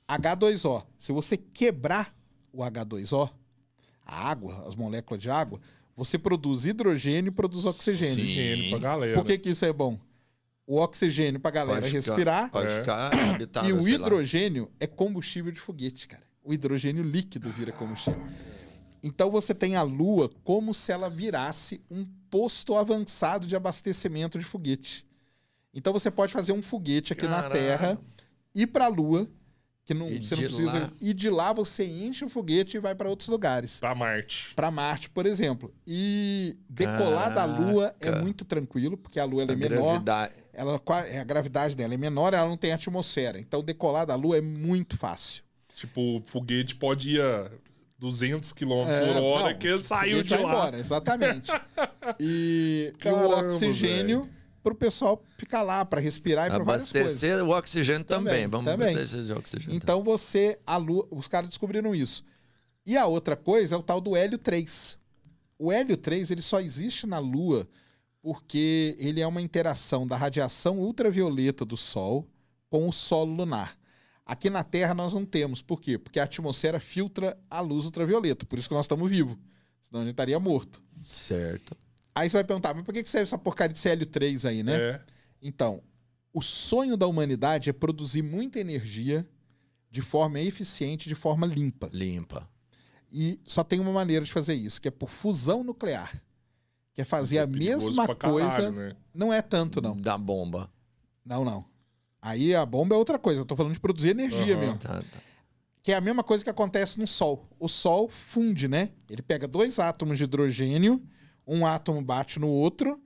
H2O. 0.07 0.83
Se 0.97 1.11
você 1.11 1.37
quebrar 1.37 2.15
o 2.53 2.59
H2O, 2.63 3.29
a 4.05 4.27
água, 4.29 4.63
as 4.67 4.75
moléculas 4.75 5.21
de 5.21 5.29
água, 5.29 5.59
você 5.95 6.17
produz 6.17 6.65
hidrogênio 6.65 7.29
e 7.29 7.31
produz 7.31 7.65
oxigênio. 7.65 8.25
Sim. 8.25 8.69
Pra 8.71 8.79
galera. 8.79 9.13
Por 9.15 9.25
que, 9.25 9.37
que 9.37 9.49
isso 9.49 9.65
é 9.65 9.71
bom? 9.73 9.99
O 10.65 10.77
oxigênio 10.79 11.39
para 11.39 11.51
galera 11.51 11.81
Pode 11.81 11.87
ficar- 12.01 12.11
respirar 12.13 12.51
Pode 12.51 12.71
É. 12.71 12.79
ficar 12.79 13.13
habitável, 13.35 13.69
e 13.69 13.73
o 13.79 13.83
sei 13.83 13.97
lá. 13.97 13.99
hidrogênio 14.07 14.71
é 14.79 14.87
combustível 14.87 15.51
de 15.51 15.59
foguete, 15.59 16.07
cara. 16.07 16.23
O 16.43 16.53
hidrogênio 16.53 17.03
líquido 17.03 17.51
vira 17.51 17.71
combustível. 17.71 18.21
Então 19.03 19.29
você 19.31 19.53
tem 19.53 19.75
a 19.75 19.81
Lua 19.81 20.29
como 20.43 20.73
se 20.73 20.91
ela 20.91 21.09
virasse 21.09 21.81
um 21.89 22.05
posto 22.29 22.75
avançado 22.75 23.45
de 23.47 23.55
abastecimento 23.55 24.37
de 24.39 24.45
foguete. 24.45 25.05
Então 25.73 25.91
você 25.91 26.09
pode 26.11 26.31
fazer 26.31 26.51
um 26.53 26.61
foguete 26.61 27.11
aqui 27.13 27.23
na 27.27 27.43
Caralho. 27.43 27.53
Terra, 27.53 27.99
ir 28.53 28.67
para 28.67 28.85
a 28.85 28.89
Lua, 28.89 29.27
que 29.93 29.99
não, 29.99 30.09
E 30.09 30.23
você 30.23 30.35
não 30.35 30.41
de 30.41 30.47
precisa. 30.47 30.79
lá- 30.79 30.91
E 31.01 31.13
de 31.13 31.29
lá 31.29 31.51
você 31.53 31.85
enche 31.85 32.23
o 32.25 32.29
foguete 32.29 32.77
e 32.77 32.79
vai 32.79 32.95
para 32.95 33.09
outros 33.09 33.27
lugares. 33.29 33.79
Pra 33.79 33.93
Marte. 33.93 34.53
Para 34.55 34.71
Marte, 34.71 35.09
por 35.09 35.25
exemplo. 35.25 35.73
E 35.85 36.55
decolar 36.69 37.33
da 37.33 37.45
Lua 37.45 37.93
é 37.99 38.05
Caraca. 38.05 38.23
muito 38.23 38.45
tranquilo, 38.45 38.97
porque 38.97 39.19
a 39.19 39.25
Lua 39.25 39.43
ela 39.43 39.51
é 39.51 39.55
A 39.55 39.57
menor 39.57 39.83
gravidade. 39.83 40.33
ela 40.53 40.79
qua- 40.79 41.01
a 41.19 41.23
gravidade 41.23 41.75
dela 41.75 41.93
é 41.93 41.97
menor, 41.97 42.33
ela 42.33 42.47
não 42.47 42.57
tem 42.57 42.71
atmosfera. 42.71 43.39
Então 43.39 43.63
decolar 43.63 44.05
da 44.05 44.15
Lua 44.15 44.37
é 44.37 44.41
muito 44.41 44.97
fácil. 44.97 45.43
Tipo, 45.75 46.17
o 46.17 46.23
foguete 46.25 46.75
pode 46.75 47.15
ir 47.15 47.21
a 47.21 47.49
200 47.97 48.51
km 48.53 48.87
É, 48.87 49.05
por 49.05 49.15
hora 49.21 49.51
não, 49.51 49.59
que 49.59 49.79
saiu 49.79 50.21
de 50.21 50.33
lá. 50.35 50.39
embora, 50.39 50.77
exatamente. 50.79 51.51
E, 52.19 52.93
e 52.93 52.97
Caramba, 52.99 53.27
o 53.27 53.39
oxigênio 53.45 54.29
para 54.63 54.73
o 54.73 54.75
pessoal 54.75 55.23
ficar 55.37 55.61
lá 55.61 55.83
para 55.83 55.99
respirar 55.99 56.47
e 56.47 56.49
para 56.49 56.63
várias 56.63 56.91
coisas. 56.91 57.11
Abastecer 57.11 57.43
o 57.43 57.49
oxigênio 57.49 58.03
também. 58.03 58.33
Também, 58.33 58.47
Vamos 58.47 58.65
também. 58.71 58.95
abastecer 58.95 59.23
de 59.23 59.33
oxigênio. 59.33 59.75
Então 59.75 60.03
você, 60.03 60.59
a 60.65 60.77
Lua, 60.77 61.07
os 61.11 61.27
caras 61.27 61.49
descobriram 61.49 61.95
isso. 61.95 62.23
E 62.85 62.97
a 62.97 63.05
outra 63.05 63.35
coisa 63.35 63.75
é 63.75 63.77
o 63.77 63.83
tal 63.83 63.99
do 64.01 64.15
hélio 64.15 64.37
3. 64.37 64.97
O 65.57 65.71
hélio 65.71 65.97
3 65.97 66.31
ele 66.31 66.41
só 66.41 66.59
existe 66.59 67.05
na 67.05 67.19
Lua 67.19 67.67
porque 68.21 68.95
ele 68.99 69.21
é 69.21 69.27
uma 69.27 69.41
interação 69.41 70.05
da 70.05 70.15
radiação 70.15 70.79
ultravioleta 70.79 71.65
do 71.65 71.75
Sol 71.75 72.27
com 72.69 72.87
o 72.87 72.91
solo 72.91 73.33
lunar. 73.33 73.77
Aqui 74.25 74.49
na 74.49 74.63
Terra 74.63 74.93
nós 74.93 75.13
não 75.13 75.25
temos. 75.25 75.61
Por 75.61 75.81
quê? 75.81 75.97
Porque 75.97 76.19
a 76.19 76.23
atmosfera 76.23 76.79
filtra 76.79 77.37
a 77.49 77.59
luz 77.59 77.85
ultravioleta. 77.85 78.45
Por 78.45 78.57
isso 78.57 78.69
que 78.69 78.75
nós 78.75 78.85
estamos 78.85 79.09
vivos. 79.09 79.37
Senão 79.81 80.01
a 80.01 80.03
gente 80.05 80.13
estaria 80.13 80.39
morto. 80.39 80.81
Certo. 81.01 81.75
Aí 82.13 82.29
você 82.29 82.37
vai 82.37 82.43
perguntar, 82.43 82.73
mas 82.73 82.83
por 82.83 82.93
que 82.93 83.03
que 83.03 83.09
serve 83.09 83.23
essa 83.23 83.37
porcaria 83.37 83.73
de 83.73 83.87
hélio 83.87 84.05
3 84.05 84.45
aí, 84.45 84.63
né? 84.63 84.75
É. 84.75 85.01
Então, 85.41 85.81
o 86.33 86.41
sonho 86.41 86.97
da 86.97 87.07
humanidade 87.07 87.69
é 87.69 87.73
produzir 87.73 88.21
muita 88.21 88.59
energia 88.59 89.27
de 89.89 90.01
forma 90.01 90.39
eficiente, 90.39 91.09
de 91.09 91.15
forma 91.15 91.45
limpa. 91.45 91.89
Limpa. 91.91 92.47
E 93.11 93.39
só 93.45 93.63
tem 93.63 93.79
uma 93.79 93.91
maneira 93.91 94.23
de 94.23 94.31
fazer 94.31 94.53
isso, 94.53 94.81
que 94.81 94.87
é 94.87 94.91
por 94.91 95.09
fusão 95.09 95.63
nuclear. 95.63 96.21
Que 96.93 97.01
é 97.01 97.05
fazer 97.05 97.37
é 97.37 97.41
a 97.41 97.47
mesma 97.47 98.07
caralho, 98.15 98.33
coisa. 98.33 98.71
né? 98.71 98.95
Não 99.13 99.31
é 99.31 99.41
tanto, 99.41 99.81
não. 99.81 99.95
Da 99.95 100.17
bomba. 100.17 100.69
Não, 101.25 101.43
não. 101.43 101.65
Aí 102.21 102.53
a 102.53 102.65
bomba 102.65 102.95
é 102.95 102.97
outra 102.97 103.17
coisa. 103.17 103.41
Eu 103.41 103.45
tô 103.45 103.55
falando 103.55 103.73
de 103.73 103.79
produzir 103.79 104.09
energia 104.09 104.53
Aham. 104.55 104.59
mesmo. 104.59 104.77
Tá, 104.77 104.99
tá. 105.01 105.19
Que 105.81 105.91
é 105.91 105.95
a 105.95 106.01
mesma 106.01 106.23
coisa 106.23 106.43
que 106.43 106.49
acontece 106.49 106.99
no 106.99 107.07
Sol. 107.07 107.49
O 107.59 107.67
Sol 107.67 108.07
funde, 108.07 108.67
né? 108.67 108.91
Ele 109.09 109.21
pega 109.21 109.47
dois 109.47 109.79
átomos 109.79 110.17
de 110.17 110.25
hidrogênio, 110.25 111.01
um 111.53 111.65
átomo 111.65 112.01
bate 112.01 112.39
no 112.39 112.47
outro, 112.47 112.99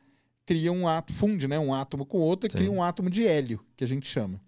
cria 0.45 0.71
um 0.71 0.87
átomo, 0.87 1.17
funde, 1.19 1.47
né? 1.47 1.57
Um 1.57 1.73
átomo 1.73 2.05
com 2.05 2.17
o 2.19 2.21
outro 2.21 2.47
e 2.47 2.51
Sim. 2.51 2.57
cria 2.59 2.71
um 2.71 2.81
átomo 2.83 3.09
de 3.09 3.25
hélio, 3.25 3.65
que 3.75 3.83
a 3.83 3.87
gente 3.87 4.07
chama. 4.07 4.39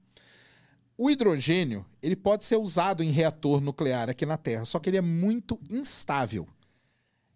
O 0.98 1.10
hidrogênio, 1.10 1.86
ele 2.02 2.16
pode 2.16 2.44
ser 2.46 2.56
usado 2.58 3.04
em 3.04 3.12
reator 3.12 3.62
nuclear 3.62 4.10
aqui 4.10 4.26
na 4.26 4.38
Terra, 4.38 4.66
só 4.66 4.80
que 4.80 4.90
ele 4.90 4.98
é 4.98 5.02
muito 5.02 5.60
instável. 5.72 6.48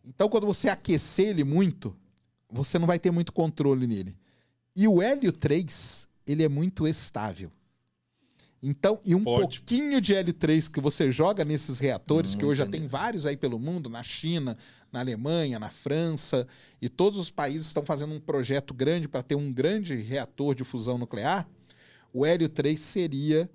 Então, 0.04 0.28
quando 0.30 0.48
você 0.48 0.68
aquecer 0.70 1.28
ele 1.30 1.44
muito, 1.44 1.96
você 2.50 2.80
não 2.80 2.88
vai 2.88 2.98
ter 3.00 3.12
muito 3.12 3.32
controle 3.32 3.86
nele. 3.86 4.18
E 4.76 4.88
o 4.88 5.02
hélio 5.02 5.32
3, 5.32 6.08
ele 6.26 6.44
é 6.44 6.50
muito 6.50 6.88
estável. 6.88 7.52
Então, 8.64 9.00
e 9.04 9.16
um 9.16 9.24
Pode. 9.24 9.60
pouquinho 9.60 10.00
de 10.00 10.14
hélio 10.14 10.34
3 10.34 10.68
que 10.68 10.80
você 10.80 11.12
joga 11.12 11.44
nesses 11.44 11.80
reatores, 11.80 12.32
que 12.36 12.44
Muito 12.44 12.52
hoje 12.52 12.58
já 12.60 12.66
ener- 12.66 12.80
tem 12.80 12.88
vários 12.88 13.26
aí 13.26 13.36
pelo 13.36 13.58
mundo, 13.60 13.90
na 13.90 14.04
China, 14.04 14.56
na 14.92 15.00
Alemanha, 15.00 15.60
na 15.60 15.70
França, 15.70 16.48
e 16.82 16.90
todos 16.90 17.18
os 17.18 17.32
países 17.32 17.68
estão 17.68 17.86
fazendo 17.86 18.14
um 18.14 18.20
projeto 18.20 18.74
grande 18.74 19.08
para 19.08 19.24
ter 19.24 19.36
um 19.36 19.52
grande 19.52 19.96
reator 19.96 20.54
de 20.54 20.64
fusão 20.64 20.98
nuclear. 20.98 21.48
O 22.14 22.26
hélio 22.26 22.50
3 22.50 22.80
seria 22.80 23.50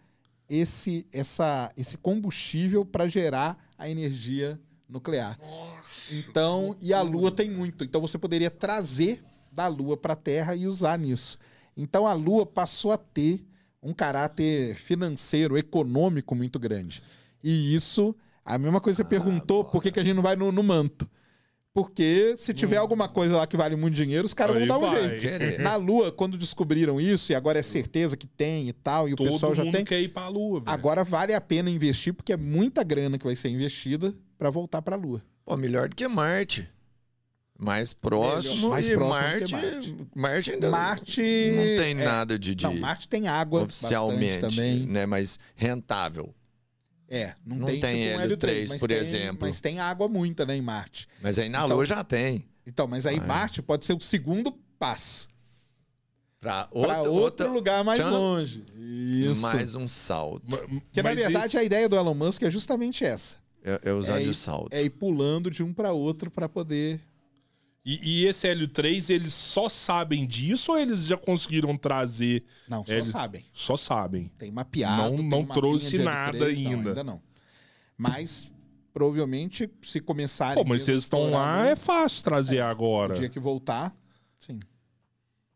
esse, 0.48 1.06
essa, 1.12 1.72
esse 1.76 1.96
combustível 1.98 2.84
para 2.84 3.08
gerar 3.08 3.58
a 3.76 3.88
energia 3.88 4.58
nuclear. 4.88 5.38
Então, 6.12 6.76
e 6.80 6.94
a 6.94 7.02
Lua 7.02 7.30
tem 7.30 7.50
muito. 7.50 7.84
Então 7.84 8.00
você 8.00 8.16
poderia 8.16 8.50
trazer 8.50 9.22
da 9.52 9.66
Lua 9.66 9.96
para 9.96 10.14
a 10.14 10.16
Terra 10.16 10.54
e 10.54 10.66
usar 10.66 10.98
nisso. 10.98 11.38
Então 11.76 12.06
a 12.06 12.12
Lua 12.12 12.46
passou 12.46 12.92
a 12.92 12.98
ter 12.98 13.44
um 13.82 13.92
caráter 13.92 14.74
financeiro, 14.76 15.56
econômico 15.58 16.34
muito 16.34 16.58
grande. 16.58 17.02
E 17.42 17.74
isso, 17.74 18.14
a 18.44 18.58
mesma 18.58 18.80
coisa 18.80 19.02
que 19.02 19.08
você 19.08 19.08
perguntou, 19.08 19.64
por 19.64 19.82
que, 19.82 19.92
que 19.92 20.00
a 20.00 20.04
gente 20.04 20.16
não 20.16 20.22
vai 20.22 20.34
no, 20.34 20.50
no 20.50 20.62
manto? 20.62 21.08
Porque 21.76 22.34
se 22.38 22.54
tiver 22.54 22.78
alguma 22.78 23.06
coisa 23.06 23.36
lá 23.36 23.46
que 23.46 23.54
vale 23.54 23.76
muito 23.76 23.94
dinheiro, 23.94 24.24
os 24.24 24.32
caras 24.32 24.56
vão 24.56 24.66
dar 24.66 24.78
um 24.78 24.80
vai. 24.80 25.08
jeito. 25.10 25.20
Querer. 25.20 25.58
Na 25.58 25.76
Lua, 25.76 26.10
quando 26.10 26.38
descobriram 26.38 26.98
isso, 26.98 27.32
e 27.32 27.34
agora 27.34 27.58
é 27.58 27.62
certeza 27.62 28.16
que 28.16 28.26
tem 28.26 28.66
e 28.66 28.72
tal, 28.72 29.06
e 29.06 29.12
o 29.12 29.16
Todo 29.16 29.30
pessoal 29.30 29.54
já 29.54 29.62
tem. 29.70 29.84
quer 29.84 30.00
ir 30.00 30.08
pra 30.08 30.26
Lua. 30.26 30.62
Agora 30.64 31.04
vale 31.04 31.34
a 31.34 31.40
pena 31.40 31.68
investir, 31.68 32.14
porque 32.14 32.32
é 32.32 32.36
muita 32.38 32.82
grana 32.82 33.18
que 33.18 33.26
vai 33.26 33.36
ser 33.36 33.50
investida 33.50 34.14
para 34.38 34.48
voltar 34.48 34.80
para 34.80 34.96
a 34.96 34.98
Lua. 34.98 35.22
Pô, 35.44 35.54
melhor 35.54 35.90
do 35.90 35.94
que 35.94 36.08
Marte. 36.08 36.66
Mais 37.58 37.92
próximo. 37.92 38.70
Mais 38.70 38.88
próximo 38.88 39.08
Marte, 39.10 39.52
Marte. 39.52 39.96
Marte 40.14 40.50
ainda 40.52 40.70
Marte. 40.70 41.20
não 41.20 41.82
tem 41.84 42.00
é, 42.00 42.04
nada 42.04 42.38
de, 42.38 42.54
de 42.54 42.64
Não, 42.64 42.74
Marte 42.74 43.06
tem 43.06 43.28
água 43.28 43.64
oficialmente, 43.64 44.38
também. 44.40 44.86
né? 44.86 45.04
Mas 45.04 45.38
rentável. 45.54 46.34
É, 47.08 47.34
não, 47.46 47.56
Não 47.58 47.66
tem, 47.68 47.80
tem 47.80 47.90
tipo 47.94 48.04
um 48.04 48.08
hélio 48.10 48.20
hélio 48.22 48.36
3, 48.36 48.56
3, 48.56 48.70
mas 48.70 48.80
por 48.80 48.88
tem- 48.88 48.98
exemplo. 48.98 49.38
Mas 49.42 49.60
tem 49.60 49.78
água 49.78 50.08
muita, 50.08 50.44
né, 50.44 50.56
em 50.56 50.62
Marte. 50.62 51.08
Mas 51.22 51.38
aí 51.38 51.48
na 51.48 51.58
Então- 51.64 51.76
Lua 51.76 51.84
já 51.84 52.02
tem. 52.02 52.44
Então, 52.66 52.86
mas 52.88 53.06
aí 53.06 53.18
Ah, 53.20 53.22
é. 53.22 53.26
Marte 53.26 53.62
pode 53.62 53.86
ser 53.86 53.92
o 53.92 54.00
segundo 54.00 54.50
passo. 54.78 55.28
Pra 56.40 56.64
Para 56.64 56.98
outro 57.02 57.12
outra- 57.12 57.48
lugar 57.48 57.82
mais 57.84 57.98
Tchan. 58.00 58.10
longe. 58.10 58.64
Isso. 58.76 59.40
mais 59.42 59.74
um 59.74 59.88
salto. 59.88 60.44
Porque, 60.46 61.02
na 61.02 61.14
verdade, 61.14 61.46
esse- 61.46 61.58
a 61.58 61.64
ideia 61.64 61.88
do 61.88 61.96
Elon 61.96 62.14
Musk 62.14 62.42
é 62.42 62.50
justamente 62.50 63.04
essa. 63.04 63.38
É, 63.64 63.80
é 63.84 63.92
usar 63.92 64.20
É 64.20 64.24
de 64.24 64.30
ir- 64.30 64.34
salto. 64.34 64.72
É 64.72 64.82
ir 64.82 64.90
pulando 64.90 65.50
de 65.50 65.62
um 65.62 65.72
para 65.72 65.92
outro 65.92 66.30
para 66.30 66.48
poder. 66.48 67.00
E, 67.88 68.22
e 68.22 68.26
esse 68.26 68.48
Hélio 68.48 68.66
3, 68.66 69.10
eles 69.10 69.32
só 69.32 69.68
sabem 69.68 70.26
disso 70.26 70.72
ou 70.72 70.78
eles 70.78 71.06
já 71.06 71.16
conseguiram 71.16 71.76
trazer? 71.78 72.44
Não, 72.68 72.84
só 72.84 72.92
É, 72.92 72.96
ele- 72.96 73.06
sabem. 73.06 73.44
Só 73.52 73.76
sabem. 73.76 74.28
Tem 74.36 74.50
mapeado. 74.50 75.02
Não- 75.12 75.16
tem 75.16 75.28
não 75.28 75.46
trouxe 75.46 75.90
de 75.90 75.96
L3, 75.98 76.04
nada 76.04 76.38
não, 76.38 76.46
ainda. 76.46 76.88
ainda 76.90 77.04
não. 77.04 77.22
Mas 77.96 78.50
provavelmente 78.92 79.70
se 79.82 80.00
começarem. 80.00 80.60
Pô, 80.60 80.68
mas 80.68 80.82
se 80.82 80.90
eles 80.90 81.04
estão 81.04 81.30
lá, 81.30 81.58
muito, 81.58 81.68
é 81.70 81.76
fácil 81.76 82.24
trazer 82.24 82.58
no 82.60 82.66
agora. 82.66 83.14
dia 83.14 83.28
que 83.28 83.38
voltar, 83.38 83.94
sim. 84.40 84.58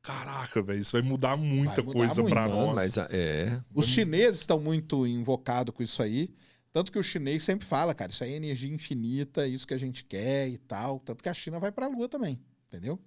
Caraca, 0.02 0.62
velho, 0.62 0.78
isso 0.80 0.92
vai 0.92 1.02
mudar 1.02 1.36
muita 1.36 1.74
Vai 1.76 1.84
mudar 1.84 1.98
coisa 1.98 2.22
muito. 2.22 2.32
pra 2.32 2.48
Não, 2.48 2.66
nós. 2.66 2.74
mas 2.74 2.96
é. 3.10 3.60
Os 3.74 3.86
chineses 3.86 4.40
estão 4.40 4.58
muito 4.60 5.06
invocados 5.06 5.74
com 5.74 5.82
isso 5.82 6.02
aí. 6.02 6.30
Tanto 6.72 6.92
que 6.92 6.98
o 6.98 7.02
chinês 7.02 7.42
sempre 7.42 7.66
fala, 7.66 7.94
cara, 7.94 8.12
isso 8.12 8.22
aí 8.22 8.32
é 8.32 8.36
energia 8.36 8.72
infinita, 8.72 9.46
isso 9.46 9.66
que 9.66 9.74
a 9.74 9.78
gente 9.78 10.04
quer 10.04 10.48
e 10.48 10.56
tal. 10.56 11.00
Tanto 11.00 11.22
que 11.22 11.28
a 11.28 11.34
China 11.34 11.58
vai 11.58 11.72
para 11.72 11.86
a 11.86 11.88
Lua 11.88 12.08
também, 12.08 12.40
entendeu? 12.66 12.98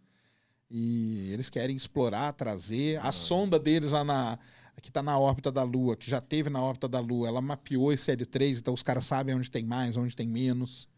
E 0.70 1.30
eles 1.32 1.50
querem 1.50 1.76
explorar, 1.76 2.34
trazer. 2.34 3.00
A 3.06 3.12
sonda 3.12 3.60
deles 3.60 3.92
lá 3.92 4.04
na. 4.04 4.40
Que 4.82 4.90
está 4.90 5.04
na 5.04 5.18
órbita 5.18 5.52
da 5.52 5.62
Lua, 5.62 5.96
que 5.96 6.10
já 6.10 6.20
teve 6.20 6.50
na 6.50 6.60
órbita 6.60 6.88
da 6.88 7.00
Lua, 7.00 7.28
ela 7.28 7.42
mapeou 7.42 7.94
esse 7.94 8.12
L3, 8.12 8.58
então 8.58 8.74
os 8.74 8.82
caras 8.82 9.06
sabem 9.06 9.36
onde 9.36 9.50
tem 9.50 9.64
mais, 9.64 9.96
onde 9.96 10.16
tem 10.16 10.28
menos. 10.28 10.90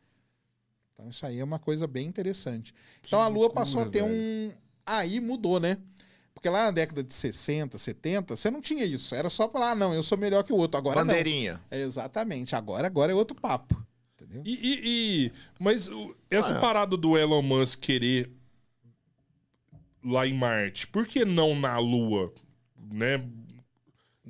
Então 0.93 1.09
isso 1.09 1.25
aí 1.25 1.39
é 1.39 1.43
uma 1.43 1.59
coisa 1.59 1.85
bem 1.85 2.07
interessante. 2.07 2.73
Então 3.05 3.19
a 3.19 3.27
Lua 3.27 3.41
loucura, 3.41 3.53
passou 3.53 3.81
a 3.81 3.85
ter 3.85 4.01
velho. 4.01 4.15
um. 4.15 4.51
Aí 4.85 5.19
mudou, 5.19 5.59
né? 5.59 5.77
Porque 6.35 6.49
lá 6.49 6.65
na 6.65 6.71
década 6.71 7.01
de 7.01 7.11
60, 7.13 7.77
70, 7.77 8.35
você 8.35 8.51
não 8.51 8.61
tinha 8.61 8.85
isso. 8.85 9.15
Era 9.15 9.29
só 9.31 9.49
falar, 9.49 9.71
ah, 9.71 9.75
não, 9.75 9.93
eu 9.95 10.03
sou 10.03 10.17
melhor 10.17 10.43
que 10.43 10.53
o 10.53 10.57
outro. 10.57 10.77
Agora 10.77 10.99
não. 10.99 11.07
Bandeirinha. 11.07 11.59
É, 11.71 11.81
exatamente. 11.81 12.55
Agora, 12.55 12.85
agora 12.85 13.11
é 13.11 13.15
outro 13.15 13.35
papo. 13.35 13.75
Entendeu? 14.13 14.43
E, 14.45 14.53
e- 14.53 14.79
e- 15.27 15.31
mas 15.59 15.87
o- 15.87 16.13
essa 16.29 16.53
Ah, 16.53 16.57
é. 16.57 16.61
parada 16.61 16.95
do 16.95 17.17
Elon 17.17 17.41
Musk 17.41 17.79
querer 17.79 18.29
lá 20.03 20.27
em 20.27 20.33
Marte, 20.33 20.85
por 20.87 21.07
que 21.07 21.25
não 21.25 21.59
na 21.59 21.79
Lua? 21.79 22.31
Né? 22.91 23.23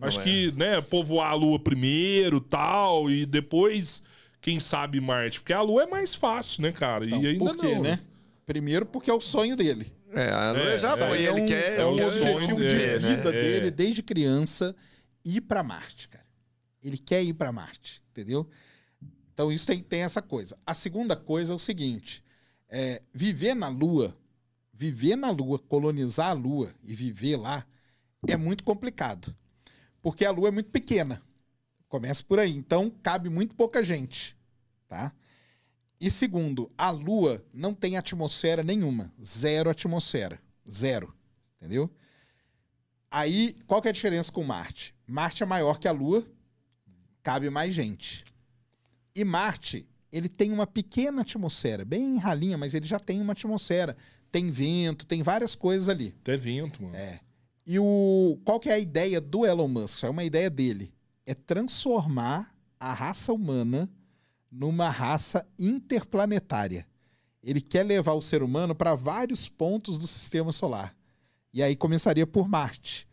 Acho 0.02 0.20
é. 0.22 0.24
que, 0.24 0.52
né, 0.54 0.80
povoar 0.82 1.32
a 1.32 1.34
Lua 1.34 1.60
primeiro, 1.60 2.40
tal, 2.40 3.10
e 3.10 3.26
depois, 3.26 4.02
quem 4.42 4.60
sabe 4.60 5.02
Marte, 5.02 5.40
porque 5.42 5.54
a 5.54 5.62
Lua 5.62 5.84
é 5.84 5.88
mais 5.88 6.14
fácil, 6.16 6.62
né, 6.62 6.72
cara? 6.72 7.06
Então, 7.06 7.22
e 7.22 7.28
ainda 7.28 7.46
por 7.46 7.58
quê, 7.58 7.76
não, 7.76 7.82
né? 7.82 8.00
Primeiro 8.46 8.86
porque 8.86 9.10
é 9.10 9.14
o 9.14 9.20
sonho 9.20 9.56
dele. 9.56 9.92
É, 10.12 10.30
a 10.30 10.52
Lua 10.52 10.62
É, 10.62 10.78
já 10.78 10.94
é. 10.94 10.98
foi. 10.98 11.26
É 11.26 11.30
ele 11.30 11.42
um- 11.42 11.46
quer. 11.46 11.80
é 11.80 11.86
um 11.86 11.90
o 11.90 11.92
objetivo 11.94 12.60
dele, 12.60 12.70
de 12.78 12.84
é, 12.84 13.00
né? 13.00 13.16
vida 13.16 13.30
É. 13.30 13.42
dele 13.42 13.72
desde 13.72 14.04
criança 14.04 14.76
ir 15.24 15.42
para 15.42 15.64
Marte, 15.64 16.08
cara. 16.10 16.26
Ele 16.84 16.98
quer 16.98 17.24
ir 17.24 17.34
para 17.34 17.52
Marte, 17.52 18.02
entendeu? 18.12 18.48
Então 19.34 19.52
isso 19.52 19.66
tem, 19.68 19.80
tem 19.82 20.02
essa 20.02 20.22
coisa. 20.22 20.58
A 20.66 20.74
segunda 20.74 21.16
coisa 21.16 21.52
é 21.52 21.56
o 21.56 21.60
seguinte: 21.60 22.24
é, 22.70 23.02
viver 23.14 23.54
na 23.56 23.68
Lua, 23.68 24.16
viver 24.72 25.16
na 25.16 25.30
Lua, 25.32 25.60
colonizar 25.60 26.30
a 26.30 26.34
Lua 26.34 26.74
e 26.84 26.96
viver 26.96 27.38
lá 27.38 27.66
é 28.28 28.38
muito 28.38 28.64
complicado, 28.64 29.36
porque 30.02 30.24
a 30.26 30.32
Lua 30.32 30.48
é 30.50 30.52
muito 30.52 30.70
pequena. 30.70 31.22
Começa 31.88 32.24
por 32.24 32.40
aí, 32.40 32.56
então 32.56 32.90
cabe 33.04 33.30
muito 33.30 33.56
pouca 33.56 33.84
gente, 33.84 34.36
tá? 34.88 35.14
E 36.00 36.12
segundo, 36.12 36.72
a 36.78 36.90
Lua 36.90 37.44
não 37.54 37.74
tem 37.74 37.98
atmosfera 37.98 38.64
nenhuma, 38.64 39.14
zero 39.24 39.70
atmosfera, 39.70 40.42
zero, 40.70 41.14
entendeu? 41.56 41.90
Aí, 43.10 43.56
qual 43.66 43.82
que 43.82 43.88
é 43.88 43.92
a 43.92 43.94
diferença 43.94 44.32
com 44.32 44.44
Marte? 44.44 44.94
Marte 45.08 45.42
é 45.42 45.46
maior 45.46 45.80
que 45.80 45.88
a 45.88 45.92
Lua, 45.92 46.26
cabe 47.24 47.50
mais 47.50 47.74
gente. 47.74 48.26
E 49.16 49.24
Marte, 49.24 49.88
ele 50.12 50.28
tem 50.28 50.52
uma 50.52 50.68
pequena 50.68 51.22
atmosfera, 51.22 51.86
bem 51.86 52.18
ralinha, 52.18 52.58
mas 52.58 52.74
ele 52.74 52.86
já 52.86 53.00
tem 53.00 53.22
uma 53.22 53.34
atmosfera. 53.34 53.96
Tem 54.32 54.52
vento, 54.52 55.06
tem 55.06 55.24
várias 55.24 55.56
coisas 55.56 55.88
ali. 55.88 56.14
Até 56.22 56.36
vento, 56.36 56.84
mano. 56.84 56.96
É. 56.96 57.22
E 57.66 57.80
o 57.80 58.38
qual 58.44 58.60
que 58.60 58.70
é 58.70 58.74
a 58.74 58.80
ideia 58.80 59.20
do 59.20 59.46
Elon 59.46 59.68
Musk? 59.68 59.98
Isso 59.98 60.06
é 60.06 60.10
uma 60.10 60.24
ideia 60.24 60.50
dele. 60.50 60.94
É 61.26 61.34
transformar 61.34 62.54
a 62.80 62.94
raça 62.94 63.34
humana 63.34 63.90
numa 64.56 64.90
raça 64.90 65.46
interplanetária. 65.60 66.88
Ele 67.44 67.60
quer 67.60 67.84
levar 67.84 68.14
o 68.14 68.22
ser 68.22 68.42
humano 68.42 68.74
para 68.74 68.96
vários 68.96 69.50
pontos 69.50 69.98
do 69.98 70.08
sistema 70.08 70.52
solar. 70.52 70.96
E 71.54 71.62
aí 71.62 71.76
começaria 71.76 72.26
por 72.26 72.48
Marte. 72.48 73.06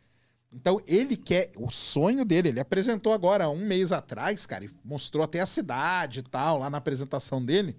Então 0.52 0.80
ele 0.86 1.16
quer, 1.16 1.50
o 1.56 1.68
sonho 1.70 2.24
dele, 2.24 2.50
ele 2.50 2.60
apresentou 2.60 3.12
agora 3.12 3.48
um 3.48 3.66
mês 3.66 3.90
atrás, 3.90 4.46
cara, 4.46 4.64
e 4.64 4.70
mostrou 4.84 5.24
até 5.24 5.40
a 5.40 5.46
cidade 5.46 6.20
e 6.20 6.22
tal, 6.22 6.58
lá 6.58 6.70
na 6.70 6.78
apresentação 6.78 7.44
dele. 7.44 7.76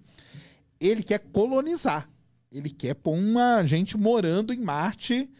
Ele 0.79 1.01
quer 1.01 1.19
colonizar. 1.19 2.09
Ele 2.51 2.69
quer 2.69 2.95
pôr 2.95 3.13
uma 3.13 3.63
gente 3.63 3.97
morando 3.97 4.53
em 4.53 4.59
Marte 4.59 5.31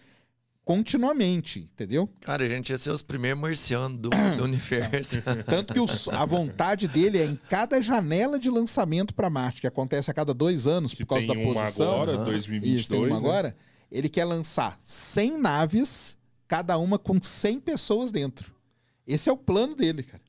continuamente, 0.66 1.60
entendeu? 1.60 2.10
Cara, 2.22 2.44
a 2.44 2.50
gente 2.50 2.70
ia 2.70 2.78
ser 2.78 2.92
os 2.92 3.02
primeiros 3.02 3.42
marcianos 3.42 4.00
do, 4.00 4.10
do 4.10 4.44
universo. 4.44 5.22
Tanto 5.46 5.74
que 5.74 6.10
a 6.12 6.26
vontade 6.26 6.88
dele 6.88 7.18
é 7.18 7.26
em 7.26 7.36
cada 7.50 7.82
janela 7.82 8.40
de 8.40 8.50
lançamento 8.50 9.14
para 9.14 9.30
Marte, 9.30 9.62
que 9.62 9.68
acontece 9.68 10.10
a 10.10 10.14
cada 10.14 10.34
dois 10.34 10.66
anos 10.68 10.94
Que 10.94 11.06
por 11.06 11.16
causa 11.16 11.28
tem 11.28 11.36
da 11.36 11.42
uma 11.42 11.54
posição. 11.54 11.94
agora, 11.94 12.14
Aham. 12.14 12.24
2022. 12.26 12.82
Isso, 12.82 12.90
tem 12.90 13.00
uma 13.00 13.10
né? 13.10 13.16
agora. 13.16 13.56
Ele 13.92 14.10
quer 14.10 14.26
lançar 14.26 14.78
100 14.82 15.38
naves, 15.38 16.18
cada 16.48 16.78
uma 16.78 16.98
com 16.98 17.22
100 17.22 17.60
pessoas 17.60 18.12
dentro. 18.12 18.52
Esse 19.06 19.30
é 19.30 19.32
o 19.34 19.38
plano 19.38 19.76
dele, 19.76 20.02
cara. 20.02 20.24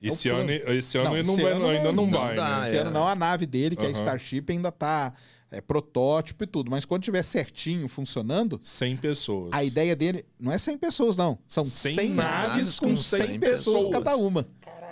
Esse 0.00 0.28
É 0.28 0.34
o 0.34 0.36
ano, 0.36 0.50
esse 0.50 0.98
ano 0.98 1.10
Não, 1.10 1.16
ele 1.16 1.26
não 1.26 1.34
esse 1.34 1.42
vai, 1.42 1.52
ano 1.52 1.68
ainda 1.68 1.92
não, 1.92 2.06
não 2.06 2.10
vai, 2.10 2.34
dá, 2.34 2.58
né? 2.58 2.66
Esse 2.66 2.76
é. 2.76 2.80
ano 2.80 2.90
não, 2.90 3.06
a 3.06 3.14
nave 3.14 3.46
dele, 3.46 3.76
que 3.76 3.84
é 3.84 3.88
a. 3.88 3.92
Starship, 3.92 4.44
ainda 4.48 4.72
tá 4.72 5.14
é, 5.52 5.60
protótipo 5.60 6.42
e 6.42 6.46
tudo. 6.46 6.70
Mas 6.70 6.84
quando 6.84 7.02
tiver 7.02 7.22
certinho, 7.22 7.86
funcionando, 7.88 8.58
100 8.62 8.96
pessoas. 8.96 9.52
a 9.52 9.62
ideia 9.62 9.94
dele 9.94 10.24
não 10.40 10.50
é 10.50 10.58
100 10.58 10.78
pessoas, 10.78 11.16
não. 11.16 11.38
São 11.46 11.64
100 11.64 11.94
100, 11.94 12.14
naves 12.14 12.80
com 12.80 12.88
com 12.88 12.96
100, 12.96 13.26
100 13.26 13.40
pessoas, 13.40 13.76
pessoas. 13.86 13.88
cada 13.92 14.16
uma. 14.16 14.48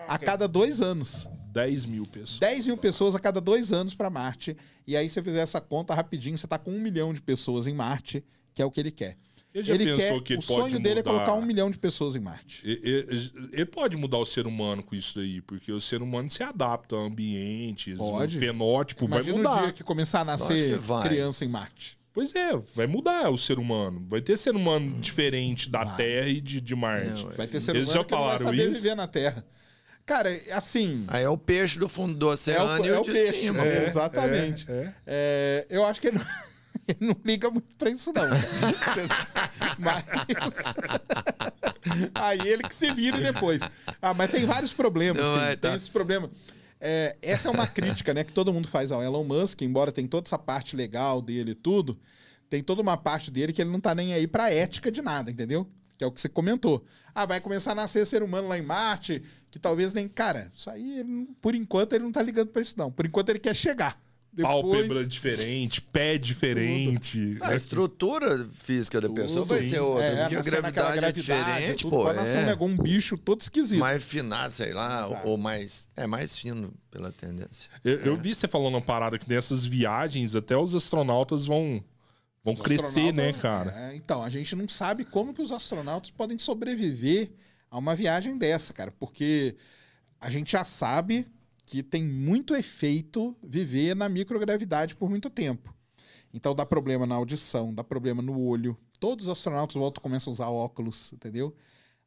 A 0.06 0.18
cada 0.18 0.46
dois 0.46 0.80
anos. 0.80 1.28
10 1.52 1.86
mil 1.86 2.06
pessoas. 2.06 2.38
10 2.38 2.66
mil 2.66 2.76
pessoas 2.76 3.14
a 3.16 3.18
cada 3.18 3.40
dois 3.40 3.72
anos 3.72 3.94
para 3.94 4.10
Marte. 4.10 4.56
E 4.86 4.96
aí, 4.96 5.08
se 5.08 5.14
você 5.14 5.22
fizer 5.22 5.40
essa 5.40 5.60
conta 5.60 5.94
rapidinho, 5.94 6.36
você 6.36 6.46
tá 6.46 6.58
com 6.58 6.70
um 6.70 6.80
milhão 6.80 7.12
de 7.12 7.22
pessoas 7.22 7.66
em 7.66 7.74
Marte, 7.74 8.24
que 8.54 8.62
é 8.62 8.64
o 8.64 8.70
que 8.70 8.80
ele 8.80 8.90
quer. 8.90 9.16
Ele 9.52 9.64
já 9.64 9.74
ele 9.74 9.84
pensou 9.84 9.98
quer, 10.18 10.22
que 10.22 10.32
ele 10.34 10.42
o 10.42 10.46
pode 10.46 10.60
sonho 10.70 10.80
dele 10.82 11.00
é 11.00 11.02
mudar- 11.02 11.10
colocar 11.10 11.34
um 11.34 11.44
milhão 11.44 11.70
de 11.70 11.78
pessoas 11.78 12.14
em 12.14 12.20
Marte. 12.20 12.62
E- 12.64 12.80
e- 13.10 13.32
Ele 13.52 13.66
pode 13.66 13.96
mudar 13.96 14.18
o 14.18 14.24
ser 14.26 14.46
humano 14.46 14.82
com 14.82 14.94
isso 14.94 15.18
daí, 15.18 15.40
porque 15.42 15.72
o 15.72 15.80
ser 15.80 16.02
humano 16.02 16.30
se 16.30 16.42
adapta 16.42 16.94
a 16.94 17.00
ambientes, 17.00 17.96
Pode. 17.96 18.36
o 18.36 18.40
fenótipo 18.40 19.04
Imagina 19.06 19.32
vai 19.36 19.42
o 19.44 19.48
mudar. 19.48 19.62
dia 19.64 19.72
que 19.72 19.82
começar 19.82 20.20
a 20.20 20.24
nascer 20.24 20.78
criança 21.02 21.44
em 21.44 21.48
Marte. 21.48 21.98
Pois 22.12 22.34
é, 22.34 22.50
vai 22.74 22.86
mudar 22.86 23.28
o 23.30 23.36
ser 23.38 23.58
humano. 23.58 24.04
Vai 24.08 24.20
ter 24.20 24.36
ser 24.36 24.54
humano 24.54 24.98
diferente 25.00 25.68
da 25.70 25.84
Vai. 25.84 25.96
Terra 25.96 26.28
e 26.28 26.40
de, 26.40 26.60
de 26.60 26.74
Marte. 26.76 27.24
É, 27.24 27.26
ué. 27.28 27.34
Vai 27.36 27.46
ter 27.46 27.60
ser 27.60 27.74
Eles 27.74 27.88
humano 27.88 28.02
já 28.02 28.04
que 28.04 28.14
não 28.14 28.24
vai 28.24 28.38
saber 28.38 28.68
isso? 28.70 28.82
viver 28.82 28.94
na 28.96 29.06
Terra. 29.06 29.44
Cara, 30.06 30.40
assim... 30.52 31.04
Aí 31.06 31.22
é 31.22 31.28
o 31.28 31.38
peixe 31.38 31.78
do 31.78 31.88
fundo 31.88 32.14
do 32.14 32.30
É 32.30 32.34
oceano 32.34 32.82
o, 32.82 32.86
e 32.86 32.88
é 32.88 32.96
o 32.96 33.00
o 33.00 33.04
de 33.04 33.12
peixe. 33.12 33.40
cima. 33.42 33.64
É, 33.64 33.84
exatamente. 33.86 34.66
É, 34.68 34.74
é. 34.74 34.94
É, 35.06 35.66
eu 35.70 35.84
acho 35.84 36.00
que 36.00 36.08
ele 36.08 36.18
não, 36.18 36.24
ele 36.88 36.98
não 37.08 37.16
liga 37.24 37.50
muito 37.50 37.76
pra 37.76 37.90
isso, 37.90 38.12
não. 38.12 38.24
mas. 39.78 40.04
Aí 42.14 42.40
ele 42.46 42.62
que 42.62 42.74
se 42.74 42.92
vire 42.92 43.20
depois. 43.22 43.62
Ah, 44.00 44.14
mas 44.14 44.30
tem 44.30 44.44
vários 44.44 44.72
problemas, 44.72 45.26
Não, 45.26 45.34
sim. 45.34 45.40
é, 45.44 45.56
Tem 45.56 45.70
tá. 45.70 45.76
esse 45.76 45.90
problema. 45.90 46.30
É, 46.80 47.16
essa 47.20 47.48
é 47.48 47.50
uma 47.50 47.66
crítica 47.66 48.14
né, 48.14 48.24
que 48.24 48.32
todo 48.32 48.52
mundo 48.52 48.68
faz 48.68 48.90
ao 48.90 49.02
Elon 49.02 49.24
Musk, 49.24 49.60
embora 49.62 49.92
tem 49.92 50.06
toda 50.06 50.26
essa 50.26 50.38
parte 50.38 50.74
legal 50.74 51.20
dele 51.20 51.50
e 51.50 51.54
tudo, 51.54 51.98
tem 52.48 52.62
toda 52.62 52.80
uma 52.80 52.96
parte 52.96 53.30
dele 53.30 53.52
que 53.52 53.60
ele 53.60 53.70
não 53.70 53.80
tá 53.80 53.94
nem 53.94 54.14
aí 54.14 54.26
pra 54.26 54.50
ética 54.50 54.90
de 54.90 55.02
nada, 55.02 55.30
entendeu? 55.30 55.68
Que 55.98 56.04
é 56.04 56.06
o 56.06 56.12
que 56.12 56.20
você 56.20 56.28
comentou. 56.28 56.82
Ah, 57.14 57.26
vai 57.26 57.40
começar 57.40 57.72
a 57.72 57.74
nascer 57.74 58.06
ser 58.06 58.22
humano 58.22 58.48
lá 58.48 58.56
em 58.56 58.62
Marte, 58.62 59.22
que 59.50 59.58
talvez 59.58 59.92
nem. 59.92 60.08
Cara, 60.08 60.50
isso 60.54 60.70
aí, 60.70 61.00
ele 61.00 61.28
por 61.42 61.54
enquanto, 61.54 61.92
ele 61.92 62.04
não 62.04 62.12
tá 62.12 62.22
ligando 62.22 62.48
pra 62.48 62.62
isso, 62.62 62.74
não. 62.78 62.90
Por 62.90 63.04
enquanto, 63.04 63.28
ele 63.28 63.38
quer 63.38 63.54
chegar. 63.54 64.00
Pálpebra 64.42 64.82
Depois, 64.88 65.08
diferente, 65.08 65.80
pé 65.80 66.18
diferente. 66.18 67.36
A 67.40 67.54
estrutura 67.54 68.48
física 68.54 69.00
da 69.00 69.08
pessoa 69.08 69.44
vai 69.44 69.62
Sim. 69.62 69.70
ser 69.70 69.80
outra. 69.80 70.04
É, 70.04 70.28
porque 70.28 70.54
a 70.56 70.62
naquela 70.62 70.94
gravidade, 70.94 71.06
é 71.06 71.12
diferente, 71.12 71.82
pô. 71.84 72.04
Pode 72.04 72.16
nascer 72.16 72.44
um, 72.44 72.50
É 72.50 72.54
um 72.54 72.76
bicho 72.76 73.16
todo 73.16 73.40
esquisito. 73.40 73.80
mais 73.80 74.02
finado, 74.02 74.52
sei 74.52 74.72
lá, 74.72 75.06
Exato. 75.06 75.28
ou 75.28 75.36
mais. 75.36 75.88
É 75.96 76.06
mais 76.06 76.36
fino 76.36 76.72
pela 76.90 77.12
tendência. 77.12 77.70
Eu, 77.84 77.96
eu 78.00 78.16
vi 78.16 78.34
você 78.34 78.48
falando 78.48 78.74
uma 78.74 78.82
parada 78.82 79.18
que 79.18 79.28
nessas 79.28 79.64
viagens 79.64 80.34
até 80.34 80.56
os 80.56 80.74
astronautas 80.74 81.46
vão, 81.46 81.82
vão 82.44 82.54
Os 82.54 82.60
crescer, 82.60 83.12
né, 83.12 83.32
cara? 83.32 83.72
É, 83.76 83.96
então, 83.96 84.22
a 84.22 84.30
gente 84.30 84.54
não 84.56 84.68
sabe 84.68 85.04
como 85.04 85.32
que 85.34 85.42
os 85.42 85.52
astronautas 85.52 86.10
podem 86.10 86.38
sobreviver 86.38 87.30
a 87.70 87.78
uma 87.78 87.94
viagem 87.94 88.36
dessa, 88.36 88.72
cara, 88.72 88.92
porque 88.98 89.56
a 90.20 90.28
gente 90.28 90.52
já 90.52 90.64
sabe 90.64 91.26
que 91.70 91.84
tem 91.84 92.02
muito 92.02 92.54
efeito 92.56 93.32
viver 93.40 93.94
na 93.94 94.08
microgravidade 94.08 94.96
por 94.96 95.08
muito 95.08 95.30
tempo. 95.30 95.72
Então 96.34 96.52
dá 96.52 96.66
problema 96.66 97.06
na 97.06 97.14
audição, 97.14 97.72
dá 97.72 97.84
problema 97.84 98.20
no 98.20 98.40
olho. 98.40 98.76
Todos 98.98 99.26
os 99.26 99.30
astronautas 99.30 99.76
voltam 99.76 100.02
começam 100.02 100.30
a 100.30 100.34
usar 100.34 100.48
óculos, 100.50 101.12
entendeu? 101.12 101.54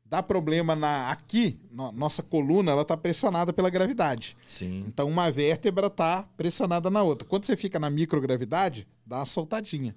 dá 0.06 0.22
problema 0.22 0.76
na 0.76 1.10
aqui, 1.10 1.60
no- 1.72 1.92
nossa 1.94 2.22
coluna, 2.22 2.72
ela 2.72 2.86
tá 2.86 2.96
pressionada 2.96 3.52
pela 3.52 3.68
gravidade. 3.70 4.38
Sim. 4.46 4.84
Então 4.88 5.08
uma 5.10 5.32
vértebra 5.32 5.90
tá 5.90 6.22
pressionada 6.38 6.92
na 6.92 7.02
outra. 7.02 7.28
Quando 7.28 7.46
você 7.46 7.58
fica 7.58 7.80
na 7.80 7.90
microgravidade, 7.90 8.86
dá 9.08 9.20
uma 9.20 9.26
soltadinha. 9.26 9.96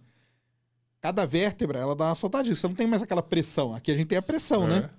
Cada 1.02 1.26
vértebra, 1.26 1.80
ela 1.80 1.94
dá 1.94 2.06
uma 2.06 2.14
soltadinha. 2.14 2.54
Você 2.54 2.66
não 2.66 2.74
tem 2.74 2.86
mais 2.86 3.02
aquela 3.02 3.22
pressão. 3.22 3.74
Aqui 3.74 3.90
a 3.92 3.96
gente 3.96 4.06
tem 4.08 4.16
a 4.16 4.22
pressão, 4.22 4.64
É. 4.64 4.68
né? 4.80 4.90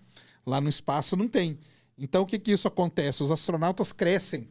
Lá 0.45 0.61
no 0.61 0.69
espaço 0.69 1.17
não 1.17 1.27
tem. 1.27 1.57
Então 1.97 2.23
o 2.23 2.25
que 2.25 2.37
que 2.37 2.51
isso 2.51 2.67
acontece? 2.67 3.23
Os 3.23 3.31
astronautas 3.31 3.91
crescem 3.91 4.47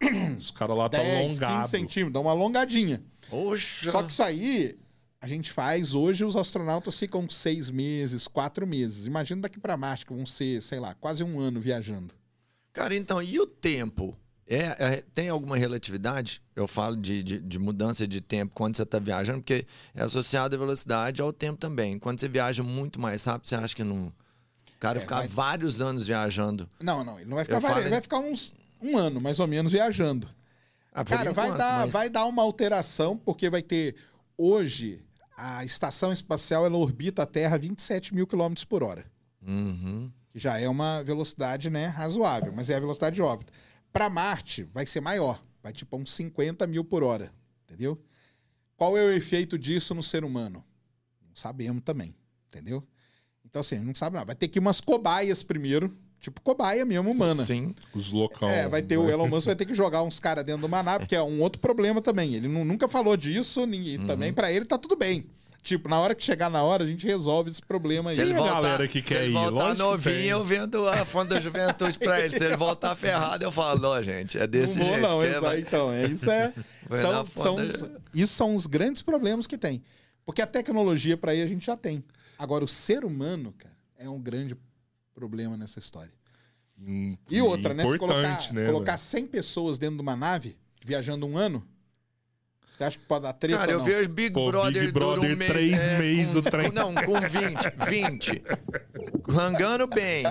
Os 0.38 0.50
caras 0.50 0.76
lá 0.76 0.88
tá 0.88 0.98
10, 0.98 1.28
15 1.28 1.44
alongados. 1.44 1.70
centímetros, 1.70 2.12
dão 2.12 2.22
uma 2.22 2.30
alongadinha. 2.30 3.02
Poxa. 3.30 3.90
Só 3.90 4.02
que 4.02 4.12
isso 4.12 4.22
aí 4.22 4.78
a 5.20 5.26
gente 5.26 5.50
faz 5.50 5.94
hoje, 5.94 6.24
os 6.24 6.36
astronautas 6.36 6.98
ficam 6.98 7.28
seis 7.30 7.70
meses, 7.70 8.28
quatro 8.28 8.66
meses. 8.66 9.06
Imagina 9.06 9.42
daqui 9.42 9.58
para 9.58 9.76
Marte, 9.76 10.04
que 10.04 10.12
vão 10.12 10.26
ser, 10.26 10.60
sei 10.60 10.78
lá, 10.78 10.94
quase 10.94 11.24
um 11.24 11.40
ano 11.40 11.60
viajando. 11.60 12.14
Cara, 12.72 12.94
então, 12.94 13.22
e 13.22 13.40
o 13.40 13.46
tempo? 13.46 14.14
É, 14.46 14.76
é- 14.98 15.04
tem 15.14 15.28
alguma 15.30 15.56
relatividade? 15.56 16.42
Eu 16.54 16.68
falo 16.68 16.94
de, 16.94 17.22
de, 17.22 17.40
de 17.40 17.58
mudança 17.58 18.06
de 18.06 18.20
tempo 18.20 18.52
quando 18.54 18.76
você 18.76 18.82
está 18.82 18.98
viajando, 18.98 19.38
porque 19.40 19.66
é 19.94 20.02
associado 20.02 20.54
a 20.54 20.58
velocidade 20.58 21.22
ao 21.22 21.32
tempo 21.32 21.58
também. 21.58 21.98
Quando 21.98 22.20
você 22.20 22.28
viaja 22.28 22.62
muito 22.62 23.00
mais 23.00 23.24
rápido, 23.24 23.48
você 23.48 23.54
acha 23.56 23.74
que 23.74 23.82
não. 23.82 24.12
O 24.76 24.78
cara 24.78 24.98
É, 24.98 25.00
ficar 25.00 25.16
vai- 25.16 25.28
vários 25.28 25.80
anos 25.80 26.06
viajando. 26.06 26.68
Não, 26.80 27.02
não, 27.02 27.18
ele 27.18 27.28
não 27.28 27.36
vai 27.36 27.44
ficar 27.44 27.58
vari- 27.58 27.68
falei- 27.68 27.84
ele 27.84 27.90
vai 27.90 28.00
ficar 28.02 28.18
uns 28.20 28.54
um 28.80 28.96
ano, 28.96 29.20
mais 29.20 29.40
ou 29.40 29.46
menos, 29.46 29.72
viajando. 29.72 30.28
Ah, 30.92 31.04
Cara, 31.04 31.32
vai 31.32 31.46
enquanto, 31.46 31.58
dar, 31.58 31.84
mas- 31.84 31.92
vai 31.92 32.08
dar 32.10 32.24
uma 32.26 32.42
alteração, 32.42 33.16
porque 33.16 33.48
vai 33.50 33.62
ter. 33.62 33.96
Hoje, 34.36 35.02
a 35.36 35.64
estação 35.64 36.12
espacial 36.12 36.64
ela 36.66 36.76
orbita 36.76 37.22
a 37.22 37.26
Terra 37.26 37.56
a 37.56 37.58
27 37.58 38.14
mil 38.14 38.26
quilômetros 38.26 38.64
por 38.64 38.82
hora. 38.82 39.04
Uhum. 39.42 40.10
Que 40.30 40.38
já 40.38 40.58
é 40.58 40.68
uma 40.68 41.02
velocidade 41.02 41.70
né, 41.70 41.86
razoável, 41.86 42.52
mas 42.54 42.68
é 42.70 42.76
a 42.76 42.80
velocidade 42.80 43.16
de 43.16 43.22
órbita. 43.22 43.52
Para 43.92 44.10
Marte, 44.10 44.64
vai 44.64 44.84
ser 44.86 45.00
maior. 45.00 45.42
Vai 45.62 45.72
tipo 45.72 45.96
uns 45.96 46.12
50 46.14 46.66
mil 46.66 46.84
por 46.84 47.02
hora. 47.02 47.32
Entendeu? 47.64 48.00
Qual 48.76 48.96
é 48.96 49.02
o 49.02 49.10
efeito 49.10 49.58
disso 49.58 49.94
no 49.94 50.02
ser 50.02 50.22
humano? 50.24 50.62
Não 51.26 51.34
sabemos 51.34 51.82
também. 51.82 52.14
Entendeu? 52.48 52.86
Então, 53.48 53.60
assim, 53.60 53.78
não 53.78 53.94
sabe 53.94 54.14
nada. 54.14 54.26
Vai 54.26 54.34
ter 54.36 54.48
que 54.48 54.58
ir 54.58 54.60
umas 54.60 54.80
cobaias 54.80 55.42
primeiro. 55.42 55.96
Tipo 56.18 56.40
cobaia 56.40 56.84
mesmo, 56.84 57.10
humana. 57.10 57.44
Sim. 57.44 57.74
Os 57.94 58.10
loucão. 58.10 58.48
É, 58.48 58.68
vai 58.68 58.82
ter 58.82 58.96
o 58.96 59.08
Elon 59.08 59.28
Musk 59.28 59.46
vai 59.46 59.54
ter 59.54 59.64
que 59.66 59.74
jogar 59.76 60.02
uns 60.02 60.18
caras 60.18 60.42
dentro 60.44 60.60
de 60.62 60.66
uma 60.66 60.82
nave, 60.82 61.06
que 61.06 61.14
é 61.14 61.22
um 61.22 61.40
outro 61.40 61.60
problema 61.60 62.00
também. 62.02 62.34
Ele 62.34 62.48
nu- 62.48 62.64
nunca 62.64 62.88
falou 62.88 63.16
disso, 63.16 63.60
e 63.72 63.96
Uhum. 63.98 64.06
também 64.06 64.32
pra 64.32 64.50
ele 64.50 64.64
tá 64.64 64.76
tudo 64.78 64.96
bem. 64.96 65.26
Tipo, 65.62 65.88
na 65.88 66.00
hora 66.00 66.14
que 66.14 66.22
chegar 66.24 66.48
na 66.48 66.62
hora, 66.62 66.84
a 66.84 66.86
gente 66.86 67.04
resolve 67.06 67.50
esse 67.50 67.60
problema 67.60 68.10
aí. 68.10 68.16
Se 68.16 68.22
ele 68.22 68.34
voltar, 68.34 68.54
galera 68.54 68.86
que 68.88 69.00
se 69.00 69.04
quer 69.04 69.24
ele 69.24 69.30
ir? 69.30 69.34
voltar 69.34 69.74
novinho, 69.74 70.16
eu 70.20 70.44
vendo 70.44 70.88
a 70.88 71.04
fonte 71.04 71.28
da 71.30 71.40
juventude 71.40 71.98
pra 71.98 72.20
ele. 72.20 72.36
Se 72.38 72.44
ele 72.44 72.56
voltar 72.56 72.94
ferrado, 72.96 73.44
eu 73.44 73.50
falo, 73.52 73.80
não, 73.80 74.02
gente, 74.02 74.38
é 74.38 74.46
desse 74.46 74.78
não 74.78 74.84
vou, 74.86 74.94
jeito. 74.94 75.08
não, 75.08 75.20
que 75.20 75.26
isso 75.26 75.40
vai- 75.40 75.56
aí, 75.56 75.62
então. 75.62 75.92
É, 75.92 76.06
isso 76.06 76.30
é. 76.30 76.52
São, 76.92 77.26
são 77.26 77.56
foda. 77.56 77.62
os- 77.62 77.84
isso 78.14 78.32
são 78.34 78.54
os 78.54 78.66
grandes 78.66 79.02
problemas 79.02 79.46
que 79.46 79.58
tem. 79.58 79.82
Porque 80.24 80.40
a 80.40 80.46
tecnologia 80.46 81.16
pra 81.16 81.32
aí 81.32 81.42
a 81.42 81.46
gente 81.46 81.66
já 81.66 81.76
tem. 81.76 82.02
Agora, 82.38 82.64
o 82.64 82.68
ser 82.68 83.04
humano, 83.04 83.52
cara, 83.56 83.76
é 83.96 84.08
um 84.08 84.20
grande 84.20 84.56
problema 85.14 85.56
nessa 85.56 85.78
história. 85.78 86.12
Hum, 86.78 87.16
E 87.30 87.40
outra, 87.40 87.72
né? 87.72 87.84
Se 87.88 87.98
colocar, 87.98 88.52
né? 88.52 88.66
colocar 88.66 88.92
velho? 88.92 88.98
100 88.98 89.26
pessoas 89.28 89.78
dentro 89.78 89.96
de 89.96 90.02
uma 90.02 90.14
nave, 90.14 90.58
viajando 90.84 91.26
um 91.26 91.38
ano, 91.38 91.66
você 92.76 92.84
acha 92.84 92.98
que 92.98 93.04
pode 93.04 93.22
dar 93.22 93.32
treta 93.32 93.58
Cara, 93.58 93.72
ou 93.72 93.78
eu 93.78 93.84
vejo 93.84 94.08
Big 94.10 94.32
Pô, 94.34 94.46
Brother, 94.50 94.82
Big 94.82 94.92
dura 94.92 95.06
Brother, 95.06 95.32
um 95.32 95.36
mês, 95.36 95.50
três 95.52 95.80
é, 95.88 95.98
meses 95.98 96.32
com, 96.34 96.38
o 96.40 96.42
trem. 96.42 96.72
Não, 96.72 96.94
com 96.94 97.20
20, 97.20 97.88
20. 97.88 98.42
Rangando 99.28 99.86
bem, 99.86 100.24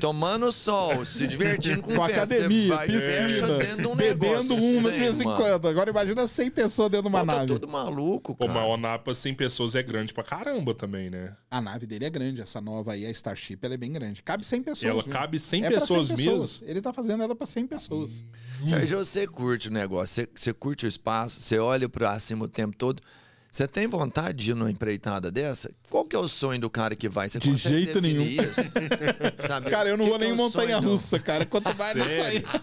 tomando 0.00 0.50
sol, 0.52 1.04
se 1.04 1.26
divertindo 1.26 1.82
com, 1.82 1.94
com 1.94 2.04
festa. 2.06 2.22
academia, 2.24 2.62
Você 2.62 2.74
vai 2.74 2.88
fecha 2.88 3.26
piscina, 3.26 3.58
dentro 3.58 3.76
de 3.82 3.86
um 3.88 3.96
bebendo 3.96 4.54
negócio. 4.54 4.78
uma 4.78 4.90
de 4.92 4.98
vez 4.98 5.20
em 5.20 5.24
quando. 5.24 5.68
Agora 5.68 5.90
imagina 5.90 6.26
100 6.26 6.50
pessoas 6.50 6.90
dentro 6.90 7.02
de 7.04 7.08
uma 7.08 7.20
Pô, 7.20 7.26
tá 7.26 7.32
nave. 7.34 7.46
tudo 7.46 7.68
maluco, 7.68 8.34
Pô, 8.34 8.46
cara. 8.46 8.60
mas 8.60 8.68
o 8.68 8.76
Napa 8.76 9.14
100 9.14 9.34
pessoas 9.34 9.74
é 9.74 9.82
grande 9.82 10.12
pra 10.14 10.22
caramba 10.22 10.74
também, 10.74 11.10
né? 11.10 11.34
A 11.50 11.60
nave 11.60 11.86
dele 11.86 12.04
é 12.04 12.10
grande, 12.10 12.40
essa 12.40 12.60
nova 12.60 12.92
aí, 12.92 13.04
a 13.06 13.10
Starship, 13.10 13.58
ela 13.62 13.74
é 13.74 13.76
bem 13.78 13.92
grande. 13.92 14.22
Cabe 14.22 14.44
100 14.44 14.62
pessoas. 14.62 14.84
ela 14.84 14.96
mesmo. 14.96 15.12
cabe 15.12 15.38
100 15.40 15.64
É 15.64 15.68
pessoas, 15.70 16.06
100 16.08 16.16
mesmo. 16.16 16.48
Ele 16.66 16.80
tá 16.80 16.92
fazendo 16.92 17.22
ela 17.22 17.34
pra 17.34 17.46
100 17.46 17.66
pessoas. 17.66 18.24
Sérgio, 18.64 18.98
você 18.98 19.26
curte 19.26 19.68
o 19.68 19.72
negócio, 19.72 20.14
você, 20.14 20.28
você 20.34 20.52
curte 20.52 20.86
o 20.86 20.88
espaço, 20.88 21.40
você 21.40 21.58
olha 21.58 21.85
pra 21.88 22.18
cima 22.18 22.44
o 22.44 22.48
tempo 22.48 22.74
todo. 22.76 23.02
Você 23.50 23.66
tem 23.66 23.86
vontade 23.86 24.36
de 24.44 24.50
ir 24.50 24.54
numa 24.54 24.70
empreitada 24.70 25.30
dessa? 25.30 25.70
Qual 25.88 26.04
que 26.04 26.14
é 26.14 26.18
o 26.18 26.28
sonho 26.28 26.60
do 26.60 26.68
cara 26.68 26.94
que 26.94 27.08
vai? 27.08 27.26
Você 27.26 27.38
De 27.38 27.56
jeito 27.56 28.02
nenhum. 28.02 28.22
Isso? 28.22 28.60
Sabe, 29.48 29.70
Cara, 29.70 29.88
eu 29.88 29.96
não 29.96 30.04
que 30.04 30.10
vou 30.10 30.18
que 30.18 30.24
é 30.24 30.28
nem 30.28 30.36
em 30.36 30.38
o 30.38 30.50
sonho 30.50 30.50
montanha 30.68 30.80
do- 30.80 30.90
russa, 30.90 31.18
cara. 31.18 31.46
Quanto 31.46 31.72
vai 31.72 31.94
nisso 31.94 32.22
aí? 32.22 32.44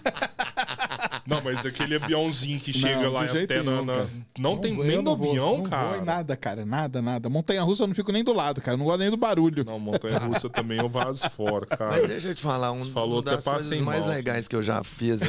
Não, 1.25 1.41
mas 1.41 1.65
aquele 1.65 1.95
aviãozinho 1.95 2.59
que 2.59 2.73
chega 2.73 3.01
Não, 3.03 3.11
lá 3.13 3.23
até 3.23 3.63
na, 3.63 3.71
nenhum, 3.71 3.85
na- 3.85 3.93
cara. 3.93 4.09
Não, 4.37 4.57
tem 4.57 4.75
vou, 4.75 4.83
nem 4.83 4.97
no 4.97 5.03
não 5.03 5.15
vou, 5.15 5.29
avião, 5.29 5.57
não 5.59 5.63
cara. 5.63 5.87
Vou 5.93 5.97
em 6.01 6.05
nada, 6.05 6.35
cara. 6.35 6.65
Nada, 6.65 7.01
nada. 7.01 7.29
Montanha 7.29 7.61
russa 7.63 7.83
eu 7.83 7.87
não 7.87 7.95
fico 7.95 8.11
nem 8.11 8.23
do 8.25 8.33
lado, 8.33 8.59
cara. 8.59 8.73
Eu 8.75 8.77
não 8.79 8.85
gosto 8.85 8.99
nem 8.99 9.09
do 9.09 9.15
barulho. 9.15 9.63
Não, 9.63 9.79
montanha 9.79 10.19
russa 10.19 10.49
também 10.49 10.79
eu 10.79 10.89
vazo 10.89 11.29
fora, 11.29 11.65
cara. 11.65 11.91
Mas 11.91 12.09
deixa 12.09 12.27
eu 12.27 12.35
te 12.35 12.41
falar, 12.41 12.73
um, 12.73 12.83
falou, 12.91 13.19
até 13.19 13.35
das 13.35 13.45
coisas 13.45 13.69
passei 13.69 13.81
mais 13.81 14.05
mal. 14.05 14.13
legais 14.15 14.47
que 14.49 14.55
eu 14.55 14.61
já 14.61 14.83
fiz, 14.83 15.21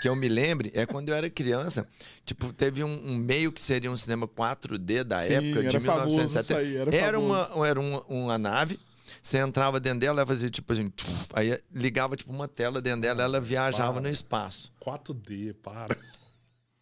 que 0.00 0.08
eu 0.08 0.14
me 0.16 0.28
lembre, 0.28 0.70
é 0.74 0.84
quando 0.86 1.08
eu 1.08 1.14
era 1.14 1.28
criança. 1.30 1.86
Tipo, 2.24 2.52
teve 2.52 2.84
um, 2.84 3.12
um 3.12 3.16
meio 3.16 3.50
que 3.52 3.62
seria 3.62 3.90
um 3.90 3.96
cinema 3.96 4.26
4D 4.28 5.02
da 5.04 5.18
Sim, 5.18 5.34
época, 5.34 5.62
de 5.62 5.68
era 5.68 5.80
famoso 5.80 6.16
1970. 6.16 6.40
isso 6.40 6.54
aí, 6.54 6.96
era 7.00 7.18
uma, 7.18 7.66
era 7.66 7.80
uma, 7.80 8.02
uma 8.08 8.38
nave. 8.38 8.78
Você 9.22 9.38
entrava 9.38 9.78
dentro 9.80 10.00
dela, 10.00 10.20
ela 10.20 10.26
fazia 10.26 10.50
tipo 10.50 10.72
assim, 10.72 10.88
tchuf, 10.90 11.26
aí 11.32 11.58
ligava 11.72 12.16
tipo 12.16 12.32
uma 12.32 12.46
tela 12.48 12.80
dentro 12.80 13.02
dela, 13.02 13.22
ela 13.22 13.40
viajava 13.40 14.00
no 14.00 14.08
espaço. 14.08 14.72
4D, 14.84 15.54
para. 15.62 15.96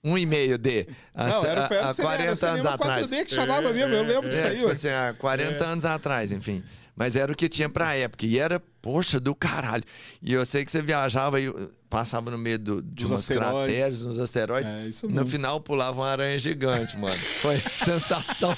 Um 0.03 0.19
e 0.19 0.27
meio 0.27 0.59
D. 0.59 0.87
Há, 1.15 1.27
Não, 1.29 1.45
era, 1.47 1.61
era, 1.65 1.87
há 1.87 1.89
era 1.89 1.95
40 1.95 2.37
cinema 2.37 2.53
anos 2.55 2.67
atrás. 2.67 3.11
4D 3.11 3.25
que 3.25 3.35
chamava 3.35 3.73
mesmo, 3.73 3.95
eu 3.95 4.03
lembro 4.03 4.29
disso 4.29 4.43
É, 4.43 4.49
aí. 4.49 4.57
tipo 4.57 4.69
assim, 4.69 4.89
há 4.89 5.15
40 5.19 5.65
anos 5.65 5.85
atrás, 5.87 6.31
enfim. 6.33 6.63
Mas 6.95 7.17
era 7.17 7.33
o 7.33 7.35
que 7.35 7.49
tinha 7.49 7.69
pra 7.71 7.95
época. 7.95 8.27
E 8.27 8.39
era, 8.39 8.63
poxa, 8.85 9.19
do 9.19 9.35
caralho. 9.35 9.83
E 10.23 10.31
eu 10.35 10.45
sei 10.45 10.63
que 10.63 10.71
você 10.71 10.83
viajava 10.83 11.41
e 11.41 11.49
uh, 11.49 11.71
passava 11.89 12.31
no 12.31 12.37
meio 12.37 12.59
do, 12.59 12.83
de 12.83 13.03
Dos 13.05 13.11
umas 13.11 13.21
asteroides. 13.23 13.55
crateras, 13.75 14.01
nos 14.03 14.19
asteroides. 14.21 14.71
É, 14.71 14.87
isso 14.87 15.07
no 15.09 15.15
mesmo. 15.15 15.29
final 15.29 15.59
pulava 15.61 16.03
uma 16.03 16.09
aranha 16.09 16.39
gigante, 16.39 16.95
mano. 16.99 17.17
Foi 17.17 17.55
a 17.57 17.61
sensação 17.65 18.55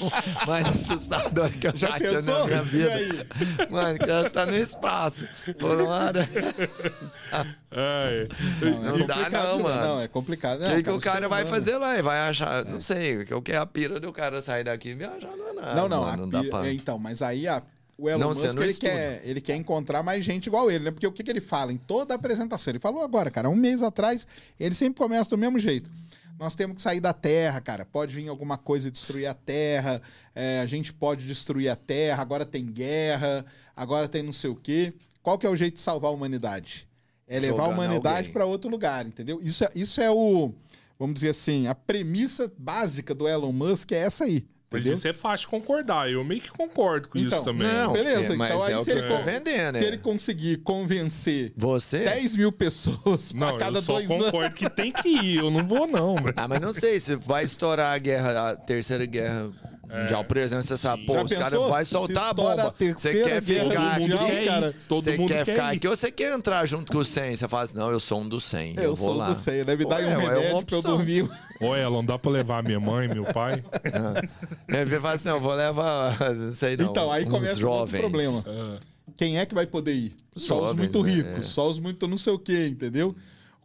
mais 0.48 0.66
assustadora 0.66 1.48
que 1.50 1.68
eu 1.68 1.76
já, 1.76 1.90
Já 1.90 1.98
tinha 1.98 2.20
na 2.22 2.44
minha 2.46 2.62
vida. 2.62 3.26
Mano, 3.70 3.98
que 3.98 4.10
ela 4.10 4.26
está 4.26 4.44
no 4.46 4.56
espaço. 4.56 5.24
Pô, 5.60 5.68
uma 5.74 5.96
aranha. 5.96 6.28
É, 7.78 8.28
Não 8.62 9.06
dá 9.06 9.14
complicado, 9.16 9.32
não, 9.48 9.56
né? 9.58 9.62
mano. 9.64 9.82
Não, 9.82 10.00
é 10.00 10.08
complicado. 10.08 10.60
O 10.60 10.62
Não, 10.62 10.76
que, 10.76 10.82
que 10.84 10.90
o 10.90 10.98
cara 11.00 11.28
vai 11.28 11.42
humano- 11.42 11.54
fazer 11.56 11.76
lá? 11.76 11.94
Ele 11.94 12.02
vai 12.02 12.18
achar, 12.28 12.64
não 12.64 12.80
sei, 12.80 13.18
o 13.32 13.42
que 13.42 13.52
é 13.52 13.56
a 13.56 13.66
pira 13.66 14.00
do 14.00 14.12
cara 14.12 14.40
sair 14.40 14.64
daqui 14.64 14.90
e 14.90 14.94
viajar 14.94 15.36
não 15.36 15.48
é 15.48 15.52
nada. 15.52 15.74
Não, 15.74 15.88
não, 15.88 16.02
mano, 16.02 16.22
não 16.22 16.28
dá 16.30 16.42
pra... 16.44 16.66
é, 16.66 16.72
então, 16.72 16.96
mas 16.98 17.20
aí 17.22 17.46
a, 17.46 17.60
o 17.98 18.08
Elon 18.08 18.18
Não, 18.20 18.28
Musk 18.28 18.56
ele 18.60 18.74
quer, 18.74 19.22
ele 19.24 19.40
quer 19.40 19.56
encontrar 19.56 20.02
mais 20.02 20.24
gente 20.24 20.46
igual 20.46 20.70
ele, 20.70 20.84
né? 20.84 20.90
Porque 20.90 21.06
o 21.06 21.12
que, 21.12 21.22
que 21.22 21.30
ele 21.30 21.40
fala 21.40 21.72
em 21.72 21.78
toda 21.78 22.14
a 22.14 22.16
apresentação? 22.16 22.72
Ele 22.72 22.78
falou 22.78 23.02
agora, 23.02 23.30
cara, 23.30 23.48
um 23.48 23.56
mês 23.56 23.82
atrás, 23.82 24.26
ele 24.60 24.74
sempre 24.74 24.98
começa 24.98 25.30
do 25.30 25.38
mesmo 25.38 25.58
jeito. 25.58 25.90
Nós 26.38 26.54
temos 26.54 26.76
que 26.76 26.82
sair 26.82 27.00
da 27.00 27.14
Terra, 27.14 27.60
cara. 27.60 27.86
Pode 27.86 28.14
vir 28.14 28.28
alguma 28.28 28.58
coisa 28.58 28.88
e 28.88 28.90
destruir 28.90 29.26
a 29.26 29.32
Terra. 29.34 30.02
é, 30.34 30.60
a 30.60 30.66
gente 30.66 30.92
pode 30.92 31.26
destruir 31.26 31.70
a 31.70 31.76
Terra. 31.76 32.20
Agora 32.20 32.44
tem 32.44 32.66
guerra. 32.66 33.46
Agora 33.74 34.06
tem 34.06 34.22
não 34.22 34.32
sei 34.32 34.50
o 34.50 34.56
quê. 34.56 34.92
Qual 35.22 35.38
que 35.38 35.46
é 35.46 35.50
o 35.50 35.56
jeito 35.56 35.74
de 35.74 35.80
salvar 35.80 36.10
a 36.10 36.14
humanidade? 36.14 36.86
É 37.26 37.40
levar 37.40 37.64
a 37.64 37.68
humanidade 37.68 38.28
para 38.28 38.44
outro 38.44 38.70
lugar, 38.70 39.06
entendeu? 39.06 39.40
Isso 39.42 39.64
é, 39.64 39.70
isso 39.74 40.00
é 40.00 40.10
o, 40.10 40.52
vamos 40.98 41.14
dizer 41.16 41.30
assim, 41.30 41.66
a 41.66 41.74
premissa 41.74 42.52
básica 42.56 43.12
do 43.12 43.26
Elon 43.26 43.52
Musk 43.52 43.90
é 43.92 43.96
essa 43.96 44.24
aí. 44.24 44.46
Mas 44.70 44.80
entendeu? 44.80 44.94
isso 44.98 45.08
é 45.08 45.12
fácil 45.14 45.48
concordar. 45.48 46.10
Eu 46.10 46.24
meio 46.24 46.40
que 46.40 46.50
concordo 46.50 47.08
com 47.08 47.18
Então, 47.18 47.30
isso 47.38 47.44
também. 47.44 47.68
Não, 47.68 47.92
Beleza, 47.92 48.32
é, 48.32 48.36
mas 48.36 48.50
então 48.52 48.64
aí 48.66 48.72
é 48.72 48.76
o 48.76 48.84
se 48.84 48.90
ele 48.90 49.02
con- 49.08 49.22
vendendo, 49.22 49.78
Se 49.78 49.84
é. 49.84 49.86
ele 49.86 49.98
conseguir 49.98 50.56
convencer 50.58 51.52
Você? 51.56 51.98
10 52.00 52.36
mil 52.36 52.50
pessoas 52.50 53.32
Não, 53.34 53.54
a 53.54 53.58
cada 53.58 53.78
eu 53.78 53.82
só 53.82 53.92
dois 53.94 54.10
anos. 54.10 54.24
concordo 54.26 54.54
que 54.56 54.68
tem 54.68 54.90
que 54.90 55.08
ir. 55.08 55.36
Eu 55.38 55.50
não 55.50 55.64
vou, 55.66 55.86
não. 55.86 56.16
Ah, 56.36 56.48
mas 56.48 56.60
não 56.60 56.72
sei 56.72 56.98
se 56.98 57.14
vai 57.14 57.44
estourar 57.44 57.94
a 57.94 57.98
guerra, 57.98 58.50
a 58.50 58.56
terceira 58.56 59.06
guerra 59.06 59.50
mundial, 59.94 60.24
por 60.24 60.36
exemplo, 60.36 60.64
você 60.64 60.76
sabe, 60.76 61.04
pô, 61.06 61.14
Já 61.14 61.22
os 61.22 61.32
caras 61.32 61.52
vão 61.52 61.84
soltar 61.84 62.30
a 62.30 62.32
bomba. 62.32 62.74
Você 62.78 63.22
quer 63.22 63.42
ficar 63.42 63.92
aqui, 63.96 64.44
cara, 64.46 64.74
todo 64.88 65.02
você 65.02 65.16
quer 65.16 65.26
quer 65.28 65.44
ficar 65.44 65.74
ir. 65.74 65.76
aqui 65.76 65.88
ou 65.88 65.96
você 65.96 66.10
quer 66.10 66.32
entrar 66.34 66.66
junto 66.66 66.92
com 66.92 66.98
os 66.98 67.08
100? 67.08 67.36
Você 67.36 67.48
fala 67.48 67.62
assim, 67.64 67.76
não, 67.76 67.90
eu 67.90 68.00
sou 68.00 68.20
um 68.20 68.28
dos 68.28 68.44
100, 68.44 68.74
eu, 68.76 68.82
Eu 68.82 68.94
vou 68.94 69.06
sou 69.08 69.14
lá. 69.16 69.26
do 69.28 69.34
100, 69.34 69.64
né? 69.64 69.76
Me 69.76 69.84
dá 69.86 69.96
Ué, 69.96 70.04
um 70.06 70.10
é 70.10 70.16
uma 70.18 70.30
remédio 70.32 70.62
pra 70.66 70.76
eu 70.76 70.82
dormir. 70.82 71.30
Ô, 71.60 71.74
Elon, 71.74 72.04
dá 72.04 72.18
pra 72.18 72.30
levar 72.30 72.62
minha 72.62 72.78
mãe, 72.80 73.08
meu 73.08 73.24
pai? 73.24 73.64
É, 74.68 74.84
você 74.84 75.00
fala 75.00 75.14
assim, 75.14 75.28
não, 75.28 75.40
vou 75.40 75.54
levar, 75.54 76.34
não 76.34 76.52
sei 76.52 76.76
não, 76.76 76.86
Então, 76.86 77.10
aí 77.12 77.24
começa 77.24 77.64
um 77.64 77.70
outro 77.70 77.98
problema. 77.98 78.44
Ah, 78.46 78.78
Quem 79.16 79.38
é 79.38 79.46
que 79.46 79.54
vai 79.54 79.66
poder 79.66 79.92
ir? 79.94 80.16
Só 80.36 80.64
os 80.70 80.74
muito 80.74 81.02
né? 81.02 81.10
ricos, 81.12 81.38
É. 81.38 81.42
só 81.42 81.70
os 81.70 81.78
muito 81.78 82.06
não 82.08 82.18
sei 82.18 82.32
o 82.32 82.38
quê, 82.38 82.68
entendeu? 82.68 83.14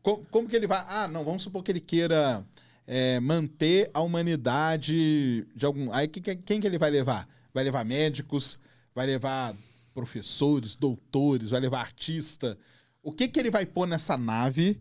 Como, 0.03 0.25
como 0.31 0.47
que 0.47 0.55
ele 0.55 0.67
vai. 0.67 0.83
Ah, 0.87 1.07
não, 1.07 1.23
vamos 1.23 1.43
supor 1.43 1.63
que 1.63 1.71
ele 1.71 1.79
queira 1.79 2.43
é, 2.87 3.19
manter 3.19 3.89
a 3.93 4.01
humanidade 4.01 5.45
de 5.55 5.65
algum. 5.65 5.91
Aí 5.93 6.07
que- 6.07 6.21
que- 6.21 6.35
quem 6.35 6.59
que 6.59 6.67
ele 6.67 6.77
vai 6.77 6.89
levar? 6.89 7.27
Vai 7.53 7.63
levar 7.63 7.85
médicos, 7.85 8.59
vai 8.93 9.05
levar 9.05 9.55
professores, 9.93 10.75
doutores, 10.75 11.49
vai 11.51 11.59
levar 11.59 11.81
artista. 11.81 12.57
O 13.03 13.11
que 13.11 13.27
que 13.27 13.39
ele 13.39 13.51
vai 13.51 13.65
pôr 13.65 13.87
nessa 13.87 14.17
nave 14.17 14.79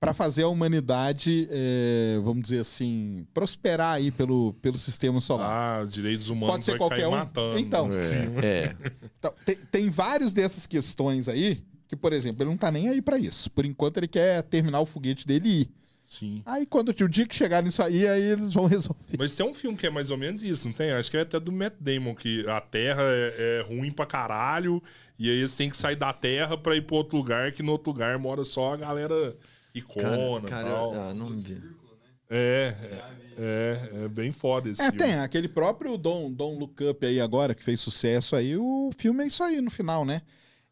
para 0.00 0.12
fazer 0.14 0.42
a 0.44 0.48
humanidade, 0.48 1.48
é, 1.50 2.18
vamos 2.22 2.42
dizer 2.42 2.60
assim, 2.60 3.26
prosperar 3.34 3.94
aí 3.94 4.10
pelo, 4.10 4.52
pelo 4.54 4.78
sistema 4.78 5.20
solar? 5.20 5.80
Ah, 5.82 5.84
direitos 5.84 6.28
humanos 6.28 6.52
Pode 6.54 6.64
ser 6.64 6.70
vai 6.72 6.78
qualquer 6.78 6.96
cair 7.02 7.06
um. 7.08 7.10
matando. 7.10 7.58
Então, 7.58 7.88
É, 7.92 7.96
é. 8.46 8.76
Então, 9.18 9.34
tem, 9.44 9.56
tem 9.56 9.90
várias 9.90 10.32
dessas 10.32 10.66
questões 10.66 11.28
aí 11.28 11.62
que, 11.88 11.96
por 11.96 12.12
exemplo, 12.12 12.42
ele 12.42 12.50
não 12.50 12.56
tá 12.56 12.70
nem 12.70 12.88
aí 12.88 13.00
pra 13.02 13.18
isso. 13.18 13.50
Por 13.50 13.64
enquanto, 13.64 13.96
ele 13.96 14.08
quer 14.08 14.42
terminar 14.42 14.80
o 14.80 14.86
foguete 14.86 15.26
dele 15.26 15.48
e 15.48 15.60
ir. 15.62 15.70
Sim. 16.08 16.42
Aí, 16.46 16.64
quando 16.64 16.88
o 16.88 17.08
dia 17.08 17.26
que 17.26 17.34
chegar 17.34 17.62
nisso 17.62 17.82
aí, 17.82 18.08
aí 18.08 18.22
eles 18.22 18.54
vão 18.54 18.64
resolver. 18.66 18.98
Mas 19.18 19.36
tem 19.36 19.44
um 19.44 19.52
filme 19.52 19.76
que 19.76 19.86
é 19.86 19.90
mais 19.90 20.10
ou 20.10 20.16
menos 20.16 20.42
isso, 20.42 20.66
não 20.66 20.72
tem? 20.74 20.90
Acho 20.92 21.10
que 21.10 21.18
é 21.18 21.20
até 21.20 21.38
do 21.38 21.52
Matt 21.52 21.74
Damon, 21.78 22.14
que 22.14 22.48
a 22.48 22.60
Terra 22.62 23.02
é, 23.02 23.58
é 23.58 23.64
ruim 23.68 23.90
pra 23.92 24.06
caralho, 24.06 24.82
e 25.18 25.28
aí 25.28 25.36
eles 25.36 25.54
têm 25.54 25.68
que 25.68 25.76
sair 25.76 25.96
da 25.96 26.10
Terra 26.14 26.56
pra 26.56 26.74
ir 26.74 26.80
pra 26.86 26.96
outro 26.96 27.18
lugar, 27.18 27.52
que 27.52 27.62
no 27.62 27.72
outro 27.72 27.92
lugar 27.92 28.18
mora 28.18 28.42
só 28.46 28.72
a 28.72 28.76
galera 28.78 29.36
icona 29.74 30.48
Cara, 30.48 30.64
cara, 30.64 30.70
tal. 30.76 30.94
ah, 30.94 31.12
não 31.14 31.28
vi. 31.36 31.62
É, 32.30 32.74
é, 32.82 33.02
é, 34.00 34.04
é 34.04 34.08
bem 34.08 34.32
foda 34.32 34.68
esse 34.70 34.80
É, 34.82 34.86
filme. 34.86 34.98
tem 34.98 35.14
aquele 35.18 35.48
próprio 35.48 35.96
Don, 35.96 36.30
Don 36.32 36.58
Look 36.58 36.82
Up 36.84 37.06
aí 37.06 37.20
agora, 37.20 37.54
que 37.54 37.62
fez 37.64 37.80
sucesso 37.80 38.34
aí. 38.36 38.56
O 38.56 38.90
filme 38.96 39.24
é 39.24 39.26
isso 39.26 39.42
aí 39.42 39.60
no 39.60 39.70
final, 39.70 40.04
né? 40.04 40.22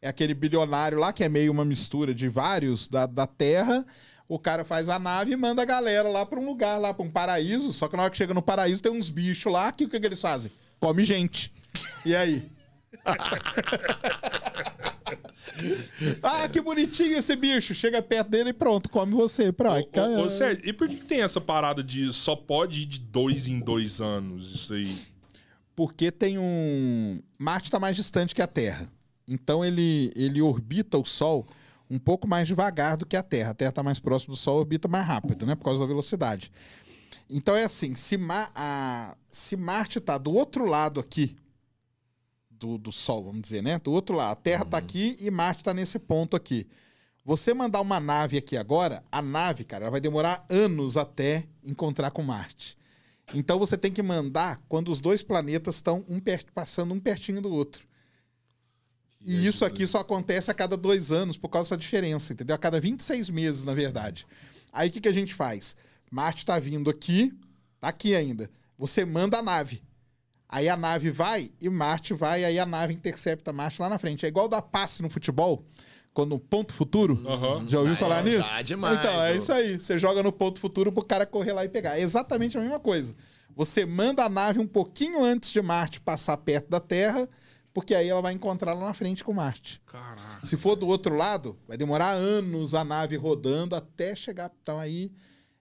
É 0.03 0.09
aquele 0.09 0.35
bilionário 0.35 0.99
lá, 0.99 1.13
que 1.13 1.25
é 1.25 1.29
meio 1.29 1.51
uma 1.51 1.65
mistura 1.65 2.15
de 2.15 2.29
vários 2.29 2.89
da, 2.89 3.07
da 3.07 3.27
Terra. 3.27 3.85
O 4.29 4.39
cara 4.39 4.65
faz 4.65 4.89
a 4.89 4.99
nave 4.99 5.33
e 5.33 5.37
manda 5.37 5.63
a 5.63 5.65
galera 5.65 6.09
lá 6.09 6.27
pra 6.27 6.41
um 6.41 6.47
lugar, 6.47 6.79
lá 6.79 6.93
pra 6.93 7.05
um 7.05 7.11
paraíso. 7.11 7.73
Só 7.73 7.89
que 7.89 7.97
na 7.97 8.03
hora 8.03 8.11
que 8.11 8.17
chega 8.17 8.35
no 8.35 8.43
paraíso 8.43 8.83
tem 8.83 8.91
uns 8.91 9.09
bichos 9.09 9.53
lá, 9.53 9.71
que 9.71 9.85
o 9.85 9.89
que, 9.89 10.01
que 10.01 10.07
eles 10.07 10.21
fazem? 10.21 10.51
Come 10.81 11.05
gente. 11.05 11.53
E 12.05 12.15
aí? 12.15 12.51
ah, 16.23 16.49
que 16.49 16.61
bonitinho 16.61 17.17
esse 17.17 17.37
bicho. 17.37 17.75
Chega 17.75 18.03
perto 18.03 18.31
dele 18.31 18.51
e 18.51 18.53
pronto, 18.53 18.89
come 18.89 19.15
você. 19.15 19.53
Pronto. 19.53 20.01
Ô, 20.01 20.23
ô, 20.23 20.25
ô, 20.25 20.31
Sérgio, 20.31 20.69
e 20.69 20.73
por 20.73 20.89
que, 20.89 20.97
que 20.97 21.07
tem 21.07 21.23
essa 21.23 21.41
parada 21.41 21.83
de 21.83 22.13
só 22.13 22.35
pode 22.35 22.83
ir 22.83 22.87
de 22.87 22.99
dois 22.99 23.47
em 23.47 23.61
dois 23.61 24.01
anos? 24.01 24.55
Isso 24.55 24.75
aí. 24.75 24.97
porque 25.77 26.11
tem 26.11 26.39
um. 26.39 27.21
Marte 27.39 27.67
está 27.67 27.79
mais 27.79 27.97
distante 27.97 28.35
que 28.35 28.43
a 28.43 28.47
Terra. 28.47 28.91
Então 29.29 29.65
ele, 29.65 30.13
ele 30.17 30.41
orbita 30.41 30.99
o 30.99 31.05
Sol 31.05 31.47
um 31.91 31.99
pouco 31.99 32.27
mais 32.27 32.47
devagar 32.49 32.97
do 32.97 33.07
que 33.07 33.17
a 33.17 33.23
Terra. 33.23 33.51
A 33.51 33.55
Terra 33.55 33.71
está 33.71 33.83
mais 33.83 33.99
próxima 33.99 34.35
do 34.35 34.37
Sol, 34.37 34.59
orbita 34.59 34.89
mais 34.89 35.07
rápido, 35.07 35.47
né? 35.47 35.55
Por 35.55 35.65
causa 35.65 35.81
da 35.81 35.87
velocidade. 35.87 36.51
Então 37.31 37.55
é 37.57 37.65
assim: 37.65 37.95
se, 37.95 38.17
Ma- 38.17 38.51
a- 38.55 39.17
se 39.31 39.57
Marte 39.57 39.99
está 39.99 40.19
do 40.19 40.33
outro 40.33 40.65
lado 40.67 41.01
aqui 41.01 41.37
do, 42.51 42.79
do 42.79 42.91
Sol, 42.93 43.25
vamos 43.25 43.43
dizer, 43.43 43.63
né? 43.63 43.79
Do 43.79 43.93
outro 43.93 44.17
lado. 44.17 44.33
A 44.33 44.37
Terra 44.37 44.63
está 44.63 44.79
aqui 44.79 45.17
e 45.21 45.31
Marte 45.31 45.61
está 45.61 45.75
nesse 45.75 45.99
ponto 45.99 46.35
aqui. 46.37 46.67
Você 47.25 47.53
mandar 47.53 47.81
uma 47.81 47.99
nave 47.99 48.39
aqui 48.39 48.57
agora, 48.57 49.03
a 49.11 49.21
nave, 49.21 49.65
cara, 49.65 49.85
ela 49.85 49.91
vai 49.91 50.01
demorar 50.01 50.47
anos 50.49 50.97
até 50.97 51.45
encontrar 51.65 52.11
com 52.13 52.23
Marte. 52.23 52.79
Então 53.35 53.59
você 53.59 53.77
tem 53.77 53.91
que 53.91 54.03
mandar 54.03 54.63
quando 54.69 54.89
os 54.93 55.01
dois 55.01 55.23
planetas 55.25 55.75
estão 55.77 56.05
um 56.09 56.21
per- 56.21 56.47
passando 56.55 56.95
um 56.95 57.01
pertinho 57.01 57.43
do 57.43 57.53
outro. 57.53 57.86
E 59.27 59.47
isso 59.47 59.65
aqui 59.65 59.87
só 59.87 59.99
acontece 59.99 60.51
a 60.51 60.55
cada 60.55 60.77
dois 60.77 61.11
anos 61.11 61.37
por 61.37 61.49
causa 61.49 61.71
dessa 61.71 61.77
diferença, 61.81 62.33
entendeu? 62.33 62.55
A 62.55 62.59
cada 62.59 62.81
26 62.81 63.29
meses, 63.31 63.65
na 63.65 63.75
verdade. 63.75 64.27
Aí 64.73 64.89
o 64.89 64.93
que, 64.93 65.01
que 65.01 65.09
a 65.09 65.13
gente 65.13 65.35
faz? 65.35 65.75
Marte 66.11 66.39
está 66.39 66.59
vindo 66.59 66.89
aqui, 66.89 67.33
tá 67.81 67.89
aqui 67.89 68.15
ainda. 68.15 68.49
Você 68.79 69.05
manda 69.05 69.39
a 69.39 69.43
nave. 69.43 69.83
Aí 70.49 70.69
a 70.69 70.77
nave 70.77 71.11
vai 71.11 71.51
e 71.61 71.69
Marte 71.69 72.15
vai, 72.15 72.45
aí 72.45 72.57
a 72.59 72.65
nave 72.65 72.95
intercepta 72.95 73.53
Marte 73.53 73.83
lá 73.83 73.89
na 73.89 73.99
frente. 73.99 74.25
É 74.25 74.29
igual 74.29 74.49
dar 74.49 74.63
passe 74.63 75.03
no 75.03 75.11
futebol, 75.11 75.65
quando 76.15 76.39
ponto 76.39 76.73
futuro. 76.73 77.21
Aham. 77.27 77.67
Já 77.69 77.81
ouviu 77.81 77.95
Ah, 77.95 77.99
falar 77.99 78.21
é 78.21 78.31
nisso? 78.31 78.63
demais, 78.63 78.97
então, 78.99 79.23
é 79.25 79.33
ô. 79.33 79.35
isso 79.35 79.53
aí. 79.53 79.81
Você 79.81 79.99
joga 79.99 80.23
no 80.23 80.31
ponto 80.31 80.61
futuro 80.61 80.93
pro 80.93 81.05
cara 81.05 81.27
correr 81.27 81.53
lá 81.53 81.65
e 81.65 81.69
pegar. 81.69 81.99
É 81.99 82.01
exatamente 82.01 82.57
a 82.57 82.61
mesma 82.61 82.79
coisa. 82.79 83.13
Você 83.57 83.85
manda 83.85 84.23
a 84.23 84.29
nave 84.29 84.61
um 84.61 84.67
pouquinho 84.69 85.25
antes 85.25 85.51
de 85.51 85.61
Marte 85.61 86.01
passar 86.01 86.37
perto 86.37 86.69
da 86.69 86.79
Terra, 86.79 87.29
porque 87.77 87.95
aí 87.95 88.09
ela 88.09 88.23
vai 88.23 88.33
encontrar 88.33 88.73
lá 88.73 88.87
na 88.87 88.95
frente 88.95 89.23
com 89.23 89.35
Marte. 89.35 89.83
Caraca. 89.85 90.47
Se 90.47 90.57
for 90.57 90.77
do 90.77 90.87
outro 90.87 91.15
lado, 91.15 91.59
vai 91.69 91.77
demorar 91.77 92.13
anos 92.13 92.73
a 92.73 92.83
nave 92.83 93.17
rodando 93.17 93.77
até 93.77 94.17
chegar. 94.17 94.51
Então 94.63 94.81
aí. 94.81 95.13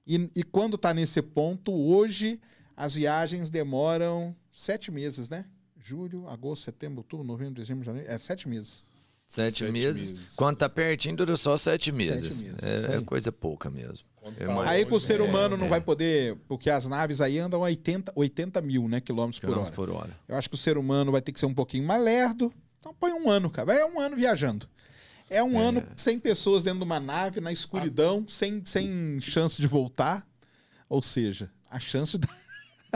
E, 0.08 0.30
e 0.34 0.42
quando 0.42 0.78
tá 0.78 0.94
nesse 0.94 1.22
ponto, 1.22 1.74
hoje 1.74 2.40
as 2.78 2.96
viagens 2.96 3.50
demoram 3.50 4.34
sete 4.50 4.92
meses, 4.92 5.30
né? 5.30 5.44
Julho, 5.78 6.26
agosto, 6.30 6.64
setembro, 6.64 7.00
outubro, 7.00 7.26
novembro, 7.28 7.56
dezembro, 7.56 7.84
janeiro. 7.84 8.10
É 8.10 8.18
sete 8.18 8.48
meses. 8.48 8.82
Sete, 9.28 9.60
Sete 9.60 9.72
meses. 9.74 10.14
meses. 10.14 10.36
Quando 10.38 10.56
tá 10.56 10.70
pertinho, 10.70 11.18
dura 11.18 11.36
só 11.36 11.58
sete 11.58 11.92
meses. 11.92 12.24
meses, 12.24 12.42
isso 12.44 12.66
É, 12.66 12.96
é 12.96 13.02
coisa 13.02 13.30
pouca 13.30 13.70
mesmo. 13.70 14.08
É 14.40 14.46
mais- 14.48 14.70
Aí 14.70 14.86
que 14.86 14.94
o 14.94 15.00
ser 15.00 15.20
é. 15.20 15.24
humano 15.24 15.56
não 15.58 15.66
é. 15.68 15.70
vai 15.70 15.82
poder, 15.82 16.36
porque 16.48 16.70
as 16.70 16.88
naves 16.88 17.22
aí 17.22 17.38
andam 17.40 17.62
a 17.62 17.66
80, 17.66 18.12
80 18.16 18.62
mil, 18.62 18.88
né, 18.88 19.00
quilômetros 19.02 19.40
por 19.40 19.48
Quilômetros 19.48 19.78
hora. 19.80 19.92
por 19.92 19.96
hora. 19.96 20.18
Eu 20.28 20.36
acho 20.36 20.50
que 20.50 20.56
o 20.56 20.58
ser 20.58 20.78
humano 20.78 21.12
vai 21.12 21.22
ter 21.22 21.32
que 21.32 21.40
ser 21.40 21.46
um 21.46 21.54
pouquinho 21.54 21.86
mais 21.86 22.02
lerdo. 22.04 22.52
Então 22.80 22.94
põe 23.00 23.12
um 23.14 23.30
ano, 23.30 23.50
cara. 23.50 23.66
Vai 23.68 23.80
é 23.80 23.86
um 23.86 24.00
ano 24.00 24.16
viajando. 24.16 24.68
É 25.30 25.44
um 25.44 25.58
ano 25.58 25.84
sem 25.98 26.20
pessoas 26.20 26.62
dentro 26.64 26.80
de 26.80 26.86
uma 26.86 27.00
nave, 27.00 27.42
na 27.42 27.52
escuridão, 27.52 28.24
sem, 28.28 28.62
sem 28.66 29.20
chance 29.22 29.60
de 29.60 29.68
voltar. 29.68 30.26
Ou 30.88 31.02
seja, 31.02 31.50
a 31.70 31.80
chance 31.80 32.18
de 32.18 32.28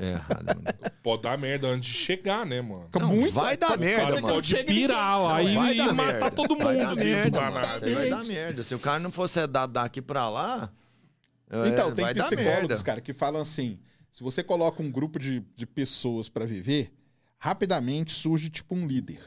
É 0.02 0.12
errado. 0.12 0.62
Pode 1.04 1.24
dar 1.24 1.38
merda 1.38 1.68
antes 1.68 1.90
de 1.90 1.98
chegar, 1.98 2.46
né, 2.46 2.62
mano? 2.62 2.88
Não, 2.98 3.08
muito. 3.10 3.32
vai 3.34 3.58
dar 3.58 3.70
pode- 3.70 3.82
merda, 3.84 4.06
que 4.16 4.22
mano. 4.22 4.34
Pode 4.36 4.54
lá 4.54 5.18
Não, 5.28 5.56
vai 5.56 5.74
e, 5.76 5.78
matar 5.82 5.94
merda. 5.94 6.32
todo 6.32 6.56
Vai 6.56 6.76
mundo 6.78 6.86
dar 6.86 6.96
merda, 6.96 7.42
mano. 7.42 7.58
aí 7.82 7.94
vai 7.96 8.10
dar 8.10 8.24
merda. 8.24 8.64
Se 8.64 8.74
o 8.76 8.80
cara 8.80 9.00
não 9.00 9.12
fosse 9.12 9.46
dar 9.48 9.66
daqui 9.66 10.02
pra 10.02 10.30
lá. 10.30 10.72
É, 11.50 11.68
Então, 11.70 11.94
tem 11.94 12.06
vai 12.06 12.14
dar 12.14 12.26
psicólogos, 12.26 12.84
cara, 12.84 13.02
que 13.02 13.14
falam 13.14 13.42
assim: 13.42 13.80
se 14.12 14.24
você 14.24 14.44
coloca 14.44 14.82
um 14.82 14.92
grupo 14.92 15.18
de, 15.18 15.44
de 15.56 15.66
pessoas 15.66 16.30
pra 16.30 16.46
viver, 16.46 16.92
rapidamente 17.38 18.14
surge 18.14 18.50
tipo 18.50 18.76
um 18.76 18.88
líder. 18.88 19.22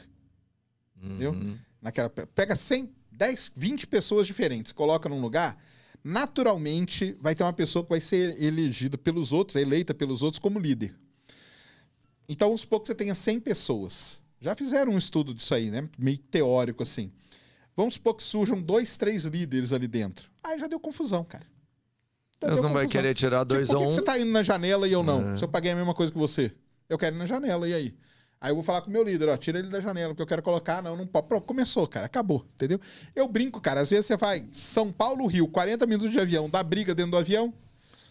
Entendeu? 0.95 1.31
Uhum. 1.31 1.57
Naquela, 1.81 2.09
pega 2.09 2.55
100, 2.55 2.89
10, 3.11 3.51
20 3.55 3.87
pessoas 3.87 4.25
diferentes, 4.25 4.71
coloca 4.71 5.09
num 5.09 5.19
lugar, 5.19 5.57
naturalmente 6.03 7.17
vai 7.19 7.35
ter 7.35 7.43
uma 7.43 7.51
pessoa 7.51 7.83
que 7.83 7.89
vai 7.89 7.99
ser 7.99 8.41
elegida 8.41 8.97
pelos 8.97 9.33
outros, 9.33 9.55
eleita 9.57 9.93
pelos 9.93 10.21
outros 10.21 10.39
como 10.39 10.59
líder. 10.59 10.95
Então, 12.27 12.47
vamos 12.47 12.61
supor 12.61 12.79
que 12.79 12.87
você 12.87 12.95
tenha 12.95 13.13
100 13.13 13.41
pessoas. 13.41 14.21
Já 14.39 14.55
fizeram 14.55 14.93
um 14.93 14.97
estudo 14.97 15.33
disso 15.33 15.53
aí, 15.53 15.69
né? 15.69 15.87
Meio 15.97 16.17
teórico 16.17 16.83
assim. 16.83 17.11
Vamos 17.75 17.95
supor 17.95 18.15
que 18.15 18.23
surjam 18.23 18.61
dois, 18.61 18.97
três 18.97 19.25
líderes 19.25 19.73
ali 19.73 19.87
dentro. 19.87 20.29
Aí 20.43 20.59
já 20.59 20.67
deu 20.67 20.79
confusão, 20.79 21.23
cara. 21.23 21.45
Eles 22.43 22.59
deu 22.59 22.63
não 22.63 22.73
vai 22.73 22.87
querer 22.87 23.13
tirar 23.13 23.43
dois 23.43 23.67
Tipo, 23.67 23.79
por 23.79 23.79
que, 23.79 23.85
ou 23.85 23.91
que 23.91 23.93
um. 23.93 23.99
você 23.99 24.05
tá 24.05 24.19
indo 24.19 24.31
na 24.31 24.43
janela 24.43 24.87
e 24.87 24.91
eu 24.91 25.03
não? 25.03 25.33
É. 25.33 25.37
Se 25.37 25.43
eu 25.43 25.47
paguei 25.47 25.71
a 25.71 25.75
mesma 25.75 25.93
coisa 25.93 26.11
que 26.11 26.17
você. 26.17 26.51
Eu 26.89 26.97
quero 26.97 27.15
ir 27.15 27.19
na 27.19 27.25
janela, 27.25 27.67
e 27.67 27.73
aí? 27.73 27.95
Aí 28.41 28.51
eu 28.51 28.55
vou 28.55 28.63
falar 28.63 28.81
com 28.81 28.89
o 28.89 28.91
meu 28.93 29.03
líder, 29.03 29.29
ó, 29.29 29.37
tira 29.37 29.57
ele 29.57 29.69
da 29.69 29.79
janela, 29.79 30.09
porque 30.09 30.21
eu 30.21 30.27
quero 30.27 30.43
colocar, 30.43 30.81
não, 30.83 30.97
não 30.97 31.07
pode. 31.07 31.27
Pronto, 31.27 31.45
começou, 31.45 31.87
cara, 31.87 32.05
acabou, 32.07 32.45
entendeu? 32.55 32.77
Eu 33.15 33.25
brinco, 33.27 33.61
cara, 33.61 33.79
às 33.81 33.89
vezes 33.89 34.05
você 34.05 34.17
vai 34.17 34.45
São 34.51 34.91
Paulo, 34.91 35.25
Rio, 35.27 35.47
40 35.47 35.85
minutos 35.87 36.11
de 36.11 36.19
avião, 36.19 36.49
dá 36.49 36.61
briga 36.61 36.93
dentro 36.93 37.11
do 37.11 37.17
avião, 37.17 37.53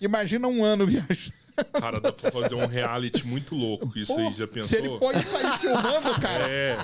imagina 0.00 0.48
um 0.48 0.64
ano 0.64 0.86
viajando. 0.88 1.34
Cara, 1.78 2.00
dá 2.00 2.10
pra 2.10 2.30
fazer 2.32 2.54
um 2.54 2.66
reality 2.66 3.26
muito 3.26 3.54
louco. 3.54 3.92
Isso 3.98 4.18
aí, 4.18 4.24
Pô, 4.24 4.32
já 4.32 4.48
pensou? 4.48 4.68
Se 4.68 4.76
ele 4.76 4.98
põe 4.98 5.18
isso 5.18 5.36
aí 5.36 5.58
filmando, 5.58 6.14
cara, 6.18 6.48
É, 6.48 6.78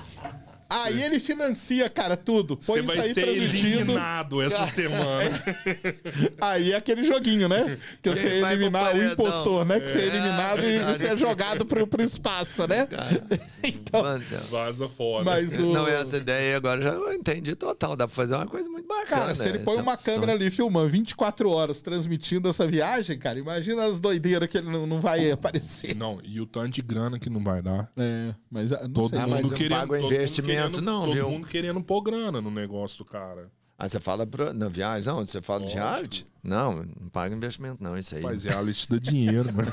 aí 0.69 1.03
ele 1.03 1.19
financia, 1.21 1.89
cara, 1.89 2.16
tudo. 2.16 2.57
Põe 2.57 2.81
você 2.81 2.83
vai 2.83 2.97
isso 2.99 3.07
aí 3.07 3.14
ser 3.14 3.23
transmitindo. 3.25 3.69
eliminado 3.69 4.43
essa 4.43 4.66
semana. 4.66 5.31
Aí 6.41 6.73
é 6.73 6.77
aquele 6.77 7.05
joguinho, 7.05 7.49
né? 7.49 7.79
Que 8.03 8.11
você 8.11 8.31
Quem 8.31 8.41
vai 8.41 8.55
pro 8.57 8.62
eliminar 8.64 8.83
o 8.83 8.87
paredão? 8.87 9.12
impostor, 9.12 9.64
né? 9.64 9.81
Que 9.81 9.89
você 9.89 9.99
é 9.99 10.03
É, 10.03 10.07
eliminado 10.07 10.59
e 10.59 10.62
verdade. 10.62 10.99
você 10.99 11.07
é 11.09 11.16
jogado 11.16 11.66
pro, 11.66 11.87
pro 11.87 12.03
espaço, 12.03 12.66
né? 12.69 12.87
Então, 13.62 14.03
Mano, 14.03 14.23
céu. 14.25 14.41
Vaza 14.51 14.89
fora. 14.89 15.25
mas 15.25 15.59
o... 15.59 15.73
Não, 15.73 15.87
essa 15.87 16.16
ideia 16.16 16.57
agora 16.57 16.81
já 16.81 16.91
eu 16.91 17.12
entendi 17.12 17.55
total. 17.57 17.97
Dá 17.97 18.07
pra 18.07 18.14
fazer 18.14 18.35
uma 18.35 18.47
coisa 18.47 18.69
muito 18.71 18.87
bacana. 18.87 19.07
Cara, 19.09 19.35
se 19.35 19.49
ele 19.49 19.59
né? 19.59 19.64
põe 19.64 19.75
Essa 19.75 19.83
uma 19.83 19.95
opção. 19.95 20.14
câmera 20.14 20.33
ali 20.33 20.51
filmando 20.51 20.89
24 20.91 21.51
horas 21.51 21.83
transmitindo 21.83 22.49
essa 22.49 22.66
viagem, 22.66 23.19
cara, 23.19 23.39
imagina 23.39 23.85
as 23.85 23.99
doideiras 23.99 24.49
que 24.49 24.59
ele 24.59 24.71
não, 24.71 24.87
não 24.87 25.01
vai 25.01 25.31
aparecer. 25.31 25.95
Não, 25.97 26.21
e 26.23 26.41
o 26.41 26.47
tanto 26.47 26.71
de 26.71 26.83
grana 26.83 27.19
que 27.19 27.29
não 27.29 27.43
vai 27.43 27.61
dar. 27.61 27.91
É, 27.97 28.33
mas 28.51 28.73
ah, 28.73 28.83
não 28.83 28.91
Todo 28.91 29.11
sei. 29.11 29.19
Ah, 29.19 29.23
mundo 29.23 29.33
mas 29.35 29.51
eu 29.51 29.57
querendo. 29.57 29.79
pago 29.79 29.93
todo 29.95 30.03
mundo 30.03 30.14
investimento, 30.14 30.58
querendo- 30.67 30.81
não, 30.83 31.01
todo 31.03 31.13
viu? 31.15 31.31
mundo 31.31 31.47
querendo 31.47 31.83
pôr 31.83 32.03
grana 32.03 32.41
no 32.41 32.51
negócio 32.51 32.99
do 32.99 33.05
cara. 33.05 33.51
Ah, 33.81 33.89
você 33.89 34.01
fala 34.01 34.27
pro... 34.27 34.53
na 34.53 34.69
viagem? 34.69 35.07
Não, 35.13 35.25
você 35.25 35.41
fala 35.41 35.61
de 35.61 35.67
Lógico. 35.67 35.81
reality? 35.85 36.27
Não, 36.43 36.83
não 37.01 37.09
paga 37.09 37.33
investimento, 37.35 37.81
não. 37.83 37.97
Isso 37.97 38.17
aí. 38.17 38.23
Mas 38.23 38.43
reality 38.43 38.89
dá 38.91 38.99
dinheiro, 38.99 39.53
mano. 39.55 39.73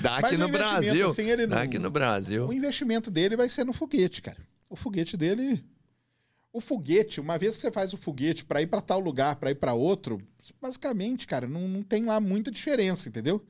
Dá 0.00 0.18
Mas 0.20 0.24
aqui 0.24 0.36
no 0.36 0.48
Brasil. 0.48 1.08
assim, 1.08 1.30
ele 1.30 1.46
Dá 1.46 1.56
não- 1.56 1.62
aqui 1.62 1.78
no 1.78 1.90
Brasil. 1.90 2.46
O 2.46 2.52
investimento 2.52 3.10
dele 3.10 3.36
vai 3.36 3.48
ser 3.48 3.64
no 3.64 3.72
foguete, 3.72 4.20
cara. 4.20 4.38
O 4.68 4.74
foguete 4.74 5.16
dele. 5.16 5.64
O 6.52 6.60
foguete, 6.60 7.20
uma 7.20 7.38
vez 7.38 7.54
que 7.54 7.62
você 7.62 7.70
faz 7.70 7.92
o 7.92 7.96
foguete 7.96 8.44
pra 8.44 8.60
ir 8.60 8.66
pra 8.66 8.80
tal 8.80 8.98
lugar, 8.98 9.36
pra 9.36 9.52
ir 9.52 9.54
pra 9.54 9.72
outro, 9.72 10.20
basicamente, 10.60 11.24
cara, 11.28 11.46
não, 11.46 11.68
não 11.68 11.82
tem 11.84 12.04
lá 12.04 12.18
muita 12.18 12.50
diferença, 12.50 13.08
entendeu? 13.08 13.40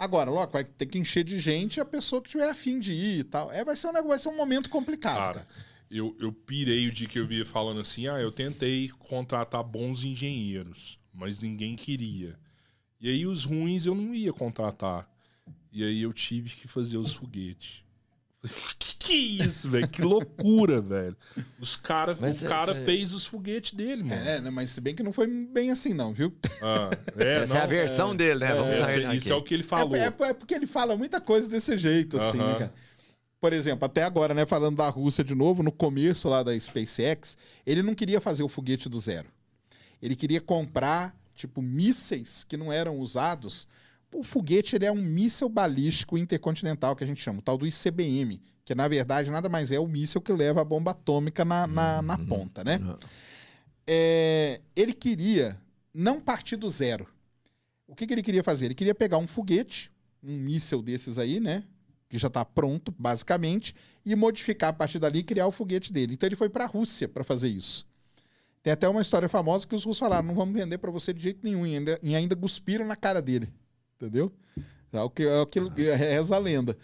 Agora, 0.00 0.30
logo, 0.30 0.50
vai 0.50 0.64
ter 0.64 0.86
que 0.86 0.98
encher 0.98 1.22
de 1.22 1.38
gente 1.38 1.78
a 1.78 1.84
pessoa 1.84 2.22
que 2.22 2.30
tiver 2.30 2.48
afim 2.48 2.80
de 2.80 2.90
ir 2.90 3.18
e 3.18 3.24
tal. 3.24 3.52
É, 3.52 3.62
vai 3.62 3.76
ser 3.76 3.88
um 3.88 3.92
negócio, 3.92 4.08
vai 4.08 4.18
ser 4.18 4.28
um 4.30 4.36
momento 4.36 4.70
complicado, 4.70 5.16
Cara, 5.18 5.40
cara. 5.40 5.48
eu, 5.90 6.16
eu 6.18 6.32
pirei 6.32 6.88
o 6.88 6.92
dia 6.92 7.06
que 7.06 7.18
eu 7.18 7.26
via 7.26 7.44
falando 7.44 7.80
assim: 7.82 8.08
ah, 8.08 8.18
eu 8.18 8.32
tentei 8.32 8.88
contratar 8.98 9.62
bons 9.62 10.02
engenheiros, 10.02 10.98
mas 11.12 11.38
ninguém 11.40 11.76
queria. 11.76 12.38
E 12.98 13.10
aí 13.10 13.26
os 13.26 13.44
ruins 13.44 13.84
eu 13.84 13.94
não 13.94 14.14
ia 14.14 14.32
contratar. 14.32 15.06
E 15.70 15.84
aí 15.84 16.00
eu 16.00 16.14
tive 16.14 16.48
que 16.48 16.66
fazer 16.66 16.96
os 16.96 17.12
foguetes. 17.12 17.84
Que 18.78 18.96
que 18.98 19.12
é 19.42 19.44
isso, 19.46 19.70
velho? 19.70 19.88
Que 19.88 20.02
loucura, 20.02 20.80
velho. 20.80 21.16
Os 21.58 21.74
cara, 21.74 22.16
Mas 22.20 22.36
o 22.36 22.40
cê- 22.40 22.46
cara 22.48 22.74
cê- 22.74 22.84
fez 22.84 23.12
os 23.14 23.24
foguetes 23.26 23.72
dele, 23.72 24.02
mano. 24.02 24.22
É, 24.22 24.40
né, 24.40 24.50
mas 24.50 24.70
se 24.70 24.80
bem 24.80 24.94
que 24.94 25.02
não 25.02 25.12
foi 25.12 25.26
bem 25.26 25.70
assim, 25.70 25.94
não, 25.94 26.12
viu? 26.12 26.32
Ah, 26.62 26.90
é, 27.16 27.38
Essa 27.42 27.54
é 27.54 27.58
a 27.58 27.62
não, 27.62 27.68
versão 27.68 28.14
dele, 28.16 28.40
né? 28.40 28.54
Vamos 28.54 28.76
esse- 28.76 28.80
sair 28.86 28.98
isso 29.16 29.28
daqui. 29.28 29.32
é 29.32 29.34
o 29.34 29.42
que 29.42 29.54
ele 29.54 29.62
falou. 29.62 29.96
É, 29.96 30.04
é- 30.04 30.28
é 30.28 30.34
porque 30.34 30.54
ele 30.54 30.66
fala 30.66 30.96
muita 30.96 31.18
coisa 31.20 31.48
desse 31.48 31.76
jeito, 31.78 32.16
assim, 32.18 32.38
Aham. 32.38 32.52
né, 32.52 32.58
cara? 32.58 32.74
Por 33.40 33.52
exemplo, 33.54 33.86
até 33.86 34.04
agora, 34.04 34.34
né, 34.34 34.44
falando 34.44 34.76
da 34.76 34.88
Rússia 34.90 35.24
de 35.24 35.34
novo, 35.34 35.62
no 35.62 35.72
começo 35.72 36.28
lá 36.28 36.42
da 36.42 36.58
SpaceX, 36.58 37.38
ele 37.66 37.82
não 37.82 37.94
queria 37.94 38.20
fazer 38.20 38.42
o 38.42 38.48
foguete 38.48 38.86
do 38.88 39.00
zero. 39.00 39.28
Ele 40.00 40.14
queria 40.14 40.40
comprar, 40.42 41.16
tipo, 41.34 41.60
mísseis 41.62 42.44
que 42.44 42.56
não 42.56 42.70
eram 42.70 42.98
usados. 42.98 43.66
O 44.12 44.24
foguete 44.24 44.76
ele 44.76 44.86
é 44.86 44.92
um 44.92 44.96
míssil 44.96 45.48
balístico 45.48 46.18
intercontinental, 46.18 46.96
que 46.96 47.04
a 47.04 47.06
gente 47.06 47.22
chama, 47.22 47.38
o 47.38 47.42
tal 47.42 47.56
do 47.56 47.66
ICBM, 47.66 48.40
que 48.64 48.74
na 48.74 48.88
verdade 48.88 49.30
nada 49.30 49.48
mais 49.48 49.70
é 49.70 49.78
o 49.78 49.86
míssil 49.86 50.20
que 50.20 50.32
leva 50.32 50.60
a 50.60 50.64
bomba 50.64 50.90
atômica 50.90 51.44
na, 51.44 51.66
na, 51.66 52.02
na 52.02 52.18
ponta, 52.18 52.64
né? 52.64 52.78
Uhum. 52.78 52.96
É, 53.86 54.60
ele 54.74 54.92
queria 54.92 55.56
não 55.92 56.20
partir 56.20 56.56
do 56.56 56.68
zero. 56.68 57.06
O 57.86 57.94
que, 57.94 58.06
que 58.06 58.14
ele 58.14 58.22
queria 58.22 58.42
fazer? 58.42 58.66
Ele 58.66 58.74
queria 58.74 58.94
pegar 58.94 59.18
um 59.18 59.26
foguete, 59.26 59.90
um 60.22 60.36
míssil 60.36 60.82
desses 60.82 61.18
aí, 61.18 61.40
né? 61.40 61.64
Que 62.08 62.18
já 62.18 62.28
está 62.28 62.44
pronto, 62.44 62.94
basicamente, 62.96 63.74
e 64.04 64.14
modificar 64.14 64.70
a 64.70 64.72
partir 64.72 64.98
dali 64.98 65.20
e 65.20 65.24
criar 65.24 65.46
o 65.46 65.50
foguete 65.50 65.92
dele. 65.92 66.14
Então 66.14 66.26
ele 66.26 66.36
foi 66.36 66.48
para 66.48 66.64
a 66.64 66.68
Rússia 66.68 67.08
para 67.08 67.24
fazer 67.24 67.48
isso. 67.48 67.86
Tem 68.62 68.72
até 68.72 68.88
uma 68.88 69.00
história 69.00 69.28
famosa 69.28 69.66
que 69.66 69.74
os 69.74 69.84
russos 69.84 70.00
falaram: 70.00 70.28
não 70.28 70.34
vamos 70.34 70.54
vender 70.54 70.78
para 70.78 70.90
você 70.90 71.12
de 71.12 71.22
jeito 71.22 71.40
nenhum, 71.42 71.66
e 71.66 71.76
ainda, 71.76 71.98
e 72.02 72.14
ainda 72.14 72.36
cuspiram 72.36 72.86
na 72.86 72.96
cara 72.96 73.22
dele. 73.22 73.52
Entendeu? 74.00 74.32
É 74.92 75.00
o 75.00 75.10
que, 75.10 75.24
é 75.24 75.40
aquilo 75.42 75.70
que 75.70 75.82
reza 75.92 76.34
a 76.34 76.38
lenda. 76.38 76.76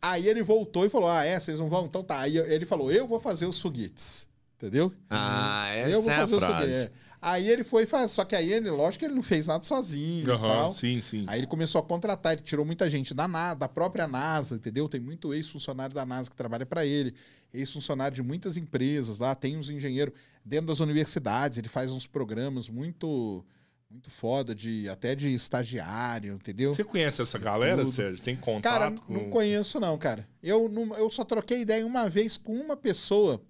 Aí 0.00 0.28
ele 0.28 0.42
voltou 0.42 0.84
e 0.84 0.90
falou: 0.90 1.08
Ah, 1.10 1.24
é, 1.24 1.38
vocês 1.40 1.58
não 1.58 1.68
vão? 1.68 1.86
Então 1.86 2.02
tá. 2.04 2.20
Aí 2.20 2.36
ele 2.38 2.64
falou: 2.64 2.92
Eu 2.92 3.06
vou 3.08 3.18
fazer 3.18 3.46
os 3.46 3.58
foguetes. 3.60 4.26
Entendeu? 4.56 4.92
Ah, 5.08 5.68
eu 5.88 6.00
vou 6.02 6.10
essa 6.10 6.12
é 6.12 6.14
a 6.14 6.18
fazer 6.20 6.38
frase. 6.38 6.66
foguete. 6.72 6.84
É. 7.04 7.08
Aí 7.20 7.48
ele 7.48 7.64
foi 7.64 7.84
fazer. 7.86 8.08
Só 8.12 8.24
que 8.24 8.36
aí 8.36 8.52
ele, 8.52 8.70
lógico 8.70 9.00
que 9.00 9.04
ele 9.06 9.14
não 9.14 9.22
fez 9.24 9.46
nada 9.48 9.64
sozinho 9.64 10.30
Aham, 10.32 10.38
tal. 10.48 10.72
sim, 10.72 11.00
sim. 11.02 11.24
Aí 11.26 11.40
ele 11.40 11.46
começou 11.48 11.80
a 11.80 11.82
contratar, 11.84 12.34
ele 12.34 12.42
tirou 12.42 12.64
muita 12.64 12.88
gente 12.88 13.12
da, 13.12 13.26
Na- 13.26 13.54
da 13.54 13.68
própria 13.68 14.06
NASA, 14.06 14.54
entendeu? 14.56 14.88
Tem 14.88 15.00
muito 15.00 15.34
ex-funcionário 15.34 15.92
da 15.94 16.06
NASA 16.06 16.30
que 16.30 16.36
trabalha 16.36 16.64
para 16.64 16.86
ele, 16.86 17.12
ex-funcionário 17.52 18.14
de 18.14 18.22
muitas 18.22 18.56
empresas 18.56 19.18
lá, 19.18 19.34
tem 19.34 19.56
uns 19.56 19.68
engenheiros 19.68 20.14
dentro 20.44 20.66
das 20.68 20.78
universidades, 20.78 21.58
ele 21.58 21.68
faz 21.68 21.90
uns 21.90 22.06
programas 22.06 22.68
muito 22.68 23.44
muito 23.90 24.10
foda 24.10 24.54
de 24.54 24.88
até 24.88 25.14
de 25.14 25.32
estagiário, 25.32 26.34
entendeu? 26.34 26.74
Você 26.74 26.84
conhece 26.84 27.22
essa 27.22 27.38
galera, 27.38 27.78
Tudo. 27.82 27.90
Sérgio? 27.90 28.22
Tem 28.22 28.36
contato 28.36 28.62
Cara, 28.72 28.90
com... 29.06 29.12
não 29.12 29.30
conheço 29.30 29.80
não, 29.80 29.96
cara. 29.96 30.28
Eu, 30.42 30.68
não- 30.68 30.94
eu 30.96 31.10
só 31.10 31.24
troquei 31.24 31.62
ideia 31.62 31.86
uma 31.86 32.08
vez 32.08 32.36
com 32.36 32.54
uma 32.54 32.76
pessoa 32.76 33.42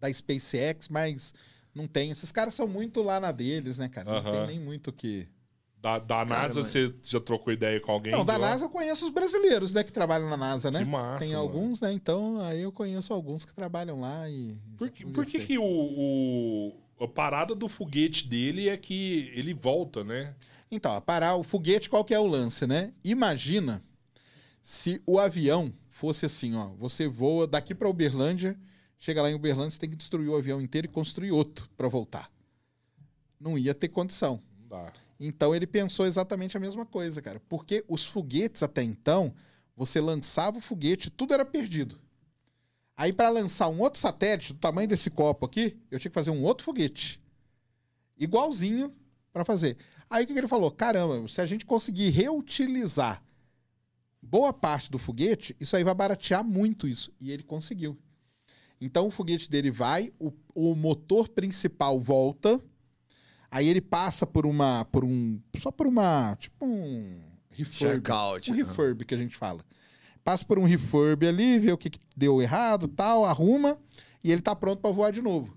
da 0.00 0.12
SpaceX, 0.12 0.88
mas 0.88 1.32
não 1.74 1.86
tem. 1.86 2.10
Esses 2.10 2.32
caras 2.32 2.54
são 2.54 2.66
muito 2.66 3.00
lá 3.02 3.20
na 3.20 3.30
deles, 3.30 3.78
né, 3.78 3.88
cara? 3.88 4.10
Não 4.10 4.18
Aham. 4.18 4.32
tem 4.46 4.56
nem 4.56 4.60
muito 4.60 4.88
o 4.90 4.92
que... 4.92 5.28
Da, 5.80 5.98
da 5.98 6.24
Cara, 6.24 6.42
NASA, 6.42 6.60
mas- 6.60 6.68
você 6.68 6.94
já 7.02 7.18
trocou 7.20 7.52
ideia 7.52 7.80
com 7.80 7.90
alguém? 7.90 8.12
Não, 8.12 8.24
da 8.24 8.36
lá? 8.36 8.50
NASA 8.50 8.66
eu 8.66 8.70
conheço 8.70 9.04
os 9.04 9.12
brasileiros, 9.12 9.72
né, 9.72 9.82
que 9.82 9.90
trabalham 9.90 10.28
na 10.30 10.36
NASA, 10.36 10.70
né? 10.70 10.78
Que 10.78 10.84
massa, 10.84 11.18
Tem 11.26 11.30
mano. 11.34 11.42
alguns, 11.42 11.80
né? 11.80 11.92
Então, 11.92 12.40
aí 12.40 12.60
eu 12.62 12.70
conheço 12.70 13.12
alguns 13.12 13.44
que 13.44 13.52
trabalham 13.52 13.98
lá 14.00 14.28
e... 14.30 14.60
Por 14.76 14.88
que, 14.90 15.04
por 15.06 15.26
que, 15.26 15.40
que 15.40 15.58
o, 15.58 15.64
o- 15.64 16.72
a 17.02 17.08
parada 17.08 17.54
do 17.54 17.68
foguete 17.68 18.26
dele 18.26 18.68
é 18.68 18.76
que 18.76 19.30
ele 19.34 19.52
volta, 19.52 20.04
né? 20.04 20.34
Então, 20.70 20.94
a 20.94 21.00
parar 21.00 21.36
o 21.36 21.42
foguete, 21.42 21.90
qual 21.90 22.04
que 22.04 22.14
é 22.14 22.18
o 22.18 22.26
lance, 22.26 22.66
né? 22.66 22.92
Imagina 23.04 23.82
se 24.62 25.02
o 25.06 25.18
avião 25.18 25.72
fosse 25.90 26.24
assim, 26.24 26.54
ó. 26.54 26.68
Você 26.78 27.06
voa 27.06 27.46
daqui 27.46 27.74
para 27.74 27.88
Uberlândia, 27.88 28.58
chega 28.98 29.20
lá 29.20 29.30
em 29.30 29.34
Uberlândia, 29.34 29.72
você 29.72 29.80
tem 29.80 29.90
que 29.90 29.96
destruir 29.96 30.28
o 30.28 30.36
avião 30.36 30.60
inteiro 30.60 30.86
e 30.86 30.88
construir 30.88 31.30
outro 31.30 31.68
para 31.76 31.88
voltar. 31.88 32.30
Não 33.38 33.58
ia 33.58 33.74
ter 33.74 33.88
condição. 33.88 34.40
Não 34.60 34.68
dá. 34.68 34.92
Então 35.18 35.54
ele 35.54 35.66
pensou 35.66 36.06
exatamente 36.06 36.56
a 36.56 36.60
mesma 36.60 36.86
coisa, 36.86 37.20
cara. 37.20 37.40
Porque 37.48 37.84
os 37.88 38.06
foguetes 38.06 38.62
até 38.62 38.82
então, 38.82 39.34
você 39.76 40.00
lançava 40.00 40.58
o 40.58 40.60
foguete, 40.60 41.10
tudo 41.10 41.34
era 41.34 41.44
perdido. 41.44 41.98
Aí 43.02 43.12
para 43.12 43.30
lançar 43.30 43.68
um 43.68 43.80
outro 43.80 43.98
satélite 43.98 44.52
do 44.52 44.60
tamanho 44.60 44.86
desse 44.86 45.10
copo 45.10 45.44
aqui, 45.44 45.76
eu 45.90 45.98
tinha 45.98 46.08
que 46.08 46.14
fazer 46.14 46.30
um 46.30 46.40
outro 46.44 46.64
foguete. 46.64 47.20
Igualzinho 48.16 48.94
para 49.32 49.44
fazer. 49.44 49.76
Aí 50.08 50.22
o 50.22 50.26
que 50.28 50.32
que 50.32 50.38
ele 50.38 50.46
falou? 50.46 50.70
Caramba, 50.70 51.26
se 51.26 51.40
a 51.40 51.46
gente 51.46 51.66
conseguir 51.66 52.10
reutilizar 52.10 53.20
boa 54.22 54.52
parte 54.52 54.88
do 54.88 55.00
foguete, 55.00 55.56
isso 55.58 55.74
aí 55.74 55.82
vai 55.82 55.96
baratear 55.96 56.44
muito 56.44 56.86
isso. 56.86 57.12
E 57.20 57.32
ele 57.32 57.42
conseguiu. 57.42 57.98
Então 58.80 59.08
o 59.08 59.10
foguete 59.10 59.50
dele 59.50 59.72
vai, 59.72 60.12
o, 60.16 60.32
o 60.54 60.72
motor 60.76 61.28
principal 61.28 61.98
volta, 61.98 62.62
aí 63.50 63.66
ele 63.66 63.80
passa 63.80 64.24
por 64.24 64.46
uma, 64.46 64.84
por 64.92 65.04
um, 65.04 65.40
só 65.56 65.72
por 65.72 65.88
uma, 65.88 66.36
tipo 66.36 66.64
um 66.64 67.20
refurb, 67.50 67.94
Checkout. 67.94 68.52
um 68.52 68.54
refurb 68.54 69.04
que 69.04 69.14
a 69.16 69.18
gente 69.18 69.36
fala. 69.36 69.64
Passa 70.24 70.44
por 70.44 70.58
um 70.58 70.64
refurb 70.64 71.26
ali, 71.26 71.58
vê 71.58 71.72
o 71.72 71.78
que, 71.78 71.90
que 71.90 71.98
deu 72.16 72.40
errado, 72.40 72.86
tal, 72.86 73.24
arruma 73.24 73.78
e 74.22 74.30
ele 74.30 74.40
tá 74.40 74.54
pronto 74.54 74.80
para 74.80 74.90
voar 74.90 75.10
de 75.10 75.20
novo. 75.20 75.56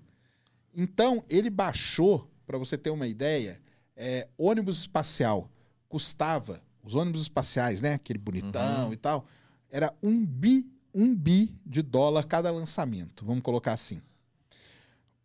Então 0.74 1.22
ele 1.28 1.50
baixou, 1.50 2.28
para 2.46 2.58
você 2.58 2.76
ter 2.76 2.90
uma 2.90 3.06
ideia, 3.06 3.60
é, 3.96 4.28
ônibus 4.36 4.78
espacial 4.78 5.50
custava 5.88 6.62
os 6.82 6.94
ônibus 6.94 7.22
espaciais, 7.22 7.80
né, 7.80 7.94
aquele 7.94 8.18
bonitão 8.18 8.92
e 8.92 8.96
tal, 8.96 9.26
era 9.70 9.92
um 10.02 10.24
bi, 10.24 10.66
um 10.94 11.14
bi 11.14 11.52
de 11.66 11.82
dólar 11.82 12.24
cada 12.24 12.50
lançamento. 12.50 13.24
Vamos 13.24 13.42
colocar 13.42 13.72
assim. 13.72 14.00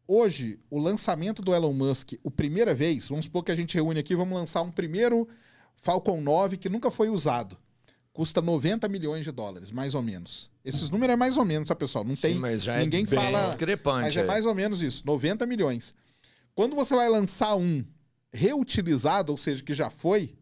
Hoje, 0.08 0.60
o 0.70 0.80
lançamento 0.80 1.42
do 1.42 1.54
Elon 1.54 1.72
Musk, 1.72 2.14
o 2.24 2.32
primeira 2.32 2.74
vez, 2.74 3.08
vamos 3.08 3.26
supor 3.26 3.44
que 3.44 3.52
a 3.52 3.56
gente 3.56 3.76
reúne 3.76 4.00
aqui, 4.00 4.16
vamos 4.16 4.38
lançar 4.38 4.62
um 4.64 4.72
primeiro 4.72 5.28
Falcon 5.76 6.20
9 6.20 6.58
que 6.58 6.68
nunca 6.68 6.90
foi 6.90 7.10
usado. 7.10 7.58
Custa 8.22 8.40
90 8.40 8.88
milhões 8.88 9.26
de 9.26 9.32
dólares, 9.32 9.72
mais 9.72 9.96
ou 9.96 10.02
menos. 10.04 10.52
Esses 10.64 10.92
números 10.92 11.14
é 11.14 11.16
mais 11.16 11.38
ou 11.38 11.44
menos, 11.44 11.68
tá, 11.68 11.76
pessoal? 11.76 12.04
Não 12.04 12.16
tem. 12.16 12.36
Sim, 12.36 12.40
mas 12.40 12.62
já 12.62 12.78
ninguém 12.78 13.02
é 13.02 13.08
bem 13.08 13.20
fala. 13.20 13.42
discrepante. 13.42 14.02
Mas 14.04 14.16
é 14.16 14.24
mais 14.24 14.46
ou 14.46 14.54
menos 14.54 14.84
isso, 14.84 15.02
90 15.08 15.48
milhões. 15.48 15.92
Quando 16.54 16.76
você 16.76 16.94
vai 16.96 17.10
lançar 17.10 17.56
um 17.56 17.84
reutilizado, 18.32 19.32
ou 19.32 19.38
seja, 19.40 19.64
que 19.64 19.74
já 19.74 19.90
foi, 19.90 20.36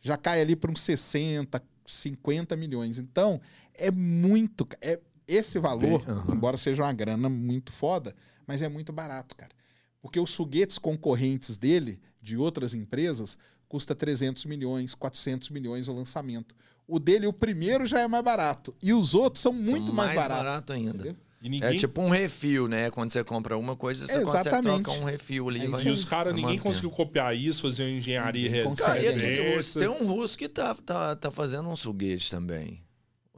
já 0.00 0.16
cai 0.16 0.40
ali 0.40 0.56
para 0.56 0.70
uns 0.70 0.80
60, 0.80 1.62
50 1.84 2.56
milhões. 2.56 2.98
Então, 2.98 3.42
é 3.74 3.90
muito. 3.90 4.66
É, 4.80 4.98
esse 5.28 5.58
valor, 5.58 6.02
Bem, 6.06 6.14
aham. 6.14 6.34
embora 6.34 6.56
seja 6.56 6.82
uma 6.82 6.94
grana 6.94 7.28
muito 7.28 7.72
foda, 7.72 8.16
mas 8.46 8.62
é 8.62 8.70
muito 8.70 8.90
barato, 8.90 9.36
cara. 9.36 9.52
Porque 10.00 10.18
os 10.18 10.34
foguetes 10.34 10.78
concorrentes 10.78 11.58
dele, 11.58 12.00
de 12.22 12.38
outras 12.38 12.72
empresas, 12.72 13.36
custa 13.68 13.94
300 13.94 14.46
milhões, 14.46 14.94
400 14.94 15.50
milhões 15.50 15.88
o 15.88 15.92
lançamento. 15.92 16.54
O 16.86 16.98
dele, 16.98 17.26
o 17.26 17.32
primeiro, 17.32 17.86
já 17.86 18.00
é 18.00 18.08
mais 18.08 18.24
barato. 18.24 18.74
E 18.82 18.92
os 18.92 19.14
outros 19.14 19.40
são 19.42 19.52
muito 19.52 19.86
São 19.86 19.94
mais, 19.94 20.10
mais 20.14 20.20
baratos. 20.20 20.44
barato 20.44 20.72
ainda. 20.72 20.90
entendeu? 20.90 21.16
E 21.40 21.48
ninguém. 21.48 21.70
É 21.70 21.76
tipo 21.76 22.00
um 22.00 22.08
refil, 22.08 22.68
né? 22.68 22.90
Quando 22.90 23.10
você 23.10 23.24
compra 23.24 23.54
alguma 23.54 23.74
coisa, 23.74 24.06
você 24.06 24.18
Exatamente. 24.18 24.50
consegue 24.62 24.82
trocar 24.84 25.00
um 25.00 25.04
refil 25.04 25.48
ali. 25.48 25.60
É 25.60 25.64
E 25.64 25.90
os 25.90 26.04
caras, 26.04 26.32
ninguém 26.34 26.50
manter. 26.56 26.62
conseguiu 26.62 26.90
copiar 26.90 27.34
isso, 27.36 27.62
fazer 27.62 27.82
uma 27.84 27.90
engenharia 27.90 28.48
e 28.48 29.54
russo? 29.54 29.78
Tem 29.78 29.88
um 29.88 30.06
russo 30.06 30.38
que 30.38 30.48
tá, 30.48 30.74
tá, 30.74 31.16
tá 31.16 31.30
fazendo 31.30 31.68
um 31.68 31.74
foguete 31.74 32.30
também. 32.30 32.80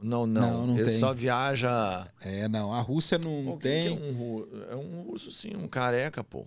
Não, 0.01 0.27
não. 0.27 0.41
Não, 0.41 0.67
não 0.67 0.77
Ele 0.77 0.89
tem. 0.91 0.99
só 0.99 1.13
viaja. 1.13 2.05
É, 2.21 2.47
não. 2.47 2.71
A 2.73 2.81
Rússia 2.81 3.17
não 3.17 3.53
Pô, 3.53 3.57
tem. 3.57 3.87
é, 3.87 3.91
um 3.91 4.11
russo? 4.13 4.49
é 4.69 4.75
um 4.75 5.01
russo, 5.01 5.31
sim, 5.31 5.51
um 5.57 5.67
careca, 5.67 6.23
pô. 6.23 6.45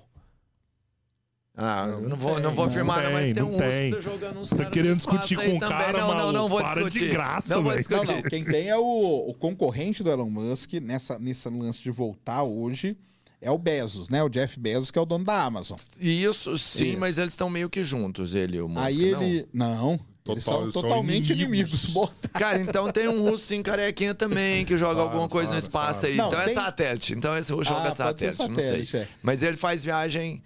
Ah, 1.60 1.88
Não, 1.88 2.00
não 2.10 2.16
vou, 2.16 2.34
tem, 2.34 2.42
não 2.44 2.54
vou 2.54 2.66
afirmar, 2.66 3.02
não, 3.02 3.12
mas 3.14 3.24
tem, 3.24 3.34
tem 3.34 3.42
não 3.42 3.50
um 3.50 3.56
russo 3.56 3.68
tem. 3.68 3.90
que 3.90 3.96
tá 3.96 4.00
jogando 4.00 4.38
uns 4.40 4.48
Você 4.50 4.56
tá 4.56 4.64
querendo 4.66 4.96
discutir 4.96 5.34
com 5.36 5.56
o 5.56 5.58
cara, 5.60 5.98
não, 5.98 6.14
não, 6.16 6.32
não 6.32 6.48
vou 6.48 6.60
Para 6.60 6.82
de 6.84 6.88
discutir. 6.90 7.10
graça, 7.10 7.54
não 7.56 7.62
vou 7.64 7.72
velho. 7.72 7.82
discutir. 7.84 8.06
Não, 8.06 8.14
não. 8.14 8.22
Quem 8.22 8.44
tem 8.44 8.68
é 8.68 8.76
o, 8.78 9.24
o 9.28 9.34
concorrente 9.34 10.02
do 10.04 10.08
Elon 10.10 10.30
Musk 10.30 10.74
nessa, 10.74 11.18
nesse 11.18 11.48
lance 11.48 11.82
de 11.82 11.90
voltar 11.90 12.44
hoje 12.44 12.96
é 13.42 13.50
o 13.50 13.58
Bezos, 13.58 14.08
né? 14.08 14.22
O 14.22 14.28
Jeff 14.28 14.56
Bezos, 14.58 14.92
que 14.92 14.98
é 15.00 15.02
o 15.02 15.04
dono 15.04 15.24
da 15.24 15.42
Amazon. 15.42 15.76
Isso, 16.00 16.56
sim, 16.56 16.90
Isso. 16.90 16.98
mas 17.00 17.18
eles 17.18 17.32
estão 17.32 17.50
meio 17.50 17.68
que 17.68 17.82
juntos, 17.82 18.36
ele 18.36 18.58
e 18.58 18.60
o 18.62 18.68
Musk, 18.68 18.84
Aí 18.86 19.10
não? 19.10 19.22
ele. 19.22 19.48
Não. 19.52 19.90
eles 20.28 20.44
Total- 20.44 20.62
são 20.62 20.70
são 20.72 20.82
totalmente 20.82 21.32
inimigos. 21.32 21.82
inimigos. 21.82 21.92
mortais. 21.92 22.32
Cara, 22.34 22.60
então 22.60 22.88
tem 22.92 23.08
um 23.08 23.22
russo 23.28 23.46
sim 23.46 23.62
carequinha 23.64 24.14
também 24.14 24.64
que 24.64 24.76
joga 24.78 25.00
alguma 25.00 25.28
coisa 25.28 25.50
no 25.54 25.58
espaço 25.58 26.00
para. 26.02 26.08
aí. 26.10 26.16
Não, 26.16 26.28
então 26.28 26.40
tem- 26.44 26.50
é 26.50 26.54
satélite. 26.54 27.14
Então 27.14 27.36
esse 27.36 27.52
russo 27.52 27.68
joga 27.70 27.88
Ah, 27.88 27.94
pode 27.96 28.20
ser 28.20 28.30
satélite, 28.32 28.48
não 28.48 28.54
sei. 28.56 28.64
satélite, 28.84 28.96
é. 28.96 29.08
Mas 29.24 29.42
ele 29.42 29.56
faz 29.56 29.82
viagem. 29.82 30.40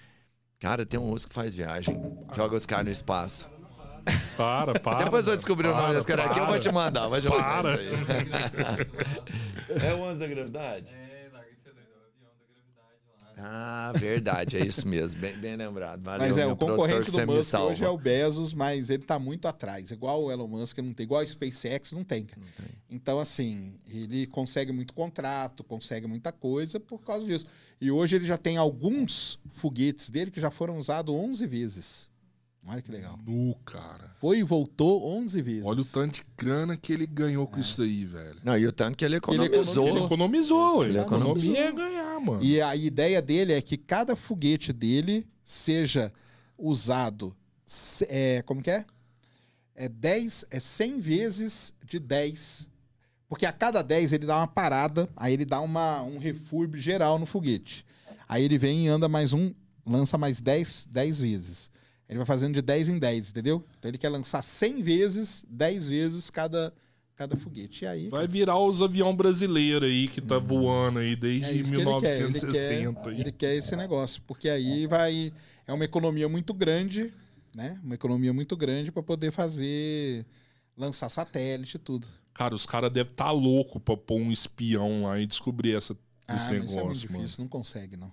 Cara, 0.62 0.86
tem 0.86 0.98
um 0.98 1.10
russo 1.10 1.26
que 1.26 1.34
faz 1.34 1.56
viagem. 1.56 2.00
Joga 2.36 2.54
os 2.54 2.64
caras 2.64 2.84
no 2.84 2.92
espaço. 2.92 3.50
Para, 4.36 4.78
para. 4.78 5.04
Depois 5.06 5.26
eu 5.26 5.34
descobrir 5.34 5.66
o 5.66 5.70
nome 5.72 5.82
para, 5.82 5.94
desse 5.94 6.06
cara 6.06 6.24
aqui, 6.26 6.38
eu 6.38 6.44
vou 6.44 6.54
para. 6.54 6.62
te 6.62 6.70
mandar. 6.70 7.08
Vai 7.08 7.20
jogar 7.20 7.62
Para. 7.64 7.82
isso 7.82 7.94
aí. 9.74 9.82
é 9.90 9.94
o 9.94 10.02
11 10.02 10.20
da 10.20 10.26
gravidade? 10.28 10.94
É, 10.94 11.28
larga 11.32 11.50
de 11.50 11.62
ser 11.64 11.72
Ah, 13.38 13.92
verdade, 13.96 14.56
é 14.56 14.64
isso 14.64 14.86
mesmo. 14.86 15.20
Bem, 15.20 15.36
bem 15.38 15.56
lembrado. 15.56 16.00
Valeu, 16.00 16.20
Mas 16.20 16.38
é, 16.38 16.46
o 16.46 16.54
concorrente 16.54 16.92
produtor, 16.92 17.04
que 17.06 17.10
você 17.10 17.26
do 17.26 17.32
Musk 17.32 17.54
hoje 17.58 17.84
é 17.84 17.88
o 17.88 17.98
Bezos, 17.98 18.54
mas 18.54 18.88
ele 18.88 19.02
tá 19.02 19.18
muito 19.18 19.48
atrás. 19.48 19.90
Igual 19.90 20.22
o 20.22 20.30
Elon 20.30 20.46
Musk 20.46 20.78
não 20.78 20.94
tem, 20.94 21.02
igual 21.02 21.22
a 21.22 21.26
SpaceX 21.26 21.90
não 21.90 22.04
tem. 22.04 22.24
cara. 22.24 22.40
Então, 22.88 23.18
assim, 23.18 23.74
ele 23.92 24.28
consegue 24.28 24.70
muito 24.70 24.94
contrato, 24.94 25.64
consegue 25.64 26.06
muita 26.06 26.30
coisa 26.30 26.78
por 26.78 27.00
causa 27.00 27.26
disso. 27.26 27.46
E 27.82 27.90
hoje 27.90 28.14
ele 28.14 28.24
já 28.24 28.38
tem 28.38 28.56
alguns 28.56 29.40
foguetes 29.54 30.08
dele 30.08 30.30
que 30.30 30.40
já 30.40 30.52
foram 30.52 30.78
usados 30.78 31.12
11 31.12 31.44
vezes. 31.48 32.08
Olha 32.64 32.80
que 32.80 32.92
legal. 32.92 33.18
Nu, 33.26 33.56
cara. 33.64 34.12
Foi 34.20 34.38
e 34.38 34.44
voltou 34.44 35.04
11 35.18 35.42
vezes. 35.42 35.66
Olha 35.66 35.80
o 35.80 35.84
tanto 35.84 36.20
de 36.20 36.24
grana 36.38 36.76
que 36.76 36.92
ele 36.92 37.08
ganhou 37.08 37.44
com 37.44 37.58
isso 37.58 37.82
aí, 37.82 38.04
velho. 38.04 38.38
Não, 38.44 38.56
e 38.56 38.68
o 38.68 38.72
tanto 38.72 38.96
que 38.96 39.04
ele 39.04 39.16
economizou. 39.16 39.88
economizou. 39.88 39.88
Ele 39.88 40.04
economizou, 40.04 40.84
Ele 40.84 40.92
ele 40.92 40.98
economizou. 41.00 41.54
Economia 41.54 41.68
é 41.68 41.72
ganhar, 41.72 42.20
mano. 42.20 42.44
E 42.44 42.62
a 42.62 42.76
ideia 42.76 43.20
dele 43.20 43.52
é 43.52 43.60
que 43.60 43.76
cada 43.76 44.14
foguete 44.14 44.72
dele 44.72 45.26
seja 45.42 46.12
usado, 46.56 47.34
é, 48.08 48.42
como 48.46 48.62
que 48.62 48.70
é? 48.70 48.84
É 49.74 49.88
10, 49.88 50.44
é 50.52 50.60
100 50.60 51.00
vezes 51.00 51.74
de 51.84 51.98
10. 51.98 52.68
Porque 53.32 53.46
a 53.46 53.52
cada 53.52 53.80
10 53.80 54.12
ele 54.12 54.26
dá 54.26 54.36
uma 54.36 54.46
parada, 54.46 55.08
aí 55.16 55.32
ele 55.32 55.46
dá 55.46 55.58
uma, 55.58 56.02
um 56.02 56.18
refurb 56.18 56.78
geral 56.78 57.18
no 57.18 57.24
foguete. 57.24 57.82
Aí 58.28 58.44
ele 58.44 58.58
vem 58.58 58.84
e 58.84 58.88
anda 58.88 59.08
mais 59.08 59.32
um, 59.32 59.54
lança 59.86 60.18
mais 60.18 60.38
10, 60.38 60.88
10 60.90 61.20
vezes. 61.20 61.70
Ele 62.06 62.18
vai 62.18 62.26
fazendo 62.26 62.52
de 62.52 62.60
10 62.60 62.90
em 62.90 62.98
10, 62.98 63.30
entendeu? 63.30 63.64
Então 63.78 63.90
ele 63.90 63.96
quer 63.96 64.10
lançar 64.10 64.42
100 64.42 64.82
vezes, 64.82 65.46
10 65.48 65.88
vezes 65.88 66.28
cada, 66.28 66.74
cada 67.16 67.34
foguete. 67.34 67.84
E 67.84 67.88
aí, 67.88 68.08
Vai 68.10 68.28
virar 68.28 68.58
os 68.58 68.82
avião 68.82 69.16
brasileiro 69.16 69.86
aí 69.86 70.08
que 70.08 70.20
tá 70.20 70.38
voando 70.38 70.98
aí 70.98 71.16
desde 71.16 71.52
é 71.52 71.54
isso 71.54 71.72
que 71.72 71.80
ele 71.80 72.00
quer. 72.00 72.14
Ele 72.16 72.24
1960. 72.24 73.00
quer, 73.00 73.08
aí. 73.08 73.18
ele 73.18 73.32
quer 73.32 73.54
esse 73.54 73.74
negócio, 73.74 74.20
porque 74.26 74.50
aí 74.50 74.86
vai 74.86 75.32
é 75.66 75.72
uma 75.72 75.86
economia 75.86 76.28
muito 76.28 76.52
grande, 76.52 77.10
né? 77.54 77.80
Uma 77.82 77.94
economia 77.94 78.34
muito 78.34 78.54
grande 78.58 78.92
para 78.92 79.02
poder 79.02 79.32
fazer 79.32 80.26
lançar 80.76 81.08
satélite 81.08 81.78
e 81.78 81.80
tudo. 81.80 82.06
Cara, 82.34 82.54
os 82.54 82.64
caras 82.66 82.90
devem 82.90 83.12
estar 83.12 83.24
tá 83.26 83.30
louco 83.30 83.78
pra 83.78 83.96
pôr 83.96 84.20
um 84.20 84.32
espião 84.32 85.04
lá 85.04 85.18
e 85.18 85.26
descobrir 85.26 85.76
essa, 85.76 85.96
Ah, 86.26 86.36
esse 86.36 86.50
é 86.54 86.60
negócio, 86.60 86.76
mano. 86.80 86.94
difícil, 86.94 87.44
não 87.44 87.48
consegue 87.48 87.96
não. 87.96 88.10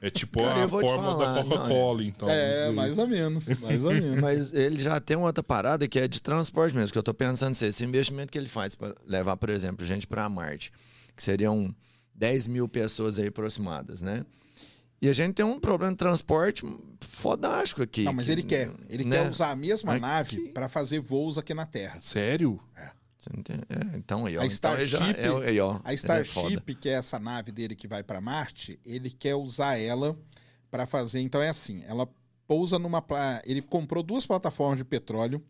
É 0.00 0.10
tipo 0.10 0.38
Cara, 0.40 0.64
a 0.64 0.68
forma 0.68 1.16
da 1.16 1.42
Coca-Cola, 1.42 2.04
então. 2.04 2.28
é, 2.28 2.50
isso 2.50 2.68
aí. 2.68 2.76
mais 2.76 2.98
ou 2.98 3.08
menos, 3.08 3.46
mais 3.60 3.84
ou 3.86 3.90
menos. 3.94 4.20
Mas 4.20 4.52
ele 4.52 4.78
já 4.78 5.00
tem 5.00 5.16
uma 5.16 5.28
outra 5.28 5.42
parada 5.42 5.88
que 5.88 5.98
é 5.98 6.06
de 6.06 6.20
transporte 6.20 6.76
mesmo, 6.76 6.92
que 6.92 6.98
eu 6.98 7.02
tô 7.02 7.14
pensando 7.14 7.52
assim, 7.52 7.66
esse 7.66 7.82
investimento 7.84 8.30
que 8.30 8.36
ele 8.36 8.48
faz 8.48 8.74
para 8.74 8.94
levar, 9.06 9.34
por 9.38 9.48
exemplo, 9.48 9.86
gente 9.86 10.06
para 10.06 10.28
Marte, 10.28 10.70
que 11.16 11.22
seriam 11.22 11.74
10 12.14 12.48
mil 12.48 12.68
pessoas 12.68 13.18
aí 13.18 13.28
aproximadas, 13.28 14.02
né? 14.02 14.26
E 15.00 15.08
a 15.08 15.12
gente 15.14 15.34
tem 15.34 15.44
um 15.44 15.58
problema 15.58 15.92
de 15.92 15.98
transporte 15.98 16.62
fodástico 17.00 17.82
aqui. 17.82 18.04
não, 18.04 18.12
mas 18.12 18.26
que, 18.26 18.32
ele 18.32 18.42
quer, 18.42 18.70
ele 18.90 19.04
né? 19.04 19.22
quer 19.22 19.30
usar 19.30 19.50
a 19.52 19.56
mesma 19.56 19.92
Mas 19.92 20.02
nave 20.02 20.48
para 20.48 20.68
fazer 20.68 21.00
voos 21.00 21.38
aqui 21.38 21.54
na 21.54 21.64
Terra. 21.64 21.98
Sério? 22.00 22.60
É, 22.76 22.90
então 23.96 24.26
aí, 24.26 24.36
ó. 24.36 24.42
A 24.42 24.46
então 24.46 24.78
já 24.86 24.98
Starship- 24.98 25.20
é, 25.20 25.48
aí, 25.48 25.60
ó, 25.60 25.80
A 25.84 25.92
é. 25.92 25.94
Starship, 25.94 26.74
que 26.74 26.88
é 26.88 26.92
essa 26.92 27.18
nave 27.18 27.50
dele 27.52 27.74
que 27.74 27.88
vai 27.88 28.02
para 28.02 28.20
Marte, 28.20 28.78
ele 28.84 29.10
quer 29.10 29.34
usar 29.34 29.76
ela 29.78 30.18
para 30.70 30.86
fazer. 30.86 31.20
Então 31.20 31.40
é 31.40 31.48
assim, 31.48 31.82
ela 31.86 32.08
pousa 32.46 32.78
numa. 32.78 33.04
Ele 33.44 33.62
comprou 33.62 34.02
duas 34.02 34.26
plataformas 34.26 34.78
de 34.78 34.84
petróleo 34.84 35.42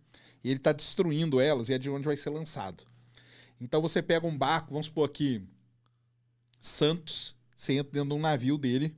e 0.43 0.51
ele 0.51 0.59
está 0.59 0.73
destruindo 0.73 1.41
elas 1.41 1.69
e 1.69 1.75
é 1.75 1.79
de 1.79 1.91
onde 1.91 2.05
vai 2.05 2.17
ser 2.17 2.31
lançado. 2.31 2.85
Então 3.61 3.81
você 3.81 4.03
pega 4.03 4.27
um 4.27 4.37
barco, 4.37 4.71
vamos 4.71 4.87
supor 4.87 5.07
aqui 5.09 5.43
Santos, 6.61 7.35
você 7.55 7.75
entra 7.75 7.93
dentro 7.93 8.09
de 8.11 8.15
um 8.15 8.21
navio 8.21 8.57
dele 8.57 8.95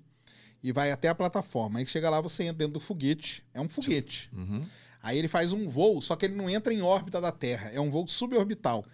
e 0.63 0.73
vai 0.73 0.91
até 0.91 1.09
a 1.09 1.15
plataforma. 1.15 1.79
Aí 1.79 1.87
chega 1.87 2.11
lá, 2.11 2.21
você 2.21 2.45
entra 2.45 2.59
dentro 2.59 2.75
do 2.75 2.81
foguete. 2.81 3.45
É 3.53 3.61
um 3.61 3.69
foguete. 3.69 4.29
Uhum. 4.33 4.65
Aí 5.07 5.17
ele 5.19 5.29
faz 5.29 5.53
um 5.53 5.69
voo, 5.69 6.03
só 6.03 6.17
que 6.17 6.27
ele 6.27 6.35
não 6.35 6.51
entra 6.51 6.75
em 6.75 6.83
órbita 6.83 7.21
da 7.21 7.31
Terra, 7.31 7.71
é 7.73 7.81
um 7.81 7.93
voo 7.93 8.09
suborbital. 8.09 8.85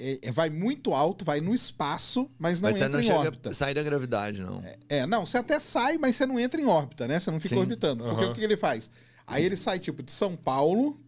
É- 0.00 0.18
é- 0.22 0.32
vai 0.32 0.50
muito 0.50 0.92
alto, 0.92 1.24
vai 1.24 1.40
no 1.40 1.54
espaço, 1.54 2.28
mas 2.36 2.60
não 2.60 2.68
Mas 2.68 2.76
você 2.78 2.84
entra 2.84 2.92
não 2.94 2.98
em 3.00 3.04
chega 3.04 3.18
órbita. 3.20 3.50
a 3.50 3.54
sair 3.54 3.72
da 3.72 3.84
gravidade, 3.84 4.40
não. 4.42 4.60
É, 4.88 5.06
não, 5.06 5.24
você 5.24 5.38
até 5.38 5.60
sai, 5.60 5.96
mas 5.96 6.16
você 6.16 6.26
não 6.26 6.40
entra 6.40 6.60
em 6.60 6.64
órbita, 6.66 7.06
né? 7.06 7.20
Você 7.20 7.30
não 7.30 7.38
fica 7.38 7.54
Sim. 7.54 7.60
orbitando. 7.60 8.02
Porque 8.02 8.24
Aham. 8.24 8.32
o 8.32 8.34
que 8.34 8.40
ele 8.42 8.56
faz? 8.56 8.90
Aí 9.24 9.44
ele 9.44 9.56
sai, 9.56 9.78
tipo, 9.78 10.02
de 10.02 10.10
São 10.10 10.34
Paulo 10.34 11.00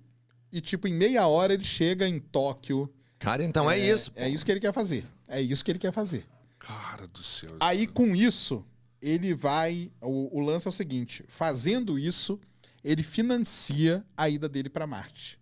e, 0.52 0.60
tipo, 0.60 0.86
em 0.86 0.94
meia 0.94 1.26
hora 1.26 1.52
ele 1.52 1.64
chega 1.64 2.06
em 2.06 2.20
Tóquio. 2.20 2.88
Cara, 3.18 3.42
então 3.42 3.68
é, 3.68 3.76
isso. 3.76 4.12
É 4.14 4.28
isso 4.28 4.46
que 4.46 4.52
ele 4.52 4.60
quer 4.60 4.72
fazer. 4.72 5.04
É 5.28 5.40
isso 5.42 5.64
que 5.64 5.72
ele 5.72 5.80
quer 5.80 5.92
fazer. 5.92 6.24
Cara 6.56 7.08
do 7.08 7.22
céu. 7.24 7.56
Aí, 7.58 7.88
com 7.88 8.14
isso, 8.14 8.64
ele 9.00 9.34
vai. 9.34 9.90
O, 10.00 10.38
o 10.38 10.40
lance 10.40 10.68
é 10.68 10.70
o 10.70 10.72
seguinte: 10.72 11.24
fazendo 11.26 11.98
isso, 11.98 12.38
ele 12.84 13.02
financia 13.02 14.04
a 14.16 14.28
ida 14.28 14.48
dele 14.48 14.68
para 14.68 14.86
Marte. 14.86 15.38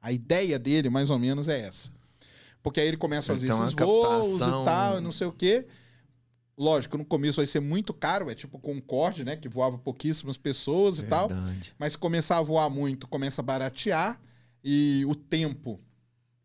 A 0.00 0.12
ideia 0.12 0.58
dele, 0.58 0.90
mais 0.90 1.10
ou 1.10 1.18
menos, 1.18 1.48
é 1.48 1.60
essa. 1.60 1.90
Porque 2.62 2.80
aí 2.80 2.88
ele 2.88 2.96
começa 2.96 3.32
a 3.32 3.34
fazer 3.34 3.46
Então, 3.46 3.64
esses 3.64 3.74
voos 3.74 4.38
captação- 4.38 4.62
e 4.62 4.64
tal, 4.64 4.98
e 4.98 5.00
não 5.00 5.10
sei 5.12 5.26
o 5.26 5.32
quê. 5.32 5.66
Lógico, 6.56 6.96
no 6.96 7.04
começo 7.04 7.36
vai 7.36 7.46
ser 7.46 7.60
muito 7.60 7.92
caro, 7.92 8.30
é 8.30 8.34
tipo 8.34 8.58
Concorde, 8.60 9.24
né? 9.24 9.34
Que 9.36 9.48
voava 9.48 9.76
pouquíssimas 9.76 10.36
pessoas 10.36 11.00
e 11.00 11.02
tal. 11.04 11.28
Verdade. 11.28 11.74
Mas 11.78 11.92
se 11.92 11.98
começar 11.98 12.38
a 12.38 12.42
voar 12.42 12.70
muito, 12.70 13.08
começa 13.08 13.40
a 13.40 13.44
baratear. 13.44 14.20
E 14.62 15.04
o 15.08 15.14
tempo. 15.14 15.80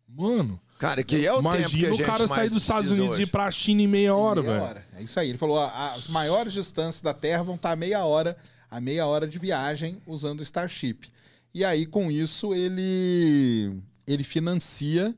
Mano, 0.08 0.60
Cara, 0.80 1.04
que 1.04 1.26
é 1.26 1.32
o 1.32 1.36
tempo 1.44 1.50
que 1.70 1.78
imagina 1.78 1.94
o 1.94 1.98
cara 2.06 2.28
sair 2.28 2.50
dos 2.50 2.64
Estados 2.64 2.90
Unidos 2.90 3.18
e 3.18 3.20
ir 3.20 3.24
hoje. 3.24 3.32
pra 3.32 3.52
China 3.52 3.82
em 3.84 3.88
meia 3.88 4.16
hora, 4.16 4.42
meia 4.42 4.54
velho. 4.54 4.66
hora. 4.66 4.86
É 4.98 5.04
isso 5.04 5.20
aí. 5.20 5.30
Ele 5.30 5.38
falou: 5.38 5.60
"Ah, 5.60 5.94
as 5.94 6.08
maiores 6.08 6.52
distâncias 6.54 7.02
da 7.02 7.14
Terra 7.14 7.44
vão 7.44 7.56
estar 7.56 7.72
a 7.72 7.76
meia 7.76 8.04
hora, 8.04 8.36
a 8.70 8.80
meia 8.82 9.06
hora 9.08 9.28
de 9.28 9.38
viagem 9.40 10.02
usando 10.06 10.40
o 10.40 10.44
Starship. 10.44 11.10
E 11.54 11.66
aí, 11.66 11.86
com 11.86 12.12
isso, 12.12 12.54
ele, 12.54 13.76
ele 14.08 14.24
financia 14.24 15.16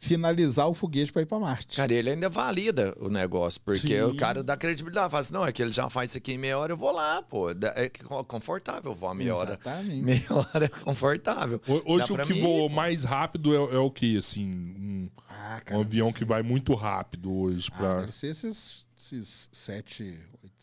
finalizar 0.00 0.68
o 0.68 0.74
foguete 0.74 1.12
para 1.12 1.22
ir 1.22 1.26
para 1.26 1.40
Marte. 1.40 1.76
Cara, 1.76 1.92
ele 1.92 2.08
ainda 2.10 2.28
valida 2.28 2.94
o 3.00 3.08
negócio, 3.08 3.60
porque 3.60 3.96
Sim. 3.96 4.02
o 4.02 4.16
cara 4.16 4.44
dá 4.44 4.56
credibilidade. 4.56 5.10
Fala 5.10 5.20
assim, 5.20 5.34
não, 5.34 5.44
é 5.44 5.50
que 5.50 5.60
ele 5.60 5.72
já 5.72 5.90
faz 5.90 6.10
isso 6.12 6.18
aqui 6.18 6.34
em 6.34 6.38
meia 6.38 6.56
hora, 6.56 6.72
eu 6.72 6.76
vou 6.76 6.92
lá, 6.92 7.20
pô. 7.20 7.50
É 7.50 7.90
confortável 8.28 8.94
voar 8.94 9.12
meia 9.14 9.34
hora. 9.34 9.50
Exatamente. 9.60 10.02
Meia 10.04 10.26
hora 10.54 10.66
é 10.66 10.68
confortável. 10.68 11.60
Ho- 11.66 11.82
Hoje 11.84 12.12
o 12.12 12.18
que 12.18 12.32
mim, 12.32 12.40
voa 12.40 12.68
pô. 12.68 12.74
mais 12.76 13.02
rápido 13.02 13.52
é, 13.52 13.74
é 13.74 13.78
o 13.78 13.90
que, 13.90 14.16
assim? 14.16 14.48
Um, 14.52 15.10
Ah, 15.28 15.56
um 15.60 15.64
cara. 15.64 15.80
avião 15.80 16.12
que 16.12 16.24
vai 16.24 16.44
muito 16.44 16.74
rápido 16.74 17.34
hoje 17.36 17.68
Ah, 17.72 17.76
pra... 17.76 18.00
deve 18.02 18.12
ser 18.14 18.28
esses, 18.28 18.86
esses 18.96 19.48
7, 19.50 20.16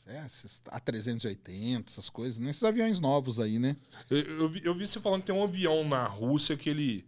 é, 0.08 0.26
esses 0.26 0.62
A380, 0.68 1.86
essas 1.88 2.10
coisas, 2.10 2.38
nesses 2.38 2.64
aviões 2.64 3.00
novos 3.00 3.40
aí, 3.40 3.58
né? 3.58 3.76
Eu, 4.10 4.18
eu 4.18 4.50
vi, 4.50 4.62
eu 4.64 4.76
vi 4.76 4.86
você 4.86 5.00
falando 5.00 5.22
que 5.22 5.28
tem 5.28 5.36
um 5.36 5.44
avião 5.44 5.88
na 5.88 6.06
Rússia 6.06 6.56
que 6.56 6.70
ele 6.70 7.06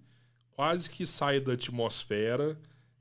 quase 0.51 0.89
que 0.89 1.05
sai 1.05 1.39
da 1.39 1.53
atmosfera 1.53 2.57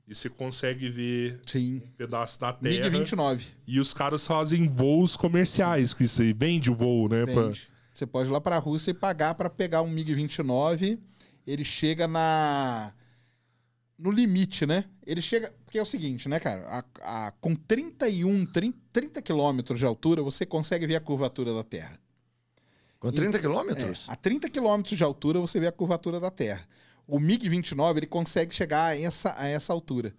e 0.07 0.13
você 0.13 0.29
consegue 0.29 0.87
ver 0.89 1.41
Sim. 1.45 1.81
um 1.83 1.91
pedaço 1.97 2.39
da 2.39 2.53
terra. 2.53 2.89
MiG-29. 2.89 3.45
E 3.67 3.79
os 3.79 3.93
caras 3.93 4.25
fazem 4.25 4.67
voos 4.67 5.17
comerciais 5.17 5.93
com 5.93 6.03
isso 6.03 6.21
aí. 6.21 6.31
Vende 6.31 6.71
o 6.71 6.75
voo, 6.75 7.09
né? 7.09 7.25
pra-. 7.25 7.51
Você 7.93 8.05
pode 8.05 8.29
ir 8.29 8.31
lá 8.31 8.39
para 8.39 8.55
a 8.55 8.59
Rússia 8.59 8.91
e 8.91 8.93
pagar 8.93 9.33
para 9.33 9.49
pegar 9.49 9.81
um 9.81 9.91
MiG-29. 9.91 10.99
Ele 11.45 11.65
chega 11.65 12.07
na 12.07 12.93
no 13.97 14.11
limite, 14.11 14.65
né? 14.65 14.85
Ele 15.05 15.21
chega. 15.21 15.53
Porque 15.65 15.77
é 15.79 15.81
o 15.81 15.85
seguinte, 15.85 16.29
né, 16.29 16.39
cara? 16.39 16.65
A, 17.01 17.27
a- 17.27 17.31
com 17.41 17.55
31, 17.55 18.45
30, 18.45 18.77
30 18.93 19.21
quilômetros 19.21 19.79
de 19.79 19.85
altura, 19.85 20.21
você 20.21 20.45
consegue 20.45 20.85
ver 20.87 20.95
a 20.95 21.01
curvatura 21.01 21.53
da 21.53 21.63
Terra. 21.63 21.97
Com 22.99 23.11
30 23.11 23.37
É, 23.37 23.41
quilômetros? 23.41 24.05
a 24.07 24.15
30 24.15 24.49
quilômetros 24.49 24.97
de 24.97 25.03
altura, 25.03 25.39
você 25.39 25.59
vê 25.59 25.67
a 25.67 25.71
curvatura 25.71 26.19
da 26.19 26.31
Terra. 26.31 26.67
O 27.07 27.19
MiG-29, 27.19 27.97
ele 27.97 28.07
consegue 28.07 28.53
chegar 28.53 28.87
a 28.87 28.99
essa, 28.99 29.33
a 29.37 29.47
essa 29.47 29.71
altura. 29.71 30.13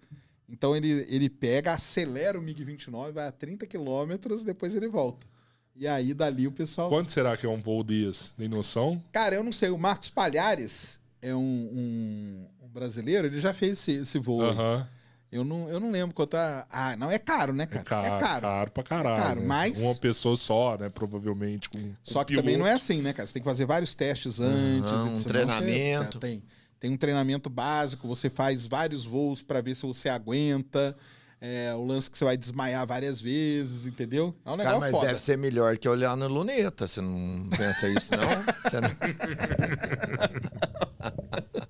Então, 0.47 0.75
ele, 0.75 1.05
ele 1.09 1.29
pega, 1.29 1.73
acelera 1.73 2.39
o 2.39 2.41
MiG-29, 2.41 3.11
vai 3.11 3.27
a 3.27 3.31
30 3.31 3.67
quilômetros, 3.67 4.43
depois 4.43 4.73
ele 4.75 4.87
volta. 4.87 5.27
E 5.75 5.87
aí, 5.87 6.13
dali, 6.13 6.47
o 6.47 6.51
pessoal... 6.51 6.89
Quanto 6.89 7.11
será 7.11 7.37
que 7.37 7.45
é 7.45 7.49
um 7.49 7.61
voo 7.61 7.83
desse? 7.83 8.33
Tem 8.33 8.47
noção? 8.49 9.01
Cara, 9.11 9.35
eu 9.35 9.43
não 9.43 9.51
sei. 9.51 9.69
O 9.69 9.77
Marcos 9.77 10.09
Palhares 10.09 10.99
é 11.21 11.35
um- 11.35 12.49
um 12.58 12.58
brasileiro, 12.69 13.27
ele 13.27 13.39
já 13.39 13.53
fez 13.53 13.73
esse, 13.73 13.91
esse 13.93 14.19
voo. 14.19 14.41
Aham. 14.43 14.87
Eu, 15.31 15.43
não, 15.43 15.69
eu 15.69 15.79
não 15.79 15.91
lembro 15.91 16.15
quanto 16.15 16.35
é. 16.35 16.65
Ah, 16.71 16.95
não, 16.95 17.11
é 17.11 17.19
caro, 17.19 17.53
né, 17.53 17.65
É 17.65 17.67
cara? 17.67 17.83
caro, 17.83 18.07
É 18.07 18.19
caro. 18.19 18.41
caro 18.41 18.71
pra 18.71 18.83
caralho. 18.83 19.15
É 19.15 19.21
caro, 19.23 19.39
né? 19.41 19.45
mas- 19.45 19.79
Uma 19.79 19.93
pessoa 19.95 20.35
só, 20.35 20.75
né? 20.75 20.89
Provavelmente 20.89 21.69
com. 21.69 21.93
Só 22.03 22.19
com 22.21 22.25
que 22.25 22.35
também 22.35 22.57
não 22.57 22.65
é 22.65 22.69
piloto. 22.71 22.83
assim, 22.83 23.01
né, 23.03 23.13
cara? 23.13 23.27
Você 23.27 23.33
tem 23.33 23.43
que 23.43 23.47
fazer 23.49 23.65
vários 23.65 23.93
testes 23.93 24.39
antes. 24.39 24.91
Uhum, 24.91 25.07
e 25.07 25.11
um 25.11 25.23
treinamento. 25.23 26.13
Você, 26.13 26.19
tem, 26.19 26.43
tem 26.79 26.91
um 26.91 26.97
treinamento 26.97 27.47
básico, 27.47 28.07
você 28.07 28.27
faz 28.27 28.65
vários 28.65 29.05
voos 29.05 29.43
para 29.43 29.61
ver 29.61 29.75
se 29.75 29.83
você 29.85 30.09
aguenta. 30.09 30.97
É, 31.41 31.73
o 31.75 31.85
lance 31.85 32.09
que 32.11 32.17
você 32.17 32.25
vai 32.25 32.35
desmaiar 32.35 32.85
várias 32.87 33.21
vezes, 33.21 33.85
entendeu? 33.85 34.35
É 34.43 34.49
um 34.51 34.57
Cara, 34.57 34.69
negócio 34.71 34.79
mas 34.81 34.91
foda. 34.91 35.07
deve 35.07 35.21
ser 35.21 35.37
melhor 35.37 35.77
que 35.77 35.87
olhar 35.87 36.17
no 36.17 36.27
luneta. 36.27 36.85
Você 36.87 36.99
não 37.01 37.47
pensa 37.55 37.87
isso, 37.87 38.11
não? 38.17 38.43
Você 38.61 38.81
não... 38.81 38.89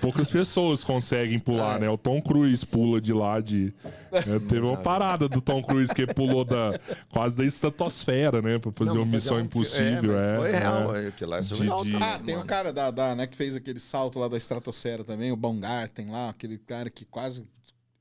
poucas 0.00 0.28
pessoas 0.30 0.82
conseguem 0.82 1.38
pular, 1.38 1.76
É. 1.76 1.80
né? 1.80 1.88
O 1.90 1.96
Tom 1.96 2.20
Cruise 2.20 2.66
pula 2.66 3.00
de 3.00 3.12
lá 3.12 3.40
de. 3.40 3.72
né, 4.10 4.38
teve 4.48 4.60
uma 4.60 4.76
parada 4.82 5.28
do 5.28 5.40
Tom 5.40 5.62
Cruise 5.62 5.94
que 5.94 6.06
pulou 6.06 6.44
da, 6.44 6.78
quase 7.12 7.36
da 7.36 7.44
estratosfera, 7.44 8.42
né? 8.42 8.58
Pra 8.58 8.72
fazer 8.72 8.94
Não, 8.94 9.02
uma 9.02 9.12
Missão 9.12 9.36
um 9.36 9.40
fi- 9.40 9.46
Impossível. 9.46 10.12
É, 10.12 10.16
mas 10.16 10.24
É, 10.24 10.36
foi 10.38 10.50
é. 10.50 10.58
real. 10.58 10.96
é, 10.96 11.12
lá 11.26 11.36
é 11.38 11.40
De- 11.40 11.46
surreal 11.46 11.84
de- 11.84 11.92
também, 11.92 12.08
Ah, 12.08 12.18
tem 12.18 12.34
o 12.34 12.38
mano. 12.38 12.48
cara 12.48 12.72
da, 12.72 12.90
da, 12.90 13.14
né, 13.14 13.26
que 13.26 13.36
fez 13.36 13.54
aquele 13.54 13.80
salto 13.80 14.18
lá 14.18 14.28
da 14.28 14.36
estratosfera 14.36 15.04
também, 15.04 15.30
o 15.30 15.36
Baumgarten 15.36 16.10
lá, 16.10 16.30
aquele 16.30 16.58
cara 16.58 16.90
que 16.90 17.04
quase 17.04 17.44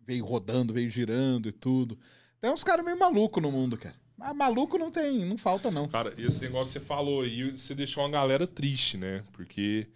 veio 0.05 0.25
rodando, 0.25 0.73
veio 0.73 0.89
girando 0.89 1.47
e 1.49 1.51
tudo. 1.51 1.97
Tem 2.39 2.51
uns 2.51 2.63
caras 2.63 2.83
meio 2.83 2.97
malucos 2.97 3.41
no 3.41 3.51
mundo, 3.51 3.77
cara. 3.77 3.95
Mas 4.17 4.35
maluco 4.35 4.77
não 4.77 4.91
tem, 4.91 5.23
não 5.25 5.37
falta 5.37 5.69
não. 5.71 5.87
Cara, 5.87 6.13
esse 6.17 6.41
negócio 6.43 6.73
que 6.73 6.79
você 6.79 6.85
falou 6.85 7.21
aí, 7.21 7.51
você 7.51 7.73
deixou 7.75 8.03
uma 8.03 8.09
galera 8.09 8.45
triste, 8.45 8.97
né? 8.97 9.23
Porque 9.31 9.87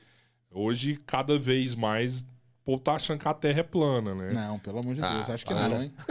hoje, 0.56 1.00
cada 1.06 1.38
vez 1.38 1.76
mais, 1.76 2.22
o 2.22 2.26
povo 2.66 2.82
tá 2.82 2.94
achando 2.94 3.20
que 3.20 3.28
a 3.28 3.34
Terra 3.34 3.60
é 3.60 3.64
plana, 3.64 4.16
né? 4.16 4.32
Não, 4.34 4.58
pelo 4.58 4.80
amor 4.80 4.96
de 4.96 5.02
Ah, 5.04 5.14
Deus, 5.16 5.30
acho 5.30 5.46
que 5.46 5.54
para. 5.54 5.70
não, 5.70 5.84
hein? 5.84 5.94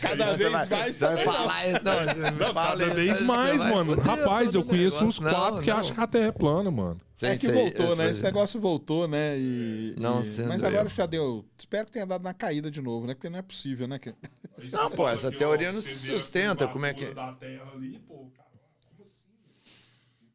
Cada 0.00 0.26
Você 0.26 0.36
vez 0.36 0.52
vai- 0.52 0.66
mais 0.68 0.98
vai 0.98 1.10
não. 1.16 1.32
falar 1.32 1.66
isso, 1.68 1.80
não, 1.82 2.54
fala 2.54 2.78
cada 2.78 2.94
vez 2.94 3.20
mais, 3.22 3.64
mano. 3.64 3.96
foder 3.96 4.04
Rapaz, 4.04 4.54
eu 4.54 4.64
conheço 4.64 5.04
o 5.04 5.08
uns 5.08 5.18
negócio. 5.18 5.38
quatro 5.40 5.56
Não, 5.56 5.62
que 5.64 5.70
não. 5.70 5.76
acham 5.78 5.94
que 5.94 6.00
a 6.00 6.06
Terra 6.06 6.26
é 6.28 6.32
plana, 6.32 6.70
mano. 6.70 6.96
Sim, 7.16 7.26
É 7.26 7.36
que 7.36 7.46
sim, 7.46 7.52
voltou, 7.52 7.86
eu- 7.86 7.96
né? 7.96 8.10
Esse 8.10 8.22
negócio 8.22 8.60
voltou, 8.60 9.08
né? 9.08 9.36
E, 9.38 9.94
Não 9.98 10.20
e- 10.20 10.42
Mas 10.46 10.62
eu. 10.62 10.68
agora 10.68 10.88
já 10.88 11.04
deu. 11.06 11.44
Espero 11.58 11.86
que 11.86 11.92
tenha 11.92 12.06
dado 12.06 12.22
na 12.22 12.32
caída 12.32 12.70
de 12.70 12.80
novo, 12.80 13.06
né? 13.06 13.14
Porque 13.14 13.28
não 13.28 13.38
é 13.38 13.42
possível, 13.42 13.88
né? 13.88 13.98
Não, 14.72 14.90
pô, 14.90 15.08
essa 15.08 15.32
teoria 15.32 15.72
não 15.72 15.80
se 15.80 15.94
sustenta, 15.94 16.68
como 16.68 16.86
é 16.86 16.94
que- 16.94 17.06
Da 17.12 17.32
terra 17.32 17.72
ali, 17.74 17.98
pô, 18.06 18.30
cara, 18.36 18.48
como 18.88 19.02
assim? 19.02 19.24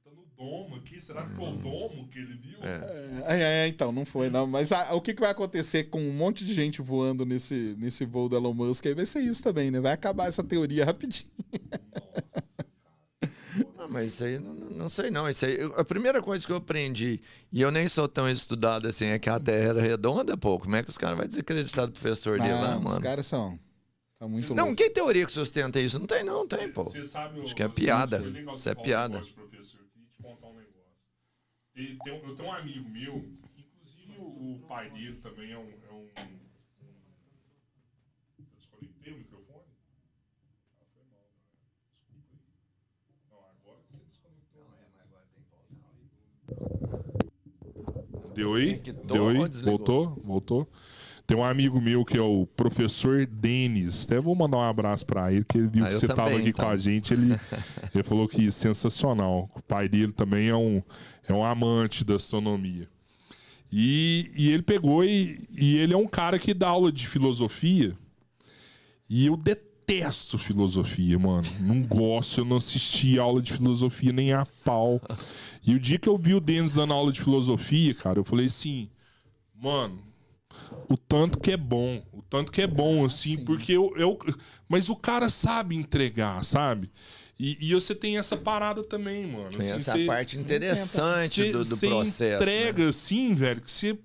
Tá 0.04 0.12
no 0.12 0.24
domo 0.42 0.76
aqui, 0.78 1.00
será 1.00 1.24
que 1.26 1.36
foi 1.36 1.48
o 1.50 1.52
domo 1.52 2.08
que 2.10 2.18
ele 2.20 2.36
viu? 2.36 2.58
É, 2.62 3.64
é, 3.64 3.68
então, 3.68 3.92
não 3.92 4.06
foi, 4.06 4.30
não. 4.30 4.48
Mas 4.48 4.72
ah, 4.72 4.94
o 4.96 5.02
que, 5.02 5.14
que 5.14 5.22
vai 5.22 5.30
acontecer 5.32 5.86
com 5.86 6.02
um 6.02 6.14
monte 6.14 6.44
de 6.44 6.54
gente 6.54 6.82
voando 6.82 7.26
nesse, 7.26 7.76
nesse 7.78 8.06
voo 8.06 8.28
do 8.28 8.36
Elon 8.36 8.54
Musk 8.54 8.86
aí 8.88 8.94
vai 8.96 9.06
ser 9.06 9.20
isso 9.22 9.44
também, 9.44 9.70
né? 9.70 9.80
Vai 9.80 9.94
acabar 9.94 10.28
essa 10.28 10.44
teoria 10.44 10.84
rapidinho. 10.86 11.30
Ah, 13.78 13.88
mas 13.90 14.14
isso 14.14 14.24
aí, 14.24 14.40
não, 14.40 14.54
não- 14.54 14.70
não 14.70 14.90
sei 14.90 15.10
não. 15.12 15.28
Isso 15.30 15.46
aí, 15.46 15.60
eu- 15.60 15.74
a 15.80 15.84
primeira 15.84 16.22
coisa 16.22 16.46
que 16.46 16.52
eu 16.52 16.58
aprendi, 16.58 17.20
e 17.52 17.62
eu 17.62 17.70
nem 17.72 17.88
sou 17.88 18.08
tão 18.08 18.30
estudado 18.30 18.88
assim, 18.88 19.08
é 19.08 19.20
que 19.20 19.30
a 19.30 19.40
Terra 19.40 19.70
era 19.70 19.82
redonda, 19.82 20.38
pô. 20.38 20.58
Como 20.60 20.76
é 20.76 20.84
que 20.84 20.90
os 20.90 20.98
caras 20.98 21.18
vão 21.18 21.28
desacreditar 21.28 21.86
do 21.88 21.92
professor 21.94 22.40
dele 22.40 22.54
lá, 22.54 22.72
Não, 22.72 22.78
os 22.80 22.84
mano? 22.86 23.02
caras 23.02 23.26
são, 23.28 23.60
são 24.18 24.30
muito 24.30 24.54
Não, 24.56 24.66
loucos. 24.68 24.76
que 24.84 24.90
teoria 24.90 25.26
que 25.26 25.32
sustenta 25.32 25.80
isso? 25.80 26.00
Não 26.00 26.06
tem, 26.08 26.24
não, 26.24 26.48
tem, 26.48 26.72
pô. 26.72 26.84
Você 26.86 27.04
sabe, 27.04 27.42
Acho 27.42 27.54
que 27.56 27.64
é 27.64 27.68
você- 27.68 27.74
piada. 27.82 28.24
Isso 28.54 28.70
é 28.70 28.76
piada. 28.76 29.20
professor. 29.20 29.42
Eu 29.44 29.50
queria 29.50 30.08
te 30.10 30.22
contar 30.22 30.48
um 30.48 30.54
negócio. 30.56 30.72
Tem 31.74 31.98
um- 32.14 32.28
eu 32.28 32.36
tenho 32.36 32.50
um 32.50 32.54
amigo 32.54 32.90
meu, 32.90 33.16
inclusive 33.58 34.18
o, 34.18 34.56
o 34.56 34.60
pai 34.68 34.90
dele 34.90 35.20
também 35.22 35.52
é 35.52 35.58
um. 35.58 35.70
É 35.70 35.92
um, 35.92 36.02
um- 36.04 36.42
Eu 38.40 38.46
desconectei 38.58 39.14
o 39.14 39.18
microfone? 39.18 39.66
Ah, 40.80 40.86
foi 40.94 41.04
mal, 41.12 41.24
né? 41.32 41.38
Desculpa 41.40 41.78
aí. 41.80 43.30
Não, 43.30 43.38
agora 43.38 43.80
que 43.88 43.94
você 43.94 44.04
desconectou. 44.04 44.66
Deu 48.34 48.54
aí? 48.56 48.78
Conectou 48.80 49.06
Deu 49.18 49.28
aí? 49.30 49.38
ou 49.38 49.48
desligou? 49.48 49.78
Voltou? 49.78 50.16
Voltou? 50.24 50.68
Tem 51.32 51.40
um 51.40 51.46
amigo 51.46 51.80
meu 51.80 52.04
que 52.04 52.18
é 52.18 52.22
o 52.22 52.46
professor 52.46 53.26
Denis. 53.26 54.04
Até 54.04 54.20
vou 54.20 54.36
mandar 54.36 54.58
um 54.58 54.64
abraço 54.64 55.06
pra 55.06 55.32
ele, 55.32 55.46
que 55.46 55.60
ele 55.60 55.70
viu 55.70 55.86
Ah, 55.86 55.88
que 55.88 55.94
você 55.94 56.06
tava 56.06 56.24
também, 56.24 56.40
aqui 56.40 56.50
então. 56.50 56.66
com 56.66 56.72
a 56.72 56.76
gente. 56.76 57.14
Ele, 57.14 57.40
ele 57.96 58.04
falou 58.04 58.28
que 58.28 58.52
sensacional. 58.52 59.50
O 59.56 59.62
pai 59.62 59.88
dele 59.88 60.12
também 60.12 60.50
é 60.50 60.56
um, 60.58 60.84
é 61.26 61.32
um 61.32 61.42
amante 61.42 62.04
da 62.04 62.16
astronomia. 62.16 62.86
E, 63.72 64.30
e 64.36 64.52
ele 64.52 64.62
pegou 64.62 65.06
e, 65.06 65.48
e 65.58 65.78
ele 65.78 65.94
é 65.94 65.98
um 65.98 66.06
cara 66.06 66.38
que 66.38 66.54
dá 66.54 66.68
aula 66.68 66.92
de 66.92 67.08
filosofia. 67.08 67.96
E 69.10 69.28
eu 69.28 69.38
detesto 69.38 70.38
filosofia, 70.38 71.18
mano. 71.18 71.48
Não 71.62 71.82
gosto, 71.82 72.42
eu 72.42 72.46
não 72.46 72.58
assisti 72.58 73.18
aula 73.18 73.42
de 73.42 73.54
filosofia 73.54 74.12
nem 74.12 74.34
a 74.34 74.46
pau. 74.66 75.02
E 75.66 75.74
o 75.74 75.80
dia 75.80 75.98
que 75.98 76.10
eu 76.10 76.18
vi 76.18 76.34
o 76.34 76.42
Denis 76.42 76.74
dando 76.74 76.92
aula 76.92 77.10
de 77.10 77.22
filosofia, 77.22 77.96
cara, 77.96 78.20
eu 78.20 78.26
falei 78.26 78.48
assim, 78.48 78.90
mano, 79.56 80.11
o 80.90 80.98
tanto 80.98 81.40
que 81.40 81.52
é 81.52 81.58
bom, 81.58 82.04
o 82.12 82.22
tanto 82.22 82.52
que 82.52 82.62
é 82.62 82.68
bom, 82.68 83.06
assim, 83.06 83.38
porque 83.38 83.72
eu, 83.74 83.94
eu. 83.96 84.18
Mas 84.68 84.90
o 84.90 84.96
cara 84.96 85.30
sabe 85.30 85.76
entregar, 85.76 86.44
sabe? 86.44 86.92
E, 87.40 87.58
e 87.70 87.74
você 87.74 87.96
tem 87.96 88.18
essa 88.18 88.38
parada 88.38 88.84
também, 88.84 89.26
mano. 89.26 89.50
Tem 89.50 89.58
assim, 89.58 89.72
essa 89.74 89.92
você- 89.94 90.06
parte 90.06 90.38
interessante 90.38 91.34
Cê- 91.46 91.52
do, 91.52 91.60
do 91.60 91.66
cê 91.76 91.88
processo. 91.88 92.44
entrega 92.44 92.84
né? 92.84 92.90
assim, 92.90 93.34
velho, 93.34 93.62
que 93.62 93.72
você 93.72 93.98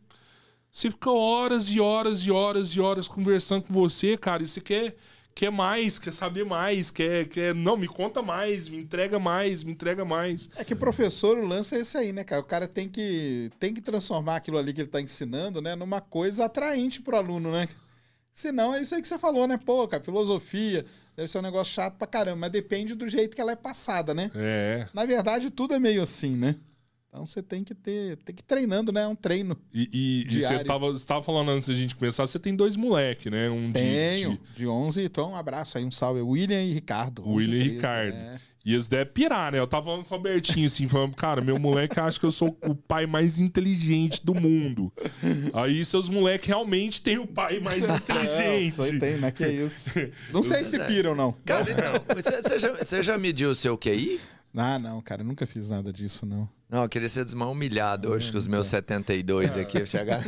você 0.70 0.90
fica 0.90 1.10
horas 1.10 1.70
e 1.70 1.80
horas 1.80 2.20
e 2.20 2.30
horas 2.30 2.68
e 2.70 2.80
horas 2.80 3.08
conversando 3.08 3.62
com 3.62 3.72
você, 3.72 4.14
cara, 4.16 4.42
e 4.42 4.46
você 4.46 4.60
quer 4.60 4.94
quer 5.36 5.52
mais, 5.52 5.98
quer 5.98 6.14
saber 6.14 6.44
mais, 6.46 6.90
quer 6.90 7.28
quer 7.28 7.54
não, 7.54 7.76
me 7.76 7.86
conta 7.86 8.22
mais, 8.22 8.68
me 8.70 8.78
entrega 8.78 9.18
mais, 9.18 9.62
me 9.62 9.72
entrega 9.72 10.02
mais. 10.02 10.48
É 10.56 10.64
que 10.64 10.74
professor, 10.74 11.36
o 11.36 11.46
lance 11.46 11.74
é 11.74 11.80
esse 11.80 11.96
aí, 11.98 12.10
né, 12.10 12.24
cara? 12.24 12.40
O 12.40 12.44
cara 12.44 12.66
tem 12.66 12.88
que, 12.88 13.50
tem 13.60 13.74
que 13.74 13.82
transformar 13.82 14.36
aquilo 14.36 14.56
ali 14.56 14.72
que 14.72 14.80
ele 14.80 14.88
tá 14.88 14.98
ensinando, 14.98 15.60
né, 15.60 15.76
numa 15.76 16.00
coisa 16.00 16.46
atraente 16.46 17.02
pro 17.02 17.18
aluno, 17.18 17.52
né? 17.52 17.68
Senão 18.32 18.74
é 18.74 18.80
isso 18.80 18.94
aí 18.94 19.02
que 19.02 19.08
você 19.08 19.18
falou, 19.18 19.46
né? 19.46 19.58
Pô, 19.58 19.86
cara, 19.86 20.02
filosofia 20.02 20.86
deve 21.14 21.28
ser 21.28 21.38
um 21.38 21.42
negócio 21.42 21.72
chato 21.72 21.96
pra 21.96 22.06
caramba, 22.06 22.36
mas 22.36 22.50
depende 22.50 22.94
do 22.94 23.06
jeito 23.06 23.34
que 23.34 23.40
ela 23.40 23.52
é 23.52 23.56
passada, 23.56 24.14
né? 24.14 24.30
É. 24.34 24.88
Na 24.94 25.04
verdade, 25.04 25.50
tudo 25.50 25.74
é 25.74 25.78
meio 25.78 26.02
assim, 26.02 26.34
né? 26.34 26.56
Então 27.16 27.24
você 27.24 27.42
tem 27.42 27.64
que 27.64 27.74
ter, 27.74 28.18
tem 28.18 28.34
que 28.34 28.42
ir 28.42 28.44
treinando, 28.44 28.92
né? 28.92 29.04
É 29.04 29.08
um 29.08 29.14
treino. 29.16 29.56
E, 29.72 29.88
e- 29.90 30.36
e 30.36 30.42
você 30.42 30.62
tava, 30.64 30.92
você 30.92 31.06
tava 31.06 31.22
falando 31.22 31.50
antes 31.50 31.66
da 31.66 31.74
gente 31.74 31.96
começar, 31.96 32.26
você 32.26 32.38
tem 32.38 32.54
dois 32.54 32.76
moleque, 32.76 33.30
né? 33.30 33.48
Um 33.48 33.68
de- 33.68 33.72
Tenho, 33.72 34.38
de, 34.52 34.58
de 34.58 34.66
11, 34.66 35.02
então 35.04 35.30
um 35.30 35.34
abraço 35.34 35.78
aí, 35.78 35.84
um 35.86 35.90
salve. 35.90 36.20
William 36.20 36.62
e 36.62 36.74
Ricardo. 36.74 37.22
11 37.26 37.34
William 37.34 37.56
e 37.56 37.62
13, 37.68 37.74
Ricardo. 37.76 38.14
é. 38.16 38.40
E 38.66 38.74
eles 38.74 38.86
devem 38.88 39.10
pirar, 39.14 39.52
né? 39.52 39.58
Eu 39.60 39.66
tava 39.66 39.86
falando 39.86 40.04
com 40.04 40.12
o 40.14 40.18
Albertinho, 40.18 40.66
assim, 40.66 40.86
falando, 40.88 41.14
cara, 41.14 41.40
meu 41.40 41.58
moleque 41.58 41.98
acha 41.98 42.20
que 42.20 42.26
eu 42.26 42.32
sou 42.32 42.48
o 42.68 42.74
pai 42.74 43.06
mais 43.06 43.38
inteligente 43.38 44.22
do 44.22 44.34
mundo. 44.34 44.92
Aí 45.54 45.82
seus 45.86 46.10
moleques 46.10 46.48
realmente 46.48 47.00
têm 47.00 47.16
o 47.16 47.26
pai 47.26 47.60
mais 47.60 47.86
Não, 47.88 47.96
inteligente. 47.96 48.80
aí 48.82 48.98
tem, 48.98 49.16
né? 49.18 49.30
Que 49.30 49.46
isso. 49.48 49.90
Não 50.34 50.42
sei 50.42 50.64
se 50.64 50.78
piram, 50.80 51.14
não. 51.14 51.32
Cara, 51.46 51.64
então, 51.70 52.14
você, 52.14 52.58
já, 52.58 52.72
você 52.74 53.02
já 53.02 53.16
mediu 53.16 53.50
o 53.52 53.54
seu 53.54 53.78
QI? 53.78 54.20
Ah, 54.54 54.78
não, 54.78 55.00
cara, 55.02 55.22
eu 55.22 55.26
nunca 55.26 55.46
fiz 55.46 55.70
nada 55.70 55.92
disso, 55.92 56.24
não. 56.26 56.48
Não, 56.68 56.82
eu 56.82 56.88
queria 56.88 57.08
ser 57.08 57.24
desmão 57.24 57.52
humilhado 57.52 58.10
hoje 58.10 58.32
com 58.32 58.38
os 58.38 58.46
meus 58.46 58.66
72 58.66 59.56
aqui. 59.56 59.78
eu 59.78 59.86
Chegar... 59.86 60.24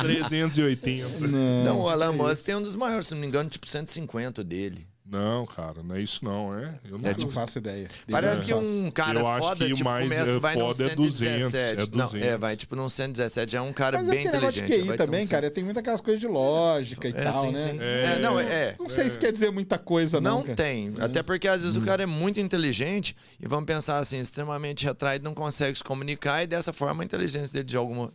380. 0.00 1.26
Não, 1.26 1.64
Não, 1.64 1.80
o 1.80 1.88
Alan 1.88 2.12
Musk 2.12 2.44
tem 2.46 2.54
um 2.54 2.62
dos 2.62 2.76
maiores, 2.76 3.08
se 3.08 3.14
não 3.14 3.20
me 3.20 3.26
engano, 3.26 3.50
tipo 3.50 3.66
150 3.66 4.44
dele. 4.44 4.86
Não, 5.10 5.44
cara, 5.44 5.82
não 5.82 5.96
é 5.96 6.00
isso 6.00 6.24
não, 6.24 6.56
é? 6.56 6.72
Eu 6.84 6.96
não, 6.96 7.10
não 7.10 7.28
faço 7.30 7.58
ideia. 7.58 7.88
Parece 8.08 8.42
Não 8.42 8.46
que 8.46 8.54
um 8.54 8.90
cara 8.92 9.18
Eu 9.18 9.26
acho 9.26 9.48
foda, 9.48 9.64
que 9.66 9.74
tipo, 9.74 9.84
mais, 9.84 10.04
começa, 10.08 10.30
é, 10.30 10.38
vai 10.38 10.54
no 10.54 10.60
foda 10.60 10.84
é 10.84 10.94
200, 10.94 11.16
117. 11.16 11.82
é 11.82 11.96
Não, 11.96 12.06
200. 12.06 12.26
é, 12.28 12.38
vai 12.38 12.56
tipo 12.56 12.76
num 12.76 12.88
117. 12.88 13.56
É 13.56 13.60
um 13.60 13.72
cara 13.72 13.98
Mas 13.98 14.06
é 14.06 14.10
bem 14.12 14.20
de 14.22 14.28
inteligente. 14.28 14.66
QI 14.68 14.78
vai 14.82 14.96
ter 14.96 15.02
um 15.02 15.06
também, 15.06 15.26
cara. 15.26 15.50
Tem 15.50 15.64
muitas 15.64 15.80
aquelas 15.80 16.00
coisas 16.00 16.20
de 16.20 16.28
lógica 16.28 17.08
e 17.08 17.10
É, 17.10 17.24
tal, 17.24 17.32
sim, 17.40 17.50
né? 17.50 17.58
sim. 17.58 17.78
É. 17.80 18.12
É, 18.14 18.18
não, 18.20 18.38
é. 18.38 18.76
Não 18.78 18.88
sei 18.88 19.10
se 19.10 19.18
quer 19.18 19.32
dizer 19.32 19.50
muita 19.50 19.78
coisa, 19.78 20.20
não. 20.20 20.36
Não 20.36 20.42
cara. 20.42 20.54
tem. 20.54 20.92
Até 21.00 21.24
porque 21.24 21.48
às 21.48 21.62
vezes 21.62 21.76
o 21.76 21.80
cara 21.82 22.04
é 22.04 22.06
muito 22.06 22.38
inteligente 22.38 23.16
e 23.40 23.48
vamos 23.48 23.64
pensar 23.66 23.98
assim, 23.98 24.20
extremamente 24.20 24.84
retraído, 24.86 25.24
não 25.24 25.34
consegue 25.34 25.76
se 25.76 25.82
comunicar 25.82 26.44
e 26.44 26.46
dessa 26.46 26.72
forma 26.72 27.02
a 27.02 27.04
inteligência 27.04 27.52
dele 27.54 27.64
de 27.64 27.76
alguma 27.76 28.12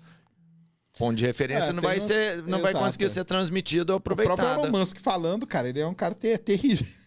ponto 0.97 1.15
de 1.17 1.25
referência 1.25 1.69
É, 1.69 1.73
não 1.73 1.81
vai 1.81 1.97
uns- 1.97 2.03
ser, 2.03 2.43
não 2.43 2.61
vai 2.61 2.71
Exato, 2.71 2.85
conseguir 2.85 3.05
é. 3.05 3.09
ser 3.09 3.25
transmitido 3.25 3.91
ou 3.93 3.97
O 3.97 4.01
próprio 4.01 4.31
aproveitado. 4.31 4.65
Elon 4.67 4.79
Musk 4.79 4.97
falando, 4.99 5.45
cara, 5.45 5.69
ele 5.69 5.79
é 5.79 5.87
um 5.87 5.93
cara 5.93 6.13
ter- 6.15 6.37
terrível. 6.37 6.85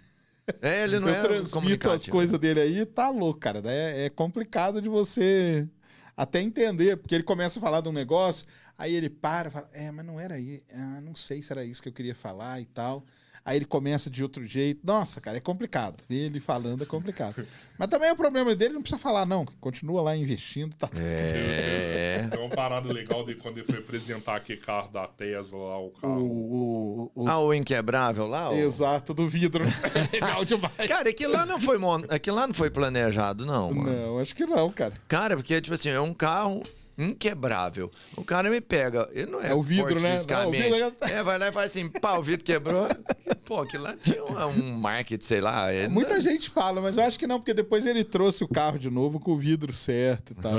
É, 0.62 0.84
ele 0.84 0.98
não 0.98 1.08
eu 1.08 1.14
é 1.14 1.20
transmito 1.20 1.90
as 1.90 2.06
coisas 2.06 2.40
dele 2.40 2.58
aí, 2.58 2.86
tá 2.86 3.10
louco, 3.10 3.38
cara. 3.38 3.60
É, 3.66 4.06
é 4.06 4.10
complicado 4.10 4.80
de 4.80 4.88
você 4.88 5.68
até 6.16 6.40
entender, 6.40 6.96
porque 6.96 7.14
ele 7.14 7.22
começa 7.22 7.58
a 7.58 7.62
falar 7.62 7.82
de 7.82 7.88
um 7.90 7.92
negócio, 7.92 8.46
aí 8.78 8.94
ele 8.94 9.10
para 9.10 9.48
e 9.48 9.52
fala, 9.52 9.68
é, 9.74 9.90
mas 9.92 10.06
não 10.06 10.18
era 10.18 10.36
aí, 10.36 10.62
ah, 10.72 11.02
não 11.02 11.14
sei 11.14 11.42
se 11.42 11.52
era 11.52 11.66
isso 11.66 11.82
que 11.82 11.90
eu 11.90 11.92
queria 11.92 12.14
falar 12.14 12.62
e 12.62 12.64
tal. 12.64 13.04
Aí 13.48 13.56
ele 13.56 13.64
começa 13.64 14.10
de 14.10 14.22
outro 14.22 14.44
jeito. 14.46 14.80
Nossa, 14.84 15.20
cara, 15.20 15.38
é 15.38 15.40
complicado. 15.40 16.04
Ver 16.08 16.26
ele 16.26 16.38
falando 16.40 16.82
é 16.82 16.86
complicado. 16.86 17.46
Mas 17.78 17.88
também 17.88 18.10
o 18.10 18.16
problema 18.16 18.54
dele 18.54 18.74
não 18.74 18.82
precisa 18.82 19.00
falar, 19.00 19.24
não. 19.24 19.44
Continua 19.60 20.02
lá 20.02 20.16
investindo, 20.16 20.74
tá 20.74 20.86
tudo 20.86 21.00
É. 21.02 22.28
Tem 22.30 22.40
uma 22.40 22.48
parada 22.50 22.92
legal 22.92 23.24
de 23.24 23.34
quando 23.36 23.58
ele 23.58 23.66
foi 23.66 23.78
apresentar 23.78 24.36
aquele 24.36 24.60
carro 24.60 24.88
da 24.90 25.06
Tesla 25.06 25.58
lá, 25.58 25.78
o 25.78 25.90
carro. 25.90 26.20
o, 26.22 27.10
o- 27.14 27.22
o- 27.24 27.28
Ah, 27.28 27.38
o 27.40 27.54
inquebrável 27.54 28.26
lá? 28.26 28.50
o- 28.50 28.54
Exato, 28.54 29.14
do 29.14 29.28
vidro. 29.28 29.64
Legal 30.12 30.44
demais. 30.44 30.72
Cara, 30.86 31.08
aquilo 31.08 31.32
lá 31.32 31.46
não 31.46 31.58
foi 31.60 31.78
mon... 31.78 32.02
aquilo 32.08 32.36
lá 32.36 32.46
não 32.46 32.54
foi 32.54 32.68
planejado, 32.70 33.46
não, 33.46 33.72
mano. 33.72 33.92
Não, 34.06 34.18
acho 34.18 34.34
que 34.34 34.44
não, 34.44 34.70
cara. 34.70 34.92
Cara, 35.08 35.36
porque, 35.36 35.60
tipo 35.60 35.74
assim, 35.74 35.88
é 35.88 36.00
um 36.00 36.12
carro 36.12 36.62
inquebrável. 36.98 37.90
O 38.16 38.24
cara 38.24 38.50
me 38.50 38.60
pega, 38.60 39.08
ele 39.12 39.30
não 39.30 39.40
é, 39.40 39.50
É 39.50 39.54
o 39.54 39.62
vidro, 39.62 39.88
forte 39.90 40.02
né? 40.02 40.12
fisicamente. 40.14 40.68
Não, 40.70 40.88
o 40.88 40.90
vidro 40.90 40.96
É, 41.02 41.22
vai 41.22 41.38
lá 41.38 41.48
e 41.48 41.52
faz 41.52 41.70
assim, 41.70 41.88
pá, 41.88 42.18
o 42.18 42.22
vidro 42.22 42.44
quebrou. 42.44 42.86
Pô, 43.44 43.60
aquilo 43.62 43.84
lá 43.84 43.94
tinha 43.96 44.22
um, 44.24 44.72
market, 44.76 45.22
sei 45.22 45.40
lá. 45.40 45.72
é- 45.72 45.88
Muita 45.88 46.20
gente 46.20 46.50
fala, 46.50 46.82
mas 46.82 46.96
eu 46.98 47.04
acho 47.04 47.18
que 47.18 47.26
não, 47.26 47.38
porque 47.38 47.54
depois 47.54 47.86
ele 47.86 48.04
trouxe 48.04 48.44
o 48.44 48.48
carro 48.48 48.78
de 48.78 48.90
novo 48.90 49.18
com 49.18 49.30
o 49.32 49.38
vidro 49.38 49.72
certo 49.72 50.32
e 50.32 50.34
tal. 50.34 50.52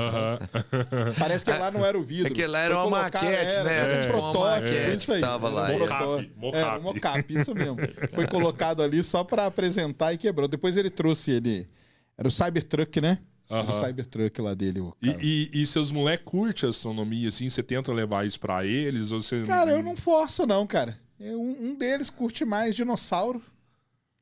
Parece 1.17 1.45
que 1.45 1.51
lá 1.51 1.69
não 1.69 1.85
era 1.85 1.97
o 1.97 2.03
vidro. 2.03 2.31
Aquele 2.31 2.47
lá 2.47 2.59
era 2.59 2.75
Foi 2.75 2.83
uma 2.85 2.97
colocado- 2.99 3.23
maquete, 3.25 3.51
era, 3.53 3.63
né? 3.63 3.77
Era 3.77 3.93
uma 3.93 4.07
protótipo, 4.31 4.71
maquete 4.73 4.95
isso 4.95 5.11
aí. 5.13 5.21
tava 5.21 5.49
lá, 5.49 5.63
um 5.69 5.71
é. 5.73 5.77
Mocap, 5.77 6.31
Era 6.53 6.77
um 6.79 6.81
mocap, 6.81 7.33
isso 7.33 7.53
mesmo. 7.53 7.77
Foi 8.13 8.25
colocado 8.27 8.81
ali 8.81 9.03
só 9.03 9.23
pra 9.23 9.45
apresentar 9.45 10.13
e 10.13 10.17
quebrou. 10.17 10.47
Depois 10.47 10.75
ele 10.77 10.89
trouxe 10.89 11.31
ele. 11.31 11.69
Era 12.17 12.27
o 12.27 12.31
Cybertruck, 12.31 12.99
né? 12.99 13.19
Era 13.49 13.69
o. 13.71 13.73
Cybertruck 13.73 14.39
lá 14.41 14.53
dele. 14.53 14.81
E, 15.01 15.49
e, 15.53 15.61
e 15.61 15.65
seus 15.65 15.91
moleques 15.91 16.25
curtem 16.25 16.69
astronomia, 16.69 17.29
assim? 17.29 17.49
Você 17.49 17.63
tenta 17.63 17.91
levar 17.91 18.25
isso 18.25 18.39
pra 18.39 18.65
eles? 18.65 19.11
Ou 19.11 19.21
você... 19.21 19.41
Cara, 19.43 19.71
eu 19.71 19.81
não 19.83 19.95
forço, 19.97 20.45
não, 20.45 20.67
cara. 20.67 20.99
Eu- 21.19 21.41
um, 21.41 21.69
um 21.69 21.75
deles 21.75 22.09
curte 22.09 22.45
mais 22.45 22.75
dinossauro. 22.75 23.41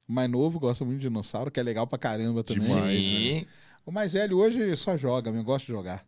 O 0.07 0.13
mais 0.13 0.29
novo 0.31 0.59
gosta 0.59 0.85
muito 0.85 0.99
de 0.99 1.07
dinossauro, 1.09 1.51
que 1.51 1.59
é 1.59 1.63
legal 1.63 1.85
pra 1.85 1.97
caramba 1.99 2.41
também. 2.43 2.63
Demais. 2.65 2.99
Sim. 2.99 3.45
O 3.85 3.91
mais 3.91 4.13
velho 4.13 4.37
hoje 4.37 4.75
só 4.77 4.97
joga, 4.97 5.29
eu 5.29 5.43
gosto 5.43 5.65
de 5.65 5.71
jogar. 5.73 6.05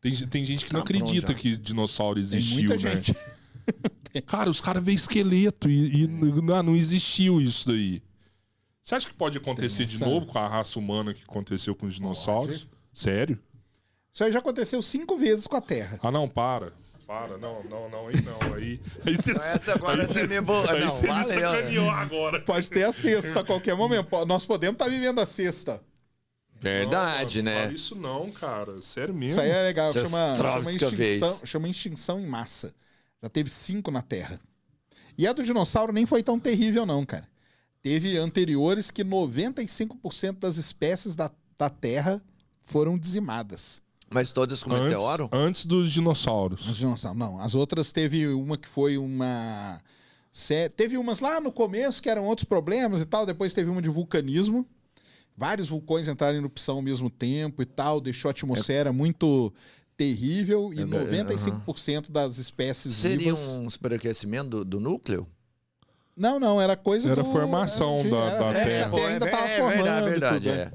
Tem, 0.00 0.12
tem 0.28 0.44
gente 0.44 0.64
que 0.66 0.72
não 0.72 0.80
Tá 0.80 0.84
acredita 0.84 1.32
já. 1.32 1.38
que 1.38 1.56
dinossauro 1.56 2.14
Tem 2.14 2.22
existiu, 2.22 2.68
muita 2.68 2.74
né? 2.74 2.78
gente. 2.78 3.14
Cara, 4.26 4.50
os 4.50 4.60
caras 4.60 4.84
veem 4.84 4.94
esqueleto 4.96 5.70
e, 5.70 6.02
e 6.02 6.06
não, 6.06 6.62
não 6.62 6.76
existiu 6.76 7.40
isso 7.40 7.68
daí. 7.68 8.02
Você 8.82 8.94
acha 8.96 9.08
que 9.08 9.14
pode 9.14 9.38
acontecer 9.38 9.84
de 9.84 10.00
novo 10.00 10.26
com 10.26 10.38
a 10.38 10.48
raça 10.48 10.78
humana 10.78 11.14
que 11.14 11.22
aconteceu 11.22 11.74
com 11.74 11.86
os 11.86 11.94
dinossauros? 11.94 12.66
Sério? 12.92 13.38
Isso 14.12 14.24
aí 14.24 14.32
já 14.32 14.40
aconteceu 14.40 14.82
cinco 14.82 15.16
vezes 15.16 15.46
com 15.46 15.56
a 15.56 15.60
Terra. 15.60 15.98
Ah, 16.02 16.10
não, 16.10 16.28
para. 16.28 16.72
Para, 17.06 17.38
não, 17.38 17.62
não, 17.64 17.88
não, 17.88 18.08
aí 18.08 18.14
não. 18.22 18.54
Aí, 18.54 18.80
aí 19.06 19.16
você, 19.16 19.32
Essa 19.32 19.72
agora 19.74 20.02
aí 20.02 20.06
você 20.06 20.26
me 20.26 20.40
bo- 20.40 20.68
Aí 20.68 20.80
não, 20.80 20.90
você 20.90 21.02
me 21.02 21.08
valeu, 21.08 21.24
sacaneou 21.40 21.90
agora. 21.90 22.40
Pode 22.40 22.68
ter 22.70 22.84
a 22.84 22.92
sexta 22.92 23.40
a 23.40 23.44
qualquer 23.44 23.76
momento. 23.76 24.24
Nós 24.26 24.44
podemos 24.44 24.74
estar 24.74 24.88
vivendo 24.88 25.20
a 25.20 25.26
sexta. 25.26 25.80
Verdade, 26.60 27.42
Não, 27.42 27.50
mano, 27.50 27.56
né? 27.56 27.64
Fala 27.66 27.74
isso 27.76 27.94
não, 27.96 28.30
cara. 28.30 28.80
Sério 28.82 29.12
mesmo. 29.14 29.30
Isso 29.32 29.40
aí 29.40 29.50
é 29.50 29.62
legal. 29.62 29.92
Chama, 29.92 30.36
chama, 30.36 30.70
extinção, 30.70 31.40
chama 31.46 31.68
extinção 31.68 32.20
em 32.20 32.26
massa. 32.26 32.74
Já 33.22 33.28
teve 33.28 33.50
cinco 33.50 33.90
na 33.90 34.00
Terra. 34.02 34.40
E 35.18 35.26
a 35.26 35.32
do 35.32 35.42
dinossauro 35.42 35.92
nem 35.92 36.06
foi 36.06 36.22
tão 36.22 36.38
terrível, 36.38 36.86
não, 36.86 37.04
cara. 37.04 37.28
Teve 37.82 38.16
anteriores 38.16 38.90
que 38.90 39.04
95% 39.04 40.38
das 40.38 40.56
espécies 40.56 41.16
da, 41.16 41.30
da 41.58 41.68
Terra 41.68 42.22
foram 42.62 42.96
dizimadas. 42.96 43.82
Mas 44.08 44.30
todas 44.30 44.62
com 44.62 44.72
antes, 44.72 44.90
meteoro? 44.90 45.28
antes 45.32 45.66
dos 45.66 45.90
dinossauros. 45.90 46.68
Os 46.68 46.76
dinossauros, 46.76 47.18
não. 47.18 47.40
As 47.40 47.54
outras 47.54 47.90
teve 47.92 48.28
uma 48.28 48.56
que 48.56 48.68
foi 48.68 48.98
uma. 48.98 49.80
Teve 50.76 50.96
umas 50.96 51.20
lá 51.20 51.40
no 51.40 51.50
começo 51.50 52.02
que 52.02 52.08
eram 52.08 52.26
outros 52.26 52.44
problemas 52.44 53.00
e 53.00 53.06
tal. 53.06 53.26
Depois 53.26 53.52
teve 53.52 53.70
uma 53.70 53.82
de 53.82 53.88
vulcanismo. 53.88 54.66
Vários 55.36 55.68
vulcões 55.68 56.08
entraram 56.08 56.34
em 56.36 56.40
erupção 56.40 56.76
ao 56.76 56.82
mesmo 56.82 57.10
tempo 57.10 57.62
e 57.62 57.66
tal. 57.66 58.00
Deixou 58.00 58.28
a 58.28 58.32
atmosfera 58.32 58.92
muito 58.92 59.52
terrível. 59.96 60.72
E 60.74 60.80
É, 60.80 60.82
é, 60.82 60.84
95% 60.84 62.10
das 62.10 62.38
espécies 62.38 62.94
Seria 62.94 63.32
vivas. 63.32 63.48
um 63.54 63.68
superaquecimento 63.68 64.50
do, 64.50 64.64
do 64.64 64.80
núcleo? 64.80 65.26
Não, 66.16 66.38
não, 66.38 66.60
era 66.60 66.76
coisa 66.76 67.10
Era 67.10 67.22
do- 67.22 67.30
formação 67.30 67.98
era 68.00 68.10
da- 68.10 68.16
era- 68.26 68.38
da 68.38 68.58
é, 68.58 68.64
Terra. 68.64 68.86
A 68.86 68.90
Pô, 68.90 68.96
Terra 68.96 69.08
é 69.08 69.12
ainda 69.12 69.24
ver- 69.24 69.32
estava 69.32 69.48
é 69.50 69.60
formando. 69.60 70.06
e 70.06 70.10
verdade, 70.10 70.34
tudo, 70.40 70.48
né? 70.54 70.60
é. 70.62 70.72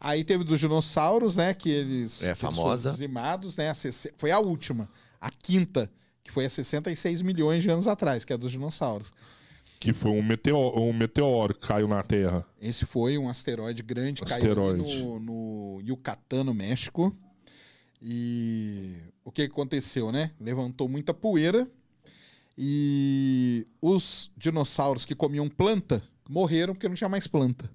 Aí 0.00 0.24
teve 0.24 0.44
dos 0.44 0.60
dinossauros, 0.60 1.36
né? 1.36 1.52
Que 1.54 1.68
eles, 1.70 2.22
É, 2.22 2.26
eles 2.28 2.38
famosa. 2.38 2.82
foram 2.90 2.94
dizimados, 2.94 3.56
né? 3.56 3.68
a 3.68 3.74
sesse- 3.74 4.12
Foi 4.16 4.30
a 4.30 4.38
última, 4.38 4.88
a 5.20 5.28
quinta, 5.30 5.90
que 6.22 6.30
foi 6.30 6.44
há 6.44 6.48
66 6.48 7.20
milhões 7.20 7.62
de 7.62 7.70
anos 7.70 7.86
atrás, 7.88 8.24
que 8.24 8.32
é 8.32 8.34
a 8.34 8.38
dos 8.38 8.52
dinossauros. 8.52 9.12
Que 9.80 9.92
foi 9.92 10.10
um 10.10 10.22
meteoro, 10.22 10.80
um 10.80 10.92
meteoro 10.92 11.54
que 11.54 11.66
caiu 11.66 11.86
na 11.86 12.02
Terra. 12.02 12.44
Esse 12.60 12.84
foi 12.86 13.16
um 13.18 13.28
asteroide 13.28 13.82
grande, 13.82 14.22
Asteroide. 14.24 14.82
caiu 14.82 15.20
no, 15.20 15.76
no 15.76 15.80
Yucatán, 15.86 16.42
no 16.44 16.54
México. 16.54 17.14
E 18.00 18.96
o 19.24 19.30
que 19.32 19.46
que 19.46 19.52
aconteceu, 19.52 20.12
né? 20.12 20.30
Levantou 20.40 20.88
muita 20.88 21.12
poeira 21.12 21.66
e 22.60 23.68
os 23.80 24.32
dinossauros 24.36 25.04
que 25.04 25.14
comiam 25.14 25.48
planta 25.48 26.02
morreram 26.28 26.74
porque 26.74 26.88
não 26.88 26.96
tinha 26.96 27.08
mais 27.08 27.28
planta. 27.28 27.70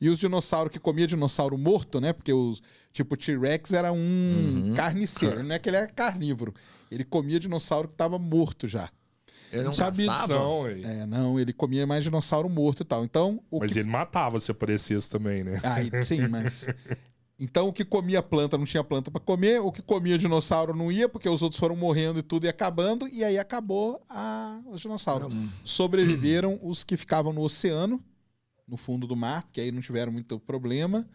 E 0.00 0.08
os 0.08 0.18
dinossauros 0.18 0.72
que 0.72 0.80
comiam 0.80 1.06
dinossauro 1.06 1.56
morto, 1.56 2.00
né? 2.00 2.12
Porque 2.12 2.32
os 2.32 2.60
tipo 2.92 3.16
T-Rex 3.16 3.72
era 3.72 3.92
um 3.92 4.72
carniceiro, 4.74 5.44
não 5.44 5.54
é 5.54 5.58
que 5.60 5.68
ele 5.68 5.76
era 5.76 5.86
carnívoro. 5.86 6.52
Ele 6.90 7.04
comia 7.04 7.38
dinossauro 7.38 7.86
que 7.86 7.94
estava 7.94 8.18
morto 8.18 8.66
já. 8.66 8.90
Eu 9.52 9.64
Não 9.64 9.72
sabia 9.72 10.10
disso, 10.12 10.28
não, 10.28 10.60
ué. 10.62 10.80
É, 10.82 11.06
não, 11.06 11.38
ele 11.38 11.52
comia 11.52 11.86
mais 11.86 12.04
dinossauro 12.04 12.48
morto 12.48 12.82
e 12.82 12.84
tal. 12.84 13.04
Então, 13.04 13.40
o 13.50 13.60
Mas 13.60 13.72
que 13.72 13.78
ele 13.78 13.88
matava 13.88 14.38
se 14.40 14.50
aparecesse 14.50 15.08
também, 15.08 15.42
né? 15.44 15.60
Aí, 15.62 15.90
sim, 16.04 16.26
mas. 16.28 16.66
Então, 17.40 17.68
o 17.68 17.72
que 17.72 17.84
comia 17.84 18.20
planta 18.20 18.58
não 18.58 18.64
tinha 18.64 18.82
planta 18.82 19.12
para 19.12 19.20
comer, 19.20 19.60
o 19.60 19.70
que 19.70 19.80
comia 19.80 20.18
dinossauro 20.18 20.74
não 20.74 20.90
ia, 20.90 21.08
porque 21.08 21.28
os 21.28 21.40
outros 21.40 21.60
foram 21.60 21.76
morrendo 21.76 22.18
e 22.18 22.22
tudo 22.22 22.46
e 22.46 22.48
acabando, 22.48 23.06
e 23.08 23.22
aí 23.22 23.38
acabou 23.38 24.02
a... 24.08 24.60
os 24.66 24.80
dinossauros. 24.80 25.32
Sobreviveram 25.62 26.58
os 26.62 26.82
que 26.82 26.96
ficavam 26.96 27.32
no 27.32 27.42
oceano, 27.42 28.02
no 28.66 28.76
fundo 28.76 29.06
do 29.06 29.14
mar, 29.14 29.42
porque 29.44 29.60
aí 29.60 29.70
não 29.70 29.80
tiveram 29.80 30.10
muito 30.10 30.40
problema. 30.40 31.08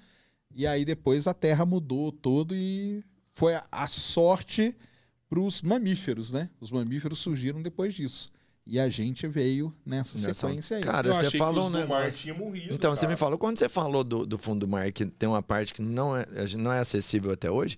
E 0.56 0.66
aí 0.66 0.86
depois 0.86 1.28
a 1.28 1.34
Terra 1.34 1.66
mudou 1.66 2.12
todo 2.12 2.56
e 2.56 3.04
foi 3.34 3.56
a, 3.56 3.68
a 3.70 3.88
sorte 3.88 4.74
para 5.28 5.40
os 5.40 5.62
mamíferos, 5.62 6.32
né? 6.32 6.50
Os 6.62 6.72
mamíferos 6.72 7.20
surgiram 7.20 7.62
depois 7.62 7.94
disso. 7.94 8.32
E 8.66 8.80
a 8.80 8.88
gente 8.88 9.28
veio 9.28 9.74
nessa, 9.86 10.18
Nessa- 10.18 10.48
sequência 10.48 10.78
aí. 10.78 10.84
Cara, 10.84 11.10
Eu 11.10 11.14
você 11.14 11.26
achei 11.28 11.38
falou 11.38 11.70
tinham 12.12 12.38
morrido. 12.38 12.74
Então, 12.74 12.96
você 12.96 13.02
cara. 13.02 13.12
me 13.12 13.18
falou, 13.18 13.38
quando 13.38 13.60
você 13.60 13.68
falou 13.68 14.04
do, 14.06 14.26
do 14.26 14.38
fundo 14.38 14.62
do 14.66 14.68
mar, 14.70 14.90
que 14.92 15.06
tem 15.06 15.28
uma 15.28 15.42
parte 15.44 15.74
que 15.74 15.82
não 15.82 16.16
é, 16.16 16.26
a 16.38 16.46
gente 16.46 16.62
não 16.62 16.72
é 16.72 16.80
acessível 16.80 17.32
até 17.32 17.52
hoje, 17.52 17.78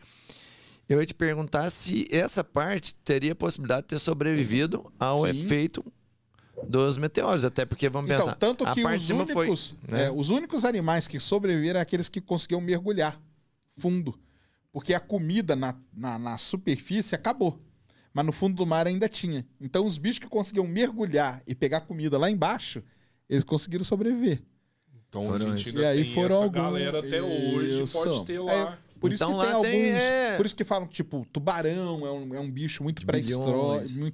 eu 0.88 1.00
ia 1.00 1.06
te 1.06 1.16
perguntar 1.16 1.68
se 1.72 2.08
essa 2.12 2.44
parte 2.44 2.94
teria 3.04 3.34
possibilidade 3.34 3.82
de 3.84 3.88
ter 3.88 3.98
sobrevivido 4.00 4.86
ao 5.00 5.22
Sim. 5.26 5.30
efeito 5.32 5.84
dos 6.68 7.00
meteoros. 7.00 7.44
Até 7.44 7.66
porque, 7.66 7.90
vamos 7.90 8.10
Então, 8.12 8.20
pensar, 8.24 8.36
tanto 8.36 8.64
a 8.64 8.72
que 8.72 8.84
parte 8.84 8.98
os 8.98 9.02
de 9.02 9.08
cima 9.08 9.24
únicos, 9.24 9.72
foi... 9.72 9.92
né? 9.92 10.06
é, 10.06 10.12
os 10.12 10.30
únicos 10.30 10.64
animais 10.64 11.08
que 11.08 11.20
sobreviveram 11.20 11.80
é 11.80 11.82
aqueles 11.82 12.08
que 12.08 12.22
conseguiam 12.22 12.62
mergulhar 12.62 13.20
fundo. 13.76 14.18
Porque 14.72 14.94
a 14.94 15.00
comida 15.00 15.56
na, 15.56 15.74
na, 15.92 16.20
na 16.20 16.38
superfície 16.38 17.16
acabou. 17.16 17.60
Mas 18.16 18.26
no 18.26 18.32
fundo 18.32 18.56
do 18.56 18.66
mar 18.66 18.88
ainda 18.88 19.10
tinha. 19.10 19.46
Então, 19.60 19.86
os 19.86 19.98
bichos 19.98 20.20
que 20.20 20.28
conseguiam 20.30 20.66
mergulhar 20.66 21.44
e 21.46 21.54
pegar 21.54 21.82
comida 21.82 22.18
lá 22.18 22.32
embaixo, 22.32 22.82
eles 23.30 23.44
conseguiram 23.44 23.84
sobreviver. 23.84 24.42
Então 25.10 25.28
Foram 25.28 25.52
a 25.52 25.58
gente 25.58 25.76
e 25.78 25.86
aí 25.86 26.04
tem 26.06 26.14
foram 26.14 26.36
essa 26.36 26.44
alguns. 26.46 26.62
galera 26.64 27.00
até 27.00 27.22
hoje, 27.22 27.84
Isso. 27.84 28.02
pode 28.02 28.26
ter 28.26 28.40
lá. 28.40 28.54
É, 28.54 28.78
por 29.00 29.12
isso 29.12 29.24
Então 29.24 29.38
que 29.38 29.46
tem 29.46 29.54
alguns. 29.54 30.02
é. 30.02 30.38
Por 30.38 30.46
isso 30.46 30.56
que 30.56 30.64
falam 30.64 30.88
que, 30.88 30.94
tipo, 30.94 31.28
tubarão 31.32 32.06
é 32.08 32.12
um, 32.12 32.36
é 32.36 32.40
um 32.40 32.50
bicho 32.50 32.84
muito 32.84 33.06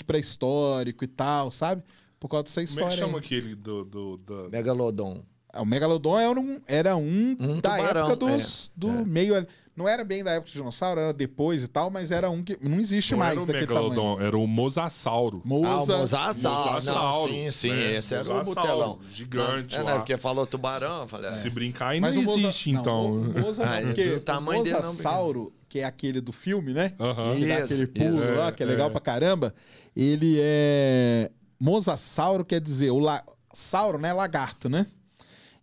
pré-histórico 0.05 1.03
e 1.03 1.07
tal, 1.07 1.51
sabe? 1.51 1.83
Por 2.19 2.27
causa 2.27 2.43
dessa 2.43 2.61
Como 2.61 2.63
é 2.63 2.67
que 2.67 2.71
história. 2.73 2.97
chama 2.97 3.17
aí. 3.19 3.23
aquele 3.25 3.55
do... 3.55 3.83
do, 3.85 4.17
do- 4.17 4.49
Megalodon. 4.51 5.23
O 5.57 5.65
Megalodon 5.65 6.17
era 6.19 6.39
um, 6.39 6.61
era 6.67 6.95
um, 6.95 7.35
Um 7.39 7.59
da 7.59 7.75
tubarão, 7.77 8.07
época 8.09 8.15
dos, 8.15 8.67
é, 8.67 8.71
do 8.79 8.89
é. 8.89 9.05
meio. 9.05 9.47
Não 9.75 9.87
era 9.87 10.03
bem 10.03 10.23
da 10.23 10.31
época 10.31 10.51
do 10.51 10.53
dinossauro, 10.53 10.99
era 10.99 11.13
depois 11.13 11.63
e 11.63 11.67
tal, 11.67 11.89
mas 11.89 12.11
era 12.11 12.29
um 12.29 12.43
que 12.43 12.57
não 12.61 12.77
existe 12.79 13.11
Não 13.13 13.19
mais 13.19 13.31
era 13.33 13.41
o 13.41 13.45
daquele 13.45 13.67
tamanho. 13.67 13.89
Megalodon, 13.89 14.21
era 14.21 14.37
o 14.37 14.45
Mosasauro. 14.45 15.37
Ah, 15.43 15.45
o 15.45 15.47
Mosa, 15.49 15.97
Mosasauro. 15.97 16.73
Mosasauro, 16.73 17.33
Não, 17.33 17.39
sim, 17.39 17.51
sim, 17.51 17.69
né? 17.71 17.95
esse 17.95 18.13
era 18.13 18.33
o 18.33 18.43
butelão. 18.43 18.99
gigante 19.09 19.75
É, 19.75 19.81
lá. 19.81 19.91
né, 19.91 19.97
porque 19.97 20.17
falou 20.17 20.45
tubarão, 20.45 21.03
eu 21.03 21.07
falei... 21.07 21.31
Se 21.31 21.49
brincar, 21.49 21.89
ainda 21.89 22.07
mas 22.07 22.17
o 22.17 22.21
Mosa, 22.21 22.37
existe, 22.39 22.71
não, 22.73 22.81
então. 22.81 23.05
o 23.11 23.39
Mosa 23.41 23.63
Ah, 23.67 23.79
não, 23.81 23.87
porque 23.87 24.09
o 24.11 24.19
tamanho 24.19 24.61
o 24.61 24.63
dele 24.63 24.75
não- 24.75 24.81
Mosasauro, 24.83 25.53
que 25.69 25.79
é 25.79 25.85
aquele 25.85 26.19
do 26.19 26.33
filme, 26.33 26.73
né? 26.73 26.93
Aham. 26.99 27.35
Que 27.37 27.45
dá 27.47 27.55
Isso, 27.55 27.63
aquele 27.63 27.87
pulo 27.87 28.19
isso. 28.19 28.31
lá, 28.33 28.51
que 28.51 28.61
é 28.63 28.65
É, 28.65 28.69
legal 28.69 28.87
é. 28.87 28.91
pra 28.91 28.99
caramba. 29.01 29.53
Ele 29.95 30.37
é. 30.39 31.31
Mosasauro 31.57 32.43
quer 32.43 32.59
dizer, 32.59 32.91
o 32.91 32.99
la... 32.99 33.23
sauro, 33.53 33.97
né? 33.97 34.11
Lagarto, 34.11 34.67
né? 34.69 34.85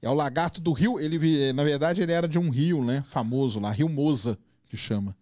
É 0.00 0.08
o 0.08 0.14
lagarto 0.14 0.60
do 0.60 0.72
rio. 0.72 0.98
Ele, 1.00 1.18
vi- 1.18 1.52
na 1.52 1.64
verdade, 1.64 2.00
ele 2.02 2.12
era 2.12 2.28
de 2.28 2.38
um 2.38 2.50
rio, 2.50 2.84
né? 2.84 3.02
Famoso 3.08 3.58
lá, 3.60 3.70
Rio 3.70 3.88
Mosa, 3.88 4.38
que 4.68 4.76
chama. 4.76 5.16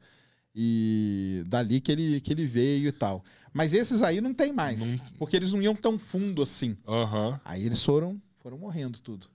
E 0.55 1.43
dali 1.47 1.81
que 1.81 1.93
ele, 1.93 2.21
que 2.21 2.33
ele 2.33 2.47
veio 2.47 2.89
e 2.89 2.93
tal. 2.93 3.23
Mas 3.53 3.73
esses 3.73 4.03
aí 4.03 4.21
não 4.21 4.35
tem 4.35 4.53
mais. 4.53 4.81
Porque 5.19 5.37
eles 5.37 5.53
não 5.53 5.63
iam 5.63 5.75
tão 5.75 5.99
fundo 5.99 6.43
assim. 6.43 6.77
Aham. 6.87 7.41
Aí 7.45 7.65
eles 7.65 7.83
foram, 7.83 8.21
foram 8.43 8.59
morrendo 8.59 9.01
tudo. 9.01 9.29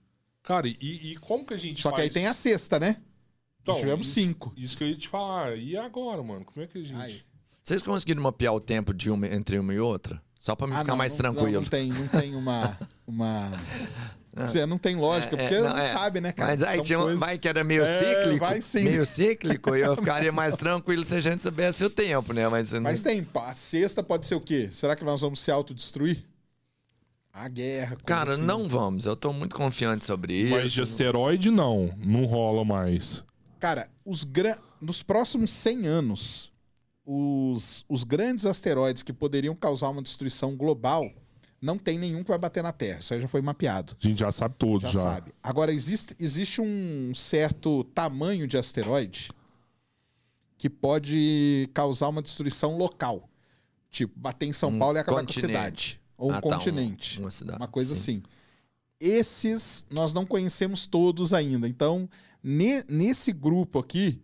Cara, 0.43 0.67
e, 0.67 0.75
e 0.81 1.15
como 1.17 1.45
que 1.45 1.53
a 1.53 1.57
gente 1.57 1.81
Só 1.81 1.89
que 1.91 1.97
faz... 1.97 2.07
aí 2.07 2.13
tem 2.13 2.27
a 2.27 2.33
sexta, 2.33 2.79
né? 2.79 2.97
Então, 3.61 3.73
Nós 3.75 3.79
tivemos 3.81 4.07
isso- 4.07 4.15
cinco. 4.19 4.53
Isso 4.57 4.75
que 4.77 4.83
eu 4.83 4.87
ia 4.89 4.95
te 4.95 5.07
falar. 5.07 5.55
E 5.57 5.77
agora, 5.77 6.23
mano? 6.23 6.43
Como 6.45 6.63
é 6.63 6.67
que 6.67 6.79
a 6.79 6.83
gente... 6.83 6.99
Aí. 6.99 7.21
Vocês 7.63 7.81
conseguiram 7.83 8.21
mapear 8.23 8.53
o 8.55 8.59
tempo 8.59 8.91
de 8.93 9.11
uma, 9.11 9.27
entre 9.27 9.59
uma 9.59 9.71
e 9.73 9.79
outra? 9.79 10.19
Só 10.39 10.55
pra 10.55 10.65
me 10.65 10.73
Ah, 10.73 10.79
ficar 10.79 10.91
não, 10.93 10.97
mais 10.97 11.11
não- 11.13 11.17
tranquilo. 11.19 11.51
Não, 11.51 11.61
não 11.61 11.67
tem, 11.67 11.89
não 11.89 12.07
tem 12.07 12.35
uma. 12.35 12.77
uma... 13.05 13.51
Você 14.33 14.65
não 14.65 14.77
tem 14.77 14.95
lógica, 14.95 15.35
É, 15.35 15.37
porque 15.39 15.55
é, 15.55 15.61
não, 15.61 15.77
é. 15.77 15.83
sabe, 15.83 16.21
né, 16.21 16.31
cara? 16.31 16.51
Mas 16.51 16.63
aí 16.63 16.75
São 16.75 16.83
tinha 16.85 16.99
um, 16.99 17.01
coisas- 17.03 17.19
vai 17.19 17.37
que 17.37 17.47
era 17.49 17.63
meio 17.63 17.83
É, 17.83 17.99
cíclico. 17.99 18.39
vai 18.45 18.61
sim. 18.61 18.83
Meio 18.85 19.05
cíclico, 19.05 19.75
e 19.75 19.81
eu 19.81 19.95
ficaria 19.97 20.31
mais 20.31 20.55
tranquilo 20.55 21.03
se 21.03 21.13
a 21.15 21.19
gente 21.19 21.41
soubesse 21.41 21.83
o 21.83 21.89
tempo, 21.89 22.31
né? 22.33 22.47
Mas, 22.47 22.71
não- 22.71 22.81
Mas 22.81 23.01
tem, 23.01 23.27
a 23.35 23.53
sexta 23.53 24.01
pode 24.01 24.25
ser 24.25 24.35
o 24.35 24.41
quê? 24.41 24.69
Será 24.71 24.95
que 24.95 25.03
nós 25.03 25.19
vamos 25.21 25.41
se 25.41 25.51
autodestruir? 25.51 26.23
A 27.33 27.47
guerra. 27.47 27.97
Cara, 28.05 28.33
assim. 28.33 28.41
não 28.43 28.67
vamos. 28.67 29.05
Eu 29.05 29.15
tô 29.15 29.31
muito 29.33 29.55
confiante 29.55 30.03
sobre 30.05 30.33
isso. 30.33 30.51
Mas 30.55 30.71
de 30.71 30.81
asteroide, 30.81 31.49
não. 31.51 31.93
Não 31.97 32.25
rola 32.25 32.63
mais. 32.65 33.23
Cara, 33.59 33.87
os 34.05 34.23
gran... 34.23 34.55
nos 34.81 35.01
próximos 35.03 35.51
100 35.51 35.87
anos, 35.87 36.51
os, 37.05 37.85
os 37.87 38.03
grandes 38.03 38.45
asteroides 38.45 39.03
que 39.03 39.13
poderiam 39.13 39.55
causar 39.55 39.89
uma 39.89 40.01
destruição 40.01 40.55
global, 40.55 41.09
não 41.61 41.77
tem 41.77 41.97
nenhum 41.99 42.23
que 42.23 42.29
vai 42.29 42.39
bater 42.39 42.63
na 42.63 42.71
Terra. 42.71 42.99
Isso 42.99 43.13
aí 43.13 43.21
já 43.21 43.27
foi 43.27 43.41
mapeado. 43.41 43.95
A 44.01 44.07
gente 44.07 44.19
já 44.19 44.31
sabe 44.31 44.55
todos, 44.57 44.91
Já, 44.91 44.99
já. 44.99 45.13
sabe. 45.13 45.31
Agora, 45.43 45.71
existe, 45.71 46.15
existe 46.19 46.59
um 46.61 47.13
certo 47.13 47.83
tamanho 47.93 48.47
de 48.47 48.57
asteroide 48.57 49.29
que 50.57 50.69
pode 50.69 51.69
causar 51.73 52.07
uma 52.09 52.21
destruição 52.21 52.77
local. 52.77 53.29
Tipo, 53.89 54.17
bater 54.19 54.45
em 54.47 54.53
São 54.53 54.69
Um 54.69 54.79
Paulo 54.79 54.97
e 54.97 54.99
acabar 55.01 55.17
com 55.17 55.19
a 55.23 55.25
continente. 55.25 55.47
cidade. 55.53 56.01
Ou 56.17 56.31
um 56.31 56.35
Ah, 56.35 56.41
tá, 56.41 56.47
uma- 56.47 56.55
continente. 56.57 57.19
uma 57.19 57.31
cidade, 57.31 57.57
Uma 57.59 57.67
coisa 57.67 57.95
sim. 57.95 58.17
assim. 58.17 58.23
Esses 58.99 59.85
nós 59.89 60.13
não 60.13 60.25
conhecemos 60.25 60.85
todos 60.85 61.33
ainda. 61.33 61.67
Então, 61.67 62.07
ne- 62.43 62.83
nesse 62.87 63.31
grupo 63.31 63.79
aqui, 63.79 64.21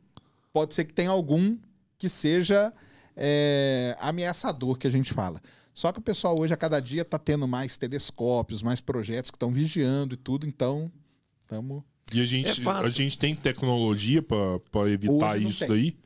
pode 0.53 0.73
ser 0.75 0.85
que 0.85 0.93
tenha 0.93 1.09
algum 1.09 1.57
que 1.97 2.07
seja 2.07 2.71
é, 3.19 3.95
ameaçador, 3.99 4.77
que 4.77 4.85
a 4.87 4.91
gente 4.91 5.11
fala. 5.11 5.41
Só 5.77 5.91
que 5.91 5.99
o 5.99 6.01
pessoal 6.01 6.39
hoje, 6.39 6.51
a 6.51 6.57
cada 6.57 6.79
dia, 6.79 7.03
está 7.03 7.19
tendo 7.19 7.47
mais 7.47 7.77
telescópios, 7.77 8.63
mais 8.63 8.81
projetos 8.81 9.29
que 9.29 9.35
estão 9.35 9.51
vigiando 9.51 10.15
e 10.15 10.17
tudo. 10.17 10.47
Então, 10.47 10.91
estamos. 11.39 11.83
E 12.11 12.19
a 12.19 12.23
É 12.23 12.25
gente, 12.25 12.61
fato. 12.61 12.83
a 12.83 12.89
gente 12.89 13.15
tem 13.15 13.35
tecnologia 13.35 14.23
pra 14.23 14.59
pra 14.71 14.89
evitar 14.89 15.39
isso 15.39 15.59
tem. 15.59 15.67
daí? 15.67 15.97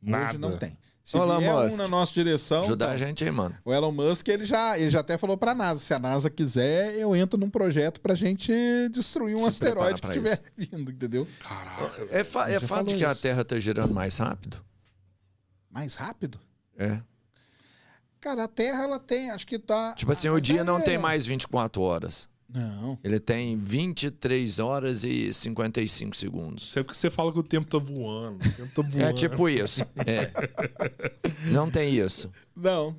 Nada. 0.00 0.30
Hoje 0.30 0.38
não 0.38 0.56
tem. 0.56 0.78
Se 1.04 1.18
Olá, 1.18 1.38
vier 1.38 1.54
um 1.54 1.62
Musk. 1.64 1.76
na 1.76 1.88
nossa 1.88 2.10
direção, 2.14 2.62
Ajudar 2.64 2.86
então, 2.86 2.94
a 2.94 2.96
gente 2.96 3.22
aí, 3.22 3.30
mano. 3.30 3.54
o 3.66 3.70
Elon 3.74 3.92
Musk 3.92 4.26
ele 4.28 4.46
já, 4.46 4.78
ele 4.78 4.88
já 4.88 5.00
até 5.00 5.18
falou 5.18 5.36
para 5.36 5.50
a 5.50 5.54
NASA, 5.54 5.80
se 5.80 5.92
a 5.92 5.98
NASA 5.98 6.30
quiser, 6.30 6.94
eu 6.94 7.14
entro 7.14 7.38
num 7.38 7.50
projeto 7.50 8.00
pra 8.00 8.14
gente 8.14 8.50
destruir 8.90 9.34
um 9.34 9.40
Se 9.40 9.48
asteroide 9.48 10.00
que 10.00 10.06
estiver 10.08 10.40
vindo, 10.56 10.90
entendeu? 10.90 11.28
Caraca. 11.38 12.06
É, 12.08 12.24
fa 12.24 12.50
é 12.50 12.58
fato 12.60 12.96
que 12.96 13.04
a 13.04 13.12
isso. 13.12 13.20
Terra 13.20 13.44
tá 13.44 13.60
girando 13.60 13.92
mais 13.92 14.16
rápido? 14.16 14.64
Mais 15.70 15.96
rápido? 15.96 16.40
É. 16.78 17.02
Cara, 18.22 18.44
a 18.44 18.48
Terra 18.48 18.84
ela 18.84 18.98
tem, 19.00 19.30
acho 19.32 19.44
que 19.46 19.58
tá 19.58 19.94
Tipo 19.94 20.12
assim, 20.12 20.28
Ah, 20.28 20.32
o 20.32 20.40
dia 20.40 20.62
não 20.64 20.78
é- 20.78 20.82
tem 20.82 20.96
mais 20.96 21.26
24 21.26 21.82
horas. 21.82 22.30
Não. 22.54 22.98
Ele 23.02 23.18
tem 23.18 23.56
23 23.56 24.58
horas 24.58 25.04
e 25.04 25.32
55 25.32 26.14
segundos. 26.14 26.76
É 26.76 26.82
porque 26.82 26.96
você 26.96 27.10
fala 27.10 27.32
que 27.32 27.38
o 27.38 27.42
tempo 27.42 27.66
tá 27.68 27.78
voando. 27.78 28.44
O 28.46 28.52
tempo 28.52 28.74
tá 28.74 28.82
voando. 28.82 29.08
É 29.08 29.12
tipo 29.12 29.48
isso. 29.48 29.82
É. 30.06 30.30
Não 31.50 31.70
tem 31.70 31.94
isso. 31.94 32.30
Não. 32.54 32.94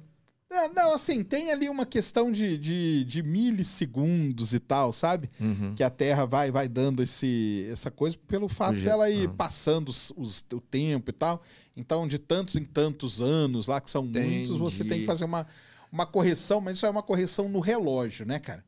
É, 0.56 0.70
Não, 0.70 0.94
assim, 0.94 1.24
tem 1.24 1.52
ali 1.52 1.68
uma 1.68 1.86
questão 1.86 2.32
de, 2.32 2.58
de, 2.58 3.04
de 3.06 3.24
milissegundos 3.24 4.54
e 4.54 4.60
tal, 4.60 4.92
sabe? 4.94 5.30
Uhum. 5.40 5.74
Que 5.76 5.84
a 5.84 5.90
Terra 5.90 6.26
vai 6.26 6.52
vai 6.52 6.68
dando 6.68 7.02
esse, 7.02 7.68
essa 7.72 7.90
coisa 7.90 8.18
pelo 8.28 8.48
fato 8.48 8.76
Hoje- 8.76 8.84
dela 8.86 9.10
ir 9.10 9.28
ah. 9.30 9.34
passando 9.36 9.90
os, 9.90 10.12
os- 10.16 10.44
o 10.54 10.62
tempo 10.62 11.10
e 11.10 11.14
tal. 11.14 11.42
Então, 11.76 12.08
de 12.08 12.20
tantos 12.20 12.56
em 12.56 12.64
tantos 12.64 13.20
anos 13.22 13.68
lá, 13.68 13.82
que 13.82 13.90
são 13.90 14.04
muitos, 14.04 14.58
você 14.58 14.80
tem 14.80 14.88
Entendi. 14.88 15.02
que 15.02 15.08
fazer 15.08 15.26
uma, 15.26 15.48
uma 15.92 16.06
correção, 16.06 16.62
mas 16.62 16.78
isso 16.78 16.86
é 16.86 16.90
uma 16.90 17.02
correção 17.04 17.50
no 17.50 17.60
relógio, 17.60 18.26
né, 18.26 18.38
cara? 18.40 18.64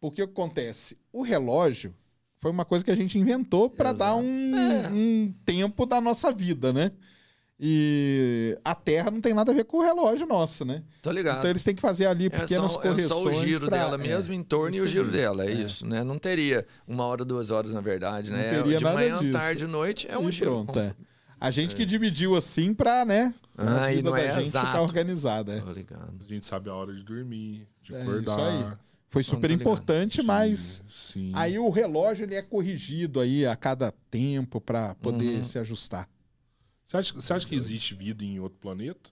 Porque 0.00 0.22
o 0.22 0.26
que 0.28 0.32
acontece? 0.32 0.96
O 1.12 1.22
relógio 1.22 1.92
foi 2.40 2.50
uma 2.50 2.64
coisa 2.64 2.84
que 2.84 2.90
a 2.90 2.96
gente 2.96 3.18
inventou 3.18 3.68
para 3.68 3.92
dar 3.92 4.14
um, 4.16 4.56
É. 4.56 4.88
um 4.90 5.34
tempo 5.44 5.84
da 5.84 6.00
nossa 6.00 6.32
vida, 6.32 6.72
né? 6.72 6.92
E 7.62 8.58
a 8.64 8.74
Terra 8.74 9.10
não 9.10 9.20
tem 9.20 9.34
nada 9.34 9.52
a 9.52 9.54
ver 9.54 9.64
com 9.64 9.76
o 9.78 9.82
relógio 9.82 10.26
nosso, 10.26 10.64
né? 10.64 10.82
Tô 11.02 11.10
ligado. 11.10 11.38
Então 11.40 11.50
eles 11.50 11.62
têm 11.62 11.74
que 11.74 11.82
fazer 11.82 12.06
ali 12.06 12.26
É 12.26 12.30
pequenas 12.30 12.72
só, 12.72 12.80
é 12.82 12.88
correções. 12.88 13.22
só 13.36 13.42
o 13.42 13.46
giro 13.46 13.66
pra- 13.68 13.76
dela 13.76 13.94
é, 13.96 13.98
mesmo 13.98 14.32
em 14.32 14.42
torno 14.42 14.74
e 14.76 14.80
o 14.80 14.86
giro 14.86 15.10
dela, 15.10 15.44
é, 15.44 15.50
É. 15.50 15.54
isso, 15.54 15.86
né? 15.86 16.02
Não 16.02 16.18
teria 16.18 16.66
uma 16.88 17.04
hora, 17.04 17.22
duas 17.22 17.50
horas, 17.50 17.74
na 17.74 17.82
verdade, 17.82 18.30
né? 18.32 18.50
Não 18.52 18.62
teria 18.62 18.78
de 18.78 18.84
nada 18.84 18.96
manhã, 18.96 19.18
disso. 19.18 19.32
tarde, 19.32 19.66
noite, 19.66 20.06
é 20.10 20.16
um 20.18 20.30
e 20.30 20.32
giro. 20.32 20.50
pronto, 20.64 20.78
é. 20.78 20.94
A 21.38 21.50
gente 21.50 21.74
que 21.76 21.84
dividiu 21.84 22.34
assim 22.34 22.72
pra, 22.72 23.04
né? 23.04 23.34
Ah, 23.58 23.84
a 23.84 23.92
e 23.92 23.96
vida 23.96 24.08
não 24.10 24.16
da 24.16 24.22
é 24.22 24.32
gente 24.32 24.46
exato. 24.46 24.66
ficar 24.68 24.80
organizada. 24.80 25.52
é. 25.54 25.60
Tô 25.60 25.72
ligado. 25.72 26.14
A 26.24 26.28
gente 26.32 26.46
sabe 26.46 26.70
a 26.70 26.74
hora 26.74 26.94
de 26.94 27.02
dormir, 27.02 27.68
de 27.82 27.94
É, 27.94 28.00
acordar. 28.00 28.30
isso 28.32 28.40
aí. 28.40 28.72
Foi 29.10 29.22
super 29.22 29.48
ligado. 29.50 29.60
importante, 29.62 30.22
mas 30.22 30.82
Sim. 30.88 31.32
aí 31.34 31.58
o 31.58 31.68
relógio 31.68 32.24
ele 32.24 32.36
é 32.36 32.42
corrigido 32.42 33.20
aí 33.20 33.44
a 33.44 33.54
cada 33.56 33.92
tempo 34.10 34.60
pra 34.60 34.94
poder 34.96 35.36
Uhum. 35.38 35.44
se 35.44 35.58
ajustar. 35.58 36.08
Você 36.90 36.96
acha, 36.96 37.14
você 37.14 37.32
acha 37.32 37.46
que 37.46 37.54
existe 37.54 37.94
vida 37.94 38.24
em 38.24 38.40
outro 38.40 38.58
planeta? 38.58 39.10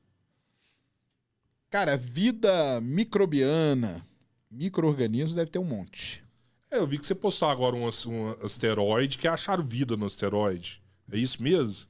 Cara, 1.70 1.96
vida 1.96 2.80
microbiana, 2.80 4.04
micro-organismos 4.50 5.36
deve 5.36 5.48
ter 5.52 5.60
um 5.60 5.64
monte. 5.64 6.24
É, 6.72 6.78
eu 6.78 6.86
vi 6.88 6.98
que 6.98 7.06
você 7.06 7.14
postou 7.14 7.48
agora 7.48 7.76
um, 7.76 7.84
um 7.84 8.30
asteroide 8.44 9.16
que 9.16 9.28
acharam 9.28 9.62
vida 9.64 9.96
no 9.96 10.06
asteroide. 10.06 10.82
É 11.08 11.16
isso 11.16 11.40
mesmo? 11.40 11.86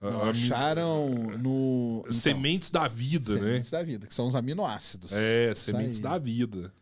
A- 0.00 0.10
Não, 0.10 0.22
a- 0.24 0.30
acharam 0.30 1.10
no. 1.38 2.00
então, 2.00 2.12
Sementes 2.12 2.72
da 2.72 2.88
vida, 2.88 3.30
sementes 3.32 3.70
da 3.70 3.80
vida, 3.84 4.08
que 4.08 4.14
são 4.14 4.26
os 4.26 4.34
aminoácidos. 4.34 5.12
né? 5.12 5.18
É, 5.22 5.52
Isso 5.52 5.66
sementes 5.66 5.98
aí. 5.98 6.02
da 6.02 6.18
vida. 6.18 6.74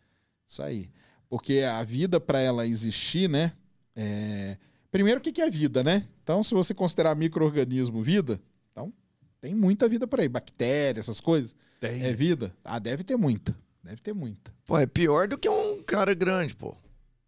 Isso 0.49 0.62
aí. 0.62 0.89
Porque 1.29 1.59
a 1.61 1.83
vida, 1.85 2.19
para 2.19 2.41
ela 2.41 2.67
existir, 2.67 3.29
né? 3.29 3.53
é, 3.95 4.57
Primeiro, 4.91 5.21
o 5.21 5.23
que 5.23 5.33
que 5.33 5.41
é 5.41 5.49
vida, 5.51 5.83
né? 5.85 6.07
Então, 6.23 6.43
se 6.43 6.53
você 6.55 6.75
considerar 6.75 7.15
micro-organismo 7.15 8.03
vida, 8.03 8.41
então 8.73 8.91
tem 9.41 9.55
muita 9.55 9.89
vida 9.89 10.07
por 10.07 10.21
aí. 10.21 10.29
Bactéria, 10.29 10.99
essas 11.01 11.21
coisas. 11.21 11.55
Tem. 11.81 12.03
É 12.03 12.12
vida? 12.12 12.53
Ah, 12.65 12.79
deve 12.79 13.05
ter 13.05 13.17
muita. 13.17 13.57
Deve 13.83 13.97
ter 14.03 14.12
muita. 14.12 14.53
Pô, 14.67 14.77
é 14.79 14.87
pior 14.87 15.27
do 15.29 15.39
que 15.39 15.49
um 15.49 15.83
cara 15.83 16.12
grande, 16.15 16.55
pô. 16.55 16.77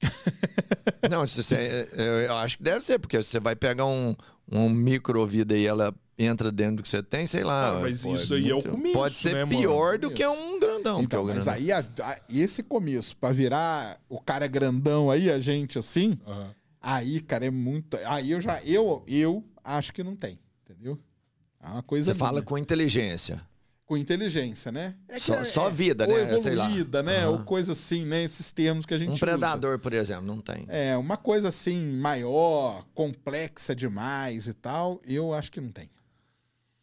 Não, 1.10 1.26
se 1.26 1.42
você, 1.42 1.88
eu 1.92 2.04
eu 2.04 2.36
acho 2.38 2.56
que 2.58 2.62
deve 2.62 2.80
ser, 2.80 2.98
porque 2.98 3.16
você 3.22 3.40
vai 3.40 3.54
pegar 3.56 3.86
um, 3.86 4.14
um 4.50 4.68
micro-vida 4.68 5.56
e 5.56 5.64
ela 5.66 5.94
entra 6.18 6.52
dentro 6.52 6.76
do 6.76 6.82
que 6.82 6.88
você 6.88 7.02
tem, 7.02 7.26
sei 7.26 7.42
lá. 7.42 7.78
Ah, 7.78 7.80
mas 7.80 8.02
pô, 8.02 8.14
isso 8.14 8.34
aí 8.34 8.48
é 8.50 8.52
o 8.52 8.56
muito- 8.56 8.70
começo, 8.70 8.92
Pode 8.94 9.14
ser 9.14 9.32
né, 9.32 9.44
mano? 9.44 9.58
pior 9.58 9.98
do 9.98 10.10
que 10.10 10.26
um 10.26 10.60
grandão. 10.60 10.96
que 10.96 11.02
é 11.02 11.04
então, 11.04 11.22
o 11.22 11.26
mas 11.26 11.34
grandão. 11.44 11.54
aí 11.54 11.72
a- 11.72 11.84
a- 12.02 12.20
esse 12.28 12.62
começo, 12.62 13.16
para 13.16 13.32
virar 13.32 14.00
o 14.08 14.20
cara 14.20 14.46
grandão 14.46 15.10
aí, 15.10 15.30
a 15.30 15.38
gente 15.40 15.78
assim, 15.78 16.18
Aham. 16.26 16.54
Aí, 16.82 17.20
cara, 17.20 17.46
é 17.46 17.50
muito. 17.50 17.96
Aí 18.06 18.30
eu 18.32 18.40
já. 18.40 18.60
Eu, 18.64 19.04
eu 19.06 19.44
acho 19.62 19.92
que 19.92 20.02
não 20.02 20.16
tem. 20.16 20.38
Entendeu? 20.68 20.98
É 21.62 21.66
uma 21.68 21.82
coisa. 21.82 22.12
Você 22.12 22.18
fala 22.18 22.32
minha. 22.32 22.42
com 22.42 22.58
inteligência. 22.58 23.40
com 23.84 23.96
inteligência, 23.96 24.72
né? 24.72 24.94
É 25.06 25.18
Só- 25.18 25.34
é- 25.34 25.44
só 25.44 25.68
é- 25.68 25.70
vida, 25.70 26.06
né? 26.06 26.38
Sei 26.38 26.54
lá. 26.54 26.64
Evoluída, 26.64 27.02
né? 27.02 27.24
Aham. 27.24 27.28
Ou 27.32 27.38
coisa 27.44 27.72
assim, 27.72 28.06
né? 28.06 28.24
Esses 28.24 28.50
termos 28.50 28.86
que 28.86 28.94
a 28.94 28.98
gente 28.98 29.10
Um 29.10 29.12
usa. 29.12 29.20
predador, 29.26 29.78
por 29.78 29.92
exemplo, 29.92 30.24
não 30.24 30.40
tem. 30.40 30.64
É, 30.68 30.96
uma 30.96 31.18
coisa 31.18 31.48
assim, 31.48 31.96
maior, 31.98 32.86
complexa 32.94 33.74
demais 33.76 34.46
e 34.46 34.54
tal, 34.54 34.98
eu 35.06 35.34
acho 35.34 35.52
que 35.52 35.60
não 35.60 35.70
tem. 35.70 35.90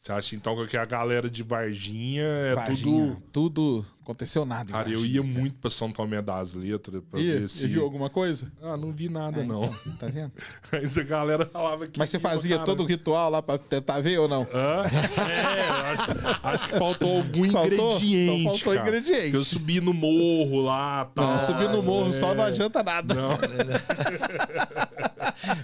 Você 0.02 0.14
acha 0.14 0.34
então 0.34 0.66
que 0.66 0.78
a 0.78 0.86
galera 0.86 1.30
de 1.30 1.44
Varginha 1.44 2.24
é 2.24 2.56
Varginha, 2.56 3.18
tudo. 3.34 3.50
tudo. 3.50 3.86
Aconteceu 4.02 4.44
nada. 4.46 4.72
Cara, 4.72 4.90
eu 4.90 5.00
Varginha, 5.02 5.18
ia 5.18 5.22
cara. 5.28 5.40
muito 5.42 5.58
pra 5.58 5.70
São 5.70 5.92
Tomé 5.92 6.22
das 6.22 6.54
Letras 6.54 7.04
pra 7.12 7.20
ver 7.20 7.48
se. 7.50 7.58
Você 7.60 7.68
viu 7.68 7.84
alguma 7.84 8.10
coisa? 8.10 8.50
Ah, 8.64 8.78
não 8.78 8.94
vi 8.94 9.10
nada, 9.10 9.42
Ah, 9.42 9.44
não. 9.44 9.66
então, 9.66 9.94
tá 10.00 10.08
vendo? 10.08 10.32
Mas 10.72 10.98
a 10.98 11.04
galera 11.04 11.46
falava 11.46 11.86
que. 11.86 12.00
Mas 12.00 12.10
você 12.10 12.18
fazia 12.18 12.52
caramba. 12.56 12.66
todo 12.66 12.84
o 12.84 12.86
ritual 12.88 13.30
lá 13.30 13.42
pra 13.42 13.58
tentar 13.58 14.00
ver 14.00 14.18
ou 14.20 14.28
não? 14.30 14.44
Hã? 14.54 14.84
É, 14.88 15.68
eu 15.68 15.74
acho, 15.74 16.40
acho 16.48 16.68
que 16.70 16.80
faltou 16.80 17.18
algum 17.18 17.52
Faltou? 17.52 17.98
ingrediente. 17.98 18.42
Então 18.42 18.52
faltou 18.56 18.74
cara. 18.74 18.88
ingrediente. 18.88 19.22
Porque 19.24 19.36
Eu 19.38 19.44
subi 19.44 19.82
no 19.82 19.94
morro 19.94 20.62
lá 20.62 21.06
tal. 21.14 21.32
Não, 21.32 21.40
subir 21.40 21.70
no 21.70 21.84
morro 21.84 22.14
só 22.14 22.32
é. 22.32 22.36
não 22.36 22.44
adianta 22.46 22.82
nada. 22.82 23.14
Não, 23.14 23.38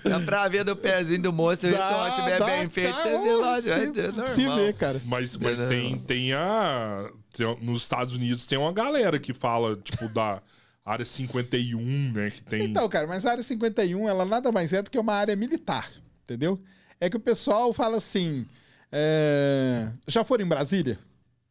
Dá 0.04 0.20
pra 0.20 0.48
ver 0.48 0.64
do 0.64 0.76
pezinho 0.76 1.22
do 1.22 1.34
moço, 1.34 1.62
se 1.62 1.68
o 1.68 1.78
dá, 1.78 2.46
bem 2.46 2.70
feito, 2.70 2.96
dá, 2.96 3.04
você 3.04 3.18
vê 3.20 3.32
lá. 3.36 3.62
se, 3.62 3.92
ter 3.94 4.12
se 4.28 4.50
vê, 4.50 4.74
cara. 4.74 5.02
mas, 5.06 5.36
mas 5.38 5.66
tem, 5.66 5.98
tem 6.00 6.34
a. 6.34 7.10
tem- 7.36 7.58
nos 7.62 7.82
Estados 7.84 8.16
Unidos 8.16 8.46
tem 8.46 8.58
uma 8.58 8.72
galera 8.74 9.20
que 9.20 9.34
fala, 9.34 9.76
tipo, 9.78 10.08
da 10.10 10.42
área 10.86 11.06
51, 11.06 12.12
né? 12.14 12.32
Que 12.32 12.44
tem. 12.44 12.64
Então, 12.66 12.88
cara, 12.88 13.08
mas 13.08 13.26
a 13.26 13.32
área 13.32 13.44
51, 13.44 14.08
ela 14.08 14.26
nada 14.26 14.52
mais 14.52 14.72
é 14.74 14.82
do 14.82 14.90
que 14.92 15.00
uma 15.00 15.14
área 15.14 15.36
militar, 15.36 15.90
entendeu? 16.24 16.62
É 17.00 17.10
que 17.10 17.18
o 17.18 17.20
pessoal 17.20 17.74
fala 17.74 17.98
assim. 17.98 18.46
é, 18.92 19.88
Já 20.08 20.24
foram 20.24 20.46
em 20.46 20.48
Brasília? 20.48 20.98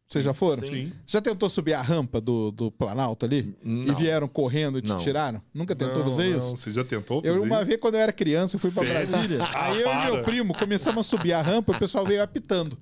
Vocês 0.07 0.25
já 0.25 0.35
foram? 0.35 0.63
Sim. 0.63 0.93
Já 1.07 1.21
tentou 1.21 1.49
subir 1.49 1.73
a 1.73 1.81
rampa 1.81 2.21
do, 2.21 2.51
do 2.53 2.71
Planalto 2.71 3.25
ali? 3.25 3.57
E 3.65 3.69
Não. 3.69 3.97
vieram 3.97 4.29
correndo 4.29 4.79
e 4.79 4.83
te 4.83 4.89
Não. 4.89 4.99
tiraram? 4.99 5.43
Nunca 5.53 5.75
tentou 5.75 6.05
Não, 6.05 6.11
fazer 6.11 6.31
não, 6.31 6.39
isso? 6.39 6.57
Você 6.57 6.71
já 6.71 6.85
tentou 6.85 7.21
fazer 7.23 7.35
Eu, 7.35 7.43
uma 7.43 7.65
vez, 7.65 7.81
quando 7.81 7.95
eu 7.95 8.01
era 8.01 8.13
criança, 8.13 8.57
eu 8.57 8.61
fui 8.61 8.71
pra 8.71 8.85
Sério? 8.85 9.09
Brasília. 9.09 9.39
Ah, 9.55 9.67
Aí 9.67 9.81
eu 9.81 9.89
e 9.89 9.93
para. 9.93 10.05
meu 10.13 10.23
primo 10.23 10.55
começamos 10.55 11.07
a 11.07 11.09
subir 11.09 11.33
a 11.33 11.41
rampa 11.43 11.73
e 11.73 11.77
o 11.77 11.79
pessoal 11.79 12.05
veio 12.05 12.23
apitando. 12.23 12.79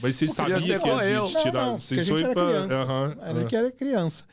Mas 0.00 0.16
você 0.16 0.26
Podia 0.26 0.44
sabia 0.44 0.60
ser 0.66 0.80
que 0.82 0.88
eu. 0.88 1.00
existe 1.00 1.34
Não, 1.34 1.42
tirar. 1.42 1.66
não, 1.66 1.76
porque 1.78 1.94
a 1.94 1.96
gente 2.02 2.08
foi 2.08 2.22
era 2.24 2.32
pra. 2.34 2.44
criança. 2.46 2.74
Aham, 2.82 3.16
Era 3.20 3.30
aham. 3.38 3.46
que 3.46 3.56
era 3.56 3.72
criança. 3.72 4.24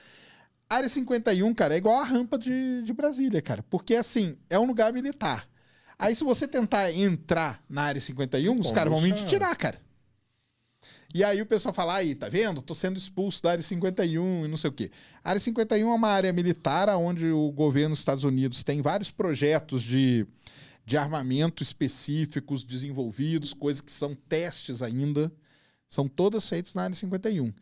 Área 0.69 0.89
51, 0.89 1.53
cara, 1.53 1.76
é 1.76 1.77
igual 1.77 1.99
a 1.99 2.03
rampa 2.03 2.38
de, 2.38 2.81
de 2.81 2.93
Brasília, 2.93 3.41
cara. 3.41 3.64
Porque, 3.69 3.95
assim, 3.95 4.35
é 4.49 4.57
um 4.57 4.65
lugar 4.65 4.91
militar. 4.91 5.47
Aí, 5.99 6.15
se 6.15 6.23
você 6.23 6.47
tentar 6.47 6.91
entrar 6.91 7.64
na 7.69 7.84
área 7.84 8.01
51, 8.01 8.60
os 8.60 8.72
caras 8.72 8.91
vão 8.91 8.99
vir 9.01 9.14
te 9.14 9.26
tirar, 9.26 9.55
cara. 9.55 9.77
E 11.14 11.23
aí 11.23 11.41
o 11.41 11.45
pessoal 11.45 11.73
fala, 11.73 11.95
aí, 11.95 12.15
tá 12.15 12.27
vendo? 12.27 12.61
Tô 12.61 12.73
sendo 12.73 12.98
expulso 12.98 13.44
da 13.44 13.52
área 13.52 13.64
51 13.64 14.45
e 14.45 14.48
não 14.48 14.57
sei 14.57 14.69
o 14.69 14.73
quê. 14.73 14.90
A 15.23 15.30
área 15.30 15.40
51 15.40 15.91
é 15.91 15.94
uma 15.94 16.07
área 16.07 16.34
militar 16.34 16.90
onde 16.90 17.27
o 17.27 17.52
governo 17.52 17.91
dos 17.91 17.99
Estados 17.99 18.23
Unidos 18.23 18.64
tem 18.64 18.81
vários 18.81 19.11
projetos 19.11 19.84
de, 19.84 20.26
de 20.84 20.98
armamento 20.98 21.61
específicos 21.61 22.64
desenvolvidos, 22.64 23.53
coisas 23.53 23.80
que 23.80 23.91
são 23.91 24.15
testes 24.27 24.81
ainda. 24.81 25.31
São 25.88 26.07
todas 26.07 26.49
feitas 26.49 26.73
na 26.73 26.84
área 26.84 26.95
51. 26.95 27.53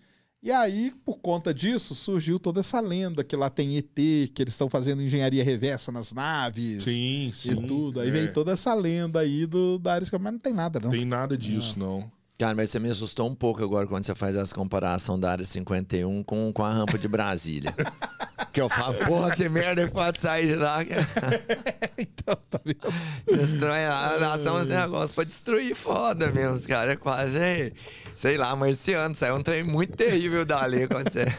E 0.43 0.49
aí, 0.49 0.93
por 1.05 1.19
conta 1.19 1.53
disso, 1.53 1.93
surgiu 1.93 2.39
toda 2.39 2.61
essa 2.61 2.79
lenda 2.79 3.23
que 3.23 3.35
lá 3.35 3.49
tem 3.49 3.77
ET, 3.77 3.93
que 3.93 4.41
eles 4.41 4.53
estão 4.53 4.69
fazendo 4.69 5.01
engenharia 5.01 5.43
reversa 5.43 5.91
nas 5.91 6.13
naves. 6.13 6.85
Sim, 6.85 7.31
sim. 7.33 7.51
E 7.51 7.67
tudo. 7.67 7.99
Aí 7.99 8.07
é. 8.07 8.11
veio 8.11 8.33
toda 8.33 8.53
essa 8.53 8.73
lenda 8.73 9.19
aí 9.19 9.45
do, 9.45 9.77
da 9.77 9.95
área 9.95 10.05
51. 10.05 10.23
Mas 10.23 10.33
não 10.33 10.39
tem 10.39 10.53
nada, 10.53 10.79
não. 10.79 10.89
Tem 10.89 11.05
nada 11.05 11.37
disso, 11.37 11.77
não. 11.77 12.09
Cara, 12.41 12.55
mas 12.55 12.71
você 12.71 12.79
me 12.79 12.89
assustou 12.89 13.29
um 13.29 13.35
pouco 13.35 13.63
agora 13.63 13.85
quando 13.85 14.03
você 14.03 14.15
faz 14.15 14.35
essa 14.35 14.55
comparação 14.55 15.19
da 15.19 15.29
área 15.29 15.45
51 15.45 16.23
com, 16.23 16.51
com 16.51 16.65
a 16.65 16.71
rampa 16.71 16.97
de 16.97 17.07
Brasília. 17.07 17.71
que 18.51 18.59
eu 18.59 18.67
falo, 18.67 18.95
porra, 19.05 19.29
que 19.29 19.47
merda 19.47 19.85
que 19.85 19.93
pode 19.93 20.19
sair 20.19 20.47
de 20.47 20.55
lá. 20.55 20.79
então, 21.95 22.35
tá 22.49 22.59
vendo? 22.65 22.79
Destrói 23.27 23.85
a 23.85 24.17
nação, 24.19 24.55
os 24.55 24.65
negócios 24.65 25.11
pra 25.11 25.23
destruir 25.23 25.75
foda 25.75 26.31
mesmo. 26.31 26.55
Os 26.55 26.65
caras 26.65 26.93
é 26.93 26.95
quase, 26.95 27.73
sei 28.17 28.37
lá, 28.37 28.55
marciano. 28.55 29.13
Saiu 29.13 29.35
um 29.35 29.43
trem 29.43 29.63
muito 29.63 29.95
terrível 29.95 30.43
dali 30.43 30.87
quando 30.87 31.11
você. 31.11 31.25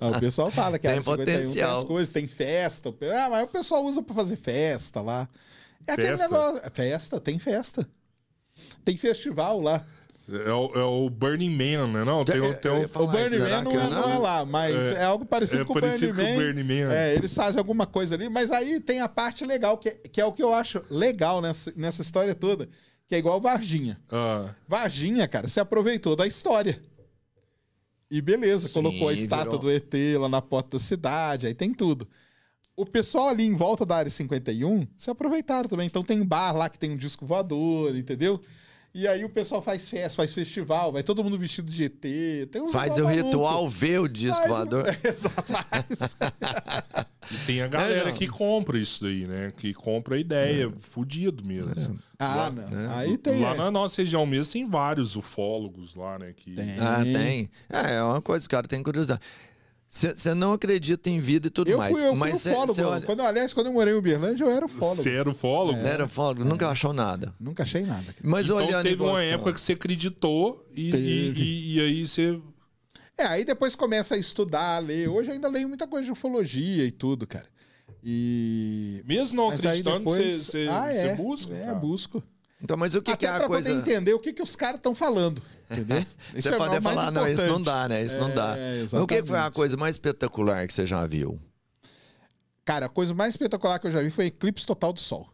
Ah, 0.00 0.08
o 0.08 0.18
pessoal 0.18 0.50
fala 0.50 0.80
que 0.80 0.86
a 0.88 0.90
Tem 0.90 0.98
área 0.98 1.02
51 1.04 1.24
tem 1.24 1.36
potencial. 1.36 1.78
as 1.78 1.84
coisas, 1.84 2.08
tem 2.12 2.26
festa. 2.26 2.92
Ah, 3.24 3.30
mas 3.30 3.44
o 3.44 3.46
pessoal 3.46 3.84
usa 3.84 4.02
pra 4.02 4.16
fazer 4.16 4.34
festa 4.34 5.00
lá. 5.00 5.28
É 5.86 5.92
aquele 5.92 6.08
Festa? 6.08 6.24
negócio. 6.24 6.70
Festa, 6.72 7.20
tem 7.20 7.38
festa. 7.38 7.88
Tem 8.84 8.96
festival 8.96 9.60
lá. 9.60 9.86
É 10.28 10.52
o, 10.52 10.72
é 10.74 10.82
o 10.82 11.08
Burning 11.08 11.50
Man, 11.50 11.86
né? 11.86 12.04
Não, 12.04 12.24
tem, 12.24 12.40
o- 12.40 12.54
tem 12.58 12.70
o- 12.72 12.80
ia 12.80 12.88
falar, 12.88 13.04
o 13.04 13.08
Burning 13.12 13.38
Man 13.38 13.62
não 13.62 13.70
é, 13.80 13.90
não 13.90 14.10
é 14.10 14.18
lá, 14.18 14.44
mas 14.44 14.74
é, 14.92 14.94
É, 14.96 15.04
algo 15.04 15.24
parecido 15.24 15.62
é 15.62 15.64
com 15.64 15.72
o 15.72 15.80
parecido 15.80 16.12
Burning 16.14 16.32
com 16.32 16.38
Man. 16.40 16.44
Burning 16.46 16.64
Man. 16.64 16.92
É, 16.92 17.14
eles 17.14 17.32
fazem 17.32 17.58
alguma 17.60 17.86
coisa 17.86 18.16
ali, 18.16 18.28
mas 18.28 18.50
aí 18.50 18.80
tem 18.80 19.00
a 19.00 19.08
parte 19.08 19.44
legal, 19.46 19.78
que, 19.78 19.88
é- 19.88 19.92
que 19.94 20.20
é 20.20 20.24
o 20.24 20.32
que 20.32 20.42
eu 20.42 20.52
acho 20.52 20.82
legal 20.90 21.40
nessa, 21.40 21.72
nessa 21.76 22.02
história 22.02 22.34
toda, 22.34 22.68
que 23.06 23.14
é 23.14 23.18
igual 23.18 23.40
Varginha. 23.40 24.00
Ah, 24.10 24.52
Varginha, 24.66 25.28
cara, 25.28 25.46
se 25.46 25.60
aproveitou 25.60 26.16
da 26.16 26.26
história. 26.26 26.80
E 28.10 28.20
beleza, 28.20 28.68
Sim, 28.68 28.74
colocou 28.74 29.08
a 29.08 29.12
estátua 29.12 29.58
virou. 29.58 29.60
do 29.60 29.70
ET 29.70 29.94
lá 30.20 30.28
na 30.28 30.40
porta 30.42 30.70
da 30.76 30.78
cidade, 30.82 31.46
aí 31.46 31.54
tem 31.54 31.72
tudo. 31.72 32.06
O 32.76 32.84
pessoal 32.84 33.28
ali 33.28 33.44
em 33.44 33.54
volta 33.54 33.86
da 33.86 33.96
área 33.96 34.10
51 34.10 34.86
se 34.96 35.10
aproveitaram 35.10 35.68
também. 35.68 35.86
Então 35.86 36.04
tem 36.04 36.22
bar 36.24 36.52
lá 36.52 36.68
que 36.68 36.78
tem 36.78 36.90
um 36.90 36.96
disco 36.96 37.24
voador, 37.24 37.96
entendeu? 37.96 38.40
E 38.96 39.06
aí 39.06 39.26
o 39.26 39.28
pessoal 39.28 39.60
faz 39.60 39.86
festa, 39.86 40.16
faz 40.16 40.32
festival, 40.32 40.90
vai 40.90 41.02
todo 41.02 41.22
mundo 41.22 41.38
vestido 41.38 41.70
de 41.70 41.92
uns 42.56 42.72
Faz 42.72 42.96
o 42.96 43.04
maluco. 43.04 43.26
ritual, 43.26 43.68
vê 43.68 43.98
o 43.98 44.08
disco 44.08 44.34
Faz 44.38 44.50
o- 44.50 44.54
voador. 44.54 44.96
Exato, 45.04 45.52
faz. 45.52 46.16
e 47.30 47.36
tem 47.46 47.60
a 47.60 47.68
galera 47.68 48.06
não. 48.06 48.14
que 48.14 48.26
compra 48.26 48.78
isso 48.78 49.04
daí, 49.04 49.26
né? 49.26 49.52
Que 49.54 49.74
compra 49.74 50.16
a 50.16 50.18
ideia, 50.18 50.72
fudido 50.80 51.44
mesmo. 51.44 51.98
ah, 52.18 52.50
não. 52.50 52.90
Aí 52.96 53.18
tem. 53.18 53.38
Lá 53.38 53.50
é. 53.52 53.56
na 53.58 53.70
nossa 53.70 54.00
região 54.00 54.24
mesmo 54.24 54.50
tem 54.54 54.66
vários 54.66 55.14
ufólogos 55.14 55.94
lá, 55.94 56.18
né? 56.18 56.32
Que... 56.34 56.52
Tem. 56.54 56.78
Ah, 56.80 57.02
tem. 57.04 57.50
É, 57.68 57.96
é 57.96 58.02
uma 58.02 58.22
coisa, 58.22 58.46
o 58.46 58.48
cara 58.48 58.66
tem 58.66 58.82
curiosidade. 58.82 59.20
Você 59.88 60.34
não 60.34 60.52
acredita 60.52 61.08
em 61.08 61.20
vida 61.20 61.46
e 61.46 61.50
tudo 61.50 61.70
Eu 61.70 61.78
mais. 61.78 61.92
fui, 61.96 62.02
eu 62.06 62.10
fui 62.10 62.18
mas 62.18 62.40
cê 62.40 62.50
olha- 62.50 63.00
Quando, 63.06 63.22
aliás, 63.22 63.54
quando 63.54 63.68
eu 63.68 63.72
morei 63.72 63.94
em 63.94 63.96
Uberlândia, 63.96 64.44
eu 64.44 64.50
era 64.50 64.66
ufólogo. 64.66 64.96
Você 65.02 65.10
era 65.10 65.30
ufólogo? 65.30 65.78
Não 65.78 65.86
era 65.88 66.06
fogo, 66.08 66.44
nunca 66.44 66.68
achou 66.68 66.92
nada. 66.92 67.32
Nunca 67.40 67.62
achei 67.62 67.82
nada. 67.86 68.04
cara. 68.12 68.16
Mas 68.22 68.44
Então 68.46 68.56
olhando 68.58 68.86
e 68.86 68.90
teve 68.90 69.02
uma 69.02 69.22
época 69.22 69.52
que 69.54 69.60
você 69.60 69.72
acreditou 69.72 70.62
e, 70.74 70.90
e, 70.90 71.32
e- 71.36 71.74
e 71.76 71.80
aí 71.80 72.06
você. 72.06 72.38
É, 73.16 73.24
aí 73.24 73.44
depois 73.44 73.74
começa 73.74 74.14
a 74.14 74.18
estudar, 74.18 74.76
a 74.76 74.78
ler. 74.80 75.08
Hoje 75.08 75.30
eu 75.30 75.34
ainda 75.34 75.48
leio 75.48 75.68
muita 75.68 75.86
coisa 75.86 76.04
de 76.04 76.12
ufologia 76.12 76.84
e 76.84 76.90
tudo, 76.90 77.26
cara. 77.26 77.46
E. 78.04 79.02
Mesmo 79.06 79.36
não 79.36 79.48
Mas 79.48 79.60
acreditando, 79.64 79.98
depois- 80.00 80.32
você, 80.34 80.64
você, 80.64 80.70
ah, 80.70 80.92
é, 80.92 81.14
busca. 81.16 81.54
É, 81.54 81.64
cara. 81.66 81.74
busco. 81.78 82.22
Então, 82.62 82.76
mas 82.76 82.94
o 82.94 83.02
que, 83.02 83.14
que 83.16 83.26
Até 83.26 83.34
é 83.34 83.36
a 83.36 83.38
pra 83.40 83.46
coisa. 83.48 83.68
poder 83.68 83.80
entender 83.80 84.14
o 84.14 84.18
que, 84.18 84.32
que 84.32 84.42
os 84.42 84.56
caras 84.56 84.76
estão 84.76 84.94
falando. 84.94 85.42
Entendeu? 85.70 86.04
Você 86.34 86.48
é 86.48 86.56
pode 86.56 86.80
falar, 86.80 87.10
não, 87.10 87.28
isso 87.28 87.46
não 87.46 87.62
dá, 87.62 87.86
né? 87.88 88.02
Isso 88.04 88.16
não 88.16 88.34
dá. 88.34 88.56
É, 88.56 88.80
Mas 88.80 88.92
o 88.94 89.06
que, 89.06 89.20
que 89.22 89.28
foi 89.28 89.38
a 89.38 89.50
coisa 89.50 89.76
mais 89.76 89.96
espetacular 89.96 90.66
que 90.66 90.72
você 90.72 90.86
já 90.86 91.06
viu? 91.06 91.38
Cara, 92.64 92.86
a 92.86 92.88
coisa 92.88 93.12
mais 93.14 93.34
espetacular 93.34 93.78
que 93.78 93.86
eu 93.86 93.92
já 93.92 94.00
vi 94.02 94.10
foi 94.10 94.26
eclipse 94.26 94.66
total 94.66 94.92
do 94.92 95.00
Sol. 95.00 95.28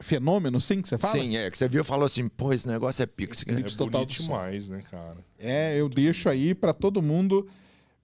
Fenômeno, 0.00 0.60
sim, 0.60 0.82
que 0.82 0.88
você 0.88 0.98
fala? 0.98 1.14
Sim, 1.14 1.36
é, 1.36 1.50
que 1.50 1.56
você 1.56 1.68
viu 1.68 1.80
e 1.80 1.84
falou 1.84 2.04
assim, 2.04 2.28
pô, 2.28 2.52
esse 2.52 2.66
negócio 2.66 3.02
é 3.02 3.06
pico. 3.06 3.32
Aqui. 3.32 3.48
É 3.48 3.52
Eclipse 3.52 3.76
total 3.76 4.04
do 4.04 4.12
sol. 4.12 4.26
demais, 4.26 4.68
né, 4.68 4.82
cara? 4.90 5.16
É, 5.38 5.78
eu 5.78 5.88
deixo 5.88 6.28
aí 6.28 6.54
pra 6.54 6.74
todo 6.74 7.00
mundo. 7.00 7.48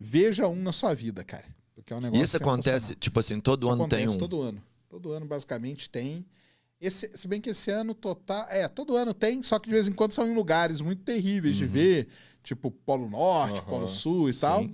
Veja 0.00 0.48
um 0.48 0.56
na 0.56 0.72
sua 0.72 0.94
vida, 0.94 1.22
cara. 1.22 1.44
Porque 1.74 1.92
é 1.92 1.96
um 1.96 1.98
E 1.98 2.02
negócio 2.04 2.24
isso 2.24 2.36
acontece, 2.38 2.94
tipo 2.94 3.20
assim, 3.20 3.40
todo 3.40 3.66
Isso 3.66 3.72
ano 3.74 3.88
tem 3.88 4.08
um. 4.08 4.16
todo 4.16 4.40
ano. 4.40 4.62
Todo 4.88 5.12
ano, 5.12 5.26
basicamente, 5.26 5.90
tem. 5.90 6.24
Esse, 6.82 7.16
se 7.16 7.28
bem 7.28 7.40
que 7.40 7.50
esse 7.50 7.70
ano 7.70 7.94
total. 7.94 8.44
É, 8.50 8.66
todo 8.66 8.96
ano 8.96 9.14
tem, 9.14 9.40
só 9.40 9.56
que 9.60 9.68
de 9.68 9.74
vez 9.74 9.86
em 9.86 9.92
quando 9.92 10.10
são 10.10 10.26
em 10.26 10.34
lugares 10.34 10.80
muito 10.80 11.04
terríveis 11.04 11.54
de 11.54 11.64
ver, 11.64 12.08
tipo 12.42 12.72
Polo 12.72 13.08
Norte, 13.08 13.58
Aham, 13.60 13.68
Polo 13.68 13.88
Sul 13.88 14.28
e 14.28 14.34
tal. 14.34 14.68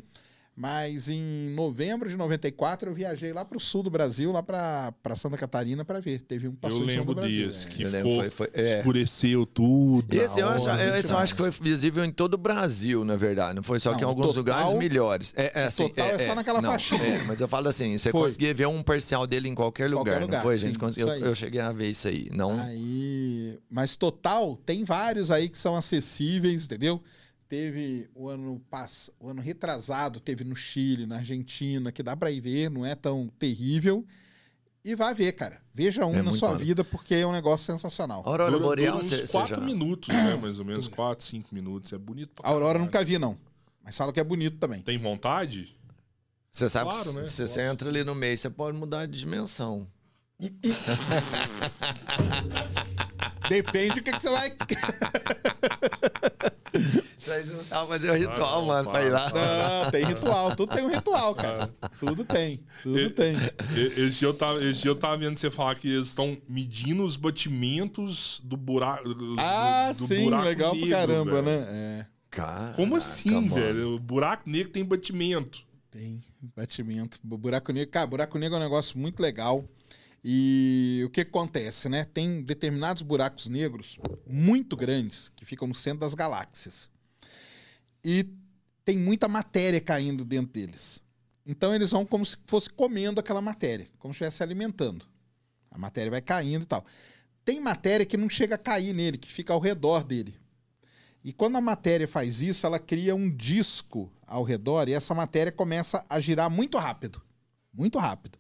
Mas 0.61 1.09
em 1.09 1.51
novembro 1.55 2.09
de 2.09 2.17
94 2.17 2.91
eu 2.91 2.95
viajei 2.95 3.33
lá 3.33 3.45
pro 3.45 3.61
sul 3.61 3.81
do 3.85 3.91
Brasil, 3.91 4.33
lá 4.33 4.43
pra, 4.43 4.93
pra 5.01 5.15
Santa 5.15 5.37
Catarina, 5.37 5.85
pra 5.85 6.01
ver. 6.01 6.23
Teve 6.23 6.49
um 6.49 6.51
que 6.51 6.57
passou 6.57 6.81
eu 6.81 6.85
lembro 6.87 7.15
disso, 7.29 7.69
é. 7.69 7.71
que 7.71 7.83
Eu 7.85 7.91
lembro, 7.91 8.11
ficou, 8.11 8.31
foi- 8.33 8.49
foi- 8.49 8.51
é. 8.61 8.79
escureceu 8.79 9.47
tudo. 9.47 10.13
Esse, 10.13 10.41
eu 10.41 10.49
acho, 10.49 10.69
esse 10.69 11.13
eu 11.13 11.17
acho 11.19 11.35
que 11.37 11.41
foi 11.43 11.51
visível 11.53 12.05
em 12.05 12.11
todo 12.11 12.35
o 12.35 12.37
Brasil, 12.37 13.05
na 13.05 13.15
verdade. 13.15 13.55
Não 13.55 13.63
foi 13.63 13.79
só 13.79 13.91
que 13.95 13.99
em 13.99 14.01
Não, 14.01 14.09
o 14.09 14.11
alguns 14.11 14.35
total- 14.35 14.39
lugares 14.39 14.73
melhores. 14.75 15.33
É, 15.37 15.61
é 15.61 15.65
assim, 15.67 15.87
total 15.91 16.09
é 16.09 16.19
só 16.27 16.35
naquela 16.35 16.61
não, 16.61 16.71
faixinha. 16.73 17.05
é, 17.05 17.23
mas 17.23 17.41
eu 17.41 17.47
falo 17.47 17.69
assim, 17.69 17.97
você 17.97 18.11
Foi. 18.11 18.23
conseguia 18.23 18.53
ver 18.53 18.67
um 18.67 18.83
parcial 18.83 19.29
dele 19.29 19.49
em 19.49 19.55
qualquer 19.55 19.87
lugar, 19.89 19.99
Qualquer 20.07 20.21
não 20.23 20.27
lugar, 20.27 20.43
foi? 20.43 20.59
sim, 20.59 20.73
gente 20.73 20.99
eu, 20.99 21.09
eu 21.09 21.35
cheguei 21.37 21.61
a 21.61 21.71
ver 21.71 21.91
isso 21.91 22.09
aí. 22.09 22.29
Não, 22.33 22.59
Aí, 22.59 23.57
mas 23.71 23.95
total, 23.95 24.57
tem 24.67 24.83
vários 24.83 25.31
aí 25.31 25.49
que 25.49 25.57
são 25.57 25.77
acessíveis, 25.77 26.65
entendeu? 26.65 27.01
Teve 27.49 28.09
o 28.15 28.29
ano 28.29 28.61
pass... 28.71 29.11
o 29.19 29.29
ano 29.31 29.41
retrasado, 29.41 30.21
teve 30.21 30.45
no 30.45 30.55
Chile, 30.55 31.07
na 31.07 31.17
Argentina, 31.17 31.91
que 31.91 32.03
dá 32.03 32.15
pra 32.17 32.31
ir 32.31 32.41
ver, 32.41 32.71
não 32.71 32.85
é 32.85 32.95
tão 32.95 33.29
terrível. 33.39 34.05
E 34.85 34.95
vai 34.95 35.15
ver, 35.15 35.33
cara. 35.33 35.61
Veja 35.75 36.05
um 36.07 36.15
É 36.15 36.23
na 36.23 36.33
sua 36.33 36.57
vida, 36.57 36.85
porque 36.85 37.15
é 37.15 37.27
um 37.27 37.33
negócio 37.33 37.65
sensacional. 37.67 38.23
a 38.25 38.29
Aurora 38.29 38.51
Dura- 38.53 38.65
Boreal, 38.65 38.93
dura 38.97 39.05
uns 39.05 39.09
você, 39.11 39.27
você 39.27 39.33
quatro 39.33 39.55
já... 39.57 39.61
minutos, 39.63 40.09
né? 40.09 40.37
Mais 40.41 40.61
ou 40.61 40.65
menos, 40.67 40.87
quatro, 40.89 41.25
cinco 41.25 41.55
minutos. 41.55 41.93
É 41.93 41.99
bonito 41.99 42.31
pra 42.35 42.47
A 42.49 42.53
Aurora 42.53 42.75
caralho. 42.75 42.85
nunca 42.85 43.03
vi, 43.05 43.19
não. 43.19 43.37
Mas 43.83 43.97
fala 43.97 44.13
que 44.13 44.21
é 44.21 44.25
bonito 44.25 44.59
também. 44.59 44.83
Tem 44.83 44.99
vontade? 44.99 45.73
Você 46.53 46.69
sabe 46.69 46.91
Claro, 46.91 47.13
que 47.13 47.19
né? 47.21 47.27
se 47.27 47.47
você 47.47 47.63
entra 47.63 47.89
ali 47.89 48.05
no 48.05 48.15
meio, 48.15 48.37
você 48.37 48.51
pode 48.51 48.77
mudar 48.77 49.07
de 49.07 49.19
dimensão. 49.19 49.87
Depende 53.49 53.95
do 53.97 54.03
que, 54.03 54.13
que 54.13 54.23
você 54.23 54.31
vai. 54.31 54.53
Vocês 57.29 57.47
não 57.53 57.65
sabem 57.65 57.89
fazer 57.89 58.11
o 58.11 58.15
ritual, 58.15 58.65
mano, 58.65 58.91
pra 58.91 59.05
ir 59.05 59.11
lá. 59.11 59.31
para, 59.31 59.85
Não, 59.85 59.91
tem 59.91 60.05
ritual. 60.05 60.57
Tudo 60.57 60.75
tem 60.75 60.85
um 60.85 60.91
ritual, 60.91 61.35
cara. 61.35 61.69
Tudo 61.99 62.25
tem. 62.25 62.61
Tudo 62.83 62.99
E- 62.99 63.11
tem. 63.11 63.37
Esse 63.97 64.19
dia, 64.21 64.29
eu 64.29 64.35
tava, 64.35 64.65
esse 64.65 64.83
dia 64.83 64.91
eu 64.91 64.97
tava 64.97 65.17
vendo 65.19 65.39
você 65.39 65.51
falar 65.51 65.75
que 65.77 65.89
eles 65.89 66.07
estão 66.07 66.37
medindo 66.49 67.05
os 67.05 67.17
batimentos 67.17 68.41
do 68.45 68.57
buraco. 68.57 69.15
do- 69.15 69.37
Ah, 69.39 69.93
do 69.97 70.07
sim, 70.07 70.25
buraco 70.25 70.45
legal 70.45 70.75
negro, 70.75 70.89
pra 70.89 70.99
caramba, 70.99 71.43
velho. 71.43 71.45
né? 71.45 71.67
É. 71.71 72.07
Caraca, 72.31 72.75
Como 72.75 72.97
assim, 72.97 73.31
mano. 73.49 73.55
velho? 73.55 73.95
O 73.95 73.99
buraco 73.99 74.49
negro 74.49 74.71
tem 74.73 74.85
batimento. 74.85 75.67
Tem 75.91 76.23
batimento. 76.55 77.19
Bu- 77.23 77.39
Buraco 77.39 77.73
negro. 77.73 77.91
Cara, 77.91 78.07
buraco 78.07 78.39
negro 78.39 78.57
é 78.57 78.61
um 78.61 78.63
negócio 78.63 78.99
muito 78.99 79.21
legal. 79.21 79.65
E 80.25 81.03
o 81.07 81.11
que 81.11 81.21
acontece, 81.23 81.89
né? 81.89 82.05
Tem 82.05 82.43
determinados 82.43 83.03
buracos 83.03 83.49
negros 83.49 83.99
muito 84.27 84.77
grandes 84.77 85.31
que 85.35 85.45
ficam 85.45 85.67
no 85.69 85.75
centro 85.75 86.01
das 86.01 86.13
galáxias. 86.15 86.91
E 88.05 88.27
tem 88.85 88.97
muita 88.97 89.29
matéria 89.29 89.81
caindo 89.81 90.25
dentro 90.25 90.53
deles. 90.53 91.01
Então 91.45 91.75
eles 91.75 91.91
vão 91.91 92.05
como 92.05 92.25
se 92.25 92.37
fosse 92.47 92.69
comendo 92.69 93.21
aquela 93.21 93.41
matéria, 93.41 93.89
como 93.99 94.13
se 94.13 94.19
estivesse 94.19 94.39
se 94.39 94.43
alimentando. 94.43 95.07
A 95.71 95.79
matéria 95.79 96.11
vai 96.11 96.21
caindo 96.21 96.63
e 96.63 96.67
tal. 96.67 96.85
Tem 97.45 97.61
matéria 97.61 98.05
que 98.05 98.17
não 98.17 98.29
chega 98.29 98.57
a 98.57 98.59
cair 98.59 98.93
nele, 98.93 99.17
que 99.17 99.33
fica 99.33 99.53
ao 99.53 99.61
redor 99.61 100.05
dele. 100.05 100.35
E 101.25 101.33
quando 101.33 101.57
a 101.57 101.61
matéria 101.61 102.07
faz 102.07 102.43
isso, 102.43 102.67
ela 102.67 102.79
cria 102.79 103.15
um 103.15 103.31
disco 103.31 104.13
ao 104.27 104.45
redor 104.45 104.89
e 104.89 104.93
essa 104.93 105.15
matéria 105.15 105.51
começa 105.51 106.05
a 106.09 106.21
girar 106.21 106.51
muito 106.51 106.77
rápido. 106.79 107.23
Muito 107.73 107.99
rápido. 107.99 108.39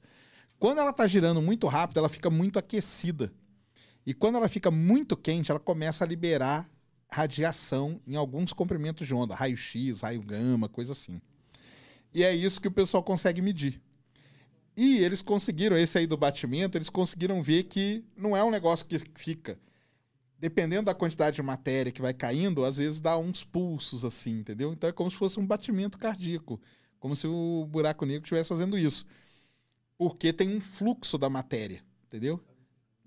Quando 0.58 0.78
ela 0.78 0.90
está 0.90 1.06
girando 1.06 1.40
muito 1.40 1.66
rápido, 1.66 1.98
ela 1.98 2.08
fica 2.08 2.28
muito 2.28 2.58
aquecida. 2.58 3.32
E 4.04 4.12
quando 4.12 4.36
ela 4.36 4.48
fica 4.48 4.70
muito 4.70 5.16
quente, 5.16 5.50
ela 5.50 5.60
começa 5.60 6.04
a 6.04 6.08
liberar 6.08 6.68
radiação 7.10 8.00
em 8.06 8.16
alguns 8.16 8.52
comprimentos 8.52 9.06
de 9.06 9.14
onda, 9.14 9.34
raio-x, 9.34 10.02
raio 10.02 10.22
gama, 10.22 10.68
coisa 10.68 10.92
assim. 10.92 11.20
E 12.12 12.22
é 12.22 12.34
isso 12.34 12.60
que 12.60 12.68
o 12.68 12.72
pessoal 12.72 13.02
consegue 13.02 13.40
medir. 13.40 13.80
E 14.76 14.98
eles 14.98 15.22
conseguiram, 15.22 15.76
esse 15.76 15.98
aí 15.98 16.06
do 16.06 16.16
batimento, 16.16 16.78
eles 16.78 16.90
conseguiram 16.90 17.42
ver 17.42 17.64
que 17.64 18.04
não 18.16 18.36
é 18.36 18.44
um 18.44 18.50
negócio 18.50 18.86
que 18.86 18.98
fica 19.14 19.58
dependendo 20.38 20.84
da 20.84 20.94
quantidade 20.94 21.36
de 21.36 21.42
matéria 21.42 21.90
que 21.90 22.00
vai 22.00 22.14
caindo, 22.14 22.64
às 22.64 22.78
vezes 22.78 23.00
dá 23.00 23.18
uns 23.18 23.42
pulsos 23.42 24.04
assim, 24.04 24.38
entendeu? 24.38 24.72
Então 24.72 24.88
é 24.88 24.92
como 24.92 25.10
se 25.10 25.16
fosse 25.16 25.40
um 25.40 25.46
batimento 25.46 25.98
cardíaco, 25.98 26.60
como 27.00 27.16
se 27.16 27.26
o 27.26 27.66
buraco 27.68 28.06
negro 28.06 28.22
estivesse 28.22 28.48
fazendo 28.48 28.78
isso. 28.78 29.04
Porque 29.96 30.32
tem 30.32 30.56
um 30.56 30.60
fluxo 30.60 31.18
da 31.18 31.28
matéria, 31.28 31.82
entendeu? 32.06 32.40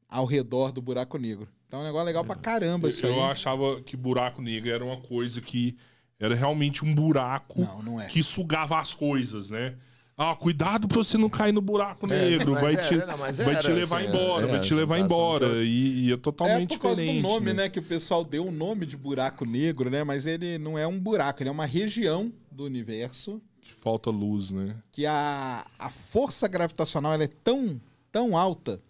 Ao 0.10 0.26
redor 0.26 0.74
do 0.74 0.82
buraco 0.82 1.18
negro. 1.18 1.48
Então 1.72 1.80
é 1.80 1.84
um 1.84 1.86
negócio 1.86 2.06
legal 2.06 2.26
pra 2.26 2.36
caramba 2.36 2.90
isso 2.90 3.06
Eu 3.06 3.14
aí. 3.14 3.32
achava 3.32 3.80
que 3.80 3.96
buraco 3.96 4.42
negro 4.42 4.70
era 4.70 4.84
uma 4.84 4.98
coisa 4.98 5.40
que 5.40 5.78
era 6.20 6.36
realmente 6.36 6.84
um 6.84 6.94
buraco 6.94 7.62
Não, 7.62 7.82
não 7.82 8.02
é. 8.02 8.08
que 8.08 8.22
sugava 8.22 8.78
as 8.78 8.94
coisas, 8.94 9.50
né? 9.50 9.76
Ah, 10.18 10.36
cuidado 10.36 10.86
pra 10.86 10.98
você 10.98 11.18
não 11.18 11.30
cair 11.30 11.54
no 11.54 11.62
buraco 11.62 12.12
É, 12.12 12.30
negro, 12.30 12.52
mas 12.52 12.62
vai, 12.62 12.74
era, 12.74 12.84
te, 12.84 12.96
não, 12.98 13.18
vai 13.18 13.34
te 13.34 13.42
era, 13.68 13.74
levar 13.74 14.00
assim, 14.02 14.08
embora, 14.10 14.46
é, 14.46 14.52
vai 14.52 14.60
te 14.60 14.74
levar 14.74 15.00
embora. 15.00 15.46
eu- 15.46 15.64
E, 15.64 16.08
e 16.08 16.12
é 16.12 16.14
É 16.14 16.18
totalmente 16.18 16.76
por 16.78 16.82
causa 16.84 17.02
diferente. 17.02 17.24
do 17.24 17.30
nome, 17.30 17.54
né? 17.54 17.70
Que 17.70 17.80
o 17.80 17.84
pessoal 17.84 18.26
deu 18.26 18.46
o 18.46 18.52
nome 18.52 18.86
de 18.86 18.98
buraco 18.98 19.46
negro, 19.46 19.90
né? 19.90 20.04
Mas 20.04 20.26
ele 20.26 20.58
não 20.58 20.78
é 20.78 20.86
um 20.86 21.00
buraco, 21.00 21.42
ele 21.42 21.48
é 21.48 21.52
uma 21.54 21.66
região 21.66 22.34
do 22.52 22.66
universo 22.66 23.42
Que 23.62 23.72
falta 23.72 24.10
luz, 24.10 24.52
né? 24.52 24.76
que 24.92 25.06
a, 25.06 25.66
a 25.80 25.90
força 25.90 26.50
gravitacional 26.50 27.14
ela 27.14 27.24
é 27.24 27.30
tão, 27.42 27.80
tão 28.12 28.36
alta 28.38 28.82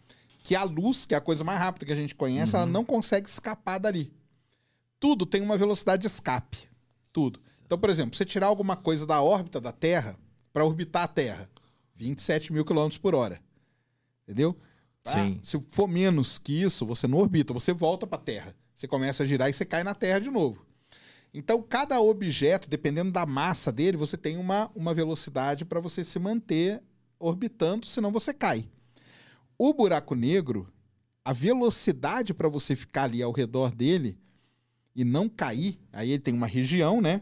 que 0.51 0.55
a 0.57 0.65
luz, 0.65 1.05
que 1.05 1.13
é 1.13 1.17
a 1.17 1.21
coisa 1.21 1.45
mais 1.45 1.57
rápida 1.57 1.85
que 1.85 1.93
a 1.93 1.95
gente 1.95 2.13
conhece, 2.13 2.57
ela 2.57 2.65
não 2.65 2.83
consegue 2.83 3.25
escapar 3.29 3.79
dali. 3.79 4.11
Tudo 4.99 5.25
tem 5.25 5.41
uma 5.41 5.57
velocidade 5.57 6.01
de 6.01 6.07
escape. 6.07 6.67
Tudo. 7.13 7.39
Então, 7.65 7.77
por 7.77 7.89
exemplo, 7.89 8.17
você 8.17 8.25
tirar 8.25 8.47
alguma 8.47 8.75
coisa 8.75 9.05
da 9.05 9.21
órbita 9.21 9.61
da 9.61 9.71
Terra 9.71 10.19
para 10.51 10.65
orbitar 10.65 11.03
a 11.03 11.07
Terra, 11.07 11.49
27 11.95 12.51
mil 12.51 12.65
quilômetros 12.65 12.97
por 12.97 13.15
hora. 13.15 13.39
Entendeu? 14.23 14.59
Ah, 15.05 15.11
Sim. 15.11 15.39
se 15.41 15.57
for 15.71 15.87
menos 15.87 16.37
que 16.37 16.61
isso, 16.61 16.85
você 16.85 17.07
não 17.07 17.19
orbita, 17.19 17.53
você 17.53 17.71
volta 17.71 18.05
para 18.05 18.19
a 18.19 18.21
Terra. 18.21 18.53
Você 18.75 18.89
começa 18.89 19.23
a 19.23 19.25
girar 19.25 19.49
e 19.49 19.53
você 19.53 19.63
cai 19.63 19.85
na 19.85 19.95
Terra 19.95 20.19
de 20.19 20.29
novo. 20.29 20.65
Então, 21.33 21.63
cada 21.63 22.01
objeto, 22.01 22.69
dependendo 22.69 23.09
da 23.09 23.25
massa 23.25 23.71
dele, 23.71 23.95
você 23.95 24.17
tem 24.17 24.35
uma, 24.35 24.69
uma 24.75 24.93
velocidade 24.93 25.63
para 25.63 25.79
você 25.79 26.03
se 26.03 26.19
manter 26.19 26.83
orbitando, 27.17 27.85
senão 27.85 28.11
você 28.11 28.33
cai. 28.33 28.67
O 29.63 29.75
buraco 29.75 30.15
negro, 30.15 30.67
a 31.23 31.31
velocidade 31.31 32.33
para 32.33 32.49
você 32.49 32.75
ficar 32.75 33.03
ali 33.03 33.21
ao 33.21 33.31
redor 33.31 33.69
dele 33.75 34.17
e 34.95 35.03
não 35.03 35.29
cair, 35.29 35.79
aí 35.93 36.09
ele 36.09 36.19
tem 36.19 36.33
uma 36.33 36.47
região, 36.47 36.99
né? 36.99 37.21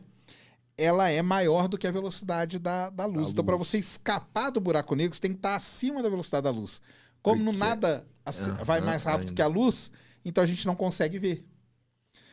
Ela 0.78 1.10
é 1.10 1.22
maior 1.22 1.68
do 1.68 1.78
que 1.78 1.86
a 1.86 1.92
velocidade 1.92 2.58
da, 2.58 2.90
da 2.92 3.06
luz. 3.06 3.26
Da 3.28 3.32
então, 3.34 3.44
para 3.44 3.58
luz. 3.58 3.68
você 3.68 3.78
escapar 3.78 4.52
do 4.52 4.62
buraco 4.62 4.96
negro, 4.96 5.14
você 5.14 5.20
tem 5.20 5.32
que 5.32 5.38
estar 5.40 5.54
acima 5.54 6.02
da 6.02 6.08
velocidade 6.08 6.46
da 6.46 6.50
luz. 6.50 6.82
Como 7.22 7.44
no 7.44 7.52
Porque- 7.52 7.60
nada 7.60 8.08
assim, 8.26 8.52
Aham, 8.52 8.64
vai 8.64 8.80
mais 8.80 9.04
rápido 9.04 9.28
ainda. 9.32 9.34
que 9.34 9.42
a 9.42 9.48
luz, 9.48 9.92
então 10.24 10.42
a 10.42 10.48
gente 10.48 10.66
não 10.66 10.78
consegue 10.78 11.20
ver. 11.20 11.46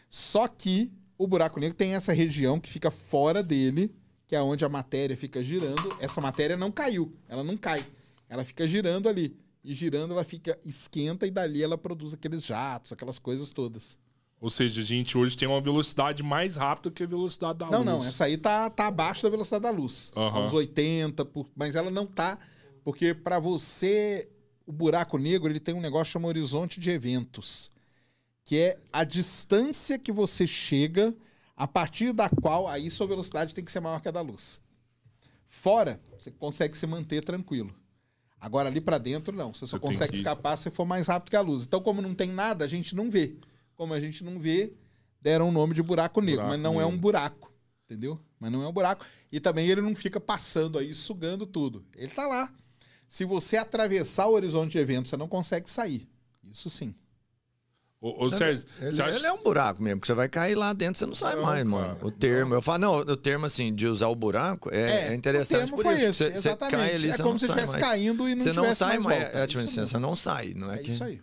Só 0.08 0.46
que 0.46 0.92
o 1.18 1.26
buraco 1.26 1.58
negro 1.58 1.76
tem 1.76 1.94
essa 1.96 2.12
região 2.12 2.60
que 2.60 2.70
fica 2.70 2.92
fora 2.92 3.42
dele, 3.42 3.92
que 4.28 4.36
é 4.36 4.40
onde 4.40 4.64
a 4.64 4.68
matéria 4.68 5.16
fica 5.16 5.42
girando. 5.42 5.96
Essa 5.98 6.20
matéria 6.20 6.56
não 6.56 6.70
caiu, 6.70 7.12
ela 7.28 7.42
não 7.42 7.56
cai. 7.56 7.84
Ela 8.28 8.44
fica 8.44 8.68
girando 8.68 9.08
ali. 9.08 9.36
E 9.66 9.74
girando 9.74 10.12
ela 10.14 10.22
fica 10.22 10.56
esquenta 10.64 11.26
e 11.26 11.30
dali 11.30 11.60
ela 11.60 11.76
produz 11.76 12.14
aqueles 12.14 12.44
jatos, 12.44 12.92
aquelas 12.92 13.18
coisas 13.18 13.50
todas. 13.50 13.98
Ou 14.40 14.48
seja, 14.48 14.80
a 14.80 14.84
gente 14.84 15.18
hoje 15.18 15.36
tem 15.36 15.48
uma 15.48 15.60
velocidade 15.60 16.22
mais 16.22 16.54
rápida 16.54 16.88
que 16.90 17.02
a 17.02 17.06
velocidade 17.06 17.58
da 17.58 17.66
não, 17.66 17.78
luz. 17.78 17.86
não, 17.86 18.04
essa 18.04 18.26
aí 18.26 18.36
tá, 18.36 18.70
tá 18.70 18.86
abaixo 18.86 19.24
da 19.24 19.28
velocidade 19.28 19.62
da 19.64 19.70
luz. 19.70 20.12
Aham. 20.16 20.44
Uns 20.46 20.52
80, 20.52 21.24
por- 21.24 21.48
mas 21.56 21.74
ela 21.74 21.90
não 21.90 22.06
tá, 22.06 22.38
porque 22.84 23.12
para 23.12 23.40
você 23.40 24.30
o 24.64 24.70
buraco 24.72 25.18
negro, 25.18 25.50
ele 25.50 25.58
tem 25.58 25.74
um 25.74 25.80
negócio 25.80 26.06
que 26.06 26.12
chama 26.12 26.28
horizonte 26.28 26.78
de 26.78 26.90
eventos, 26.90 27.70
que 28.44 28.56
é 28.58 28.78
a 28.92 29.02
distância 29.02 29.98
que 29.98 30.12
você 30.12 30.46
chega 30.46 31.12
a 31.56 31.66
partir 31.66 32.12
da 32.12 32.28
qual 32.28 32.68
aí 32.68 32.88
sua 32.88 33.08
velocidade 33.08 33.52
tem 33.52 33.64
que 33.64 33.72
ser 33.72 33.80
maior 33.80 34.00
que 34.00 34.08
a 34.08 34.12
da 34.12 34.20
luz. 34.20 34.60
Fora, 35.46 35.98
você 36.20 36.30
consegue 36.30 36.76
se 36.78 36.86
manter 36.86 37.24
tranquilo. 37.24 37.74
Agora 38.46 38.68
ali 38.68 38.80
para 38.80 38.96
dentro 38.96 39.34
não, 39.36 39.52
você 39.52 39.66
só 39.66 39.76
tem 39.76 39.88
consegue 39.88 40.12
que- 40.12 40.18
escapar 40.18 40.56
se 40.56 40.70
for 40.70 40.84
mais 40.84 41.08
rápido 41.08 41.30
que 41.30 41.36
a 41.36 41.40
luz. 41.40 41.64
Então 41.64 41.80
como 41.80 42.00
não 42.00 42.14
tem 42.14 42.30
nada, 42.30 42.64
a 42.64 42.68
gente 42.68 42.94
não 42.94 43.10
vê. 43.10 43.34
Como 43.74 43.92
a 43.92 44.00
gente 44.00 44.22
não 44.22 44.38
vê, 44.38 44.72
deram 45.20 45.48
o 45.48 45.52
nome 45.52 45.74
de 45.74 45.82
buraco 45.82 46.20
negro, 46.20 46.42
Buraco 46.42 46.50
mas 46.52 46.60
não 46.60 46.80
é 46.80 46.84
um 46.84 46.90
negro. 46.90 47.00
buraco, 47.02 47.52
entendeu? 47.84 48.16
Mas 48.38 48.52
não 48.52 48.62
é 48.62 48.68
um 48.68 48.72
buraco. 48.72 49.04
E 49.32 49.40
também 49.40 49.66
ele 49.68 49.80
não 49.80 49.96
fica 49.96 50.20
passando 50.20 50.78
aí, 50.78 50.94
sugando 50.94 51.44
tudo. 51.44 51.84
Ele 51.96 52.06
tá 52.08 52.24
lá. 52.26 52.52
Se 53.08 53.24
você 53.24 53.56
atravessar 53.56 54.26
o 54.28 54.32
horizonte 54.34 54.72
de 54.72 54.78
eventos, 54.78 55.10
você 55.10 55.16
não 55.16 55.26
consegue 55.26 55.68
sair. 55.68 56.08
Isso 56.48 56.70
sim. 56.70 56.94
Ô, 58.00 58.26
ô, 58.26 58.30
Sérgio, 58.30 58.64
Ele, 58.78 58.92
você 58.92 59.02
acha 59.02 59.18
ele 59.18 59.26
é 59.26 59.32
um 59.32 59.42
buraco 59.42 59.82
mesmo, 59.82 60.00
que 60.00 60.06
você 60.06 60.12
vai 60.14 60.28
cair 60.28 60.54
lá 60.54 60.72
dentro, 60.74 60.98
você 60.98 61.06
não 61.06 61.14
sai 61.14 61.34
Não, 61.34 61.42
mais, 61.42 61.54
cara, 61.56 61.64
mano. 61.64 61.98
O 62.02 62.10
termo, 62.10 62.54
eu 62.54 62.60
falo, 62.60 62.78
não, 62.78 62.96
o 62.98 63.16
termo 63.16 63.46
assim, 63.46 63.74
de 63.74 63.86
usar 63.86 64.08
o 64.08 64.14
buraco 64.14 64.68
é, 64.72 65.08
é 65.08 65.14
interessante 65.14 65.72
o 65.72 65.76
termo 65.76 65.76
por 65.76 65.82
foi 65.84 65.94
isso. 65.94 66.04
esse, 66.04 66.24
Você, 66.24 66.30
você 66.32 66.48
exatamente. 66.48 66.76
cai 66.76 66.94
ali, 66.94 67.08
é 67.08 67.12
você 67.12 67.22
como 67.22 67.32
não 67.32 67.38
se 67.38 67.44
estivesse 67.46 67.72
mais. 67.72 67.84
caindo 67.84 68.28
e 68.28 68.34
não 68.34 68.38
Você 68.44 68.52
não 68.52 68.62
tivesse 68.62 68.78
sai 68.78 68.88
mais 68.88 69.04
mais. 69.04 69.22
volta. 69.22 69.38
É, 69.38 69.46
tipo, 69.46 69.60
Isso 69.62 69.80
assim, 69.80 69.90
você 69.90 69.98
não 69.98 70.14
sai, 70.14 70.52
não 70.54 70.70
é, 70.70 70.74
É 70.76 70.78
que... 70.78 70.90
isso 70.90 71.04
aí. 71.04 71.20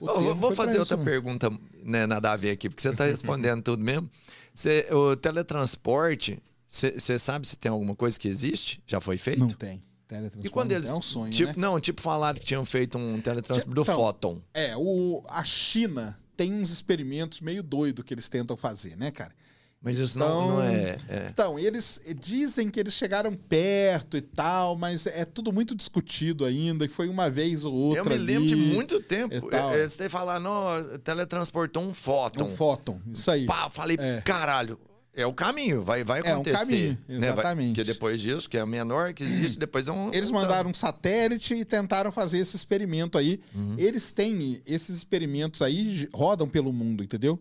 Vou 0.00 0.52
fazer 0.52 0.72
isso 0.72 0.80
outra 0.80 0.96
mesmo. 0.96 1.10
pergunta, 1.10 1.52
né, 1.82 2.06
nada 2.06 2.30
a 2.30 2.36
ver 2.36 2.50
aqui, 2.52 2.68
porque 2.68 2.80
você 2.80 2.90
está 2.90 3.04
respondendo 3.04 3.62
tudo 3.62 3.82
mesmo. 3.82 4.08
Você, 4.54 4.86
o 4.92 5.16
teletransporte, 5.16 6.38
você 6.68 6.92
você 6.98 7.18
sabe 7.18 7.48
se 7.48 7.56
tem 7.56 7.70
alguma 7.70 7.96
coisa 7.96 8.18
que 8.18 8.28
existe? 8.28 8.80
Já 8.86 9.00
foi 9.00 9.16
feito? 9.18 9.40
Não 9.40 9.48
tem. 9.48 9.82
Teletransporte 10.08 10.46
E 10.46 10.50
quando 10.50 10.70
não 10.70 10.76
eles. 10.76 10.88
É 10.88 10.94
um 10.94 11.02
sonho, 11.02 11.30
tipo, 11.32 11.50
né? 11.50 11.54
Não, 11.58 11.78
tipo, 11.78 12.00
falaram 12.00 12.38
que 12.38 12.44
tinham 12.46 12.64
feito 12.64 12.96
um 12.96 13.20
teletransporte 13.20 13.74
do 13.74 13.82
Então, 13.82 13.94
fóton. 13.94 14.42
É, 14.54 14.74
o, 14.76 15.22
a 15.28 15.44
China 15.44 16.18
tem 16.36 16.52
uns 16.54 16.70
experimentos 16.70 17.40
meio 17.40 17.62
doido 17.62 18.02
que 18.02 18.14
eles 18.14 18.28
tentam 18.28 18.56
fazer, 18.56 18.96
né, 18.96 19.10
cara? 19.10 19.32
Mas 19.80 19.98
isso 19.98 20.18
não, 20.18 20.56
não 20.56 20.62
é. 20.62 20.98
é. 21.08 21.28
Então, 21.30 21.56
eles 21.56 22.00
dizem 22.18 22.68
que 22.68 22.80
eles 22.80 22.94
chegaram 22.94 23.32
perto 23.32 24.16
e 24.16 24.20
tal, 24.20 24.74
mas 24.76 25.06
é 25.06 25.24
tudo 25.24 25.52
muito 25.52 25.72
discutido 25.72 26.44
ainda, 26.44 26.84
e 26.84 26.88
foi 26.88 27.08
uma 27.08 27.30
vez 27.30 27.64
ou 27.64 27.72
outra. 27.72 28.12
Eu 28.14 28.18
me 28.18 28.24
lembro 28.24 28.48
de 28.48 28.56
muito 28.56 29.00
tempo. 29.00 29.34
Eles 29.72 29.94
têm 29.96 30.08
falado, 30.08 30.42
não, 30.42 30.98
teletransportou 30.98 31.82
um 31.84 31.90
É 31.90 31.94
fóton. 31.94 32.44
um 32.46 32.56
fóton, 32.56 33.00
isso 33.12 33.30
aí. 33.30 33.46
Pá, 33.46 33.70
falei, 33.70 33.96
É. 34.00 34.20
caralho, 34.22 34.80
é 35.18 35.26
o 35.26 35.32
caminho, 35.32 35.82
vai, 35.82 36.04
vai 36.04 36.20
É 36.24 36.30
um 36.30 36.34
acontecer. 36.34 36.56
caminho, 36.58 36.98
né? 37.08 37.16
Exatamente. 37.16 37.68
Porque 37.74 37.84
depois 37.84 38.20
disso, 38.20 38.48
que 38.48 38.56
é 38.56 38.62
o 38.62 38.66
menor 38.66 39.12
que 39.12 39.24
existe, 39.24 39.58
depois 39.60 39.88
é 39.88 39.92
um. 39.92 40.12
Eles 40.14 40.30
mandaram 40.30 40.70
um 40.70 40.74
satélite 40.74 41.54
e 41.54 41.64
tentaram 41.64 42.12
fazer 42.12 42.38
esse 42.38 42.54
experimento 42.56 43.18
aí. 43.18 43.40
Uhum. 43.54 43.74
Eles 43.76 44.12
têm 44.12 44.60
esses 44.66 44.96
experimentos 44.96 45.60
aí, 45.62 46.08
rodam 46.14 46.48
pelo 46.48 46.72
mundo, 46.72 47.02
entendeu? 47.02 47.38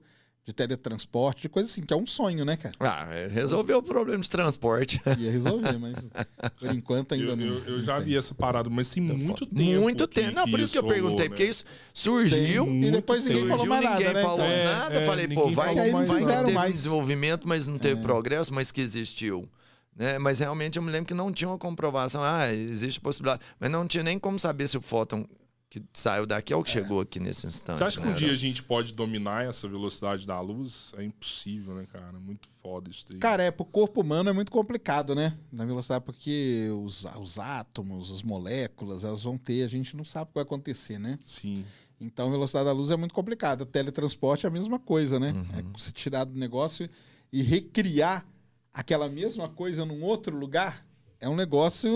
De 0.48 0.54
teletransporte, 0.54 1.42
de 1.42 1.50
coisa 1.50 1.70
assim, 1.70 1.82
que 1.82 1.94
é 1.94 1.98
um 1.98 2.06
sonho, 2.06 2.46
né, 2.46 2.56
cara? 2.56 2.74
Ah, 2.80 3.06
é, 3.14 3.28
resolveu 3.28 3.80
o 3.80 3.84
problema 3.84 4.24
de 4.24 4.30
transporte. 4.30 5.02
Ia 5.20 5.30
resolver, 5.30 5.78
mas 5.78 6.10
por 6.58 6.74
enquanto 6.74 7.14
ainda 7.14 7.32
Eu, 7.32 7.36
não. 7.36 7.46
eu- 7.46 7.64
eu 7.66 7.78
não 7.80 7.84
já 7.84 7.96
tem. 7.98 8.06
vi 8.06 8.16
essa 8.18 8.34
parada, 8.34 8.70
mas 8.70 8.90
tem 8.90 9.04
muito 9.04 9.46
tempo. 9.46 9.82
Muito 9.82 10.08
tempo. 10.08 10.32
Não, 10.34 10.50
por 10.50 10.58
isso 10.62 10.72
que 10.72 10.78
eu 10.78 10.84
rolou, 10.84 10.96
perguntei, 10.96 11.26
né? 11.26 11.30
porque 11.32 11.44
isso 11.44 11.66
surgiu. 11.94 12.64
Tem, 12.64 12.86
e 12.86 12.92
depois 12.92 13.26
ninguém 13.26 13.40
surgiu, 13.42 13.58
falou 13.58 13.66
mais 13.68 13.84
nada, 13.84 13.98
ninguém 13.98 14.14
né? 14.14 14.22
falou 14.22 14.46
É, 14.46 14.64
nada. 14.64 14.96
é, 14.96 15.04
falei, 15.04 15.28
pô, 15.28 15.52
vai, 15.52 15.76
vai 15.76 15.92
mais 15.92 16.10
que 16.10 16.20
nada. 16.24 16.44
teve 16.46 16.52
mais. 16.54 16.74
desenvolvimento, 16.74 17.46
mas 17.46 17.68
não 17.68 17.78
teve 17.78 18.02
progresso, 18.02 18.54
mas 18.54 18.72
que 18.72 18.80
existiu. 18.80 19.50
Né? 19.98 20.18
Mas 20.18 20.40
realmente 20.40 20.78
eu 20.78 20.82
me 20.82 20.90
lembro 20.92 21.08
que 21.08 21.14
não 21.14 21.30
tinha 21.30 21.50
uma 21.50 21.58
comprovação. 21.58 22.24
Ah, 22.24 22.54
existe 22.54 23.02
possibilidade. 23.02 23.42
Mas 23.60 23.70
não 23.70 23.86
tinha 23.86 24.02
nem 24.04 24.18
como 24.18 24.40
saber 24.40 24.66
se 24.68 24.78
o 24.78 24.82
fóton 24.82 25.28
que 25.70 25.84
saiu 25.94 26.26
daqui 26.26 26.54
é 26.54 26.56
o 26.56 26.64
que 26.64 26.72
chegou 26.72 27.02
aqui 27.02 27.20
nesse 27.20 27.46
instante. 27.46 27.78
Você 27.78 27.84
acha 27.84 28.00
que 28.00 28.06
né? 28.06 28.12
um 28.12 28.16
dia 28.16 28.32
a 28.32 28.36
gente 28.36 28.64
pode 28.64 28.94
dominar 28.94 29.46
essa 29.46 29.68
velocidade 29.68 30.26
da 30.26 30.40
luz? 30.40 30.94
É 30.98 31.04
impossível, 31.04 31.76
né, 31.76 31.86
cara? 31.92 32.18
Muito 32.20 32.48
foda 32.62 32.90
isso 32.90 33.06
daí. 33.10 33.20
Cara, 33.20 33.44
é, 33.44 33.52
pro 33.52 33.66
corpo 33.66 34.02
humano 34.02 34.30
é 34.30 34.34
muito 34.34 34.52
complicado, 34.52 35.14
né? 35.14 35.38
Na 35.52 35.66
velocidade, 35.66 36.06
porque 36.06 36.70
os, 36.84 37.06
os 37.20 37.38
átomos, 37.38 38.12
as 38.12 38.24
moléculas, 38.24 39.04
elas 39.04 39.24
vão 39.24 39.38
ter, 39.38 39.64
a 39.64 39.68
gente 39.68 39.98
não 39.98 40.06
sabe 40.06 40.24
o 40.24 40.28
que 40.28 40.36
vai 40.36 40.44
acontecer, 40.44 40.98
né? 41.00 41.20
Sim. 41.26 41.66
Então, 42.00 42.28
a 42.28 42.32
velocidade 42.32 42.66
da 42.66 42.72
luz 42.72 42.90
é 42.90 42.96
muito 42.96 43.14
complicada. 43.14 43.66
Teletransporte 43.66 44.46
é 44.46 44.50
a 44.50 44.52
mesma 44.52 44.80
coisa, 44.80 45.20
né? 45.20 45.32
Uhum. 45.32 45.60
É 45.60 45.64
você 45.78 45.92
tirar 45.92 46.24
do 46.24 46.38
negócio 46.38 46.90
e 47.32 47.42
recriar 47.42 48.26
aquela 48.74 49.10
mesma 49.10 49.50
coisa 49.50 49.84
num 49.84 50.02
outro 50.04 50.38
lugar 50.38 50.86
é 51.20 51.28
um 51.30 51.36
negócio. 51.36 51.90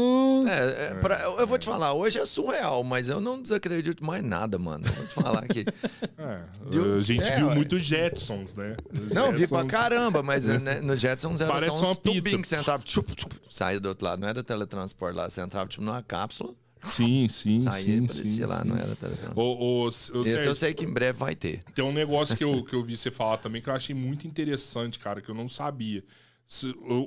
É, 0.48 0.88
é, 0.88 0.94
pra- 0.96 1.20
eu 1.22 1.40
eu 1.40 1.48
vou 1.48 1.58
te 1.58 1.66
falar, 1.66 1.94
hoje 1.94 2.20
é 2.20 2.26
surreal, 2.26 2.84
mas 2.84 3.10
eu 3.10 3.20
não 3.22 3.42
desacredito 3.42 4.04
mais 4.04 4.24
nada, 4.24 4.58
mano. 4.60 4.84
Eu 4.86 4.94
vou 4.94 5.06
te 5.08 5.14
falar 5.14 5.40
aqui. 5.44 5.66
É, 6.18 6.40
Viu? 6.70 6.98
a 6.98 7.02
gente 7.02 7.24
É, 7.28 7.36
viu 7.38 7.50
muito 7.50 7.80
Jetsons, 7.80 8.54
né? 8.54 8.78
Os 8.94 9.10
Não, 9.10 9.32
vi 9.32 9.48
pra 9.48 9.60
Jetsons- 9.62 9.72
caramba, 9.72 10.22
mas 10.22 10.46
né, 10.60 10.80
no 10.82 10.96
Jetsons 10.96 11.42
era 11.42 11.52
Parece 11.52 11.80
só 11.80 11.96
tubinhos 11.96 12.22
pizza. 12.24 12.38
que 12.38 12.48
você 12.48 12.56
entrava, 12.58 12.84
tchup, 12.84 13.16
tchup, 13.16 13.36
saía 13.50 13.80
do 13.80 13.90
outro 13.90 14.06
lado. 14.06 14.20
Não 14.20 14.28
era 14.28 14.44
teletransporte 14.44 15.18
lá, 15.18 15.28
você 15.30 15.42
entrava 15.42 15.68
tipo 15.68 15.84
numa 15.84 16.04
cápsula, 16.04 16.54
Sim, 16.84 17.28
sim, 17.28 17.60
saía 17.60 17.84
sim. 17.84 18.04
e 18.04 18.08
parecia 18.08 18.32
sim, 18.32 18.46
lá, 18.46 18.62
sim. 18.62 18.68
não 18.70 18.78
era 18.78 18.96
teletransporte. 18.96 19.40
Ô, 19.40 19.44
ô, 19.44 19.84
ô, 19.86 19.90
Esse 19.90 20.12
Sérgio, 20.32 20.50
eu 20.50 20.56
sei 20.56 20.74
que 20.76 20.86
em 20.86 20.94
breve 20.94 21.18
vai 21.18 21.36
ter. 21.36 21.64
Tem 21.74 21.84
um 21.84 21.92
negócio 21.94 22.38
que 22.38 22.44
eu, 22.44 22.64
que 22.64 22.76
eu 22.76 22.84
vi 22.84 22.96
você 22.96 23.10
falar 23.10 23.38
também 23.38 23.62
que 23.62 23.70
eu 23.70 23.74
achei 23.74 23.96
muito 23.96 24.28
interessante, 24.28 25.00
cara, 25.00 25.22
que 25.22 25.30
eu 25.30 25.36
não 25.36 25.50
sabia. 25.50 26.04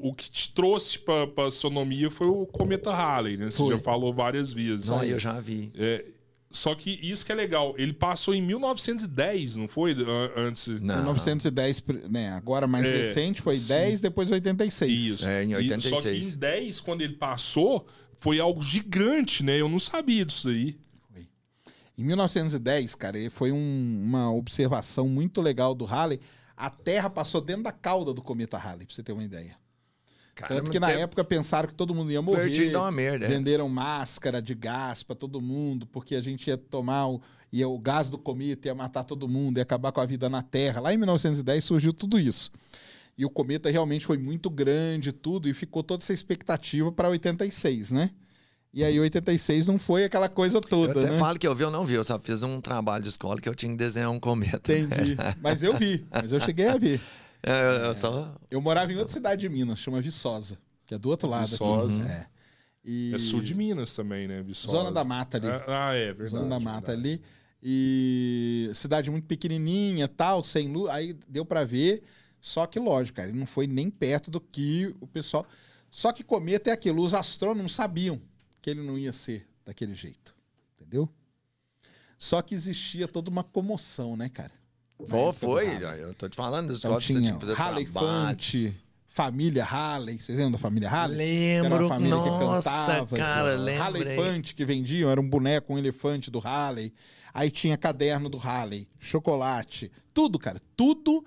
O, 0.02 0.14
que 0.14 0.30
te 0.30 0.52
trouxe 0.54 0.98
pra, 0.98 1.26
pra 1.26 1.46
astronomia 1.48 2.10
foi 2.10 2.26
o 2.26 2.46
cometa 2.46 2.90
Halley, 2.92 3.36
né? 3.36 3.50
Você 3.50 3.58
Foi. 3.58 3.74
já 3.76 3.78
falou 3.82 4.12
várias 4.14 4.52
vezes. 4.54 4.88
Não, 4.88 5.04
eu 5.04 5.18
já 5.18 5.38
vi. 5.38 5.70
É, 5.76 6.04
Só 6.50 6.74
que 6.74 6.98
isso 7.02 7.26
que 7.26 7.32
é 7.32 7.34
legal. 7.34 7.74
Ele 7.76 7.92
passou 7.92 8.32
em 8.34 8.40
1910, 8.40 9.56
não 9.56 9.68
foi? 9.68 9.92
An- 9.92 10.30
Antes. 10.36 10.66
Não. 10.80 10.96
1910, 10.96 11.82
né? 12.08 12.30
Agora 12.30 12.66
mais 12.66 12.86
É, 12.86 12.96
recente 12.96 13.42
foi 13.42 13.56
sim. 13.56 13.68
10, 13.68 14.00
depois 14.00 14.30
86. 14.30 14.90
Isso. 15.00 15.28
É, 15.28 15.42
em 15.44 15.50
E- 15.50 15.52
Só 15.52 15.58
que 15.58 15.72
86. 15.74 16.34
em 16.34 16.36
10, 16.38 16.80
quando 16.80 17.02
ele 17.02 17.14
passou, 17.14 17.86
foi 18.16 18.40
algo 18.40 18.62
gigante, 18.62 19.42
né? 19.42 19.60
Eu 19.60 19.68
não 19.68 19.78
sabia 19.78 20.24
disso 20.24 20.48
aí. 20.48 20.78
Em 21.98 22.02
1910, 22.04 22.94
cara, 22.96 23.18
e 23.18 23.30
foi 23.30 23.52
um- 23.52 24.02
uma 24.04 24.32
observação 24.32 25.06
muito 25.08 25.40
legal 25.40 25.74
do 25.74 25.84
Halley. 25.84 26.18
A 26.56 26.70
Terra 26.70 27.10
passou 27.10 27.40
dentro 27.40 27.64
da 27.64 27.72
cauda 27.72 28.12
do 28.12 28.22
cometa 28.22 28.56
Halley, 28.56 28.86
pra 28.86 28.94
você 28.94 29.02
ter 29.02 29.12
uma 29.12 29.24
ideia. 29.24 29.56
Tanto 30.48 30.70
que 30.70 30.80
na 30.80 30.90
época 30.90 31.22
pensaram 31.22 31.68
que 31.68 31.74
todo 31.74 31.94
mundo 31.94 32.10
ia 32.10 32.20
morrer. 32.20 32.70
Dá 32.70 32.82
uma 32.82 32.90
merda, 32.90 33.26
é. 33.26 33.28
Venderam 33.28 33.68
máscara 33.68 34.42
de 34.42 34.54
gás 34.54 35.02
pra 35.02 35.14
todo 35.14 35.40
mundo, 35.40 35.86
porque 35.86 36.16
a 36.16 36.20
gente 36.20 36.48
ia 36.48 36.56
tomar 36.56 37.08
o, 37.08 37.22
ia, 37.52 37.68
o 37.68 37.78
gás 37.78 38.10
do 38.10 38.18
cometa, 38.18 38.66
ia 38.66 38.74
matar 38.74 39.04
todo 39.04 39.28
mundo, 39.28 39.58
ia 39.58 39.62
acabar 39.62 39.92
com 39.92 40.00
a 40.00 40.06
vida 40.06 40.28
na 40.28 40.42
Terra. 40.42 40.80
Lá 40.80 40.92
em 40.92 40.96
1910 40.96 41.64
surgiu 41.64 41.92
tudo 41.92 42.18
isso. 42.18 42.50
E 43.16 43.24
o 43.24 43.30
cometa 43.30 43.70
realmente 43.70 44.04
foi 44.04 44.18
muito 44.18 44.50
grande 44.50 45.10
e 45.10 45.12
tudo, 45.12 45.48
e 45.48 45.54
ficou 45.54 45.84
toda 45.84 46.02
essa 46.02 46.12
expectativa 46.12 46.90
para 46.90 47.08
86, 47.08 47.92
né? 47.92 48.10
E 48.74 48.82
aí 48.82 48.98
86 48.98 49.68
não 49.68 49.78
foi 49.78 50.02
aquela 50.04 50.28
coisa 50.28 50.56
Eu 50.56 50.60
toda, 50.60 50.98
até 50.98 51.10
né? 51.12 51.16
falo 51.16 51.38
que 51.38 51.46
eu 51.46 51.54
vi 51.54 51.62
ou 51.62 51.70
não 51.70 51.84
vi, 51.84 51.94
eu 51.94 52.02
só 52.02 52.18
fiz 52.18 52.42
um 52.42 52.60
trabalho 52.60 53.04
de 53.04 53.08
escola 53.08 53.40
que 53.40 53.48
eu 53.48 53.54
tinha 53.54 53.70
que 53.70 53.78
desenhar 53.78 54.10
um 54.10 54.18
cometa. 54.18 54.76
Entendi. 54.76 55.16
Mas 55.40 55.62
eu 55.62 55.78
vi, 55.78 56.04
mas 56.10 56.32
eu 56.32 56.40
cheguei 56.40 56.66
a 56.66 56.76
ver. 56.76 57.00
É, 57.40 57.86
eu 57.86 57.94
só... 57.94 58.34
Eu 58.50 58.60
morava 58.60 58.92
em 58.92 58.96
outra 58.96 59.12
cidade 59.12 59.42
de 59.42 59.48
Minas, 59.48 59.78
chama 59.78 60.00
Viçosa, 60.00 60.58
que 60.86 60.92
é 60.92 60.98
do 60.98 61.08
outro 61.08 61.28
lado 61.28 61.46
Viçosa. 61.46 62.02
aqui. 62.02 62.10
É. 62.10 62.26
E... 62.84 63.14
É 63.14 63.18
sul 63.20 63.40
de 63.40 63.54
Minas 63.54 63.94
também, 63.94 64.26
né? 64.26 64.42
Viçosa. 64.42 64.76
Zona 64.76 64.90
da 64.90 65.04
Mata 65.04 65.36
ali. 65.36 65.46
Ah, 65.68 65.94
é 65.94 66.06
verdade. 66.06 66.30
Zona 66.30 66.48
da 66.48 66.58
Mata 66.58 66.92
verdade. 66.92 67.08
ali. 67.08 67.22
E 67.62 68.70
cidade 68.74 69.08
muito 69.08 69.26
pequenininha, 69.26 70.08
tal, 70.08 70.42
sem 70.42 70.66
luz. 70.68 70.90
Aí 70.90 71.16
deu 71.28 71.44
pra 71.44 71.64
ver. 71.64 72.02
Só 72.40 72.66
que, 72.66 72.80
lógico, 72.80 73.16
cara, 73.16 73.28
ele 73.28 73.38
não 73.38 73.46
foi 73.46 73.68
nem 73.68 73.88
perto 73.88 74.30
do 74.30 74.40
que 74.40 74.94
o 75.00 75.06
pessoal. 75.06 75.46
Só 75.90 76.10
que 76.12 76.24
cometa 76.24 76.70
é 76.70 76.72
aquilo. 76.72 77.02
Os 77.02 77.14
astrônomos 77.14 77.74
sabiam 77.74 78.20
que 78.64 78.70
ele 78.70 78.80
não 78.80 78.98
ia 78.98 79.12
ser 79.12 79.46
daquele 79.62 79.94
jeito. 79.94 80.34
Entendeu? 80.74 81.06
Só 82.16 82.40
que 82.40 82.54
existia 82.54 83.06
toda 83.06 83.28
uma 83.28 83.44
comoção, 83.44 84.16
né, 84.16 84.30
cara? 84.30 84.52
Pô, 85.06 85.34
foi, 85.34 85.66
Halley. 85.66 86.00
eu 86.00 86.14
tô 86.14 86.26
te 86.30 86.34
falando, 86.34 86.68
dos 86.68 86.78
Então 86.78 86.96
tinha 86.96 87.34
que 87.34 87.40
fazer 87.40 87.52
Halley. 87.52 87.84
Fante, 87.84 88.74
família 89.06 89.62
Halley. 89.62 90.18
Vocês 90.18 90.38
lembram 90.38 90.52
da 90.52 90.58
família 90.58 90.88
Halley? 90.88 91.14
Que 91.18 91.22
era 91.22 91.62
Lembro, 91.62 91.84
uma 91.84 91.88
família 91.90 92.16
nossa, 92.16 92.70
que 92.70 92.76
cantava. 92.76 93.16
cara, 93.18 93.50
Halley 93.54 94.02
lembrei. 94.02 94.16
Fante 94.16 94.54
que 94.54 94.64
vendiam, 94.64 95.10
era 95.10 95.20
um 95.20 95.28
boneco, 95.28 95.74
um 95.74 95.78
elefante 95.78 96.30
do 96.30 96.38
Halley. 96.38 96.90
Aí 97.34 97.50
tinha 97.50 97.76
caderno 97.76 98.30
do 98.30 98.38
Halley, 98.38 98.88
chocolate, 98.98 99.92
tudo, 100.14 100.38
cara, 100.38 100.58
tudo. 100.74 101.22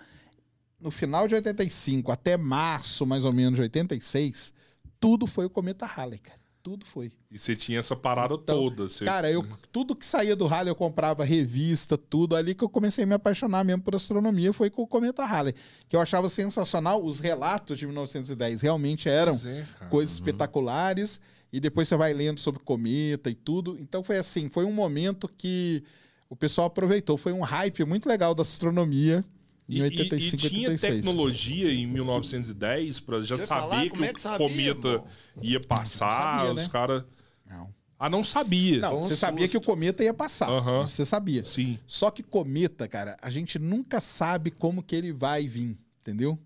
No 0.80 0.90
final 0.90 1.28
de 1.28 1.36
85 1.36 2.12
até 2.12 2.36
março, 2.36 3.06
mais 3.06 3.26
ou 3.26 3.32
menos, 3.32 3.58
de 3.58 3.62
86, 3.62 4.56
tudo 5.00 5.28
foi 5.28 5.46
o 5.46 5.52
cometa 5.52 5.86
Halley, 5.86 6.18
cara. 6.18 6.47
Tudo 6.68 6.86
foi. 6.86 7.10
E 7.32 7.40
você 7.40 7.56
tinha 7.56 7.80
essa 7.80 7.96
parada 7.96 8.34
Então, 8.34 8.58
toda. 8.58 8.90
Você... 8.90 9.06
Cara, 9.06 9.32
eu, 9.32 9.42
tudo 9.72 9.96
que 9.96 10.06
saía 10.06 10.36
do 10.36 10.46
Halley 10.46 10.70
eu 10.70 10.76
comprava 10.76 11.24
revista, 11.24 11.98
tudo. 11.98 12.36
Ali 12.36 12.54
que 12.54 12.62
eu 12.62 12.68
comecei 12.68 13.06
a 13.06 13.08
me 13.08 13.14
apaixonar 13.14 13.64
mesmo 13.64 13.84
por 13.84 13.96
astronomia 13.96 14.52
foi 14.52 14.70
com 14.70 14.82
o 14.82 14.88
Cometa 14.88 15.24
Halley. 15.24 15.56
Que 15.88 15.96
eu 15.96 16.02
achava 16.02 16.28
sensacional. 16.28 17.02
Os 17.02 17.22
relatos 17.22 17.80
de 17.80 17.86
1910 17.86 18.64
realmente 18.64 19.08
eram 19.08 19.40
é, 19.46 19.66
coisas 19.90 20.16
espetaculares. 20.16 21.22
E 21.54 21.62
depois 21.62 21.88
você 21.88 21.96
vai 21.96 22.12
lendo 22.14 22.42
sobre 22.42 22.60
cometa 22.60 23.30
e 23.30 23.36
tudo. 23.36 23.78
Então 23.80 24.04
foi 24.04 24.18
assim, 24.18 24.50
foi 24.50 24.66
um 24.66 24.74
momento 24.74 25.30
que 25.38 25.86
o 26.30 26.36
pessoal 26.36 26.68
aproveitou. 26.68 27.18
Foi 27.18 27.32
um 27.32 27.40
hype 27.40 27.86
muito 27.86 28.10
legal 28.10 28.36
da 28.36 28.42
astronomia 28.42 29.24
em 29.70 29.78
E, 29.78 29.82
85, 29.82 30.44
e, 30.44 30.48
e 30.48 30.50
tinha 30.50 30.70
86. 30.70 30.96
tecnologia 31.06 31.74
em 31.74 31.86
1910 31.88 33.00
pra 33.02 33.22
já 33.22 33.38
saber 33.38 33.62
falar, 33.62 33.84
que 33.84 33.90
como 33.90 34.06
é 34.06 34.10
o 34.10 34.14
que 34.14 34.22
sabia, 34.22 34.38
cometa 34.48 34.88
irmão? 34.88 35.08
ia 35.42 35.60
passar, 35.60 36.38
sabia, 36.40 36.54
os 36.54 36.64
né? 36.64 36.70
caras. 36.72 37.04
Não. 37.46 37.74
Ah, 38.00 38.10
não 38.10 38.24
sabia. 38.24 38.80
Não, 38.82 39.00
um 39.00 39.04
você 39.04 39.16
sabia 39.16 39.46
susto. 39.46 39.52
que 39.52 39.58
o 39.58 39.62
cometa 39.62 40.04
ia 40.04 40.14
passar. 40.14 40.48
Você 40.84 41.04
sabia. 41.06 41.44
Sim. 41.44 41.80
Só 41.88 42.12
que 42.12 42.22
cometa, 42.22 42.88
cara, 42.88 43.18
a 43.22 43.30
gente 43.30 43.58
nunca 43.58 44.00
sabe 44.00 44.52
como 44.52 44.84
que 44.84 44.96
ele 44.96 45.12
vai 45.12 45.48
vir, 45.48 45.76
entendeu? 46.02 46.38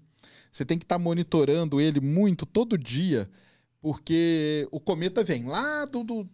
Você 0.51 0.63
tem 0.65 0.77
que 0.77 0.85
estar 0.85 0.97
monitorando 0.97 1.79
ele 1.81 1.99
muito 1.99 2.45
todo 2.45 2.77
dia, 2.77 3.29
porque 3.81 4.67
o 4.71 4.79
cometa 4.79 5.23
vem 5.23 5.43
lá 5.43 5.85
do, 5.85 6.03
do- 6.03 6.29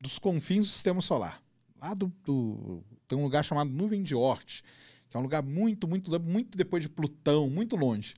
dos 0.00 0.18
confins 0.18 0.66
do 0.66 0.72
sistema 0.72 1.00
solar. 1.00 1.40
Lá 1.80 1.94
do, 1.94 2.12
do- 2.24 2.82
Tem 3.08 3.18
um 3.18 3.22
lugar 3.22 3.44
chamado 3.44 3.70
Nuvem 3.70 4.02
de 4.02 4.14
Oort, 4.14 4.62
que 5.14 5.16
é 5.16 5.20
um 5.20 5.22
lugar 5.22 5.44
muito, 5.44 5.86
muito, 5.86 6.20
muito 6.20 6.58
depois 6.58 6.82
de 6.82 6.88
Plutão, 6.88 7.48
muito 7.48 7.76
longe. 7.76 8.16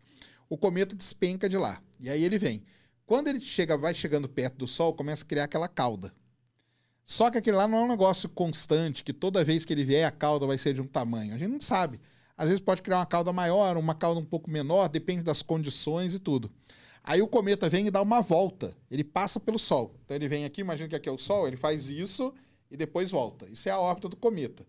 O 0.48 0.56
cometa 0.56 0.96
despenca 0.96 1.46
de 1.46 1.58
lá. 1.58 1.78
E 2.00 2.08
aí 2.08 2.24
ele 2.24 2.38
vem. 2.38 2.64
Quando 3.04 3.28
ele 3.28 3.38
chega, 3.38 3.76
vai 3.76 3.94
chegando 3.94 4.26
perto 4.26 4.56
do 4.56 4.66
Sol, 4.66 4.94
começa 4.94 5.22
a 5.22 5.26
criar 5.26 5.44
aquela 5.44 5.68
cauda. 5.68 6.10
Só 7.04 7.30
que 7.30 7.36
aquele 7.36 7.58
lá 7.58 7.68
não 7.68 7.78
é 7.78 7.82
um 7.82 7.88
negócio 7.88 8.30
constante, 8.30 9.04
que 9.04 9.12
toda 9.12 9.44
vez 9.44 9.66
que 9.66 9.74
ele 9.74 9.84
vier, 9.84 10.06
a 10.06 10.10
cauda 10.10 10.46
vai 10.46 10.56
ser 10.56 10.72
de 10.72 10.80
um 10.80 10.86
tamanho. 10.86 11.34
A 11.34 11.38
gente 11.38 11.50
não 11.50 11.60
sabe. 11.60 12.00
Às 12.34 12.48
vezes 12.48 12.60
pode 12.60 12.80
criar 12.80 12.96
uma 12.96 13.06
cauda 13.06 13.30
maior, 13.30 13.76
uma 13.76 13.94
cauda 13.94 14.18
um 14.18 14.24
pouco 14.24 14.50
menor, 14.50 14.88
depende 14.88 15.22
das 15.22 15.42
condições 15.42 16.14
e 16.14 16.18
tudo. 16.18 16.50
Aí 17.04 17.20
o 17.20 17.28
cometa 17.28 17.68
vem 17.68 17.88
e 17.88 17.90
dá 17.90 18.00
uma 18.00 18.22
volta. 18.22 18.74
Ele 18.90 19.04
passa 19.04 19.38
pelo 19.38 19.58
Sol. 19.58 19.94
Então 20.02 20.16
ele 20.16 20.28
vem 20.28 20.46
aqui, 20.46 20.62
imagina 20.62 20.88
que 20.88 20.96
aqui 20.96 21.10
é 21.10 21.12
o 21.12 21.18
Sol, 21.18 21.46
ele 21.46 21.56
faz 21.56 21.90
isso 21.90 22.32
e 22.70 22.76
depois 22.76 23.10
volta. 23.10 23.46
Isso 23.50 23.68
é 23.68 23.72
a 23.72 23.78
órbita 23.78 24.08
do 24.08 24.16
cometa. 24.16 24.66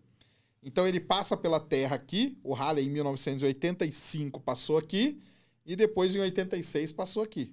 Então 0.62 0.86
ele 0.86 1.00
passa 1.00 1.36
pela 1.36 1.60
Terra 1.60 1.96
aqui, 1.96 2.38
o 2.42 2.52
Halley 2.52 2.86
em 2.86 2.90
1985 2.90 4.40
passou 4.40 4.76
aqui, 4.76 5.20
e 5.64 5.76
depois 5.76 6.14
em 6.14 6.20
86 6.20 6.92
passou 6.92 7.22
aqui. 7.22 7.52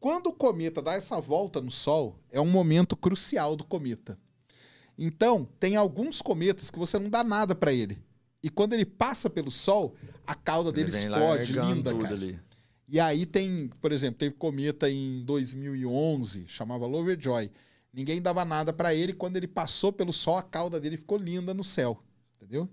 Quando 0.00 0.28
o 0.28 0.32
cometa 0.32 0.80
dá 0.80 0.94
essa 0.94 1.20
volta 1.20 1.60
no 1.60 1.70
Sol, 1.70 2.18
é 2.30 2.40
um 2.40 2.46
momento 2.46 2.96
crucial 2.96 3.54
do 3.54 3.64
cometa. 3.64 4.18
Então, 4.96 5.48
tem 5.58 5.76
alguns 5.76 6.22
cometas 6.22 6.70
que 6.70 6.78
você 6.78 6.98
não 6.98 7.10
dá 7.10 7.22
nada 7.22 7.54
para 7.54 7.72
ele. 7.72 8.02
E 8.42 8.48
quando 8.48 8.72
ele 8.72 8.86
passa 8.86 9.28
pelo 9.28 9.50
Sol, 9.50 9.94
a 10.26 10.34
cauda 10.34 10.72
dele 10.72 10.88
explode, 10.90 11.52
linda, 11.52 11.94
cara. 11.94 12.14
ali. 12.14 12.40
E 12.88 12.98
aí 12.98 13.26
tem, 13.26 13.68
por 13.80 13.92
exemplo, 13.92 14.18
teve 14.18 14.34
cometa 14.34 14.90
em 14.90 15.22
2011, 15.24 16.46
chamava 16.48 16.86
Lovejoy. 16.86 17.50
Ninguém 17.92 18.20
dava 18.22 18.44
nada 18.44 18.72
para 18.72 18.94
ele. 18.94 19.12
Quando 19.12 19.36
ele 19.36 19.48
passou 19.48 19.92
pelo 19.92 20.12
Sol, 20.12 20.36
a 20.36 20.42
cauda 20.42 20.80
dele 20.80 20.96
ficou 20.96 21.18
linda 21.18 21.52
no 21.52 21.64
céu. 21.64 22.02
Entendeu? 22.36 22.68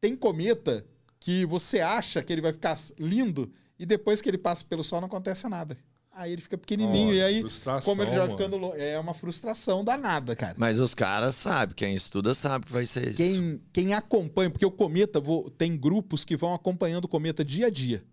Tem 0.00 0.14
cometa 0.14 0.84
que 1.18 1.46
você 1.46 1.80
acha 1.80 2.22
que 2.22 2.32
ele 2.32 2.42
vai 2.42 2.52
ficar 2.52 2.78
lindo 2.98 3.50
e 3.78 3.86
depois 3.86 4.20
que 4.20 4.28
ele 4.28 4.36
passa 4.38 4.64
pelo 4.64 4.84
Sol 4.84 5.00
não 5.00 5.06
acontece 5.06 5.48
nada. 5.48 5.76
Aí 6.12 6.30
ele 6.32 6.42
fica 6.42 6.56
pequenininho. 6.56 7.08
Olha, 7.08 7.16
e 7.16 7.22
aí, 7.22 7.42
como 7.90 8.02
ele 8.02 8.12
já 8.12 8.20
vai 8.26 8.28
ficando. 8.36 8.72
É 8.76 8.98
uma 9.00 9.14
frustração 9.14 9.82
danada, 9.82 10.36
cara. 10.36 10.54
Mas 10.56 10.78
os 10.78 10.94
caras 10.94 11.34
sabem, 11.34 11.74
quem 11.74 11.94
estuda 11.94 12.34
sabe 12.34 12.66
que 12.66 12.72
vai 12.72 12.86
ser 12.86 13.08
isso. 13.08 13.16
Quem, 13.16 13.60
quem 13.72 13.94
acompanha, 13.94 14.48
porque 14.48 14.64
o 14.64 14.70
cometa 14.70 15.18
vou- 15.20 15.50
tem 15.50 15.76
grupos 15.76 16.24
que 16.24 16.36
vão 16.36 16.54
acompanhando 16.54 17.06
o 17.06 17.08
cometa 17.08 17.44
dia 17.44 17.66
a 17.66 17.70
dia. 17.70 18.04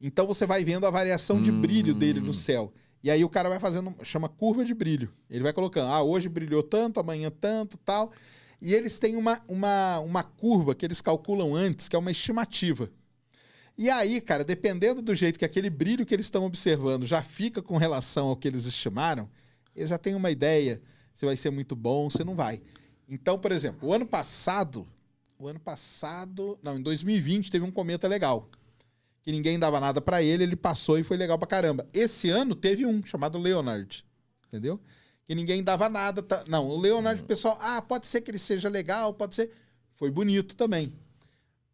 Então 0.00 0.26
você 0.26 0.44
vai 0.44 0.64
vendo 0.64 0.86
a 0.86 0.90
variação 0.90 1.40
de 1.40 1.52
brilho 1.52 1.94
dele 1.94 2.20
no 2.20 2.34
céu. 2.34 2.72
E 3.02 3.10
aí 3.10 3.24
o 3.24 3.28
cara 3.28 3.48
vai 3.48 3.60
fazendo, 3.60 3.94
chama 4.02 4.28
curva 4.28 4.64
de 4.64 4.74
brilho. 4.74 5.12
Ele 5.30 5.42
vai 5.42 5.52
colocando, 5.52 5.90
ah, 5.90 6.02
hoje 6.02 6.28
brilhou 6.28 6.62
tanto, 6.62 6.98
amanhã 6.98 7.30
tanto, 7.30 7.76
tal. 7.78 8.12
E 8.60 8.74
eles 8.74 8.98
têm 8.98 9.16
uma, 9.16 9.40
uma, 9.46 10.00
uma 10.00 10.22
curva 10.22 10.74
que 10.74 10.84
eles 10.84 11.00
calculam 11.00 11.54
antes, 11.54 11.88
que 11.88 11.96
é 11.96 11.98
uma 11.98 12.10
estimativa. 12.10 12.90
E 13.78 13.90
aí, 13.90 14.20
cara, 14.20 14.42
dependendo 14.42 15.02
do 15.02 15.14
jeito 15.14 15.38
que 15.38 15.44
aquele 15.44 15.68
brilho 15.68 16.06
que 16.06 16.14
eles 16.14 16.26
estão 16.26 16.44
observando 16.44 17.04
já 17.04 17.22
fica 17.22 17.60
com 17.60 17.76
relação 17.76 18.28
ao 18.28 18.36
que 18.36 18.48
eles 18.48 18.64
estimaram, 18.64 19.28
eles 19.74 19.90
já 19.90 19.98
têm 19.98 20.14
uma 20.14 20.30
ideia 20.30 20.80
se 21.12 21.26
vai 21.26 21.36
ser 21.36 21.50
muito 21.50 21.76
bom, 21.76 22.08
se 22.08 22.24
não 22.24 22.34
vai. 22.34 22.62
Então, 23.08 23.38
por 23.38 23.52
exemplo, 23.52 23.88
o 23.88 23.92
ano 23.92 24.06
passado, 24.06 24.86
o 25.38 25.46
ano 25.46 25.60
passado, 25.60 26.58
não, 26.62 26.78
em 26.78 26.82
2020 26.82 27.50
teve 27.50 27.64
um 27.64 27.70
cometa 27.70 28.08
legal. 28.08 28.50
Que 29.26 29.32
ninguém 29.32 29.58
dava 29.58 29.80
nada 29.80 30.00
pra 30.00 30.22
ele, 30.22 30.44
ele 30.44 30.54
passou 30.54 30.96
e 31.00 31.02
foi 31.02 31.16
legal 31.16 31.36
pra 31.36 31.48
caramba. 31.48 31.84
Esse 31.92 32.30
ano 32.30 32.54
teve 32.54 32.86
um 32.86 33.04
chamado 33.04 33.36
Leonard, 33.38 34.04
entendeu? 34.46 34.80
Que 35.26 35.34
ninguém 35.34 35.64
dava 35.64 35.88
nada. 35.88 36.22
tá- 36.22 36.44
Não, 36.46 36.68
o 36.68 36.78
Leonard, 36.78 37.20
o 37.20 37.24
pessoal, 37.24 37.58
ah, 37.60 37.82
pode 37.82 38.06
ser 38.06 38.20
que 38.20 38.30
ele 38.30 38.38
seja 38.38 38.68
legal, 38.68 39.12
pode 39.12 39.34
ser. 39.34 39.50
Foi 39.96 40.12
bonito 40.12 40.54
também. 40.54 40.92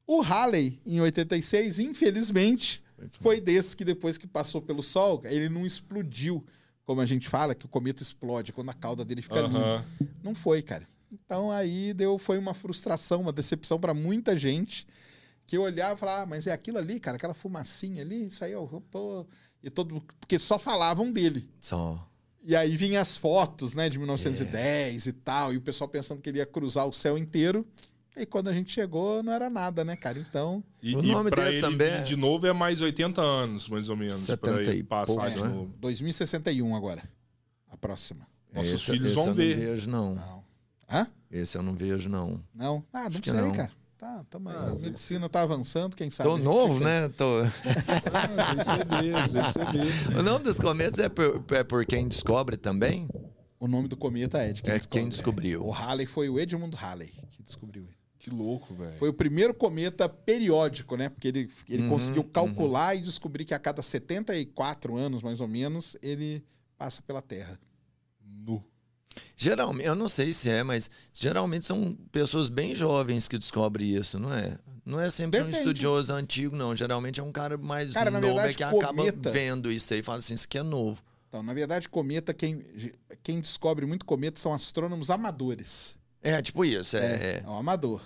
O 0.06 0.22
Halley, 0.22 0.80
em 0.86 0.98
86, 1.02 1.78
infelizmente, 1.78 2.82
foi 3.20 3.38
desse 3.38 3.76
que 3.76 3.84
depois 3.84 4.16
que 4.16 4.26
passou 4.26 4.62
pelo 4.62 4.82
Sol, 4.82 5.20
ele 5.24 5.50
não 5.50 5.66
explodiu, 5.66 6.42
como 6.86 7.02
a 7.02 7.06
gente 7.06 7.28
fala, 7.28 7.54
que 7.54 7.66
o 7.66 7.68
cometa 7.68 8.02
explode 8.02 8.50
quando 8.50 8.70
a 8.70 8.74
cauda 8.74 9.04
dele 9.04 9.20
fica. 9.20 9.40
Aham. 9.40 9.84
Não 10.22 10.34
foi, 10.34 10.62
cara. 10.62 10.88
Então 11.12 11.52
aí 11.52 11.92
deu, 11.92 12.16
foi 12.16 12.38
uma 12.38 12.54
frustração, 12.54 13.20
uma 13.20 13.32
decepção 13.32 13.78
pra 13.78 13.92
muita 13.92 14.34
gente 14.34 14.86
que 15.52 15.58
olhava 15.58 15.92
e 15.92 15.96
falava, 15.98 16.22
ah, 16.22 16.26
mas 16.26 16.46
é 16.46 16.52
aquilo 16.52 16.78
ali, 16.78 16.98
cara, 16.98 17.18
aquela 17.18 17.34
fumacinha 17.34 18.00
ali, 18.00 18.24
isso 18.28 18.42
aí, 18.42 18.54
ó, 18.54 18.66
pô. 18.90 19.26
E 19.62 19.68
todo, 19.68 20.02
porque 20.18 20.38
só 20.38 20.58
falavam 20.58 21.12
dele. 21.12 21.46
Só. 21.60 22.08
E 22.42 22.56
aí 22.56 22.74
vinha 22.74 23.02
as 23.02 23.18
fotos, 23.18 23.74
né, 23.74 23.90
de 23.90 23.98
1910 23.98 25.06
e 25.08 25.12
tal, 25.12 25.52
e 25.52 25.58
o 25.58 25.60
pessoal 25.60 25.88
pensando 25.90 26.22
que 26.22 26.30
ele 26.30 26.38
ia 26.38 26.46
cruzar 26.46 26.88
o 26.88 26.92
céu 26.92 27.18
inteiro. 27.18 27.66
E 28.16 28.24
quando 28.24 28.48
a 28.48 28.52
gente 28.54 28.72
chegou, 28.72 29.22
não 29.22 29.30
era 29.30 29.50
nada, 29.50 29.84
né, 29.84 29.94
cara? 29.94 30.18
Então. 30.18 30.64
E, 30.82 30.96
O 30.96 31.04
e 31.04 31.12
nome 31.12 31.28
pra 31.28 31.44
desse 31.44 31.58
ele 31.58 31.66
também 31.66 31.90
é- 31.90 32.00
de 32.00 32.16
novo 32.16 32.46
é 32.46 32.52
mais 32.54 32.80
80 32.80 33.20
anos, 33.20 33.68
mais 33.68 33.90
ou 33.90 33.96
menos. 33.96 34.14
70 34.14 34.38
pra 34.54 34.62
ele 34.62 34.78
e 34.78 34.82
passar 34.82 35.12
poucos, 35.14 35.34
de 35.34 35.42
né? 35.42 35.48
novo. 35.48 35.74
2061 35.78 36.74
agora. 36.74 37.02
A 37.68 37.76
próxima. 37.76 38.26
Nossos 38.54 38.72
Esse- 38.72 38.84
filhos 38.86 39.06
esse 39.08 39.14
vão 39.16 39.28
eu 39.28 39.34
ver. 39.34 39.56
Não 39.56 39.64
vejo, 39.66 39.90
não. 39.90 40.14
Não. 40.14 40.44
Hã? 40.90 41.06
Esse 41.30 41.58
eu 41.58 41.62
não 41.62 41.74
vejo, 41.74 42.08
não. 42.08 42.42
Não? 42.54 42.82
Ah, 42.90 43.00
não 43.02 43.06
Acho 43.08 43.20
sei, 43.22 43.52
cara. 43.52 43.70
Tá, 44.02 44.24
tamo 44.28 44.48
aí. 44.48 44.56
Ah, 44.56 44.72
a 44.72 44.80
medicina 44.80 45.28
tá 45.28 45.42
avançando, 45.42 45.94
quem 45.94 46.10
sabe. 46.10 46.28
Tô 46.28 46.36
novo, 46.36 46.80
né? 46.80 47.08
Tô... 47.10 47.42
Ah. 48.12 48.32
O 50.18 50.22
nome 50.24 50.42
dos 50.42 50.58
cometas 50.58 50.98
é 51.04 51.08
por, 51.08 51.44
é 51.52 51.62
por 51.62 51.86
quem 51.86 52.08
descobre 52.08 52.56
também? 52.56 53.08
O 53.60 53.68
nome 53.68 53.86
do 53.86 53.96
cometa 53.96 54.38
é 54.38 54.52
de 54.52 54.60
quem 54.60 54.72
É 54.72 54.76
descobre. 54.78 55.00
quem 55.00 55.08
descobriu. 55.08 55.64
O 55.64 55.70
Halley 55.70 56.04
foi 56.06 56.28
o 56.28 56.40
Edmund 56.40 56.74
Halley 56.74 57.12
que 57.30 57.44
descobriu 57.44 57.84
ele. 57.84 57.94
Que 58.18 58.28
louco, 58.28 58.74
velho. 58.74 58.98
Foi 58.98 59.08
o 59.08 59.14
primeiro 59.14 59.54
cometa 59.54 60.08
periódico, 60.08 60.96
né? 60.96 61.08
Porque 61.08 61.28
ele, 61.28 61.48
ele 61.68 61.84
Uhum, 61.84 61.90
conseguiu 61.90 62.24
calcular 62.24 62.96
e 62.96 63.02
descobrir 63.02 63.44
que 63.44 63.54
a 63.54 63.58
cada 63.60 63.82
74 63.82 64.96
anos, 64.96 65.22
mais 65.22 65.40
ou 65.40 65.46
menos, 65.46 65.96
ele 66.02 66.44
passa 66.76 67.00
pela 67.02 67.22
Terra. 67.22 67.56
Nu. 68.20 68.64
Geralmente, 69.36 69.86
eu 69.86 69.94
não 69.94 70.08
sei 70.08 70.32
se 70.32 70.48
é, 70.50 70.62
mas 70.62 70.90
geralmente 71.12 71.64
são 71.66 71.96
pessoas 72.10 72.48
bem 72.48 72.74
jovens 72.74 73.28
que 73.28 73.38
descobrem 73.38 73.94
isso, 73.94 74.18
não 74.18 74.32
é? 74.34 74.58
Não 74.84 74.98
é 74.98 75.08
sempre 75.10 75.40
um 75.40 75.44
Depende. 75.44 75.58
estudioso 75.58 76.12
antigo, 76.12 76.56
não. 76.56 76.74
Geralmente 76.74 77.20
é 77.20 77.22
um 77.22 77.30
cara 77.32 77.56
mais 77.56 77.92
Cara, 77.92 78.10
novo 78.10 78.24
é 78.24 78.28
verdade, 78.28 78.54
que 78.56 78.64
acaba 78.64 78.86
cometa- 78.88 79.30
vendo 79.30 79.70
isso 79.70 79.92
aí 79.94 80.00
e 80.00 80.02
fala 80.02 80.18
assim, 80.18 80.34
isso 80.34 80.44
aqui 80.46 80.58
é 80.58 80.62
novo. 80.62 81.00
Então, 81.28 81.42
na 81.42 81.54
verdade, 81.54 81.88
cometa, 81.88 82.34
quem, 82.34 82.62
quem 83.22 83.40
descobre 83.40 83.86
muito 83.86 84.04
cometa 84.04 84.38
são 84.38 84.52
astrônomos 84.52 85.08
amadores. 85.08 85.96
É, 86.20 86.42
tipo 86.42 86.64
isso, 86.64 86.96
é. 86.96 87.00
é. 87.00 87.42
É 87.44 87.48
um 87.48 87.56
amador. 87.56 88.02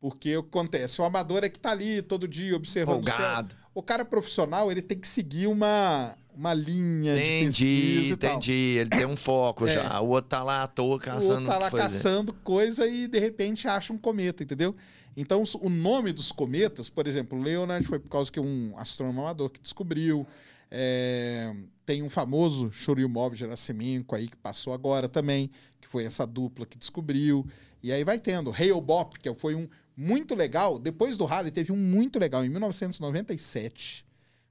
Porque 0.00 0.36
o 0.36 0.42
que 0.42 0.48
acontece? 0.48 1.00
O 1.00 1.04
amador 1.04 1.44
é 1.44 1.48
que 1.48 1.58
tá 1.58 1.70
ali 1.72 2.02
todo 2.02 2.26
dia 2.26 2.56
observando 2.56 3.06
o 3.06 3.10
céu. 3.10 3.46
O 3.74 3.82
cara 3.82 4.04
profissional, 4.04 4.70
ele 4.70 4.82
tem 4.82 4.98
que 4.98 5.06
seguir 5.08 5.46
uma, 5.46 6.14
uma 6.34 6.54
linha 6.54 7.14
de 7.14 7.20
Entendi, 7.20 7.64
pesquisa 7.66 8.14
e 8.14 8.16
tal. 8.16 8.30
entendi. 8.32 8.52
Ele 8.78 8.90
tem 8.90 9.06
um 9.06 9.16
foco 9.16 9.66
É. 9.66 9.74
já. 9.74 10.00
O 10.00 10.08
outro 10.08 10.28
tá 10.30 10.42
lá 10.42 10.62
à 10.62 10.66
toa 10.66 10.96
O 10.96 10.98
caçando 11.00 11.32
outro 11.32 11.46
tá 11.48 11.56
o 11.58 11.60
lá 11.60 11.70
caçando 11.70 12.32
coisa 12.32 12.86
e 12.86 13.06
de 13.06 13.18
repente 13.18 13.66
acha 13.68 13.92
um 13.92 13.98
cometa, 13.98 14.42
entendeu? 14.42 14.74
Então 15.16 15.42
o 15.60 15.68
nome 15.68 16.12
dos 16.12 16.30
cometas, 16.32 16.88
por 16.88 17.06
exemplo, 17.06 17.38
Leonard 17.40 17.86
foi 17.86 17.98
por 17.98 18.08
causa 18.08 18.30
que 18.30 18.38
um 18.40 18.72
astrônomo 18.78 19.20
amador 19.22 19.50
que 19.50 19.60
descobriu. 19.60 20.26
É, 20.70 21.52
tem 21.84 22.02
um 22.02 22.08
famoso 22.08 22.70
Churyumov 22.70 23.34
Gerasimenko 23.34 24.14
aí 24.14 24.28
que 24.28 24.36
passou 24.36 24.72
agora 24.72 25.08
também, 25.08 25.50
que 25.80 25.88
foi 25.88 26.04
essa 26.04 26.24
dupla 26.26 26.64
que 26.64 26.78
descobriu. 26.78 27.44
E 27.82 27.92
aí 27.92 28.04
vai 28.04 28.20
tendo. 28.20 28.50
Hale-Bopp, 28.52 29.18
que 29.18 29.34
foi 29.34 29.54
um 29.56 29.68
muito 29.96 30.34
legal. 30.34 30.78
Depois 30.78 31.18
do 31.18 31.24
Halley 31.24 31.50
teve 31.50 31.72
um 31.72 31.76
muito 31.76 32.18
legal 32.18 32.44
em 32.44 32.48
1997. 32.48 34.04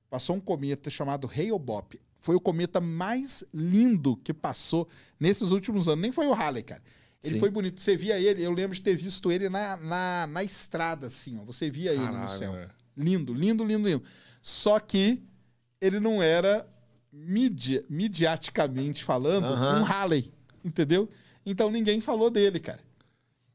Passou 0.09 0.35
um 0.35 0.39
cometa 0.39 0.89
chamado 0.89 1.27
Hale-Bopp. 1.27 1.99
Foi 2.19 2.35
o 2.35 2.39
cometa 2.39 2.81
mais 2.81 3.43
lindo 3.53 4.17
que 4.17 4.33
passou 4.33 4.87
nesses 5.19 5.51
últimos 5.51 5.87
anos. 5.87 6.01
Nem 6.01 6.11
foi 6.11 6.27
o 6.27 6.33
Halley, 6.33 6.63
cara. 6.63 6.81
Ele 7.23 7.35
Sim. 7.35 7.39
foi 7.39 7.49
bonito. 7.49 7.81
Você 7.81 7.95
via 7.95 8.19
ele, 8.19 8.43
eu 8.43 8.51
lembro 8.51 8.75
de 8.75 8.81
ter 8.81 8.95
visto 8.95 9.31
ele 9.31 9.49
na, 9.49 9.77
na, 9.77 10.27
na 10.27 10.43
estrada, 10.43 11.07
assim, 11.07 11.37
ó. 11.39 11.43
Você 11.43 11.69
via 11.69 11.91
ele 11.91 11.99
no 11.99 12.11
Caralho, 12.11 12.37
céu. 12.37 12.69
Lindo, 12.95 13.33
lindo, 13.33 13.63
lindo, 13.63 13.87
lindo. 13.87 14.03
Só 14.41 14.79
que 14.79 15.21
ele 15.81 15.99
não 15.99 16.21
era 16.23 16.67
midia, 17.11 17.83
midiaticamente 17.89 19.03
falando 19.03 19.45
Aham. 19.45 19.81
um 19.81 19.83
Halley, 19.83 20.31
entendeu? 20.63 21.09
Então 21.45 21.71
ninguém 21.71 22.01
falou 22.01 22.29
dele, 22.29 22.59
cara. 22.59 22.79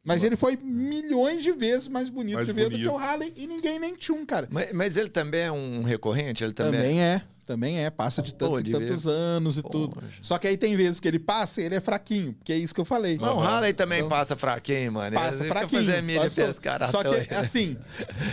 Mas 0.04 0.22
ele 0.22 0.36
foi 0.36 0.56
milhões 0.62 1.42
de 1.42 1.52
vezes 1.52 1.88
mais 1.88 2.10
bonito 2.10 2.34
Mais 2.34 2.46
de 2.46 2.52
ver 2.52 2.64
do 2.64 2.70
que 2.76 2.84
bonito. 2.84 2.92
o 2.92 2.96
Halley 2.96 3.32
e 3.36 3.46
ninguém 3.46 3.78
nem 3.78 3.94
tinha 3.96 4.16
um, 4.16 4.26
cara. 4.26 4.46
Mas, 4.50 4.70
mas 4.72 4.96
ele 4.98 5.08
também 5.08 5.40
é 5.42 5.50
um 5.52 5.82
recorrente? 5.82 6.44
Ele 6.44 6.52
também, 6.52 6.72
Também 6.80 7.00
é, 7.02 7.22
também 7.46 7.78
é. 7.84 7.88
Passa 7.90 8.20
de 8.20 8.34
tantos 8.34 8.54
Pô, 8.56 8.60
e 8.60 8.62
devia- 8.64 8.86
tantos 8.86 9.06
anos 9.06 9.56
e 9.56 9.62
tudo. 9.62 9.94
Poxa. 9.94 10.06
Só 10.20 10.36
que 10.36 10.46
aí 10.46 10.58
tem 10.58 10.76
vezes 10.76 11.00
que 11.00 11.08
ele 11.08 11.18
passa 11.18 11.62
e 11.62 11.64
ele 11.64 11.74
é 11.76 11.80
fraquinho, 11.80 12.34
porque 12.34 12.52
é 12.52 12.56
isso 12.58 12.74
que 12.74 12.80
eu 12.82 12.84
falei. 12.84 13.16
Não, 13.16 13.36
o. 13.38 13.40
Halley 13.40 13.72
também 13.72 14.00
Então- 14.00 14.10
passa 14.10 14.36
fraquinho, 14.36 14.92
mano. 14.92 15.14
Passa 15.16 15.42
Ele 15.42 15.48
fraquinho. 15.48 15.84
fazer 15.84 16.02
mídia 16.02 16.30
pescar 16.30 16.86
Só 16.90 17.02
que, 17.02 17.34
assim, 17.34 17.78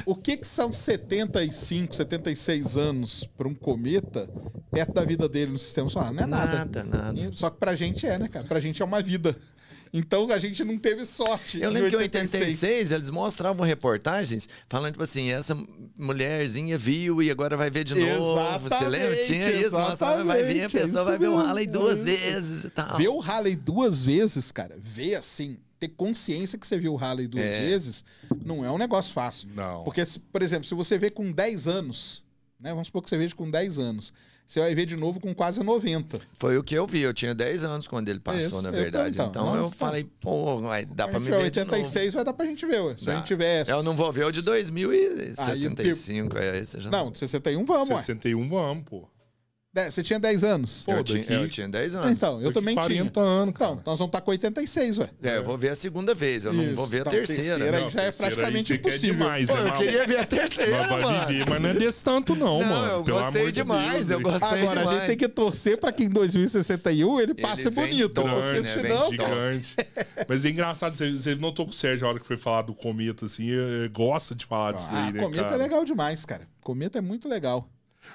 o 0.05 0.13
que, 0.13 0.35
que 0.37 0.47
são 0.47 0.73
75, 0.73 1.95
76 1.95 2.75
anos 2.77 3.23
para 3.37 3.47
um 3.47 3.53
cometa 3.55 4.29
perto 4.69 4.93
da 4.93 5.05
vida 5.05 5.29
dele 5.29 5.51
no 5.51 5.57
sistema 5.57 5.87
solar? 5.87 6.11
Não 6.13 6.23
é 6.23 6.25
nada. 6.25 6.57
Nada, 6.57 6.83
nada. 6.83 7.31
Só 7.33 7.49
que 7.49 7.57
pra 7.57 7.75
gente 7.75 8.05
é, 8.05 8.19
né, 8.19 8.27
cara? 8.27 8.45
Pra 8.45 8.59
gente 8.59 8.81
é 8.81 8.85
uma 8.85 9.01
vida. 9.01 9.37
Então 9.93 10.31
a 10.31 10.39
gente 10.39 10.63
não 10.63 10.77
teve 10.77 11.05
sorte. 11.05 11.59
Eu 11.59 11.69
em 11.69 11.73
lembro 11.73 11.89
que 11.89 11.95
em 11.95 11.99
86 11.99 12.91
eles 12.91 13.09
mostravam 13.09 13.65
reportagens 13.65 14.47
falando, 14.69 14.93
tipo 14.93 15.03
assim, 15.03 15.29
essa 15.31 15.57
mulherzinha 15.97 16.77
viu 16.77 17.21
e 17.21 17.29
agora 17.29 17.57
vai 17.57 17.69
ver 17.69 17.83
de 17.83 17.95
novo. 17.95 18.39
Você 18.61 18.87
lembra? 18.87 19.15
Tinha 19.25 19.51
isso, 19.51 19.77
mostrava, 19.77 20.23
vai 20.23 20.43
ver, 20.43 20.61
a 20.61 20.65
exatamente, 20.65 20.77
é 20.77 20.81
pessoa 20.81 21.03
vai 21.03 21.17
ver 21.17 21.27
o. 21.27 21.35
Halley 21.35 21.67
duas 21.67 21.99
É. 21.99 22.03
vezes 22.03 22.63
e 22.63 22.69
tal. 22.69 22.97
Ver 22.97 23.07
o 23.09 23.19
Halley 23.19 23.55
duas 23.55 24.03
vezes, 24.03 24.51
cara, 24.51 24.75
ver 24.79 25.15
assim, 25.15 25.57
ter 25.79 25.89
consciência 25.89 26.57
que 26.57 26.65
você 26.67 26.77
viu 26.77 26.93
o 26.93 26.95
Halley 26.95 27.27
duas 27.27 27.43
É. 27.43 27.59
vezes, 27.65 28.05
não 28.45 28.63
é 28.63 28.71
um 28.71 28.77
negócio 28.77 29.13
fácil. 29.13 29.49
Não. 29.53 29.83
Porque, 29.83 30.03
por 30.31 30.41
exemplo, 30.41 30.65
se 30.65 30.73
você 30.73 30.97
vê 30.97 31.09
com 31.09 31.31
10 31.31 31.67
anos, 31.67 32.23
né? 32.59 32.69
Vamos 32.69 32.87
supor 32.87 33.01
que 33.01 33.09
você 33.09 33.17
veja 33.17 33.35
com 33.35 33.49
10 33.49 33.79
anos. 33.79 34.13
Você 34.51 34.59
vai 34.59 34.75
ver 34.75 34.85
de 34.85 34.97
novo 34.97 35.17
com 35.17 35.33
quase 35.33 35.63
90. 35.63 36.19
Foi 36.33 36.57
o 36.57 36.63
que 36.63 36.75
eu 36.75 36.85
vi. 36.85 36.99
Eu 36.99 37.13
tinha 37.13 37.33
10 37.33 37.63
anos 37.63 37.87
quando 37.87 38.09
ele 38.09 38.19
passou, 38.19 38.41
Isso, 38.41 38.61
na 38.61 38.67
eu 38.67 38.73
verdade. 38.73 39.13
então, 39.15 39.27
Então, 39.29 39.43
então, 39.47 39.55
eu 39.55 39.69
falei, 39.69 40.03
pô, 40.19 40.59
vai, 40.59 40.83
dá 40.83 41.05
a 41.05 41.07
pra 41.07 41.21
me 41.21 41.27
ver 41.27 41.49
de 41.49 41.59
novo. 41.61 41.71
86, 41.71 42.13
vai 42.13 42.25
dar 42.25 42.33
pra 42.33 42.45
gente 42.45 42.65
ver, 42.65 42.81
ué. 42.81 42.97
Se 42.97 43.03
a 43.09 43.13
Dá. 43.13 43.17
gente 43.19 43.27
tivesse. 43.27 43.71
Eu 43.71 43.81
não 43.81 43.95
vou 43.95 44.11
ver 44.11 44.25
o 44.25 44.31
de 44.31 44.41
2065. 44.41 46.37
é, 46.37 46.59
esse 46.59 46.81
já 46.81 46.89
Não, 46.89 47.11
de 47.11 47.19
61 47.19 47.63
vamos, 47.63 47.89
ué. 47.91 47.95
61 47.99 48.49
vamos, 48.49 48.83
pô. 48.83 49.07
De- 49.73 49.89
Você 49.89 50.03
tinha 50.03 50.19
10 50.19 50.43
anos. 50.43 50.83
Pô, 50.83 50.91
eu, 50.91 51.01
tinha, 51.03 51.23
eu 51.29 51.47
tinha 51.47 51.65
10 51.69 51.95
anos. 51.95 52.11
Então, 52.11 52.33
eu 52.39 52.41
Daqui 52.47 52.53
também 52.55 52.75
40 52.75 53.09
tinha. 53.11 53.25
anos, 53.25 53.53
cara. 53.53 53.71
Então, 53.71 53.83
nós 53.85 53.99
vamos 53.99 54.09
estar 54.09 54.19
com 54.19 54.31
86, 54.31 54.97
ué. 54.99 55.09
É, 55.23 55.37
eu 55.37 55.45
vou 55.45 55.57
ver 55.57 55.69
a 55.69 55.75
segunda 55.75 56.13
vez, 56.13 56.43
eu 56.43 56.51
não 56.51 56.61
Isso, 56.61 56.75
vou 56.75 56.87
ver 56.87 56.97
a 56.97 56.99
então, 57.01 57.13
terceira. 57.13 57.41
terceira 57.41 57.71
né? 57.71 57.77
aí 57.85 57.89
já 57.89 58.01
é 58.01 58.03
terceira 58.05 58.35
praticamente 58.35 58.67
você 58.67 58.77
quer 58.77 58.89
impossível. 58.89 59.15
demais, 59.15 59.47
Pô, 59.47 59.55
né, 59.55 59.69
eu 59.69 59.73
queria 59.73 60.05
ver 60.07 60.19
a 60.19 60.25
terceira, 60.25 60.71
Mas 60.77 60.89
vai 60.89 61.01
mano. 61.01 61.27
viver, 61.27 61.49
mas 61.49 61.61
não 61.61 61.69
é 61.69 61.73
desse 61.73 62.03
tanto, 62.03 62.35
não, 62.35 62.59
Não, 62.59 62.67
mano. 62.67 62.91
eu 62.91 63.03
Pelo 63.05 63.17
gostei 63.21 63.41
amor 63.41 63.51
de 63.53 63.61
demais, 63.61 63.93
Deus, 63.93 64.09
eu 64.09 64.15
ele- 64.17 64.23
gostei 64.23 64.47
Agora, 64.49 64.61
a 64.61 64.83
demais. 64.83 64.89
gente 64.89 65.07
tem 65.07 65.17
que 65.17 65.29
torcer 65.29 65.77
pra 65.77 65.91
que 65.93 66.03
em 66.03 66.09
2061 66.09 67.21
ele 67.21 67.33
passe 67.33 67.69
vem 67.69 67.85
bonito. 67.85 68.09
todo, 68.09 68.29
porque 68.29 68.41
né? 68.45 68.53
Vem 68.53 68.63
senão, 68.63 69.09
de 69.09 69.17
cara, 69.17 69.53
Gigante. 69.53 69.75
Mas 70.27 70.45
é 70.45 70.49
engraçado, 70.49 70.97
você, 70.97 71.35
notou 71.35 71.65
que 71.65 71.71
o 71.71 71.75
Sérgio, 71.75 72.05
a 72.05 72.09
hora 72.09 72.19
que 72.19 72.25
foi 72.27 72.35
falar 72.37 72.63
do 72.63 72.73
cometa, 72.73 73.25
assim, 73.25 73.47
gosta 73.93 74.35
de 74.35 74.45
falar 74.45 74.73
disso 74.73 74.89
Ah, 74.91 75.05
aí, 75.05 75.13
né, 75.13 75.21
cometa 75.21 75.43
cara? 75.43 75.55
é 75.55 75.57
legal 75.57 75.85
demais, 75.85 76.25
cara. 76.25 76.45
Cometa 76.61 76.97
é 76.97 77.01
muito 77.01 77.29
legal. 77.29 77.69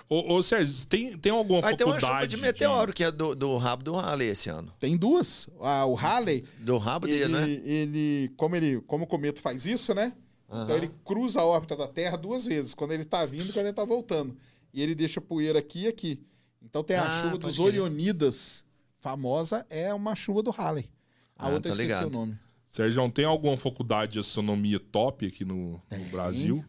Ô, 0.09 0.35
ô, 0.35 0.43
Sérgio, 0.43 0.87
tem, 0.87 1.17
tem 1.19 1.33
alguma 1.33 1.61
Vai 1.63 1.77
ter 1.77 1.85
uma 1.85 1.95
faculdade 1.95 2.17
chuva 2.17 2.27
de 2.29 2.37
meteoro, 2.37 2.93
que 2.93 3.05
é 3.05 3.11
do, 3.11 3.35
do 3.35 3.57
rabo 3.57 3.83
do 3.85 3.95
Halley 3.95 4.29
esse 4.29 4.49
ano. 4.51 4.73
Tem 4.81 4.97
duas. 4.97 5.49
Ah, 5.61 5.87
o 5.87 5.95
Halley, 5.95 6.45
Do 6.59 6.77
rabo 6.79 7.07
dele, 7.07 7.23
ele, 7.25 7.33
né? 7.33 7.49
ele, 7.65 8.33
como 8.37 8.57
ele, 8.57 8.81
como 8.83 9.05
o 9.05 9.07
cometa 9.07 9.41
faz 9.41 9.65
isso, 9.67 9.95
né? 9.95 10.13
Então 10.49 10.61
Aham. 10.63 10.77
ele 10.77 10.91
cruza 11.05 11.41
a 11.41 11.45
órbita 11.45 11.77
da 11.77 11.89
Terra 11.89 12.17
duas 12.17 12.47
vezes, 12.47 12.73
quando 12.75 12.93
ele 12.93 13.05
tá 13.05 13.27
vindo 13.27 13.49
e 13.51 13.53
quando 13.53 13.67
ele 13.67 13.75
tá 13.75 13.85
voltando. 13.85 14.37
E 14.73 14.81
ele 14.83 14.95
deixa 14.95 15.21
poeira 15.21 15.59
aqui 15.59 15.83
e 15.85 15.89
aqui. 15.89 16.21
Então 16.63 16.85
tem 16.85 16.97
a 16.97 17.07
Ah, 17.07 17.23
chuva 17.23 17.39
dos 17.39 17.57
crer. 17.57 17.67
Orionidas, 17.67 18.63
famosa, 19.01 19.65
é 19.71 19.93
uma 19.93 20.15
chuva 20.15 20.43
do 20.43 20.51
Halley. 20.51 20.89
A 21.37 21.47
Ah, 21.47 21.51
outra 21.51 21.71
eu 21.71 21.73
esqueci 21.73 21.89
ligado. 21.89 22.07
o 22.09 22.19
nome. 22.19 22.39
Sérgio, 22.67 23.11
tem 23.11 23.25
alguma 23.25 23.57
faculdade 23.57 24.13
de 24.15 24.19
astronomia 24.19 24.79
top 24.79 25.27
aqui 25.27 25.45
no, 25.45 25.81
no 25.91 26.05
Brasil? 26.11 26.65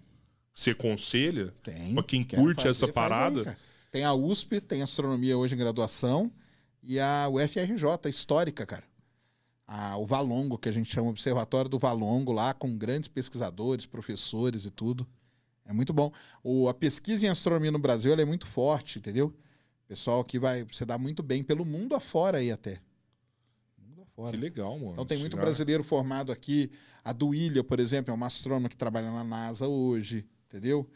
Você 0.57 0.71
aconselha? 0.71 1.53
Tem. 1.61 1.93
Pra 1.93 2.01
quem 2.01 2.23
curte 2.23 2.63
fazer, 2.63 2.69
essa 2.69 2.88
parada? 2.88 3.47
aí, 3.47 3.55
tem 3.91 4.03
a 4.03 4.15
USP, 4.15 4.59
tem 4.59 4.81
astronomia 4.81 5.38
hoje 5.38 5.53
em 5.53 5.57
graduação, 5.57 6.31
e 6.81 6.99
a 6.99 7.29
UFRJ, 7.29 8.09
histórica, 8.09 8.65
cara. 8.65 8.84
A, 9.67 9.97
o 9.97 10.05
Valongo, 10.05 10.57
que 10.57 10.67
a 10.67 10.71
gente 10.71 10.91
chama 10.91 11.11
Observatório 11.11 11.69
do 11.69 11.77
Valongo, 11.77 12.31
lá 12.31 12.55
com 12.55 12.75
grandes 12.75 13.07
pesquisadores, 13.07 13.85
professores 13.85 14.65
e 14.65 14.71
tudo. 14.71 15.05
É 15.63 15.71
muito 15.71 15.93
bom. 15.93 16.11
O, 16.43 16.67
a 16.67 16.73
pesquisa 16.73 17.27
em 17.27 17.29
astronomia 17.29 17.71
no 17.71 17.77
Brasil 17.77 18.11
é 18.13 18.25
muito 18.25 18.47
forte, 18.47 18.97
entendeu? 18.97 19.31
Pessoal 19.88 20.23
que 20.23 20.39
vai 20.39 20.65
se 20.71 20.84
dar 20.85 20.97
muito 20.97 21.21
bem 21.21 21.43
pelo 21.43 21.65
mundo 21.65 21.93
afora 21.93 22.39
aí 22.39 22.51
até. 22.51 22.81
Mundo 23.77 24.01
afora. 24.01 24.35
Que 24.35 24.41
legal, 24.41 24.75
mano. 24.79 24.93
Então 24.93 25.05
tem 25.05 25.19
muito 25.19 25.34
Chegar- 25.34 25.43
brasileiro 25.43 25.84
formado 25.84 26.31
aqui. 26.31 26.71
A 27.03 27.13
Duília, 27.13 27.63
por 27.63 27.79
exemplo, 27.79 28.11
é 28.11 28.15
uma 28.15 28.25
astrônoma 28.25 28.69
que 28.69 28.75
trabalha 28.75 29.11
na 29.11 29.23
NASA 29.23 29.67
hoje, 29.67 30.25
entendeu? 30.48 30.90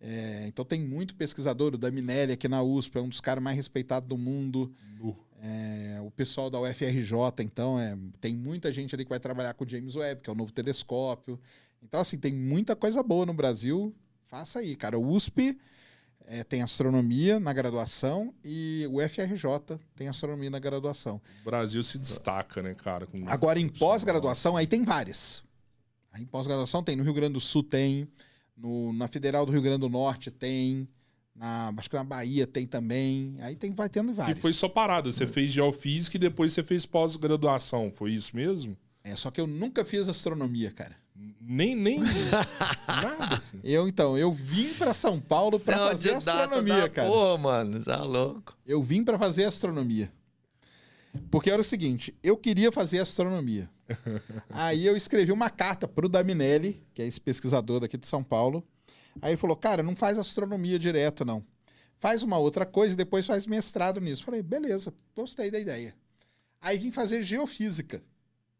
É, 0.00 0.44
então 0.46 0.64
tem 0.64 0.80
muito 0.80 1.14
pesquisador, 1.14 1.74
o 1.74 1.78
Daminelli 1.78 2.32
aqui 2.32 2.46
na 2.48 2.62
USP, 2.62 2.98
é 2.98 3.00
um 3.00 3.08
dos 3.08 3.20
caras 3.20 3.42
mais 3.42 3.56
respeitados 3.56 4.08
do 4.08 4.16
mundo. 4.16 4.72
Nu. 4.98 5.16
É, 5.40 6.00
o 6.02 6.10
pessoal 6.10 6.50
da 6.50 6.60
UFRJ, 6.60 7.12
então, 7.40 7.78
é, 7.78 7.96
tem 8.20 8.34
muita 8.34 8.72
gente 8.72 8.94
ali 8.94 9.04
que 9.04 9.10
vai 9.10 9.20
trabalhar 9.20 9.54
com 9.54 9.64
o 9.64 9.68
James 9.68 9.94
Webb, 9.94 10.22
que 10.22 10.30
é 10.30 10.32
o 10.32 10.36
novo 10.36 10.52
telescópio. 10.52 11.40
Então, 11.82 12.00
assim, 12.00 12.18
tem 12.18 12.32
muita 12.32 12.74
coisa 12.74 13.02
boa 13.02 13.24
no 13.24 13.32
Brasil. 13.32 13.94
Faça 14.26 14.58
aí, 14.58 14.74
cara. 14.74 14.98
O 14.98 15.08
USP 15.08 15.56
é, 16.26 16.42
tem 16.44 16.60
astronomia 16.60 17.38
na 17.38 17.52
graduação 17.52 18.34
e 18.44 18.86
o 18.90 19.00
FRJ 19.00 19.78
tem 19.96 20.08
astronomia 20.08 20.50
na 20.50 20.58
graduação. 20.58 21.20
O 21.42 21.44
Brasil 21.44 21.82
se 21.82 21.98
destaca, 21.98 22.60
né, 22.60 22.74
cara? 22.74 23.08
Agora, 23.26 23.58
em 23.60 23.68
pós-graduação, 23.68 24.56
aí 24.56 24.66
tem 24.66 24.84
várias. 24.84 25.42
Aí 26.12 26.22
em 26.22 26.26
pós-graduação 26.26 26.82
tem, 26.82 26.96
no 26.96 27.04
Rio 27.04 27.14
Grande 27.14 27.34
do 27.34 27.40
Sul 27.40 27.62
tem, 27.62 28.08
no, 28.58 28.92
na 28.92 29.06
Federal 29.08 29.46
do 29.46 29.52
Rio 29.52 29.62
Grande 29.62 29.78
do 29.78 29.88
Norte 29.88 30.30
tem, 30.30 30.88
na, 31.34 31.72
acho 31.76 31.88
que 31.88 31.96
na 31.96 32.04
Bahia 32.04 32.46
tem 32.46 32.66
também. 32.66 33.36
Aí 33.40 33.54
tem, 33.54 33.72
vai 33.72 33.88
tendo 33.88 34.10
E 34.10 34.14
várias. 34.14 34.38
foi 34.40 34.52
só 34.52 34.68
parada. 34.68 35.10
Você 35.12 35.26
fez 35.26 35.52
geofísica 35.52 36.16
e 36.16 36.20
depois 36.20 36.52
você 36.52 36.62
fez 36.64 36.84
pós-graduação. 36.84 37.90
Foi 37.94 38.12
isso 38.12 38.34
mesmo? 38.34 38.76
É, 39.04 39.14
só 39.16 39.30
que 39.30 39.40
eu 39.40 39.46
nunca 39.46 39.84
fiz 39.84 40.08
astronomia, 40.08 40.70
cara. 40.72 40.96
Nem, 41.40 41.74
nem 41.74 42.00
nada. 42.86 43.42
Eu, 43.64 43.88
então, 43.88 44.16
eu 44.18 44.32
vim 44.32 44.74
pra 44.74 44.92
São 44.92 45.18
Paulo 45.20 45.58
Você 45.58 45.70
é 45.70 45.74
pra 45.74 45.88
fazer 45.88 46.14
astronomia, 46.14 46.82
da 46.82 46.88
cara. 46.88 47.08
Porra, 47.08 47.38
mano, 47.38 47.80
você 47.80 47.90
é 47.90 47.96
louco. 47.96 48.56
Eu 48.66 48.82
vim 48.82 49.02
pra 49.02 49.18
fazer 49.18 49.44
astronomia. 49.44 50.12
Porque 51.30 51.50
era 51.50 51.60
o 51.60 51.64
seguinte, 51.64 52.14
eu 52.22 52.36
queria 52.36 52.70
fazer 52.70 53.00
astronomia. 53.00 53.68
Aí 54.50 54.86
eu 54.86 54.96
escrevi 54.96 55.32
uma 55.32 55.50
carta 55.50 55.88
pro 55.88 56.08
Daminelli, 56.08 56.82
que 56.94 57.02
é 57.02 57.06
esse 57.06 57.20
pesquisador 57.20 57.80
daqui 57.80 57.96
de 57.96 58.06
São 58.06 58.22
Paulo. 58.22 58.66
Aí 59.20 59.30
ele 59.30 59.36
falou: 59.36 59.56
"Cara, 59.56 59.82
não 59.82 59.96
faz 59.96 60.18
astronomia 60.18 60.78
direto 60.78 61.24
não. 61.24 61.44
Faz 61.96 62.22
uma 62.22 62.38
outra 62.38 62.64
coisa 62.64 62.94
e 62.94 62.96
depois 62.96 63.26
faz 63.26 63.46
mestrado 63.46 64.00
nisso". 64.00 64.24
Falei: 64.24 64.42
"Beleza, 64.42 64.92
gostei 65.14 65.50
da 65.50 65.58
ideia". 65.58 65.94
Aí 66.60 66.78
vim 66.78 66.90
fazer 66.90 67.22
geofísica, 67.22 68.02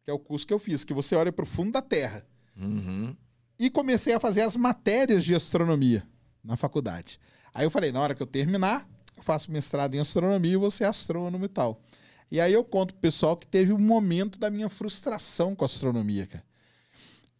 que 0.05 0.11
é 0.11 0.15
o 0.15 0.19
curso 0.19 0.47
que 0.47 0.55
eu 0.55 0.59
fiz, 0.59 0.85
que 0.85 0.95
você 0.95 1.15
olha 1.15 1.33
pro 1.33 1.47
fundo 1.47 1.73
da 1.73 1.83
Terra. 1.83 2.25
Uhum. 2.57 3.17
E 3.59 3.69
comecei 3.71 4.15
a 4.15 4.21
fazer 4.21 4.43
as 4.43 4.57
matérias 4.57 5.25
de 5.25 5.35
astronomia 5.35 6.07
na 6.43 6.57
faculdade. 6.57 7.21
Aí 7.53 7.65
eu 7.65 7.71
falei, 7.71 7.91
na 7.91 8.01
hora 8.01 8.15
que 8.15 8.23
eu 8.23 8.27
terminar, 8.27 8.89
eu 9.17 9.23
faço 9.23 9.51
mestrado 9.51 9.95
em 9.95 9.99
astronomia 9.99 10.53
e 10.53 10.57
vou 10.57 10.71
ser 10.71 10.85
astrônomo 10.85 11.45
e 11.45 11.49
tal. 11.49 11.83
E 12.31 12.41
aí 12.41 12.53
eu 12.53 12.63
conto 12.65 12.93
pro 12.95 13.01
pessoal 13.01 13.37
que 13.37 13.47
teve 13.47 13.73
um 13.73 13.79
momento 13.79 14.39
da 14.39 14.51
minha 14.51 14.69
frustração 14.69 15.55
com 15.55 15.65
a 15.65 15.67
astronomia, 15.67 16.27
cara. 16.27 16.45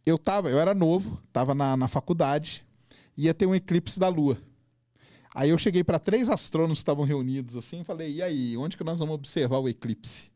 Eu 0.07 0.17
tava, 0.19 0.49
eu 0.49 0.59
era 0.59 0.75
novo, 0.75 1.21
tava 1.33 1.55
na, 1.55 1.77
na 1.77 1.87
faculdade, 1.89 2.65
ia 3.17 3.35
ter 3.35 3.45
um 3.47 3.55
eclipse 3.55 4.01
da 4.01 4.09
Lua. 4.09 4.39
Aí 5.35 5.51
eu 5.51 5.59
cheguei 5.59 5.85
para 5.85 5.99
três 5.99 6.29
astrônomos 6.29 6.79
que 6.79 6.83
estavam 6.83 7.05
reunidos 7.05 7.55
assim, 7.57 7.81
e 7.83 7.85
falei: 7.85 8.15
"E 8.15 8.23
aí, 8.23 8.57
onde 8.57 8.77
que 8.77 8.83
nós 8.85 8.99
vamos 8.99 9.15
observar 9.15 9.59
o 9.59 9.69
eclipse?" 9.69 10.31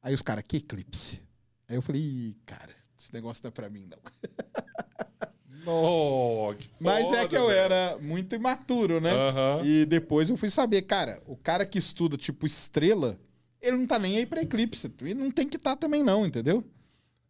Aí 0.00 0.14
os 0.14 0.22
caras: 0.22 0.44
"Que 0.46 0.58
eclipse?" 0.58 1.20
Aí 1.68 1.74
eu 1.76 1.82
falei: 1.82 2.00
"Ih, 2.00 2.36
cara, 2.46 2.72
esse 2.98 3.12
negócio 3.12 3.42
não 3.42 3.48
é 3.48 3.52
para 3.52 3.68
mim 3.68 3.86
não". 3.90 3.98
Oh, 5.70 6.54
Mas 6.80 7.08
é 7.08 7.16
foda, 7.16 7.28
que 7.28 7.36
eu 7.36 7.48
velho. 7.48 7.58
era 7.58 7.98
muito 7.98 8.34
imaturo, 8.34 9.00
né? 9.02 9.12
Aham. 9.12 9.60
E 9.64 9.84
depois 9.84 10.30
eu 10.30 10.36
fui 10.36 10.48
saber, 10.48 10.82
cara, 10.82 11.22
o 11.26 11.36
cara 11.36 11.66
que 11.66 11.78
estuda 11.78 12.16
tipo 12.16 12.46
estrela, 12.46 13.20
ele 13.62 13.76
não 13.76 13.86
tá 13.86 13.98
nem 13.98 14.16
aí 14.16 14.26
pra 14.26 14.42
eclipse. 14.42 14.92
E 15.02 15.14
não 15.14 15.30
tem 15.30 15.46
que 15.48 15.56
estar 15.56 15.76
também 15.76 16.02
não, 16.02 16.26
entendeu? 16.26 16.64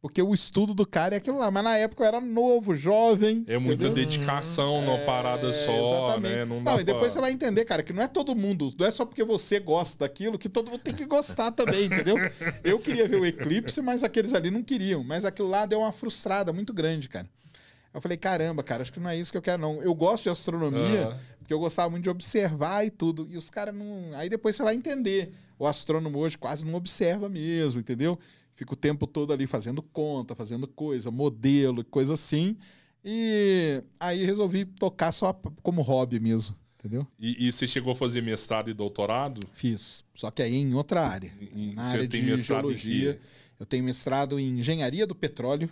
Porque 0.00 0.22
o 0.22 0.32
estudo 0.32 0.74
do 0.74 0.86
cara 0.86 1.16
é 1.16 1.18
aquilo 1.18 1.38
lá. 1.38 1.50
Mas 1.50 1.64
na 1.64 1.76
época 1.76 2.04
eu 2.04 2.06
era 2.06 2.20
novo, 2.20 2.74
jovem. 2.76 3.44
É 3.48 3.58
muita 3.58 3.86
entendeu? 3.86 3.94
dedicação 3.94 4.80
numa 4.80 4.98
parada 4.98 5.48
É, 5.48 5.52
só, 5.52 5.72
exatamente. 6.06 6.34
né? 6.36 6.44
Não, 6.44 6.56
Não, 6.56 6.62
dá 6.76 6.80
e 6.80 6.84
depois 6.84 7.06
pra... 7.06 7.10
você 7.14 7.20
vai 7.20 7.32
entender, 7.32 7.64
cara, 7.64 7.82
que 7.82 7.92
não 7.92 8.02
é 8.02 8.06
todo 8.06 8.34
mundo, 8.36 8.72
não 8.78 8.86
é 8.86 8.92
só 8.92 9.04
porque 9.04 9.24
você 9.24 9.58
gosta 9.58 9.98
daquilo 9.98 10.38
que 10.38 10.48
todo 10.48 10.70
mundo 10.70 10.78
tem 10.80 10.94
que 10.94 11.04
gostar 11.04 11.50
também, 11.50 11.86
entendeu? 11.86 12.16
Eu 12.62 12.78
queria 12.78 13.08
ver 13.08 13.16
o 13.16 13.26
eclipse, 13.26 13.82
mas 13.82 14.04
aqueles 14.04 14.34
ali 14.34 14.52
não 14.52 14.62
queriam. 14.62 15.02
Mas 15.02 15.24
aquilo 15.24 15.48
lá 15.48 15.66
deu 15.66 15.80
uma 15.80 15.90
frustrada 15.92 16.52
muito 16.52 16.72
grande, 16.72 17.08
cara. 17.08 17.28
Eu 17.92 18.00
falei, 18.00 18.16
caramba, 18.16 18.62
cara, 18.62 18.82
acho 18.82 18.92
que 18.92 19.00
não 19.00 19.08
é 19.10 19.16
isso 19.18 19.32
que 19.32 19.38
eu 19.38 19.42
quero, 19.42 19.60
não. 19.62 19.82
Eu 19.82 19.94
gosto 19.94 20.24
de 20.24 20.28
astronomia, 20.30 21.06
Aham. 21.08 21.18
porque 21.38 21.52
eu 21.52 21.58
gostava 21.58 21.88
muito 21.90 22.04
de 22.04 22.10
observar 22.10 22.84
e 22.84 22.90
tudo. 22.90 23.26
E 23.30 23.36
os 23.36 23.48
caras 23.50 23.74
não. 23.74 24.10
Aí 24.14 24.28
depois 24.28 24.54
você 24.56 24.62
vai 24.62 24.74
entender. 24.74 25.32
O 25.58 25.66
astrônomo 25.66 26.18
hoje 26.18 26.38
quase 26.38 26.64
não 26.64 26.74
observa 26.74 27.28
mesmo, 27.28 27.80
entendeu? 27.80 28.18
Fica 28.54 28.72
o 28.74 28.76
tempo 28.76 29.06
todo 29.06 29.32
ali 29.32 29.46
fazendo 29.46 29.82
conta, 29.82 30.34
fazendo 30.34 30.68
coisa, 30.68 31.10
modelo, 31.10 31.84
coisa 31.84 32.14
assim. 32.14 32.56
E 33.04 33.82
aí 33.98 34.24
resolvi 34.24 34.64
tocar 34.64 35.10
só 35.12 35.32
como 35.62 35.80
hobby 35.82 36.20
mesmo, 36.20 36.54
entendeu? 36.78 37.06
E, 37.18 37.46
e 37.48 37.52
você 37.52 37.66
chegou 37.66 37.92
a 37.92 37.96
fazer 37.96 38.20
mestrado 38.20 38.68
e 38.70 38.74
doutorado? 38.74 39.40
Fiz. 39.52 40.04
Só 40.14 40.30
que 40.30 40.42
aí 40.42 40.56
em 40.56 40.74
outra 40.74 41.06
área. 41.06 41.32
E- 41.40 41.70
e 41.70 41.74
Na 41.74 41.84
área 41.84 42.06
de 42.06 42.18
em 42.18 42.36
geologia. 42.38 43.20
Eu 43.58 43.66
tenho 43.66 43.82
mestrado 43.82 44.38
em 44.38 44.58
engenharia 44.60 45.06
do 45.06 45.14
petróleo. 45.14 45.68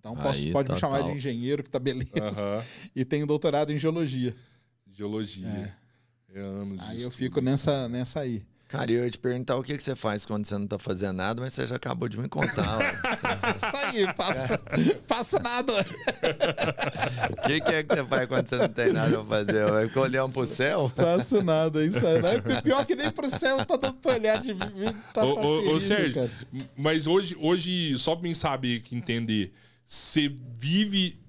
Então 0.00 0.16
posso, 0.16 0.40
Aí, 0.40 0.50
pode 0.50 0.72
me 0.72 0.78
chamar 0.78 0.96
total. 0.98 1.10
de 1.12 1.16
engenheiro, 1.18 1.62
que 1.62 1.70
tá 1.70 1.78
beleza. 1.78 2.10
Aham. 2.18 2.64
E 2.96 3.04
tenho 3.04 3.26
doutorado 3.26 3.70
em 3.72 3.78
geologia. 3.78 4.34
Geologia. 4.90 5.72
É, 6.34 6.40
anos 6.40 6.78
de 6.78 6.84
Aí 6.84 7.02
eu 7.02 7.08
estudo. 7.08 7.16
fico 7.18 7.40
nessa, 7.40 7.88
nessa 7.88 8.20
aí. 8.20 8.42
Cara, 8.68 8.90
eu 8.92 9.04
ia 9.04 9.10
te 9.10 9.18
perguntar 9.18 9.56
o 9.56 9.64
que, 9.64 9.76
que 9.76 9.82
você 9.82 9.96
faz 9.96 10.24
quando 10.24 10.46
você 10.46 10.56
não 10.56 10.64
tá 10.66 10.78
fazendo 10.78 11.16
nada, 11.16 11.40
mas 11.40 11.52
você 11.52 11.66
já 11.66 11.74
acabou 11.74 12.08
de 12.08 12.16
me 12.16 12.28
contar. 12.28 12.78
Isso 13.56 13.76
aí, 13.76 14.14
passa, 14.14 14.58
passa 15.08 15.38
nada. 15.40 15.72
O 17.30 17.46
que, 17.48 17.60
que 17.60 17.72
é 17.74 17.82
que 17.82 17.94
você 17.94 18.04
faz 18.04 18.28
quando 18.28 18.46
você 18.48 18.56
não 18.56 18.68
tem 18.68 18.92
nada 18.92 19.10
pra 19.16 19.24
fazer? 19.24 19.68
Vai 19.70 19.88
ficar 19.88 20.00
olhando 20.02 20.32
pro 20.32 20.46
céu? 20.46 20.88
Faço 20.94 21.42
nada, 21.42 21.84
isso 21.84 22.06
aí. 22.06 22.22
Não 22.22 22.28
é 22.28 22.62
pior 22.62 22.86
que 22.86 22.94
nem 22.94 23.10
pro 23.10 23.28
céu 23.28 23.64
tá 23.66 23.76
dando 23.76 23.94
pra 23.94 24.12
olhar 24.14 24.40
de 24.40 24.54
mim. 24.54 24.60
Tá, 25.12 25.24
Ô, 25.24 25.34
tá 25.34 25.40
ô, 25.40 25.74
ô, 25.74 25.80
Sérgio, 25.80 26.14
cara. 26.14 26.30
mas 26.76 27.08
hoje, 27.08 27.36
hoje, 27.40 27.98
só 27.98 28.14
pra 28.14 28.22
mim 28.22 28.34
saber, 28.34 28.82
que 28.82 28.94
entender, 28.94 29.52
você 29.90 30.28
vive 30.56 31.20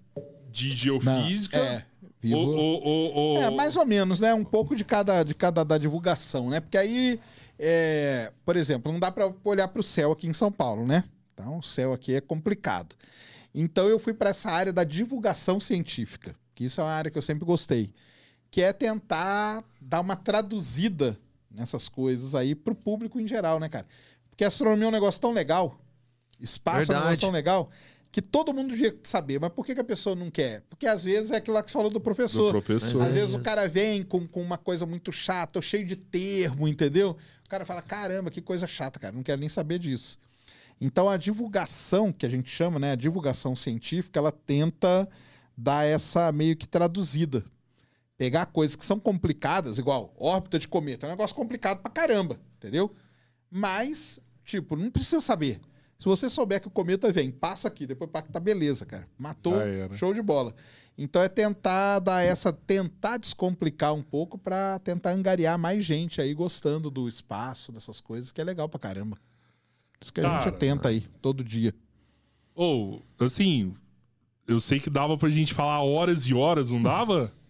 de 0.52 0.70
geofísica? 0.76 1.58
Não, 1.58 1.66
é, 1.66 1.86
vivo- 2.22 2.38
Ou, 2.38 2.56
ou, 2.56 2.84
ou, 2.84 3.14
ou- 3.14 3.38
É, 3.42 3.50
mais 3.50 3.76
ou 3.76 3.84
menos, 3.86 4.20
né? 4.20 4.36
Um 4.36 4.44
pouco 4.44 4.76
de 4.76 4.86
cada, 4.86 5.24
de 5.24 5.34
cada 5.34 5.66
da 5.66 5.80
divulgação, 5.80 6.48
né? 6.52 6.60
Porque 6.60 6.78
aí, 6.78 7.20
é, 7.58 8.32
por 8.46 8.56
exemplo, 8.56 8.92
não 8.92 9.00
dá 9.00 9.12
para 9.12 9.34
olhar 9.44 9.68
para 9.68 9.80
o 9.80 9.84
céu 9.84 10.12
aqui 10.12 10.28
em 10.28 10.34
São 10.34 10.52
Paulo, 10.52 10.86
né? 10.86 11.04
Então, 11.34 11.58
o 11.58 11.64
céu 11.64 11.92
aqui 11.92 12.14
é 12.14 12.22
complicado. 12.22 12.96
Então, 13.54 13.88
eu 13.90 13.98
fui 13.98 14.14
para 14.14 14.30
essa 14.30 14.52
área 14.52 14.72
da 14.72 14.84
divulgação 14.84 15.60
científica, 15.60 16.36
que 16.54 16.66
isso 16.66 16.80
é 16.80 16.84
uma 16.84 16.92
área 16.92 17.10
que 17.10 17.18
eu 17.18 17.22
sempre 17.22 17.44
gostei, 17.46 17.92
que 18.52 18.62
é 18.62 18.72
tentar 18.72 19.64
dar 19.82 20.02
uma 20.02 20.16
traduzida 20.16 21.18
nessas 21.50 21.90
coisas 21.90 22.36
aí 22.36 22.54
para 22.54 22.74
o 22.74 22.76
público 22.76 23.20
em 23.20 23.28
geral, 23.28 23.60
né, 23.60 23.68
cara? 23.68 23.88
Porque 24.30 24.44
a 24.44 24.48
astronomia 24.50 24.86
é 24.86 24.88
um 24.88 24.92
negócio 24.92 25.20
tão 25.20 25.32
legal, 25.32 25.80
espaço 26.40 26.78
é 26.78 26.84
um 26.84 26.86
Verdade. 26.86 27.04
negócio 27.06 27.22
tão 27.22 27.32
legal, 27.32 27.70
que 28.12 28.22
todo 28.22 28.54
mundo 28.54 28.70
devia 28.72 28.96
saber. 29.04 29.40
Mas 29.40 29.52
por 29.54 29.66
que, 29.66 29.74
que 29.74 29.80
a 29.82 29.86
pessoa 29.86 30.16
não 30.16 30.30
quer? 30.30 30.62
Porque 30.70 30.86
às 30.86 31.04
vezes 31.06 31.32
é 31.32 31.38
aquilo 31.38 31.56
lá 31.56 31.64
que 31.64 31.70
você 31.72 31.74
falou 31.74 31.90
do 31.90 31.94
do 31.94 32.02
professor. 32.02 32.52
professor. 32.52 32.96
Às 32.96 33.02
É 33.02 33.12
vezes 33.12 33.34
o 33.34 33.38
isso. 33.38 33.44
cara 33.44 33.68
vem 33.70 34.04
com, 34.04 34.28
com 34.28 34.42
uma 34.42 34.58
coisa 34.58 34.86
muito 34.86 35.12
chata, 35.12 35.58
ou 35.60 35.64
cheio 35.64 35.86
de 35.86 35.96
termo, 35.96 36.68
entendeu? 36.68 37.16
O 37.46 37.50
cara 37.50 37.66
fala: 37.66 37.82
caramba, 37.82 38.30
que 38.30 38.42
coisa 38.42 38.68
chata, 38.68 39.00
cara, 39.00 39.14
não 39.16 39.24
quero 39.24 39.40
nem 39.40 39.50
saber 39.50 39.80
disso. 39.80 40.18
Então 40.80 41.08
a 41.08 41.16
divulgação, 41.16 42.12
que 42.12 42.26
a 42.26 42.30
gente 42.30 42.50
chama, 42.50 42.80
né? 42.80 42.92
A 42.92 42.96
divulgação 42.96 43.56
científica, 43.56 44.20
ela 44.20 44.32
tenta 44.32 45.08
dar 45.56 45.86
essa 45.86 46.32
meio 46.32 46.56
que 46.58 46.68
traduzida. 46.68 47.46
Pegar 48.18 48.48
coisas 48.48 48.76
que 48.76 48.86
são 48.86 49.00
complicadas, 49.00 49.80
igual 49.80 50.14
órbita 50.18 50.60
de 50.60 50.68
cometa, 50.68 51.06
é 51.06 51.08
um 51.08 51.12
negócio 51.12 51.36
complicado 51.36 51.82
pra 51.82 51.90
caramba, 51.92 52.40
entendeu? 52.58 52.94
Mas, 53.50 54.20
tipo, 54.46 54.76
não 54.76 54.92
precisa 54.92 55.20
saber. 55.22 55.60
Se 56.02 56.06
você 56.06 56.32
souber 56.32 56.60
que 56.60 56.68
o 56.68 56.72
cometa 56.72 57.12
vem, 57.12 57.30
passa 57.30 57.68
aqui, 57.68 57.86
depois 57.86 58.10
tá 58.32 58.40
beleza, 58.40 58.88
cara. 58.88 59.08
Matou, 59.20 59.62
era. 59.62 59.94
show 59.94 60.12
de 60.16 60.22
bola. 60.24 60.56
Então 60.98 61.22
é 61.22 61.30
tentar 61.30 62.00
dar 62.00 62.24
essa, 62.24 62.52
tentar 62.52 63.18
descomplicar 63.18 63.94
um 63.94 64.02
pouco 64.02 64.36
pra 64.36 64.80
tentar 64.80 65.12
angariar 65.12 65.60
mais 65.60 65.86
gente 65.86 66.20
aí 66.20 66.34
gostando 66.34 66.90
do 66.90 67.08
espaço, 67.08 67.72
dessas 67.72 68.02
coisas, 68.02 68.32
que 68.32 68.42
é 68.42 68.44
legal 68.44 68.68
pra 68.68 68.80
caramba. 68.80 69.16
Isso 70.02 70.12
que 70.12 70.22
a 70.22 70.24
Cara, 70.24 70.44
gente 70.44 70.58
tenta 70.58 70.90
aí, 70.90 71.02
todo 71.22 71.44
dia. 71.44 71.72
Ou, 72.56 73.04
assim, 73.20 73.76
eu 74.48 74.60
sei 74.60 74.80
que 74.80 74.90
dava 74.90 75.16
pra 75.20 75.30
gente 75.30 75.54
falar 75.54 75.84
horas 75.84 76.24
e 76.24 76.34
horas, 76.34 76.72
não 76.72 76.82
dava? 76.82 77.32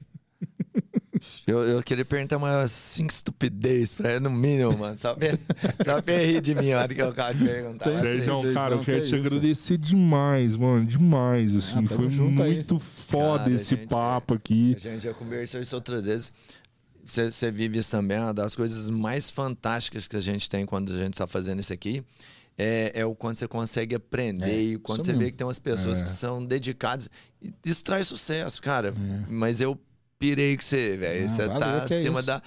Eu, 1.51 1.59
eu 1.67 1.83
queria 1.83 2.05
perguntar 2.05 2.37
umas 2.37 2.71
cinco 2.71 3.11
estupidez 3.11 3.93
pra 3.93 4.11
ele, 4.11 4.19
no 4.21 4.29
mínimo, 4.31 4.77
mano. 4.77 4.97
Só 4.97 5.13
pra, 5.13 5.29
só 5.85 6.01
pra 6.01 6.13
ele 6.15 6.33
rir 6.33 6.41
de 6.41 6.55
mim 6.55 6.71
a 6.71 6.79
hora 6.79 6.93
que 6.93 7.01
eu 7.01 7.09
acabo 7.09 7.37
de 7.37 7.45
perguntar. 7.45 7.91
Sérgio, 7.91 8.27
Não, 8.43 8.53
cara, 8.53 8.75
eu 8.75 8.79
que 8.79 8.85
quero 8.85 8.97
é 8.97 9.01
te 9.01 9.05
isso. 9.07 9.15
agradecer 9.15 9.77
demais, 9.77 10.55
mano. 10.55 10.85
Demais, 10.85 11.55
assim. 11.55 11.85
Ah, 11.85 11.95
Foi 11.95 12.09
junto 12.09 12.41
aí. 12.41 12.55
muito 12.55 12.79
foda 12.79 13.39
Cara, 13.43 13.51
esse 13.53 13.75
gente, 13.75 13.87
papo 13.87 14.33
aqui. 14.33 14.75
A 14.75 14.79
gente 14.79 15.03
já 15.03 15.13
conversou 15.13 15.61
isso 15.61 15.75
outras 15.75 16.05
vezes. 16.05 16.31
Você, 17.03 17.31
você 17.31 17.51
vive 17.51 17.79
isso 17.79 17.91
também, 17.91 18.19
uma 18.19 18.33
das 18.33 18.55
coisas 18.55 18.89
mais 18.89 19.29
fantásticas 19.29 20.07
que 20.07 20.15
a 20.15 20.19
gente 20.19 20.47
tem 20.49 20.65
quando 20.65 20.93
a 20.93 20.97
gente 20.97 21.13
está 21.13 21.27
fazendo 21.27 21.59
isso 21.59 21.73
aqui. 21.73 22.03
É, 22.57 22.91
é 22.93 23.05
o 23.05 23.15
quanto 23.15 23.39
você 23.39 23.47
consegue 23.47 23.95
aprender 23.95 24.45
É, 24.51 24.61
e 24.61 24.77
quando 24.77 25.03
você 25.03 25.11
vê 25.13 25.17
mesmo. 25.19 25.31
que 25.31 25.37
tem 25.37 25.47
umas 25.47 25.57
pessoas 25.57 25.99
É. 26.01 26.03
que 26.03 26.09
são 26.09 26.45
dedicadas. 26.45 27.09
E 27.41 27.51
isso 27.65 27.83
traz 27.83 28.07
sucesso, 28.07 28.61
cara. 28.61 28.89
É. 28.89 29.25
Mas 29.27 29.61
eu 29.61 29.79
pirei 30.21 30.55
com 30.55 30.61
você, 30.63 30.95
velho. 30.95 31.27
Você 31.27 31.47
tá 31.49 31.81
que 31.87 31.93
é 31.93 31.97
acima 31.97 32.19
isso. 32.19 32.27
da. 32.27 32.41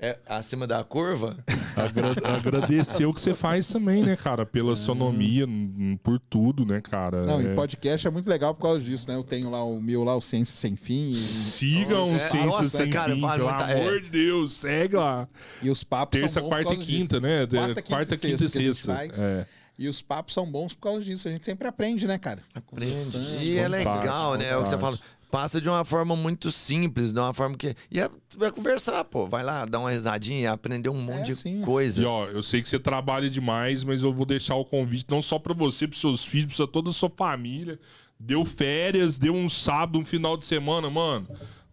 é, 0.00 0.18
acima 0.26 0.66
da 0.66 0.82
curva? 0.82 1.36
Agra- 1.76 2.36
agradecer 2.36 3.04
o 3.04 3.12
que 3.12 3.20
você 3.20 3.34
faz 3.34 3.68
também, 3.68 4.02
né, 4.02 4.16
cara? 4.16 4.46
Pela 4.46 4.74
sonomia, 4.74 5.44
n- 5.46 5.98
por 6.02 6.18
tudo, 6.18 6.64
né, 6.64 6.80
cara? 6.80 7.24
Não, 7.26 7.40
É, 7.40 7.52
e 7.52 7.54
podcast 7.54 8.06
é 8.06 8.10
muito 8.10 8.28
legal 8.28 8.54
por 8.54 8.62
causa 8.62 8.80
disso, 8.80 9.06
né? 9.08 9.14
Eu 9.14 9.22
tenho 9.22 9.50
lá 9.50 9.62
o 9.62 9.80
meu 9.80 10.02
lá, 10.02 10.16
o 10.16 10.20
Ciência 10.22 10.56
Sem 10.56 10.74
Fim. 10.74 11.10
E, 11.10 11.14
Sigam 11.14 12.04
o 12.04 12.16
É, 12.16 12.18
Ciência 12.18 12.46
nossa, 12.46 12.64
Sem 12.78 12.90
cara, 12.90 13.14
Fim, 13.14 13.20
pelo 13.20 13.28
muito- 13.48 13.62
amor 13.62 13.96
é. 13.96 14.00
de 14.00 14.10
Deus, 14.10 14.52
segue 14.54 14.96
lá. 14.96 15.28
e 15.62 15.68
os 15.70 15.84
papos 15.84 16.18
Terça, 16.18 16.40
são 16.40 16.42
bons 16.44 16.56
por 16.56 16.64
quarta 16.64 16.82
e 16.82 16.84
quinta, 16.86 17.20
né? 17.20 17.44
De- 17.46 17.56
Quarta, 17.56 17.82
Quarta, 17.82 18.16
quinta 18.16 18.26
e 18.26 18.30
quinta 18.30 18.44
e 18.44 18.48
sexta 18.48 18.58
que 18.58 18.62
a 18.62 18.66
gente 18.66 18.76
sexta. 18.76 18.94
faz. 18.94 19.22
É. 19.22 19.46
E 19.78 19.88
os 19.90 20.00
papos 20.00 20.32
são 20.32 20.46
bons 20.50 20.72
por 20.72 20.80
causa 20.84 21.04
disso. 21.04 21.28
A 21.28 21.30
gente 21.30 21.44
sempre 21.44 21.68
aprende, 21.68 22.06
né, 22.06 22.16
cara? 22.16 22.42
Conversando. 22.64 23.28
E 23.42 23.58
é 23.58 23.68
legal, 23.68 24.34
né? 24.36 24.48
É 24.48 24.56
o 24.56 24.62
que 24.62 24.70
você 24.70 24.78
fala. 24.78 24.98
Passa 25.30 25.60
de 25.60 25.68
uma 25.68 25.84
forma 25.84 26.14
muito 26.14 26.50
simples, 26.50 27.12
de 27.12 27.18
uma 27.18 27.34
forma 27.34 27.56
que. 27.56 27.74
E 27.90 28.00
é, 28.00 28.08
vai 28.36 28.50
conversar, 28.50 29.04
pô. 29.04 29.26
Vai 29.26 29.42
lá, 29.42 29.64
dar 29.64 29.80
uma 29.80 29.90
risadinha, 29.90 30.52
aprender 30.52 30.88
um 30.88 31.00
monte 31.00 31.20
É, 31.20 31.24
de 31.24 31.34
sim. 31.36 31.60
coisas. 31.62 32.02
E 32.02 32.06
ó, 32.06 32.26
eu 32.26 32.42
sei 32.42 32.62
que 32.62 32.68
você 32.68 32.78
trabalha 32.78 33.28
demais, 33.28 33.82
mas 33.84 34.02
eu 34.02 34.12
vou 34.12 34.24
deixar 34.24 34.54
o 34.54 34.64
convite 34.64 35.06
não 35.10 35.20
só 35.20 35.38
pra 35.38 35.52
você, 35.52 35.86
pros 35.88 36.00
seus 36.00 36.24
filhos, 36.24 36.56
pra 36.56 36.66
toda 36.66 36.90
a 36.90 36.92
sua 36.92 37.10
família. 37.10 37.78
Deu 38.18 38.44
férias, 38.44 39.18
deu 39.18 39.34
um 39.34 39.48
sábado, 39.48 39.98
um 39.98 40.04
final 40.04 40.36
de 40.36 40.44
semana, 40.46 40.88
mano. 40.88 41.28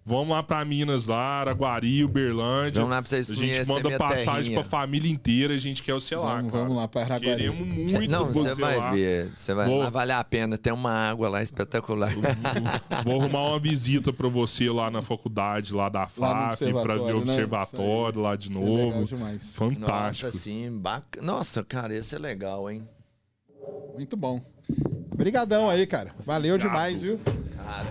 Vamos 0.06 0.36
lá 0.36 0.44
pra 0.44 0.66
Minas 0.66 1.08
lá, 1.08 1.40
Araguari, 1.40 2.04
Uberlândia. 2.04 2.82
Vamos 2.82 2.90
lá 2.94 3.02
pra 3.02 3.10
vocês 3.10 3.32
A 3.32 3.36
gente 3.36 3.66
manda 3.70 3.84
minha 3.88 3.98
passagem 3.98 4.44
terrinha. 4.44 4.60
pra 4.60 4.70
família 4.70 5.10
inteira, 5.10 5.54
a 5.54 5.58
gente 5.58 5.82
quer 5.82 5.94
você 5.94 6.14
lá, 6.14 6.36
Vamos- 6.36 6.52
cara. 6.52 6.64
vamos 6.66 6.78
lá 6.78 6.88
pra 6.90 7.02
Araguari. 7.04 7.38
Queremos 7.38 7.66
muito 7.68 8.12
Não, 8.12 8.26
você 8.26 8.50
você 8.50 8.62
vai 8.62 8.78
lá. 8.78 8.90
ver. 8.92 9.32
Você 9.34 9.54
vai 9.54 9.66
Vou- 9.66 9.78
lá, 9.80 9.90
vale 9.90 10.12
a 10.12 10.22
pena. 10.22 10.58
Tem 10.58 10.74
uma 10.74 10.92
água 10.92 11.30
lá 11.30 11.42
espetacular. 11.42 12.12
Vou 13.06 13.22
arrumar 13.22 13.44
uma 13.48 13.60
visita 13.60 14.12
pra 14.12 14.28
você 14.28 14.70
lá 14.70 14.92
na 14.92 15.02
faculdade, 15.02 15.74
lá 15.74 15.88
da 15.88 16.02
Lá 16.02 16.08
FAP, 16.10 16.20
pra 16.20 16.56
ver 16.66 16.74
observatório, 16.74 17.04
o 17.04 17.08
né? 17.08 17.14
observatório 17.22 18.22
lá 18.22 18.36
de 18.36 18.50
é 18.50 18.54
novo. 18.54 19.06
demais. 19.06 19.56
Fantástico. 19.56 20.26
Nossa, 20.28 20.32
sim, 20.38 20.80
bacana. 20.82 21.26
Nossa, 21.26 21.64
cara, 21.64 21.96
esse 21.96 22.14
é 22.14 22.20
legal, 22.20 22.70
hein? 22.70 22.84
Muito 23.94 24.18
bom. 24.18 24.42
Obrigadão 25.14 25.70
aí, 25.70 25.88
cara. 25.88 26.14
Valeu 26.26 26.58
demais, 26.58 27.04
viu? 27.04 27.18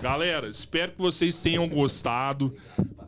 Galera, 0.01 0.47
espero 0.47 0.91
que 0.93 0.97
vocês 0.99 1.39
tenham 1.41 1.67
gostado. 1.67 2.53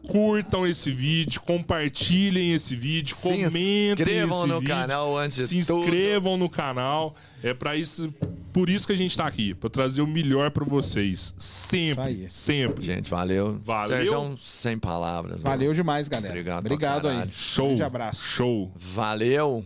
Curtam 0.08 0.68
esse 0.68 0.92
vídeo, 0.92 1.42
compartilhem 1.42 2.54
esse 2.54 2.76
vídeo, 2.76 3.16
Se 3.16 3.24
comentem 3.24 3.92
inscrevam 3.94 4.38
esse 4.40 4.48
no 4.48 4.60
vídeo, 4.60 4.76
canal 4.76 5.18
antes 5.18 5.36
se 5.50 5.56
de 5.62 5.66
tudo. 5.66 5.80
inscrevam 5.80 6.38
no 6.38 6.48
canal. 6.48 7.16
É 7.42 7.56
para 7.56 7.76
isso, 7.76 8.14
por 8.54 8.70
isso 8.70 8.86
que 8.86 8.94
a 8.94 8.96
gente 8.96 9.18
tá 9.18 9.26
aqui, 9.26 9.56
para 9.56 9.68
trazer 9.68 10.04
o 10.04 10.08
melhor 10.08 10.52
para 10.52 10.64
vocês, 10.64 11.34
sempre, 11.40 11.90
Isso 11.90 12.02
aí. 12.02 12.28
sempre. 12.30 12.86
Gente, 12.86 13.10
valeu. 13.10 13.60
Valeu. 13.64 13.98
Sérgio, 13.98 14.38
sem 14.38 14.78
palavras. 14.78 15.42
mano. 15.44 15.58
Valeu 15.58 15.74
demais, 15.74 16.08
galera. 16.08 16.30
Obrigado 16.34 16.66
Obrigado 16.66 17.08
aí. 17.08 17.28
Show. 17.34 17.68
Grande 17.70 17.84
abraço. 17.84 18.24
Show. 18.24 18.72
Valeu. 18.76 19.66